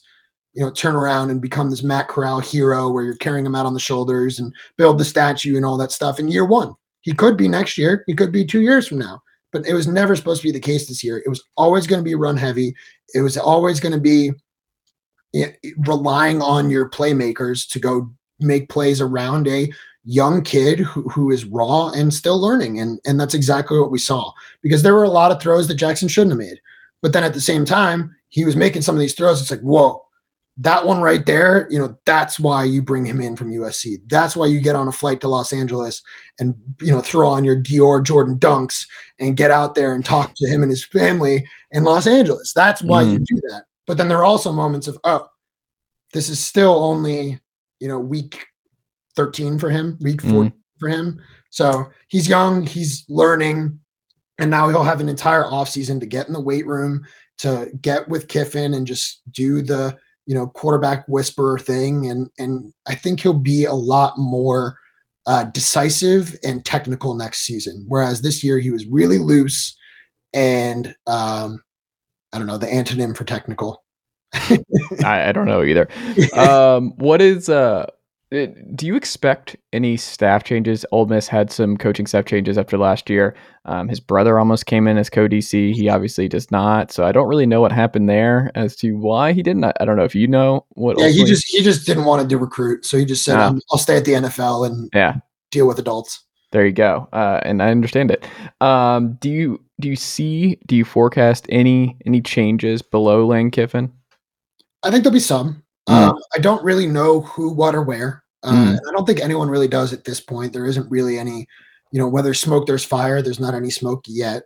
you 0.55 0.63
know, 0.63 0.71
turn 0.71 0.95
around 0.95 1.29
and 1.29 1.41
become 1.41 1.69
this 1.69 1.83
Matt 1.83 2.07
Corral 2.07 2.39
hero 2.39 2.89
where 2.89 3.03
you're 3.03 3.15
carrying 3.15 3.45
him 3.45 3.55
out 3.55 3.65
on 3.65 3.73
the 3.73 3.79
shoulders 3.79 4.39
and 4.39 4.53
build 4.77 4.97
the 4.97 5.05
statue 5.05 5.57
and 5.57 5.65
all 5.65 5.77
that 5.77 5.91
stuff 5.91 6.19
in 6.19 6.29
year 6.29 6.45
one. 6.45 6.73
He 7.01 7.13
could 7.13 7.37
be 7.37 7.47
next 7.47 7.77
year. 7.77 8.03
He 8.07 8.15
could 8.15 8.31
be 8.31 8.45
two 8.45 8.61
years 8.61 8.87
from 8.87 8.97
now. 8.97 9.21
But 9.51 9.67
it 9.67 9.73
was 9.73 9.87
never 9.87 10.15
supposed 10.15 10.41
to 10.41 10.47
be 10.47 10.51
the 10.51 10.59
case 10.59 10.87
this 10.87 11.03
year. 11.03 11.21
It 11.25 11.29
was 11.29 11.43
always 11.55 11.87
going 11.87 11.99
to 11.99 12.09
be 12.09 12.15
run 12.15 12.37
heavy. 12.37 12.73
It 13.13 13.21
was 13.21 13.37
always 13.37 13.79
going 13.79 13.93
to 13.93 13.99
be 13.99 14.31
relying 15.85 16.41
on 16.41 16.69
your 16.69 16.89
playmakers 16.89 17.67
to 17.69 17.79
go 17.79 18.09
make 18.39 18.69
plays 18.69 19.01
around 19.01 19.47
a 19.47 19.71
young 20.05 20.41
kid 20.41 20.79
who, 20.79 21.01
who 21.09 21.31
is 21.31 21.45
raw 21.45 21.89
and 21.89 22.13
still 22.13 22.39
learning. 22.39 22.79
And, 22.79 22.99
and 23.05 23.19
that's 23.19 23.33
exactly 23.33 23.77
what 23.77 23.91
we 23.91 23.99
saw 23.99 24.31
because 24.61 24.83
there 24.83 24.93
were 24.93 25.03
a 25.03 25.09
lot 25.09 25.31
of 25.31 25.41
throws 25.41 25.67
that 25.67 25.77
Jaxson 25.77 26.09
shouldn't 26.09 26.31
have 26.31 26.39
made. 26.39 26.59
But 27.01 27.11
then 27.13 27.23
at 27.23 27.33
the 27.33 27.41
same 27.41 27.65
time, 27.65 28.15
he 28.29 28.45
was 28.45 28.55
making 28.55 28.81
some 28.81 28.95
of 28.95 28.99
these 28.99 29.13
throws. 29.13 29.41
It's 29.41 29.51
like, 29.51 29.61
whoa, 29.61 30.04
that 30.57 30.85
one 30.85 31.01
right 31.01 31.25
there, 31.25 31.67
you 31.69 31.77
know, 31.77 31.97
that's 32.05 32.39
why 32.39 32.63
you 32.63 32.81
bring 32.81 33.05
him 33.05 33.19
in 33.19 33.35
from 33.35 33.51
USC. 33.51 33.97
That's 34.07 34.35
why 34.35 34.45
you 34.47 34.61
get 34.61 34.75
on 34.75 34.87
a 34.87 34.91
flight 34.91 35.19
to 35.21 35.27
Los 35.27 35.51
Angeles 35.51 36.01
and 36.39 36.55
you 36.79 36.91
know 36.91 37.01
throw 37.01 37.27
on 37.29 37.43
your 37.43 37.61
Dior 37.61 38.03
Jordan 38.03 38.39
dunks 38.39 38.87
and 39.19 39.35
get 39.35 39.51
out 39.51 39.75
there 39.75 39.93
and 39.93 40.05
talk 40.05 40.33
to 40.35 40.47
him 40.47 40.61
and 40.61 40.71
his 40.71 40.85
family 40.85 41.45
in 41.71 41.83
Los 41.83 42.07
Angeles. 42.07 42.53
That's 42.53 42.81
why 42.81 43.03
mm. 43.03 43.13
you 43.13 43.19
do 43.19 43.35
that. 43.49 43.65
But 43.85 43.97
then 43.97 44.07
there 44.07 44.19
are 44.19 44.25
also 44.25 44.53
moments 44.53 44.87
of 44.87 44.97
oh, 45.03 45.27
this 46.13 46.29
is 46.29 46.43
still 46.43 46.83
only 46.83 47.39
you 47.79 47.89
know 47.89 47.99
week 47.99 48.45
13 49.17 49.59
for 49.59 49.69
him, 49.69 49.97
week 49.99 50.21
4 50.21 50.31
mm. 50.31 50.53
for 50.79 50.87
him. 50.87 51.21
So 51.49 51.85
he's 52.07 52.29
young, 52.29 52.65
he's 52.65 53.05
learning, 53.09 53.77
and 54.39 54.49
now 54.49 54.69
he'll 54.69 54.83
have 54.83 55.01
an 55.01 55.09
entire 55.09 55.43
offseason 55.43 55.99
to 55.99 56.05
get 56.05 56.27
in 56.27 56.33
the 56.33 56.39
weight 56.39 56.65
room, 56.65 57.05
to 57.39 57.69
get 57.81 58.07
with 58.07 58.29
Kiffin 58.29 58.73
and 58.73 58.87
just 58.87 59.21
do 59.31 59.61
the 59.61 59.97
you 60.25 60.35
know 60.35 60.47
quarterback 60.47 61.05
whisperer 61.07 61.57
thing, 61.59 62.09
and 62.09 62.29
and 62.37 62.73
I 62.87 62.95
think 62.95 63.19
he'll 63.19 63.33
be 63.33 63.65
a 63.65 63.73
lot 63.73 64.17
more 64.17 64.77
uh, 65.25 65.45
decisive 65.45 66.37
and 66.43 66.63
technical 66.65 67.15
next 67.15 67.39
season. 67.41 67.85
Whereas 67.87 68.21
this 68.21 68.43
year 68.43 68.59
he 68.59 68.71
was 68.71 68.85
really 68.87 69.17
loose 69.17 69.75
and 70.35 70.93
um, 71.07 71.63
I 72.33 72.37
don't 72.37 72.45
know 72.45 72.57
the 72.57 72.67
antonym 72.67 73.15
for 73.15 73.23
technical. 73.23 73.83
I, 74.33 75.29
I, 75.29 75.31
don't 75.31 75.45
know 75.45 75.63
either. 75.63 75.87
Um, 76.37 76.91
what 76.97 77.21
is 77.21 77.47
uh 77.47 77.85
do 78.31 78.85
you 78.87 78.95
expect 78.95 79.55
any 79.71 79.97
staff 79.97 80.43
changes? 80.43 80.85
Ole 80.91 81.05
Miss 81.05 81.27
had 81.27 81.51
some 81.51 81.77
coaching 81.77 82.07
staff 82.07 82.25
changes 82.25 82.57
after 82.57 82.77
last 82.77 83.09
year. 83.09 83.35
Um, 83.65 83.87
his 83.87 83.99
brother 83.99 84.39
almost 84.39 84.65
came 84.65 84.87
in 84.87 84.97
as 84.97 85.09
co-DC. 85.09 85.73
He 85.73 85.89
obviously 85.89 86.27
does 86.27 86.49
not. 86.49 86.91
So 86.91 87.05
I 87.05 87.11
don't 87.11 87.27
really 87.27 87.45
know 87.45 87.61
what 87.61 87.71
happened 87.71 88.09
there 88.09 88.51
as 88.55 88.75
to 88.77 88.93
why 88.93 89.31
he 89.33 89.43
didn't. 89.43 89.63
I, 89.63 89.73
I 89.79 89.85
don't 89.85 89.95
know 89.95 90.03
if 90.03 90.15
you 90.15 90.27
know 90.27 90.65
what. 90.69 90.99
Yeah, 90.99 91.09
he 91.09 91.23
just 91.23 91.45
he 91.47 91.61
just 91.61 91.85
didn't 91.85 92.05
want 92.05 92.21
to 92.21 92.27
do 92.27 92.37
recruit, 92.37 92.85
so 92.85 92.97
he 92.97 93.05
just 93.05 93.23
said, 93.23 93.37
ah. 93.37 93.53
"I'll 93.71 93.77
stay 93.77 93.97
at 93.97 94.05
the 94.05 94.13
NFL 94.13 94.67
and 94.67 94.89
yeah 94.93 95.17
deal 95.51 95.67
with 95.67 95.77
adults." 95.77 96.23
There 96.51 96.65
you 96.65 96.73
go, 96.73 97.07
uh, 97.13 97.41
and 97.43 97.61
I 97.61 97.69
understand 97.69 98.11
it. 98.11 98.25
Um, 98.59 99.17
do 99.21 99.29
you 99.29 99.63
do 99.79 99.87
you 99.87 99.95
see? 99.95 100.59
Do 100.65 100.75
you 100.75 100.85
forecast 100.85 101.45
any 101.49 101.97
any 102.05 102.21
changes 102.21 102.81
below 102.81 103.25
Lane 103.25 103.51
Kiffin? 103.51 103.91
I 104.83 104.89
think 104.89 105.03
there'll 105.03 105.13
be 105.13 105.19
some. 105.19 105.63
Mm. 105.87 105.93
Um, 106.09 106.19
I 106.35 106.39
don't 106.39 106.63
really 106.63 106.87
know 106.87 107.21
who, 107.21 107.51
what, 107.53 107.75
or 107.75 107.81
where. 107.83 108.23
Uh, 108.43 108.51
Mm. 108.53 108.75
I 108.75 108.91
don't 108.91 109.05
think 109.05 109.19
anyone 109.19 109.49
really 109.49 109.67
does 109.67 109.93
at 109.93 110.03
this 110.03 110.19
point. 110.19 110.53
There 110.53 110.65
isn't 110.65 110.89
really 110.89 111.17
any, 111.17 111.47
you 111.91 111.99
know, 111.99 112.07
whether 112.07 112.33
smoke 112.33 112.67
there's 112.67 112.85
fire. 112.85 113.21
There's 113.21 113.39
not 113.39 113.53
any 113.55 113.69
smoke 113.71 114.03
yet, 114.07 114.43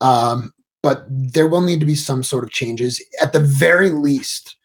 um, 0.00 0.52
but 0.82 1.04
there 1.08 1.48
will 1.48 1.60
need 1.60 1.80
to 1.80 1.86
be 1.86 1.94
some 1.94 2.22
sort 2.22 2.44
of 2.44 2.50
changes. 2.50 3.02
At 3.20 3.32
the 3.32 3.40
very 3.40 3.90
least, 3.90 4.56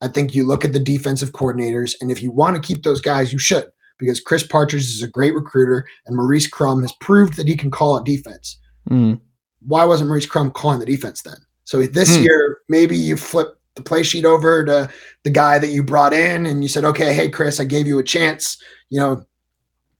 I 0.00 0.08
think 0.08 0.34
you 0.34 0.44
look 0.46 0.64
at 0.64 0.72
the 0.72 0.80
defensive 0.80 1.32
coordinators, 1.32 1.94
and 2.00 2.10
if 2.10 2.22
you 2.22 2.30
want 2.30 2.56
to 2.56 2.62
keep 2.62 2.82
those 2.82 3.00
guys, 3.00 3.32
you 3.32 3.38
should, 3.38 3.66
because 3.98 4.20
Chris 4.20 4.44
Partridge 4.46 4.82
is 4.82 5.02
a 5.02 5.08
great 5.08 5.34
recruiter, 5.34 5.86
and 6.06 6.16
Maurice 6.16 6.46
Crum 6.48 6.82
has 6.82 6.92
proved 7.00 7.36
that 7.36 7.48
he 7.48 7.56
can 7.56 7.70
call 7.70 7.96
a 7.96 8.04
defense 8.04 8.58
Mm. 8.90 9.18
why 9.66 9.82
wasn't 9.84 10.08
Maurice 10.08 10.26
Crum 10.26 10.50
calling 10.50 10.78
the 10.78 10.84
defense 10.86 11.22
then? 11.22 11.38
So 11.64 11.80
this 11.86 12.16
Hmm. 12.16 12.22
year, 12.24 12.58
maybe 12.68 12.96
you 12.98 13.16
flip 13.16 13.56
the 13.74 13.82
play 13.82 14.02
sheet 14.02 14.24
over 14.24 14.64
to 14.64 14.88
the 15.24 15.30
guy 15.30 15.58
that 15.58 15.68
you 15.70 15.82
brought 15.82 16.12
in 16.12 16.46
and 16.46 16.62
you 16.62 16.68
said, 16.68 16.84
okay, 16.84 17.12
hey, 17.12 17.28
Chris, 17.28 17.58
I 17.60 17.64
gave 17.64 17.86
you 17.86 17.98
a 17.98 18.04
chance. 18.04 18.56
You 18.90 19.00
know, 19.00 19.24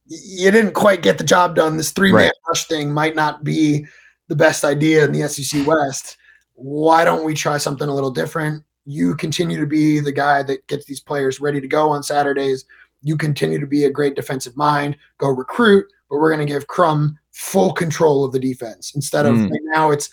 you 0.06 0.51
didn't 0.51 0.74
quite 0.74 1.02
get 1.02 1.18
the 1.18 1.24
job 1.24 1.56
done. 1.56 1.76
This 1.76 1.90
three 1.90 2.12
man 2.12 2.24
Right. 2.26 2.32
rush 2.48 2.66
thing 2.68 2.92
might 2.92 3.16
not 3.16 3.42
be 3.42 3.86
the 4.28 4.36
best 4.36 4.64
idea 4.64 5.05
in 5.05 5.12
the 5.12 5.28
SEC 5.28 5.66
West. 5.66 6.16
Why 6.55 7.05
don't 7.05 7.24
we 7.24 7.34
try 7.34 7.59
something 7.59 7.88
a 7.88 7.94
little 7.94 8.10
different? 8.10 8.62
You 8.86 9.16
continue 9.16 9.59
to 9.59 9.66
be 9.66 9.98
the 10.01 10.12
guy 10.12 10.42
that 10.44 10.66
gets 10.66 10.84
these 10.86 11.01
players 11.01 11.40
ready 11.40 11.60
to 11.60 11.66
go 11.66 11.88
on 11.90 12.02
Saturdays. 12.02 12.64
You 13.02 13.16
continue 13.16 13.59
to 13.59 13.66
be 13.66 13.84
a 13.84 13.90
great 13.90 14.14
defensive 14.14 14.56
mind, 14.56 14.96
go 15.18 15.28
recruit, 15.28 15.86
but 16.09 16.18
we're 16.18 16.32
going 16.34 16.46
to 16.46 16.52
give 16.52 16.66
Crum 16.68 17.18
full 17.32 17.72
control 17.72 18.24
of 18.24 18.32
the 18.32 18.38
defense 18.38 18.94
instead 18.94 19.26
of 19.26 19.34
Mm. 19.34 19.51
right 19.51 19.60
now 19.64 19.90
it's 19.90 20.10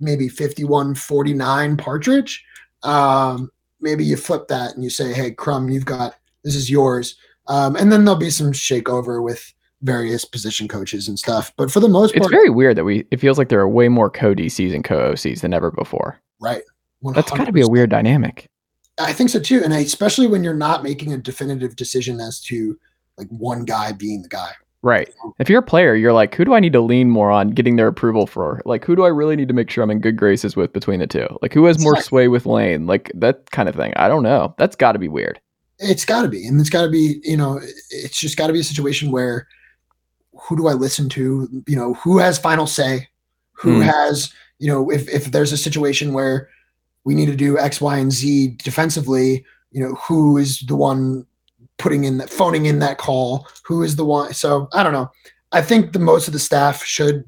maybe 0.00 0.28
51 0.28 0.94
49 0.94 1.76
Partridge. 1.76 2.44
Um, 2.82 3.50
maybe 3.80 4.04
you 4.04 4.16
flip 4.16 4.48
that 4.48 4.74
and 4.74 4.84
you 4.84 4.90
say, 4.90 5.12
hey, 5.12 5.30
Crum, 5.30 5.68
you've 5.70 5.84
got 5.84 6.14
this 6.44 6.54
is 6.54 6.70
yours. 6.70 7.16
Um, 7.48 7.76
and 7.76 7.92
then 7.92 8.04
there'll 8.04 8.18
be 8.18 8.30
some 8.30 8.52
shakeover 8.52 9.22
with 9.22 9.52
various 9.82 10.24
position 10.24 10.68
coaches 10.68 11.08
and 11.08 11.18
stuff. 11.18 11.52
But 11.56 11.70
for 11.70 11.80
the 11.80 11.88
most 11.88 12.14
part, 12.14 12.24
It's 12.24 12.30
very 12.30 12.50
weird 12.50 12.76
that 12.76 12.84
we. 12.84 13.06
It 13.10 13.20
feels 13.20 13.38
like 13.38 13.48
there 13.48 13.60
are 13.60 13.68
way 13.68 13.88
more 13.88 14.10
co-DCs 14.10 14.74
and 14.74 14.84
co-OCs 14.84 15.40
than 15.40 15.52
ever 15.52 15.70
before. 15.70 16.20
right. 16.40 16.62
That's 17.14 17.30
got 17.30 17.44
to 17.44 17.52
be 17.52 17.60
a 17.60 17.68
weird 17.68 17.90
dynamic. 17.90 18.48
I 18.98 19.12
think 19.12 19.30
so 19.30 19.38
too, 19.38 19.62
and 19.62 19.72
I, 19.74 19.80
especially 19.80 20.26
when 20.26 20.42
you're 20.42 20.54
not 20.54 20.82
making 20.82 21.12
a 21.12 21.18
definitive 21.18 21.76
decision 21.76 22.20
as 22.20 22.40
to 22.42 22.78
like 23.18 23.28
one 23.28 23.64
guy 23.64 23.92
being 23.92 24.22
the 24.22 24.28
guy. 24.28 24.52
Right. 24.86 25.12
If 25.40 25.50
you're 25.50 25.58
a 25.58 25.64
player, 25.64 25.96
you're 25.96 26.12
like, 26.12 26.32
who 26.36 26.44
do 26.44 26.54
I 26.54 26.60
need 26.60 26.72
to 26.74 26.80
lean 26.80 27.10
more 27.10 27.28
on 27.28 27.50
getting 27.50 27.74
their 27.74 27.88
approval 27.88 28.24
for? 28.24 28.62
Like, 28.64 28.84
who 28.84 28.94
do 28.94 29.02
I 29.02 29.08
really 29.08 29.34
need 29.34 29.48
to 29.48 29.54
make 29.54 29.68
sure 29.68 29.82
I'm 29.82 29.90
in 29.90 30.00
good 30.00 30.16
graces 30.16 30.54
with 30.54 30.72
between 30.72 31.00
the 31.00 31.08
two? 31.08 31.26
Like, 31.42 31.52
who 31.52 31.64
has 31.64 31.80
more 31.80 32.00
sway 32.00 32.28
with 32.28 32.46
Lane? 32.46 32.86
Like 32.86 33.10
that 33.12 33.50
kind 33.50 33.68
of 33.68 33.74
thing. 33.74 33.92
I 33.96 34.06
don't 34.06 34.22
know. 34.22 34.54
That's 34.58 34.76
got 34.76 34.92
to 34.92 35.00
be 35.00 35.08
weird. 35.08 35.40
It's 35.80 36.04
got 36.04 36.22
to 36.22 36.28
be, 36.28 36.46
and 36.46 36.60
it's 36.60 36.70
got 36.70 36.82
to 36.82 36.88
be. 36.88 37.20
You 37.24 37.36
know, 37.36 37.60
it's 37.90 38.20
just 38.20 38.36
got 38.36 38.46
to 38.46 38.52
be 38.52 38.60
a 38.60 38.64
situation 38.64 39.10
where 39.10 39.48
who 40.38 40.56
do 40.56 40.68
I 40.68 40.74
listen 40.74 41.08
to? 41.08 41.48
You 41.66 41.74
know, 41.76 41.94
who 41.94 42.18
has 42.18 42.38
final 42.38 42.68
say? 42.68 43.08
Who 43.54 43.80
Hmm. 43.80 43.88
has 43.88 44.32
you 44.60 44.68
know, 44.68 44.88
if 44.88 45.08
if 45.08 45.32
there's 45.32 45.50
a 45.50 45.58
situation 45.58 46.12
where 46.12 46.48
we 47.02 47.16
need 47.16 47.26
to 47.26 47.34
do 47.34 47.58
X, 47.58 47.80
Y, 47.80 47.98
and 47.98 48.12
Z 48.12 48.56
defensively, 48.62 49.44
you 49.72 49.80
know, 49.80 49.94
who 49.94 50.38
is 50.38 50.60
the 50.60 50.76
one 50.76 51.26
putting 51.78 52.04
in 52.04 52.18
that 52.18 52.30
phoning 52.30 52.66
in 52.66 52.78
that 52.80 52.98
call? 52.98 53.46
Who 53.64 53.82
is 53.82 53.96
the 53.96 54.04
one? 54.04 54.32
So 54.34 54.68
I 54.72 54.82
don't 54.82 54.92
know. 54.92 55.10
I 55.52 55.62
think 55.62 55.92
the 55.92 55.98
most 55.98 56.26
of 56.26 56.32
the 56.32 56.38
staff 56.38 56.84
should 56.84 57.24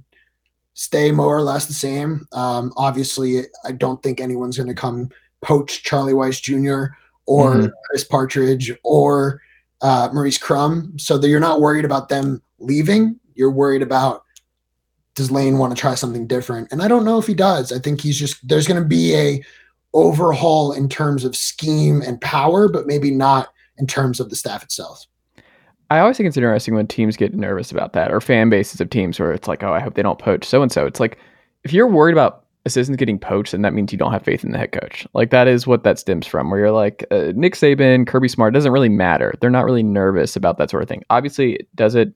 stay 0.75 1.11
more 1.11 1.37
or 1.37 1.43
less 1.43 1.67
the 1.67 1.73
same. 1.73 2.27
Um, 2.33 2.73
obviously, 2.77 3.43
I 3.65 3.73
don't 3.73 4.03
think 4.03 4.21
anyone's 4.21 4.57
going 4.57 4.69
to 4.69 4.75
come 4.75 5.11
poach 5.41 5.83
Charlie 5.83 6.13
Weis 6.13 6.41
Jr. 6.41 6.95
or 7.27 7.55
Mhm. 7.55 7.73
Chris 7.89 8.05
Partridge 8.05 8.73
or 8.85 9.41
uh, 9.81 10.09
Maurice 10.13 10.39
Crum, 10.39 10.93
so 10.99 11.19
that 11.19 11.29
you're 11.29 11.39
not 11.41 11.61
worried 11.61 11.85
about 11.85 12.09
them 12.09 12.43
leaving. 12.59 13.19
You're 13.35 13.51
worried 13.53 13.83
about 13.83 14.25
does 15.15 15.31
Lane 15.33 15.59
want 15.59 15.75
to 15.75 15.81
try 15.81 15.95
something 15.97 16.29
different? 16.29 16.69
And 16.71 16.81
I 16.81 16.87
don't 16.87 17.05
know 17.05 17.19
if 17.19 17.27
he 17.27 17.35
does. 17.35 17.73
I 17.73 17.81
think 17.81 18.01
he's 18.01 18.19
just 18.19 18.37
there's 18.47 18.69
going 18.69 18.81
to 18.81 18.89
be 18.89 19.15
a 19.17 19.43
overhaul 19.95 20.73
in 20.73 20.89
terms 20.89 21.25
of 21.25 21.35
scheme 21.37 22.03
and 22.03 22.21
power, 22.21 22.69
but 22.69 22.87
maybe 22.87 23.11
not 23.11 23.49
in 23.79 23.87
terms 23.87 24.21
of 24.21 24.31
the 24.31 24.37
staff 24.37 24.63
itself. 24.63 25.07
I 25.91 26.01
always 26.01 26.17
think 26.17 26.27
it's 26.27 26.37
interesting 26.37 26.75
when 26.75 26.87
teams 26.87 27.17
get 27.17 27.35
nervous 27.35 27.73
about 27.73 27.95
that, 27.95 28.13
or 28.13 28.21
fan 28.21 28.51
bases 28.51 28.81
of 28.81 28.91
teams 28.91 29.19
where 29.19 29.33
it's 29.33 29.49
like, 29.49 29.63
oh, 29.63 29.73
I 29.73 29.81
hope 29.81 29.95
they 29.95 30.03
don't 30.03 30.19
poach 30.19 30.45
so 30.45 30.63
and 30.63 30.71
so. 30.71 30.85
It's 30.85 31.01
like 31.01 31.19
if 31.65 31.73
you're 31.73 31.87
worried 31.89 32.13
about 32.13 32.45
assistants 32.67 32.99
getting 32.99 33.19
poached, 33.19 33.53
then 33.53 33.63
that 33.63 33.73
means 33.73 33.91
you 33.91 33.99
don't 33.99 34.13
have 34.13 34.23
faith 34.23 34.45
in 34.45 34.53
the 34.53 34.59
head 34.59 34.73
coach. 34.73 35.07
Like 35.15 35.31
that 35.31 35.49
is 35.49 35.67
what 35.67 35.85
that 35.85 35.99
stems 35.99 36.27
from. 36.27 36.51
Where 36.51 36.61
you're 36.61 36.71
like 36.71 37.07
uh, 37.11 37.33
Nick 37.35 37.55
Saban, 37.55 38.07
Kirby 38.07 38.29
Smart 38.29 38.55
doesn't 38.55 38.73
really 38.73 38.89
matter. 38.91 39.35
They're 39.41 39.51
not 39.51 39.65
really 39.65 39.83
nervous 39.83 40.37
about 40.37 40.59
that 40.59 40.71
sort 40.71 40.83
of 40.83 40.89
thing. 40.89 41.03
Obviously, 41.11 41.67
does 41.75 41.95
it 41.95 42.13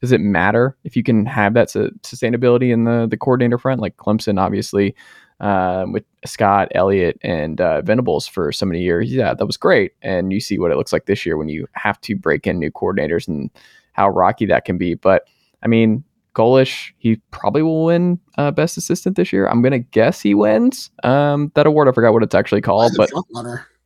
does 0.00 0.12
it 0.12 0.20
matter 0.20 0.76
if 0.84 0.96
you 0.96 1.02
can 1.02 1.24
have 1.24 1.54
that 1.54 1.70
su- 1.70 1.90
sustainability 2.02 2.70
in 2.72 2.84
the 2.84 3.06
the 3.08 3.16
coordinator 3.16 3.58
front? 3.58 3.80
Like 3.80 3.96
Clemson, 3.96 4.38
obviously. 4.38 4.94
Um, 5.40 5.92
with 5.92 6.04
Scott, 6.24 6.68
Elliott, 6.74 7.18
and 7.22 7.60
uh, 7.60 7.82
Venables 7.82 8.26
for 8.26 8.52
so 8.52 8.64
many 8.64 8.80
years, 8.80 9.12
yeah, 9.12 9.34
that 9.34 9.46
was 9.46 9.56
great. 9.56 9.92
And 10.00 10.32
you 10.32 10.40
see 10.40 10.58
what 10.58 10.70
it 10.70 10.76
looks 10.76 10.92
like 10.92 11.06
this 11.06 11.26
year 11.26 11.36
when 11.36 11.48
you 11.48 11.66
have 11.72 12.00
to 12.02 12.14
break 12.16 12.46
in 12.46 12.58
new 12.58 12.70
coordinators 12.70 13.26
and 13.26 13.50
how 13.92 14.08
rocky 14.08 14.46
that 14.46 14.64
can 14.64 14.78
be. 14.78 14.94
But 14.94 15.24
I 15.62 15.66
mean, 15.66 16.04
Golesh, 16.34 16.92
he 16.98 17.16
probably 17.30 17.62
will 17.62 17.84
win 17.84 18.18
uh, 18.38 18.50
best 18.52 18.76
assistant 18.76 19.16
this 19.16 19.32
year. 19.32 19.46
I'm 19.46 19.62
gonna 19.62 19.78
guess 19.80 20.20
he 20.20 20.34
wins 20.34 20.90
um, 21.02 21.50
that 21.54 21.66
award. 21.66 21.88
I 21.88 21.92
forgot 21.92 22.12
what 22.12 22.22
it's 22.22 22.34
actually 22.34 22.60
called, 22.60 22.92
but 22.96 23.10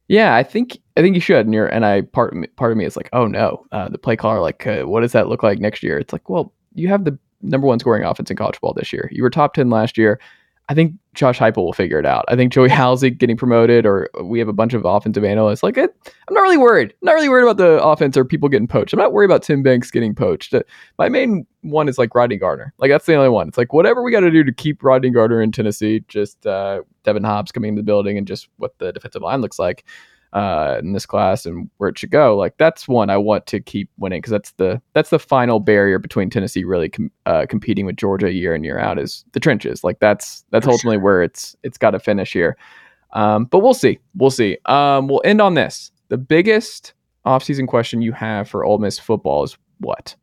yeah, 0.08 0.34
I 0.34 0.42
think 0.42 0.78
I 0.96 1.02
think 1.02 1.14
you 1.14 1.20
should. 1.20 1.44
And 1.44 1.54
you're 1.54 1.66
and 1.66 1.84
I 1.84 2.02
part 2.02 2.32
of 2.32 2.38
me- 2.38 2.46
part 2.56 2.72
of 2.72 2.78
me 2.78 2.84
is 2.86 2.96
like, 2.96 3.10
oh 3.12 3.26
no, 3.26 3.66
uh, 3.72 3.88
the 3.88 3.98
play 3.98 4.16
caller. 4.16 4.40
Like, 4.40 4.66
uh, 4.66 4.82
what 4.84 5.00
does 5.00 5.12
that 5.12 5.28
look 5.28 5.42
like 5.42 5.58
next 5.58 5.82
year? 5.82 5.98
It's 5.98 6.12
like, 6.12 6.28
well, 6.30 6.54
you 6.74 6.88
have 6.88 7.04
the 7.04 7.18
number 7.42 7.66
one 7.66 7.78
scoring 7.78 8.04
offense 8.04 8.30
in 8.30 8.36
college 8.36 8.60
ball 8.60 8.72
this 8.74 8.92
year. 8.92 9.08
You 9.12 9.22
were 9.22 9.30
top 9.30 9.54
ten 9.54 9.68
last 9.70 9.98
year. 9.98 10.18
I 10.70 10.74
think 10.74 10.94
Josh 11.18 11.38
Heupel 11.38 11.56
will 11.64 11.72
figure 11.72 11.98
it 11.98 12.06
out. 12.06 12.24
I 12.28 12.36
think 12.36 12.52
Joey 12.52 12.68
Halzle 12.70 13.18
getting 13.18 13.36
promoted, 13.36 13.84
or 13.84 14.08
we 14.22 14.38
have 14.38 14.46
a 14.46 14.52
bunch 14.52 14.72
of 14.72 14.84
offensive 14.84 15.24
analysts. 15.24 15.64
Like, 15.64 15.76
I'm 15.76 15.88
not 16.30 16.40
really 16.40 16.56
worried. 16.56 16.90
I'm 16.92 17.06
not 17.06 17.14
really 17.14 17.28
worried 17.28 17.42
about 17.42 17.56
the 17.56 17.82
offense 17.82 18.16
or 18.16 18.24
people 18.24 18.48
getting 18.48 18.68
poached. 18.68 18.92
I'm 18.92 19.00
not 19.00 19.12
worried 19.12 19.26
about 19.26 19.42
Tim 19.42 19.64
Banks 19.64 19.90
getting 19.90 20.14
poached. 20.14 20.54
Uh, 20.54 20.62
My 20.96 21.08
main 21.08 21.44
one 21.62 21.88
is 21.88 21.98
like 21.98 22.14
Rodney 22.14 22.36
Garner. 22.36 22.72
Like 22.78 22.90
that's 22.90 23.04
the 23.06 23.16
only 23.16 23.30
one. 23.30 23.48
It's 23.48 23.58
like 23.58 23.72
whatever 23.72 24.00
we 24.02 24.12
got 24.12 24.20
to 24.20 24.30
do 24.30 24.44
to 24.44 24.52
keep 24.52 24.84
Rodney 24.84 25.10
Garner 25.10 25.42
in 25.42 25.50
Tennessee. 25.50 26.04
Just 26.06 26.46
uh, 26.46 26.82
Devin 27.02 27.24
Hobbs 27.24 27.50
coming 27.50 27.70
into 27.70 27.80
the 27.82 27.86
building 27.86 28.16
and 28.16 28.26
just 28.26 28.48
what 28.58 28.78
the 28.78 28.92
defensive 28.92 29.22
line 29.22 29.40
looks 29.40 29.58
like 29.58 29.84
uh, 30.32 30.76
in 30.80 30.92
this 30.92 31.06
class 31.06 31.46
and 31.46 31.70
where 31.78 31.88
it 31.88 31.98
should 31.98 32.10
go. 32.10 32.36
Like 32.36 32.56
that's 32.58 32.86
one 32.86 33.10
I 33.10 33.16
want 33.16 33.46
to 33.46 33.60
keep 33.60 33.90
winning 33.98 34.20
because 34.20 34.30
that's 34.30 34.50
the 34.52 34.80
that's 34.92 35.10
the 35.10 35.18
final 35.18 35.60
barrier 35.60 35.98
between 35.98 36.30
Tennessee 36.30 36.64
really 36.64 36.90
com- 36.90 37.10
uh, 37.26 37.46
competing 37.48 37.86
with 37.86 37.96
Georgia 37.96 38.32
year 38.32 38.54
in 38.54 38.64
year 38.64 38.78
out 38.78 38.98
is 38.98 39.24
the 39.32 39.40
trenches. 39.40 39.82
Like 39.84 40.00
that's 40.00 40.44
that's 40.50 40.66
For 40.66 40.72
ultimately 40.72 40.98
where 40.98 41.22
it's 41.22 41.56
it's 41.62 41.78
got 41.78 41.92
to 41.92 41.98
finish 41.98 42.32
here. 42.32 42.56
Um, 43.12 43.46
but 43.46 43.60
we'll 43.60 43.74
see. 43.74 43.98
We'll 44.16 44.30
see. 44.30 44.58
Um, 44.66 45.08
we'll 45.08 45.22
end 45.24 45.40
on 45.40 45.54
this. 45.54 45.90
The 46.08 46.18
biggest 46.18 46.92
offseason 47.24 47.66
question 47.66 48.02
you 48.02 48.12
have 48.12 48.48
for 48.48 48.64
Ole 48.64 48.78
Miss 48.78 48.98
football 48.98 49.44
is 49.44 49.56
what? 49.78 50.14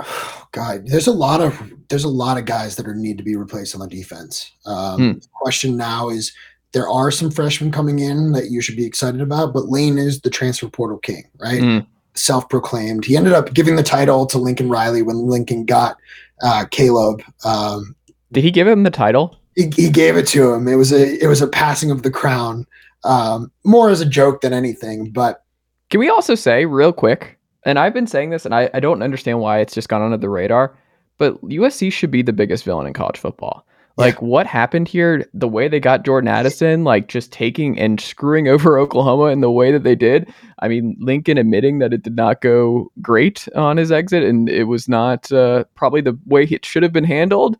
God, 0.52 0.86
there's 0.86 1.06
a 1.06 1.12
lot 1.12 1.40
of 1.40 1.72
there's 1.88 2.04
a 2.04 2.08
lot 2.08 2.38
of 2.38 2.44
guys 2.44 2.76
that 2.76 2.86
are 2.86 2.94
need 2.94 3.18
to 3.18 3.24
be 3.24 3.36
replaced 3.36 3.74
on 3.74 3.80
the 3.80 3.88
defense. 3.88 4.52
Um, 4.66 4.96
Hmm. 4.96 5.12
The 5.18 5.28
question 5.32 5.76
now 5.76 6.08
is 6.10 6.32
there 6.72 6.88
are 6.88 7.10
some 7.10 7.30
freshmen 7.30 7.72
coming 7.72 7.98
in 7.98 8.32
that 8.32 8.50
you 8.50 8.60
should 8.60 8.76
be 8.76 8.84
excited 8.84 9.20
about, 9.20 9.52
but 9.52 9.68
Lane 9.68 9.98
is 9.98 10.20
the 10.20 10.30
transfer 10.30 10.68
portal 10.68 10.98
king, 10.98 11.24
right? 11.38 11.60
Hmm. 11.60 11.78
Self-proclaimed. 12.14 13.04
He 13.04 13.16
ended 13.16 13.32
up 13.32 13.54
giving 13.54 13.76
the 13.76 13.82
title 13.82 14.26
to 14.26 14.38
Lincoln 14.38 14.68
Riley 14.68 15.02
when 15.02 15.26
Lincoln 15.26 15.64
got 15.64 15.96
uh, 16.42 16.66
Caleb. 16.70 17.22
Um, 17.44 17.94
Did 18.32 18.44
he 18.44 18.50
give 18.50 18.66
him 18.66 18.82
the 18.82 18.90
title? 18.90 19.38
he, 19.58 19.70
he 19.74 19.90
gave 19.90 20.16
it 20.16 20.26
to 20.28 20.52
him. 20.52 20.68
It 20.68 20.76
was 20.76 20.92
a 20.92 21.22
it 21.22 21.26
was 21.26 21.42
a 21.42 21.48
passing 21.48 21.90
of 21.90 22.04
the 22.04 22.10
crown, 22.10 22.64
um, 23.02 23.50
more 23.64 23.90
as 23.90 24.00
a 24.00 24.06
joke 24.06 24.40
than 24.40 24.52
anything. 24.52 25.10
But 25.10 25.42
Can 25.90 25.98
we 25.98 26.08
also 26.08 26.36
say 26.36 26.64
real 26.64 26.92
quick, 26.92 27.38
and 27.64 27.78
I've 27.78 27.92
been 27.92 28.06
saying 28.06 28.30
this, 28.30 28.44
and 28.44 28.54
I, 28.54 28.70
I 28.72 28.78
don't 28.78 29.02
understand 29.02 29.40
why 29.40 29.58
it's 29.58 29.74
just 29.74 29.88
gone 29.88 30.00
under 30.00 30.16
the 30.16 30.28
radar, 30.28 30.76
but 31.18 31.42
USC 31.42 31.92
should 31.92 32.12
be 32.12 32.22
the 32.22 32.32
biggest 32.32 32.64
villain 32.64 32.86
in 32.86 32.92
college 32.92 33.18
football. 33.18 33.66
Like 33.98 34.22
what 34.22 34.46
happened 34.46 34.86
here, 34.86 35.28
the 35.34 35.48
way 35.48 35.66
they 35.66 35.80
got 35.80 36.04
Jordan 36.04 36.28
Addison, 36.28 36.84
like 36.84 37.08
just 37.08 37.32
taking 37.32 37.76
and 37.76 38.00
screwing 38.00 38.46
over 38.48 38.78
Oklahoma 38.78 39.24
in 39.24 39.40
the 39.40 39.50
way 39.50 39.72
that 39.72 39.82
they 39.82 39.96
did. 39.96 40.32
I 40.60 40.68
mean, 40.68 40.96
Lincoln 41.00 41.36
admitting 41.36 41.80
that 41.80 41.92
it 41.92 42.04
did 42.04 42.14
not 42.14 42.40
go 42.40 42.92
great 43.02 43.48
on 43.56 43.76
his 43.76 43.90
exit, 43.90 44.22
and 44.22 44.48
it 44.48 44.64
was 44.64 44.88
not 44.88 45.30
uh, 45.32 45.64
probably 45.74 46.00
the 46.00 46.16
way 46.26 46.44
it 46.44 46.64
should 46.64 46.84
have 46.84 46.92
been 46.92 47.02
handled. 47.02 47.58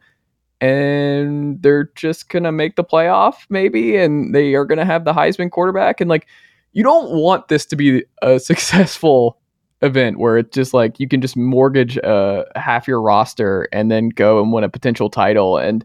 And 0.60 1.60
they're 1.60 1.90
just 1.96 2.28
gonna 2.28 2.52
make 2.52 2.76
the 2.76 2.84
playoff, 2.84 3.46
maybe, 3.48 3.96
and 3.96 4.32
they 4.32 4.54
are 4.54 4.64
gonna 4.64 4.84
have 4.84 5.04
the 5.04 5.12
Heisman 5.12 5.50
quarterback, 5.50 6.00
and 6.00 6.08
like 6.08 6.28
you 6.72 6.84
don't 6.84 7.10
want 7.10 7.48
this 7.48 7.66
to 7.66 7.76
be 7.76 8.04
a 8.22 8.38
successful 8.40 9.38
event 9.82 10.18
where 10.18 10.38
it's 10.38 10.54
just 10.54 10.72
like 10.72 11.00
you 11.00 11.08
can 11.08 11.20
just 11.20 11.36
mortgage 11.36 11.98
uh, 11.98 12.44
half 12.54 12.86
your 12.86 13.02
roster 13.02 13.68
and 13.72 13.90
then 13.90 14.08
go 14.08 14.40
and 14.40 14.52
win 14.52 14.64
a 14.64 14.68
potential 14.68 15.08
title. 15.10 15.56
And 15.56 15.84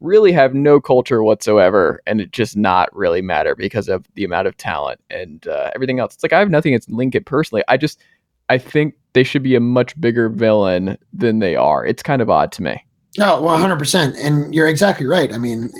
really 0.00 0.32
have 0.32 0.54
no 0.54 0.80
culture 0.80 1.22
whatsoever 1.22 2.00
and 2.06 2.20
it 2.20 2.30
just 2.30 2.56
not 2.56 2.94
really 2.94 3.22
matter 3.22 3.54
because 3.54 3.88
of 3.88 4.06
the 4.14 4.24
amount 4.24 4.46
of 4.46 4.56
talent 4.56 5.00
and 5.10 5.46
uh, 5.46 5.70
everything 5.74 5.98
else. 5.98 6.14
It's 6.14 6.22
like 6.22 6.32
I 6.32 6.38
have 6.38 6.50
nothing 6.50 6.72
against 6.72 6.90
Lincoln 6.90 7.24
personally. 7.24 7.62
I 7.68 7.76
just 7.76 8.00
I 8.48 8.58
think 8.58 8.94
they 9.14 9.24
should 9.24 9.42
be 9.42 9.54
a 9.54 9.60
much 9.60 9.98
bigger 10.00 10.28
villain 10.28 10.98
than 11.12 11.38
they 11.38 11.56
are. 11.56 11.86
It's 11.86 12.02
kind 12.02 12.20
of 12.20 12.28
odd 12.28 12.52
to 12.52 12.62
me. 12.62 12.84
No, 13.16 13.40
one 13.40 13.60
hundred 13.60 13.78
percent, 13.78 14.16
and 14.16 14.54
you're 14.54 14.68
exactly 14.68 15.06
right. 15.06 15.32
I 15.32 15.38
mean, 15.38 15.70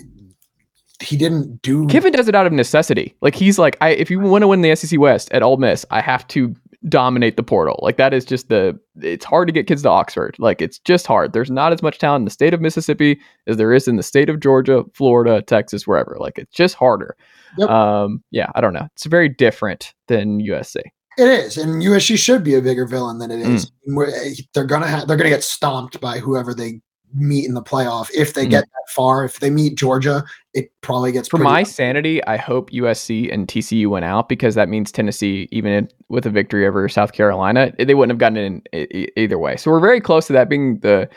he 1.01 1.16
didn't 1.16 1.61
do. 1.62 1.86
Kiffin 1.89 2.12
does 2.12 2.28
it 2.28 2.35
out 2.35 2.47
of 2.47 2.53
necessity. 2.53 3.15
Like 3.20 3.35
he's 3.35 3.59
like, 3.59 3.77
I 3.81 3.91
if 3.91 4.11
you 4.11 4.20
want 4.20 4.43
to 4.43 4.49
win 4.49 4.62
the 4.62 4.74
SEC 4.77 4.99
West 4.99 5.32
at 5.32 5.43
Ole 5.43 5.57
Miss, 5.57 5.85
I 5.91 6.01
have 6.01 6.27
to 6.28 6.55
dominate 6.89 7.36
the 7.36 7.43
portal. 7.43 7.78
Like 7.82 7.97
that 7.97 8.12
is 8.15 8.24
just 8.24 8.48
the. 8.48 8.78
It's 9.01 9.24
hard 9.24 9.48
to 9.48 9.52
get 9.52 9.66
kids 9.66 9.82
to 9.82 9.89
Oxford. 9.89 10.36
Like 10.39 10.61
it's 10.62 10.78
just 10.81 11.06
hard. 11.06 11.32
There's 11.32 11.51
not 11.51 11.73
as 11.73 11.82
much 11.82 11.98
talent 11.98 12.23
in 12.23 12.24
the 12.27 12.31
state 12.31 12.55
of 12.55 12.61
Mississippi 12.61 13.19
as 13.47 13.56
there 13.56 13.73
is 13.73 13.89
in 13.89 13.97
the 13.97 14.02
state 14.02 14.28
of 14.28 14.40
Georgia, 14.40 14.85
Florida, 14.94 15.43
Texas, 15.43 15.86
wherever. 15.86 16.16
Like 16.20 16.39
it's 16.39 16.55
just 16.55 16.74
harder. 16.74 17.16
Yep. 17.59 17.69
Um, 17.70 18.23
yeah, 18.31 18.51
I 18.55 18.61
don't 18.61 18.73
know. 18.73 18.89
It's 18.94 19.06
very 19.06 19.28
different 19.28 19.94
than 20.09 20.40
USC. 20.40 20.77
It 21.16 21.28
is, 21.28 21.56
and 21.56 21.81
USC 21.81 22.19
should 22.19 22.43
be 22.43 22.56
a 22.56 22.61
bigger 22.61 22.86
villain 22.86 23.19
than 23.19 23.31
it 23.31 23.40
is. 23.40 23.70
Mm. 23.89 24.09
eh, 24.09 24.43
They're 24.52 24.65
gonna 24.65 24.89
have. 24.89 25.06
They're 25.06 25.16
gonna 25.16 25.31
get 25.31 25.44
stomped 25.44 26.01
by 26.01 26.19
whoever 26.19 26.55
they 26.55 26.81
meet 27.15 27.47
in 27.47 27.55
the 27.55 27.62
playoff 27.62 28.09
if 28.15 28.35
they 28.35 28.47
Mm. 28.47 28.51
get 28.51 28.65
that 28.65 28.93
far. 28.93 29.24
If 29.24 29.41
they 29.41 29.51
meet 29.51 29.77
Georgia, 29.77 30.24
it 30.53 30.70
probably 30.81 31.12
gets 31.12 31.28
For 31.28 31.39
my 31.39 31.62
sanity, 31.62 32.23
I 32.24 32.36
hope 32.36 32.70
USC 32.73 33.31
and 33.32 33.47
TCU 33.49 33.89
went 33.89 34.05
out 34.05 34.28
because 34.28 34.55
that 34.57 34.69
means 34.69 34.91
Tennessee, 34.93 35.49
even 35.53 35.73
in, 35.73 35.89
with 36.09 36.27
a 36.27 36.31
victory 36.31 36.66
over 36.66 36.89
South 36.89 37.12
Carolina, 37.12 37.73
they 37.78 37.95
wouldn't 37.95 38.12
have 38.12 38.19
gotten 38.19 38.62
in 38.73 39.11
either 39.16 39.39
way. 39.39 39.57
So 39.57 39.70
we're 39.70 39.81
very 39.81 40.01
close 40.01 40.27
to 40.28 40.32
that 40.35 40.49
being 40.49 40.78
the 40.81 41.09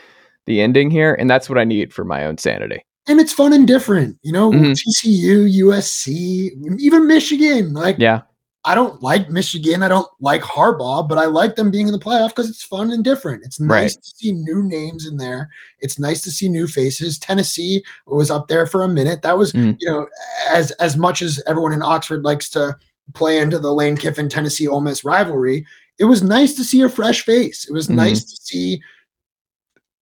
the 0.46 0.60
ending 0.62 0.90
here, 0.90 1.14
and 1.14 1.28
that's 1.28 1.48
what 1.50 1.58
I 1.58 1.64
need 1.64 1.92
for 1.92 2.04
my 2.04 2.24
own 2.24 2.38
sanity. 2.38 2.80
and 3.10 3.20
it's 3.20 3.32
fun 3.32 3.54
and 3.54 3.66
different. 3.66 4.18
You 4.22 4.32
know, 4.32 4.50
Mhm. 4.52 4.74
TCU, 4.76 5.46
USC, 5.66 6.50
even 6.78 7.06
Michigan. 7.06 7.72
Like, 7.72 7.96
Yeah, 7.98 8.20
I 8.64 8.74
don't 8.74 9.00
like 9.02 9.30
Michigan. 9.30 9.82
I 9.82 9.88
don't 9.88 10.08
like 10.20 10.42
Harbaugh, 10.42 11.08
but 11.08 11.16
I 11.16 11.26
like 11.26 11.54
them 11.56 11.70
being 11.70 11.86
in 11.86 11.92
the 11.92 11.98
playoff 11.98 12.30
because 12.30 12.50
it's 12.50 12.62
fun 12.64 12.90
and 12.90 13.04
different. 13.04 13.44
It's 13.44 13.60
nice 13.60 13.94
Right. 13.96 14.02
to 14.02 14.10
see 14.16 14.32
new 14.32 14.62
names 14.62 15.06
in 15.06 15.16
there. 15.16 15.48
It's 15.78 15.98
nice 15.98 16.20
to 16.22 16.30
see 16.30 16.48
new 16.48 16.66
faces. 16.66 17.18
Tennessee 17.18 17.82
was 18.06 18.30
up 18.30 18.48
there 18.48 18.66
for 18.66 18.82
a 18.82 18.88
minute. 18.88 19.22
That 19.22 19.38
was, 19.38 19.52
Mm. 19.52 19.76
you 19.80 19.88
know, 19.88 20.06
as 20.50 20.72
as 20.72 20.96
much 20.96 21.22
as 21.22 21.40
everyone 21.46 21.72
in 21.72 21.82
Oxford 21.82 22.24
likes 22.24 22.50
to 22.50 22.76
play 23.14 23.38
into 23.38 23.58
the 23.58 23.72
Lane 23.72 23.96
Kiffin 23.96 24.28
Tennessee 24.28 24.66
Ole 24.68 24.80
Miss 24.80 25.04
rivalry, 25.04 25.64
it 25.98 26.04
was 26.04 26.22
nice 26.22 26.54
to 26.54 26.64
see 26.64 26.82
a 26.82 26.88
fresh 26.88 27.22
face. 27.24 27.64
It 27.68 27.72
was 27.72 27.86
Mhm. 27.88 27.94
nice 27.94 28.24
to 28.24 28.36
see. 28.42 28.82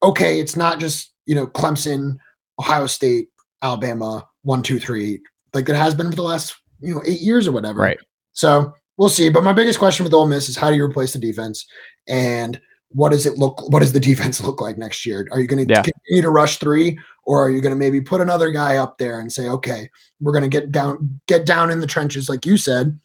Okay, 0.02 0.40
it's 0.40 0.56
not 0.56 0.80
just 0.80 1.12
you 1.26 1.36
know 1.36 1.46
Clemson, 1.48 2.18
Ohio 2.60 2.88
State, 2.88 3.30
Alabama, 3.62 4.28
one, 4.44 4.64
two, 4.64 4.80
three, 4.80 5.22
like 5.54 5.68
it 5.70 5.76
has 5.76 5.94
been 5.94 6.10
for 6.10 6.16
the 6.16 6.24
last 6.24 6.56
you 6.80 6.96
know 6.96 7.02
eight 7.06 7.22
years 7.22 7.48
or 7.48 7.52
whatever. 7.52 7.82
right. 7.82 8.00
So 8.36 8.74
we'll 8.98 9.10
see. 9.10 9.30
But 9.30 9.44
my 9.44 9.52
biggest 9.54 9.80
question 9.80 10.04
with 10.04 10.14
Ole 10.14 10.28
Miss 10.28 10.48
is 10.48 10.56
how 10.56 10.70
do 10.70 10.76
you 10.76 10.86
replace 10.86 11.12
the 11.14 11.20
defense, 11.20 11.66
and 12.08 12.62
what 12.90 13.10
does 13.10 13.26
it 13.26 13.38
look? 13.38 13.68
What 13.72 13.80
does 13.80 13.92
the 13.94 14.00
defense 14.12 14.40
look 14.42 14.62
like 14.62 14.78
next 14.78 15.06
year? 15.06 15.28
Are 15.32 15.40
you 15.40 15.48
going 15.48 15.66
to 15.68 15.74
Yeah. 15.74 15.82
continue 15.82 16.22
to 16.22 16.30
rush 16.30 16.58
three, 16.60 17.00
or 17.24 17.44
are 17.44 17.50
you 17.50 17.60
going 17.62 17.74
to 17.74 17.80
maybe 17.80 18.00
put 18.00 18.22
another 18.22 18.52
guy 18.52 18.78
up 18.78 18.98
there 19.00 19.20
and 19.20 19.34
say, 19.34 19.50
okay, 19.50 19.90
we're 20.22 20.32
going 20.32 20.44
to 20.44 20.50
get 20.50 20.72
down, 20.72 21.20
get 21.28 21.46
down 21.46 21.72
in 21.72 21.80
the 21.80 21.88
trenches, 21.88 22.30
like 22.30 22.46
you 22.46 22.58
said. 22.58 22.98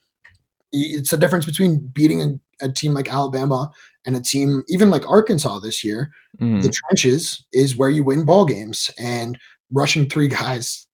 It's 0.73 1.11
the 1.11 1.17
difference 1.17 1.47
between 1.47 1.79
beating 1.95 2.23
a, 2.23 2.67
a 2.67 2.69
team 2.71 2.95
like 2.95 3.13
Alabama 3.13 3.73
and 4.07 4.15
a 4.17 4.21
team 4.21 4.63
even 4.69 4.89
like 4.91 5.09
Arkansas 5.09 5.59
this 5.61 5.83
year. 5.83 6.13
Mhm. 6.41 6.63
The 6.63 6.71
trenches 6.71 7.45
is 7.53 7.77
where 7.77 7.91
you 7.91 8.05
win 8.05 8.25
ball 8.25 8.45
games, 8.45 8.91
and 8.99 9.37
rushing 9.73 10.09
three 10.09 10.29
guys, 10.29 10.87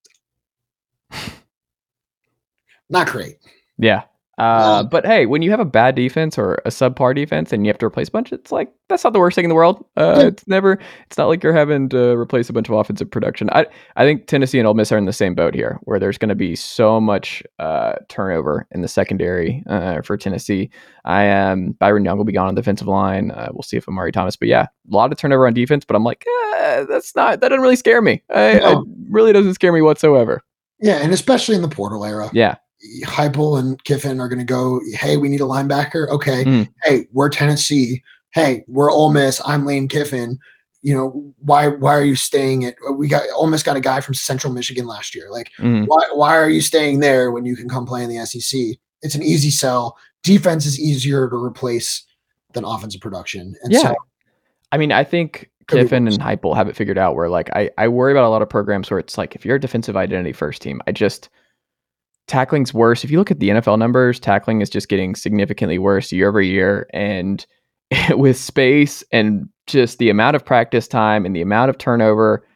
not 2.88 3.08
great. 3.08 3.36
Yeah. 3.78 4.02
Uh, 4.38 4.80
Um, 4.82 4.88
but 4.90 5.06
hey, 5.06 5.24
when 5.26 5.40
you 5.42 5.50
have 5.50 5.60
a 5.60 5.64
bad 5.64 5.94
defense 5.94 6.36
or 6.38 6.54
a 6.66 6.68
subpar 6.70 7.14
defense 7.14 7.52
and 7.52 7.64
you 7.64 7.70
have 7.70 7.78
to 7.78 7.86
replace 7.86 8.08
a 8.08 8.10
bunch, 8.10 8.32
it's 8.32 8.52
like 8.52 8.70
that's 8.88 9.02
not 9.02 9.12
the 9.14 9.18
worst 9.18 9.34
thing 9.34 9.44
in 9.44 9.48
the 9.48 9.54
world. 9.54 9.84
Uh, 9.96 10.14
Yeah. 10.18 10.26
It's 10.26 10.46
never. 10.46 10.78
It's 11.06 11.16
not 11.16 11.26
like 11.28 11.42
you're 11.42 11.52
having 11.54 11.88
to 11.88 12.16
replace 12.18 12.48
a 12.50 12.52
bunch 12.52 12.68
of 12.68 12.74
offensive 12.74 13.10
production. 13.10 13.48
I 13.52 13.66
I 13.96 14.04
think 14.04 14.26
Tennessee 14.26 14.58
and 14.58 14.68
Ole 14.68 14.74
Miss 14.74 14.92
are 14.92 14.98
in 14.98 15.06
the 15.06 15.12
same 15.12 15.34
boat 15.34 15.54
here, 15.54 15.78
where 15.84 15.98
there's 15.98 16.18
going 16.18 16.28
to 16.28 16.34
be 16.34 16.54
so 16.54 17.00
much 17.00 17.42
uh, 17.58 17.94
turnover 18.08 18.66
in 18.72 18.82
the 18.82 18.88
secondary 18.88 19.62
uh, 19.68 20.02
for 20.02 20.16
Tennessee. 20.18 20.68
I 21.06 21.22
am 21.24 21.72
Byron 21.72 22.04
Young 22.04 22.18
will 22.18 22.24
be 22.24 22.32
gone 22.32 22.48
on 22.48 22.54
the 22.54 22.60
defensive 22.60 22.88
line. 22.88 23.30
Uh, 23.30 23.48
we'll 23.52 23.62
see 23.62 23.76
if 23.78 23.88
Omari 23.88 24.12
Thomas, 24.12 24.36
but 24.36 24.48
yeah, 24.48 24.62
a 24.64 24.94
lot 24.94 25.10
of 25.12 25.18
turnover 25.18 25.46
on 25.46 25.54
defense. 25.54 25.84
But 25.86 25.96
I'm 25.96 26.04
like, 26.04 26.26
eh, 26.58 26.84
that's 26.88 27.16
not 27.16 27.40
that 27.40 27.48
doesn't 27.48 27.62
really 27.62 27.76
scare 27.76 28.02
me. 28.02 28.22
I, 28.30 28.58
No. 28.58 28.84
really 29.10 29.32
doesn't 29.32 29.54
scare 29.54 29.72
me 29.72 29.80
whatsoever. 29.80 30.42
Yeah, 30.80 30.96
and 30.98 31.12
especially 31.14 31.54
in 31.56 31.62
the 31.62 31.68
portal 31.68 32.04
era. 32.04 32.28
Yeah. 32.34 32.56
Heupel 33.04 33.58
and 33.58 33.82
Kiffin 33.84 34.20
are 34.20 34.28
going 34.28 34.38
to 34.38 34.44
go, 34.44 34.80
hey, 34.92 35.16
we 35.16 35.28
need 35.28 35.40
a 35.40 35.44
linebacker. 35.44 36.08
Okay. 36.08 36.44
Mm. 36.44 36.68
Hey, 36.82 37.06
we're 37.12 37.28
Tennessee. 37.28 38.02
Hey, 38.32 38.64
we're 38.68 38.90
Ole 38.90 39.12
Miss. 39.12 39.40
I'm 39.44 39.64
Lane 39.64 39.88
Kiffin. 39.88 40.38
You 40.82 40.94
know, 40.94 41.34
why 41.38 41.68
why 41.68 41.94
are 41.94 42.04
you 42.04 42.14
staying 42.14 42.64
at 42.64 42.76
we 42.94 43.08
got 43.08 43.24
Ole 43.34 43.48
Miss 43.48 43.62
got 43.62 43.76
a 43.76 43.80
guy 43.80 44.00
from 44.00 44.14
Central 44.14 44.52
Michigan 44.52 44.86
last 44.86 45.14
year. 45.14 45.30
Like, 45.30 45.50
Mhm. 45.58 45.86
why 45.86 46.06
why 46.12 46.36
are 46.36 46.48
you 46.48 46.60
staying 46.60 47.00
there 47.00 47.32
when 47.32 47.44
you 47.44 47.56
can 47.56 47.68
come 47.68 47.86
play 47.86 48.04
in 48.04 48.10
the 48.10 48.18
SEC? 48.18 48.78
It's 49.02 49.14
an 49.14 49.22
easy 49.22 49.50
sell. 49.50 49.96
Defense 50.22 50.64
is 50.64 50.78
easier 50.78 51.28
to 51.28 51.36
replace 51.36 52.04
than 52.52 52.64
offensive 52.64 53.00
production. 53.00 53.56
And 53.62 53.72
Yeah. 53.72 53.80
so 53.80 53.94
I 54.70 54.76
mean, 54.78 54.92
I 54.92 55.02
think 55.02 55.50
Kiffin 55.68 56.06
and 56.06 56.20
Heupel 56.20 56.54
have 56.54 56.68
it 56.68 56.76
figured 56.76 56.98
out 56.98 57.16
where 57.16 57.28
like 57.28 57.50
I, 57.56 57.70
I 57.78 57.88
worry 57.88 58.12
about 58.12 58.24
a 58.24 58.28
lot 58.28 58.42
of 58.42 58.48
programs 58.48 58.90
where 58.90 59.00
it's 59.00 59.18
like 59.18 59.34
if 59.34 59.44
you're 59.44 59.56
a 59.56 59.60
defensive 59.60 59.96
identity 59.96 60.32
first 60.32 60.62
team, 60.62 60.80
I 60.86 60.92
just 60.92 61.28
tackling's 62.26 62.74
worse. 62.74 63.04
If 63.04 63.10
you 63.10 63.18
look 63.18 63.30
at 63.30 63.40
the 63.40 63.50
NFL 63.50 63.78
numbers, 63.78 64.18
tackling 64.18 64.60
is 64.60 64.70
just 64.70 64.88
getting 64.88 65.14
significantly 65.14 65.78
worse 65.78 66.12
year 66.12 66.28
over 66.28 66.40
year. 66.40 66.88
And 66.92 67.44
with 68.10 68.36
space 68.36 69.04
and 69.12 69.48
just 69.66 69.98
the 69.98 70.10
amount 70.10 70.36
of 70.36 70.44
practice 70.44 70.88
time 70.88 71.24
and 71.24 71.34
the 71.34 71.42
amount 71.42 71.70
of 71.70 71.78
turnover, 71.78 72.46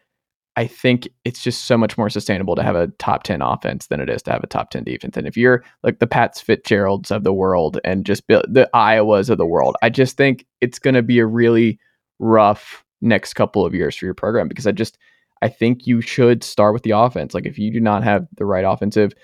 I 0.57 0.67
think 0.67 1.09
it's 1.25 1.43
just 1.43 1.65
so 1.65 1.79
much 1.79 1.97
more 1.97 2.11
sustainable 2.11 2.57
to 2.57 2.63
have 2.63 2.75
a 2.75 2.89
top 2.99 3.23
10 3.23 3.41
offense 3.41 3.87
than 3.87 4.01
it 4.01 4.11
is 4.11 4.23
to 4.23 4.33
have 4.33 4.43
a 4.43 4.49
top 4.49 4.71
10 4.71 4.85
defense. 4.85 5.17
And 5.17 5.27
if 5.27 5.37
you're 5.37 5.65
like 5.83 6.01
the 6.01 6.07
Pats 6.07 6.41
Fitzgeralds 6.41 7.11
of 7.11 7.25
the 7.25 7.33
world 7.33 7.79
and 7.85 8.05
just 8.05 8.27
the 8.27 8.69
Iowas 8.75 9.31
of 9.31 9.39
the 9.39 9.47
world, 9.47 9.77
I 9.83 9.89
just 9.89 10.17
think 10.17 10.47
it's 10.61 10.79
going 10.79 10.95
to 10.95 11.03
be 11.03 11.19
a 11.21 11.27
really 11.27 11.79
rough 12.19 12.85
next 13.01 13.35
couple 13.35 13.65
of 13.65 13.75
years 13.75 13.97
for 13.97 14.05
your 14.05 14.15
program 14.15 14.49
because 14.49 14.67
I 14.67 14.73
just 14.73 14.99
I 15.43 15.49
think 15.49 15.87
you 15.87 16.03
should 16.03 16.45
start 16.45 16.75
with 16.75 16.83
the 16.83 16.91
offense. 16.91 17.33
Like 17.33 17.47
if 17.47 17.59
you 17.59 17.73
do 17.73 17.81
not 17.81 18.03
have 18.03 18.27
the 18.37 18.45
right 18.45 18.65
offensive 18.65 19.15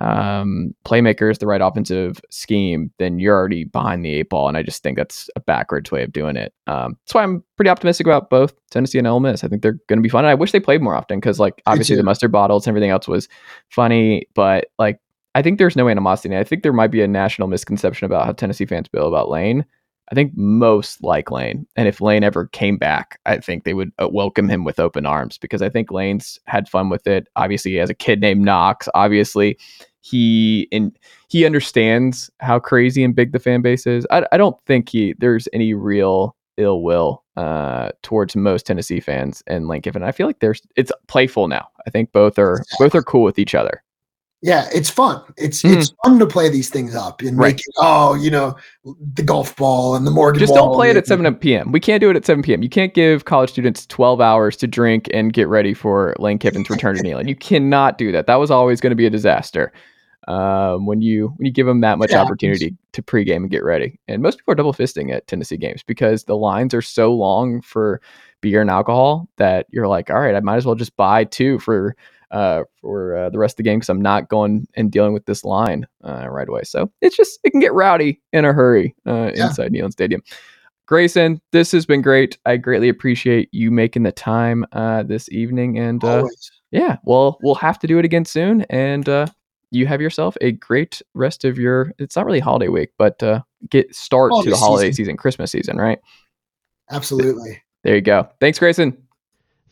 um, 0.00 0.74
playmakers, 0.84 1.38
the 1.38 1.46
right 1.46 1.60
offensive 1.60 2.20
scheme, 2.30 2.90
then 2.98 3.18
you're 3.18 3.36
already 3.36 3.64
behind 3.64 4.04
the 4.04 4.12
eight 4.14 4.28
ball. 4.28 4.48
And 4.48 4.56
I 4.56 4.62
just 4.62 4.82
think 4.82 4.96
that's 4.96 5.28
a 5.36 5.40
backwards 5.40 5.90
way 5.90 6.02
of 6.02 6.12
doing 6.12 6.36
it. 6.36 6.52
Um, 6.66 6.96
that's 7.04 7.14
why 7.14 7.22
I'm 7.22 7.44
pretty 7.56 7.68
optimistic 7.68 8.06
about 8.06 8.30
both 8.30 8.54
Tennessee 8.70 8.98
and 8.98 9.06
Ole 9.06 9.20
Miss. 9.20 9.44
I 9.44 9.48
think 9.48 9.62
they're 9.62 9.78
going 9.88 9.98
to 9.98 10.02
be 10.02 10.08
fun. 10.08 10.24
And 10.24 10.30
I 10.30 10.34
wish 10.34 10.52
they 10.52 10.60
played 10.60 10.82
more 10.82 10.96
often 10.96 11.20
because, 11.20 11.38
like, 11.38 11.62
obviously 11.66 11.96
the 11.96 12.02
mustard 12.02 12.32
bottles 12.32 12.66
and 12.66 12.72
everything 12.72 12.90
else 12.90 13.06
was 13.06 13.28
funny, 13.68 14.26
but 14.34 14.66
like, 14.78 14.98
I 15.36 15.42
think 15.42 15.58
there's 15.58 15.76
no 15.76 15.88
animosity. 15.88 16.36
I 16.36 16.44
think 16.44 16.62
there 16.62 16.72
might 16.72 16.90
be 16.90 17.02
a 17.02 17.08
national 17.08 17.48
misconception 17.48 18.06
about 18.06 18.24
how 18.24 18.32
Tennessee 18.32 18.66
fans 18.66 18.88
feel 18.88 19.08
about 19.08 19.28
Lane. 19.28 19.64
I 20.10 20.14
think 20.14 20.36
most 20.36 21.02
like 21.02 21.30
Lane. 21.30 21.66
And 21.76 21.88
if 21.88 22.00
Lane 22.00 22.24
ever 22.24 22.46
came 22.48 22.76
back, 22.76 23.20
I 23.26 23.38
think 23.38 23.64
they 23.64 23.74
would 23.74 23.90
uh, 23.98 24.08
welcome 24.08 24.48
him 24.48 24.64
with 24.64 24.78
open 24.78 25.06
arms 25.06 25.38
because 25.38 25.62
I 25.62 25.68
think 25.68 25.90
Lane's 25.90 26.38
had 26.46 26.68
fun 26.68 26.90
with 26.90 27.06
it. 27.06 27.28
Obviously, 27.36 27.72
he 27.72 27.76
has 27.78 27.90
a 27.90 27.94
kid 27.94 28.20
named 28.20 28.44
Knox. 28.44 28.88
Obviously, 28.94 29.58
he 30.02 30.68
in 30.70 30.92
he 31.28 31.46
understands 31.46 32.30
how 32.40 32.58
crazy 32.58 33.02
and 33.02 33.14
big 33.14 33.32
the 33.32 33.38
fan 33.38 33.62
base 33.62 33.86
is. 33.86 34.06
I, 34.10 34.26
I 34.32 34.36
don't 34.36 34.60
think 34.66 34.90
he 34.90 35.14
there's 35.18 35.48
any 35.52 35.72
real 35.72 36.36
ill 36.56 36.82
will 36.82 37.24
uh, 37.36 37.90
towards 38.02 38.36
most 38.36 38.66
Tennessee 38.66 39.00
fans 39.00 39.42
and 39.46 39.68
Lane 39.68 39.82
Kiffin. 39.82 40.02
I 40.02 40.12
feel 40.12 40.26
like 40.26 40.40
there's 40.40 40.60
it's 40.76 40.92
playful 41.08 41.48
now. 41.48 41.68
I 41.86 41.90
think 41.90 42.12
both 42.12 42.38
are 42.38 42.62
both 42.78 42.94
are 42.94 43.02
cool 43.02 43.22
with 43.22 43.38
each 43.38 43.54
other. 43.54 43.82
Yeah, 44.44 44.68
it's 44.74 44.90
fun. 44.90 45.22
It's 45.38 45.62
Mhm. 45.62 45.72
it's 45.78 45.94
fun 46.04 46.18
to 46.18 46.26
play 46.26 46.50
these 46.50 46.68
things 46.68 46.94
up 46.94 47.22
and 47.22 47.38
Right. 47.38 47.54
make 47.54 47.60
it, 47.60 47.74
oh, 47.78 48.14
you 48.14 48.30
know, 48.30 48.54
the 49.14 49.22
golf 49.22 49.56
ball 49.56 49.94
and 49.96 50.06
the 50.06 50.10
Morgan 50.10 50.38
Just 50.38 50.52
don't 50.54 50.74
play 50.74 50.90
it 50.90 50.96
at 50.98 51.06
7 51.06 51.34
p.m. 51.36 51.72
We 51.72 51.80
can't 51.80 51.98
do 52.00 52.10
it 52.10 52.16
at 52.16 52.26
7 52.26 52.42
p.m. 52.42 52.62
You 52.62 52.68
can't 52.68 52.92
give 52.92 53.24
college 53.24 53.48
students 53.50 53.86
12 53.86 54.20
hours 54.20 54.56
to 54.58 54.66
drink 54.66 55.08
and 55.14 55.32
get 55.32 55.48
ready 55.48 55.72
for 55.72 56.14
Lane 56.18 56.38
Kiffin's 56.38 56.68
return 56.68 56.94
to 56.94 57.00
Neyland. 57.08 57.26
You 57.26 57.34
cannot 57.36 57.96
do 57.96 58.12
that. 58.12 58.26
That 58.26 58.36
was 58.36 58.50
always 58.50 58.82
going 58.82 58.90
to 58.90 58.96
be 58.96 59.06
a 59.06 59.10
disaster 59.10 59.72
um, 60.28 60.84
when 60.84 61.00
you 61.00 61.32
when 61.36 61.46
you 61.46 61.52
give 61.52 61.66
them 61.66 61.80
that 61.80 61.96
much 61.96 62.10
Yeah. 62.12 62.20
opportunity 62.20 62.76
to 62.92 63.02
pregame 63.02 63.36
and 63.36 63.50
get 63.50 63.64
ready. 63.64 63.98
And 64.08 64.20
most 64.22 64.38
people 64.38 64.52
are 64.52 64.56
double 64.56 64.74
fisting 64.74 65.10
at 65.10 65.26
Tennessee 65.26 65.56
games 65.56 65.82
because 65.82 66.24
the 66.24 66.36
lines 66.36 66.74
are 66.74 66.82
so 66.82 67.14
long 67.14 67.62
for 67.62 68.00
beer 68.42 68.60
and 68.60 68.68
alcohol 68.70 69.26
that 69.38 69.66
you're 69.70 69.88
like, 69.88 70.10
all 70.10 70.20
right, 70.20 70.34
I 70.34 70.40
might 70.40 70.56
as 70.56 70.66
well 70.66 70.74
just 70.74 70.96
buy 70.96 71.24
two 71.24 71.58
for 71.60 71.96
uh, 72.30 72.64
for 72.80 73.16
uh, 73.16 73.30
the 73.30 73.38
rest 73.38 73.54
of 73.54 73.56
the 73.58 73.62
game 73.62 73.78
because 73.78 73.88
I'm 73.88 74.02
not 74.02 74.28
going 74.28 74.66
and 74.74 74.90
dealing 74.90 75.12
with 75.12 75.26
this 75.26 75.44
line 75.44 75.86
uh, 76.02 76.28
right 76.28 76.48
away. 76.48 76.62
So 76.64 76.90
it's 77.00 77.16
just 77.16 77.38
it 77.44 77.50
can 77.50 77.60
get 77.60 77.72
rowdy 77.74 78.20
in 78.32 78.44
a 78.44 78.52
hurry 78.52 78.94
uh, 79.06 79.32
Yeah. 79.34 79.46
inside 79.46 79.72
Neyland 79.72 79.92
Stadium. 79.92 80.22
Grayson, 80.86 81.40
this 81.52 81.72
has 81.72 81.86
been 81.86 82.02
great. 82.02 82.36
I 82.44 82.58
greatly 82.58 82.90
appreciate 82.90 83.48
you 83.52 83.70
making 83.70 84.02
the 84.02 84.12
time 84.12 84.66
uh, 84.72 85.02
this 85.02 85.30
evening. 85.30 85.78
And 85.78 86.04
uh, 86.04 86.24
yeah, 86.72 86.98
well, 87.04 87.38
we'll 87.42 87.54
have 87.54 87.78
to 87.78 87.86
do 87.86 87.98
it 87.98 88.04
again 88.04 88.26
soon. 88.26 88.62
And 88.68 89.08
uh, 89.08 89.26
you 89.70 89.86
have 89.86 90.02
yourself 90.02 90.36
a 90.42 90.52
great 90.52 91.00
rest 91.14 91.44
of 91.44 91.58
your. 91.58 91.92
It's 91.98 92.16
not 92.16 92.26
really 92.26 92.40
holiday 92.40 92.68
week, 92.68 92.90
but 92.98 93.22
uh, 93.22 93.40
get 93.70 93.94
start 93.94 94.30
Holiday 94.32 94.50
to 94.50 94.50
the 94.50 94.56
holiday 94.58 94.88
season. 94.88 95.04
season, 95.04 95.16
Christmas 95.16 95.50
season, 95.52 95.78
right? 95.78 95.98
Absolutely. 96.90 97.62
There 97.82 97.94
you 97.94 98.00
go. 98.02 98.28
Thanks, 98.40 98.58
Grayson. 98.58 98.96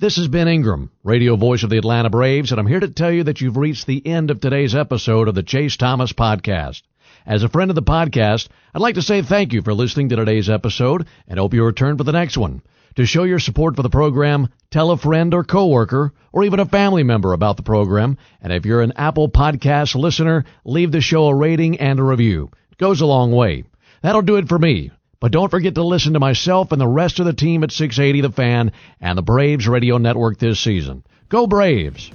This 0.02 0.18
is 0.18 0.26
Ben 0.26 0.48
Ingram, 0.48 0.90
radio 1.04 1.36
voice 1.36 1.62
of 1.62 1.70
the 1.70 1.78
Atlanta 1.78 2.10
Braves, 2.10 2.50
and 2.50 2.58
I'm 2.58 2.66
here 2.66 2.80
to 2.80 2.88
tell 2.88 3.12
you 3.12 3.22
that 3.22 3.40
you've 3.40 3.56
reached 3.56 3.86
the 3.86 4.04
end 4.04 4.32
of 4.32 4.40
today's 4.40 4.74
episode 4.74 5.28
of 5.28 5.36
the 5.36 5.44
Chase 5.44 5.76
Thomas 5.76 6.12
Podcast. 6.12 6.82
As 7.24 7.44
a 7.44 7.48
friend 7.48 7.70
of 7.70 7.76
the 7.76 7.84
podcast, 7.84 8.48
I'd 8.74 8.82
like 8.82 8.96
to 8.96 9.02
say 9.02 9.22
thank 9.22 9.52
you 9.52 9.62
for 9.62 9.72
listening 9.72 10.08
to 10.08 10.16
today's 10.16 10.50
episode 10.50 11.06
and 11.28 11.38
hope 11.38 11.54
you 11.54 11.64
return 11.64 11.98
for 11.98 12.02
the 12.02 12.10
next 12.10 12.36
one. 12.36 12.62
To 12.96 13.06
show 13.06 13.22
your 13.22 13.38
support 13.38 13.76
for 13.76 13.82
the 13.82 13.90
program, 13.90 14.48
tell 14.72 14.90
a 14.90 14.96
friend 14.96 15.32
or 15.34 15.44
coworker 15.44 16.12
or 16.32 16.42
even 16.42 16.58
a 16.58 16.66
family 16.66 17.04
member 17.04 17.32
about 17.32 17.56
the 17.56 17.62
program. 17.62 18.18
And 18.40 18.52
if 18.52 18.66
you're 18.66 18.82
an 18.82 18.94
Apple 18.96 19.28
Podcast 19.28 19.94
listener, 19.94 20.46
leave 20.64 20.90
the 20.90 21.00
show 21.00 21.28
a 21.28 21.34
rating 21.36 21.78
and 21.78 22.00
a 22.00 22.02
review. 22.02 22.50
It 22.72 22.78
goes 22.78 23.02
a 23.02 23.06
long 23.06 23.30
way. 23.30 23.66
That'll 24.02 24.22
do 24.22 24.34
it 24.34 24.48
for 24.48 24.58
me. 24.58 24.90
But 25.22 25.30
don't 25.30 25.52
forget 25.52 25.76
to 25.76 25.84
listen 25.84 26.14
to 26.14 26.18
myself 26.18 26.72
and 26.72 26.80
the 26.80 26.88
rest 26.88 27.20
of 27.20 27.26
the 27.26 27.32
team 27.32 27.62
at 27.62 27.70
680 27.70 28.22
The 28.22 28.32
Fan 28.32 28.72
and 29.00 29.16
the 29.16 29.22
Braves 29.22 29.68
Radio 29.68 29.96
Network 29.96 30.36
this 30.40 30.58
season. 30.58 31.04
Go 31.28 31.46
Braves! 31.46 32.10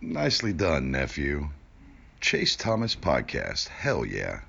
Nicely 0.00 0.52
done, 0.52 0.90
nephew. 0.90 1.50
Chase 2.20 2.56
Thomas 2.56 2.96
Podcast. 2.96 3.68
Hell 3.68 4.04
yeah. 4.04 4.40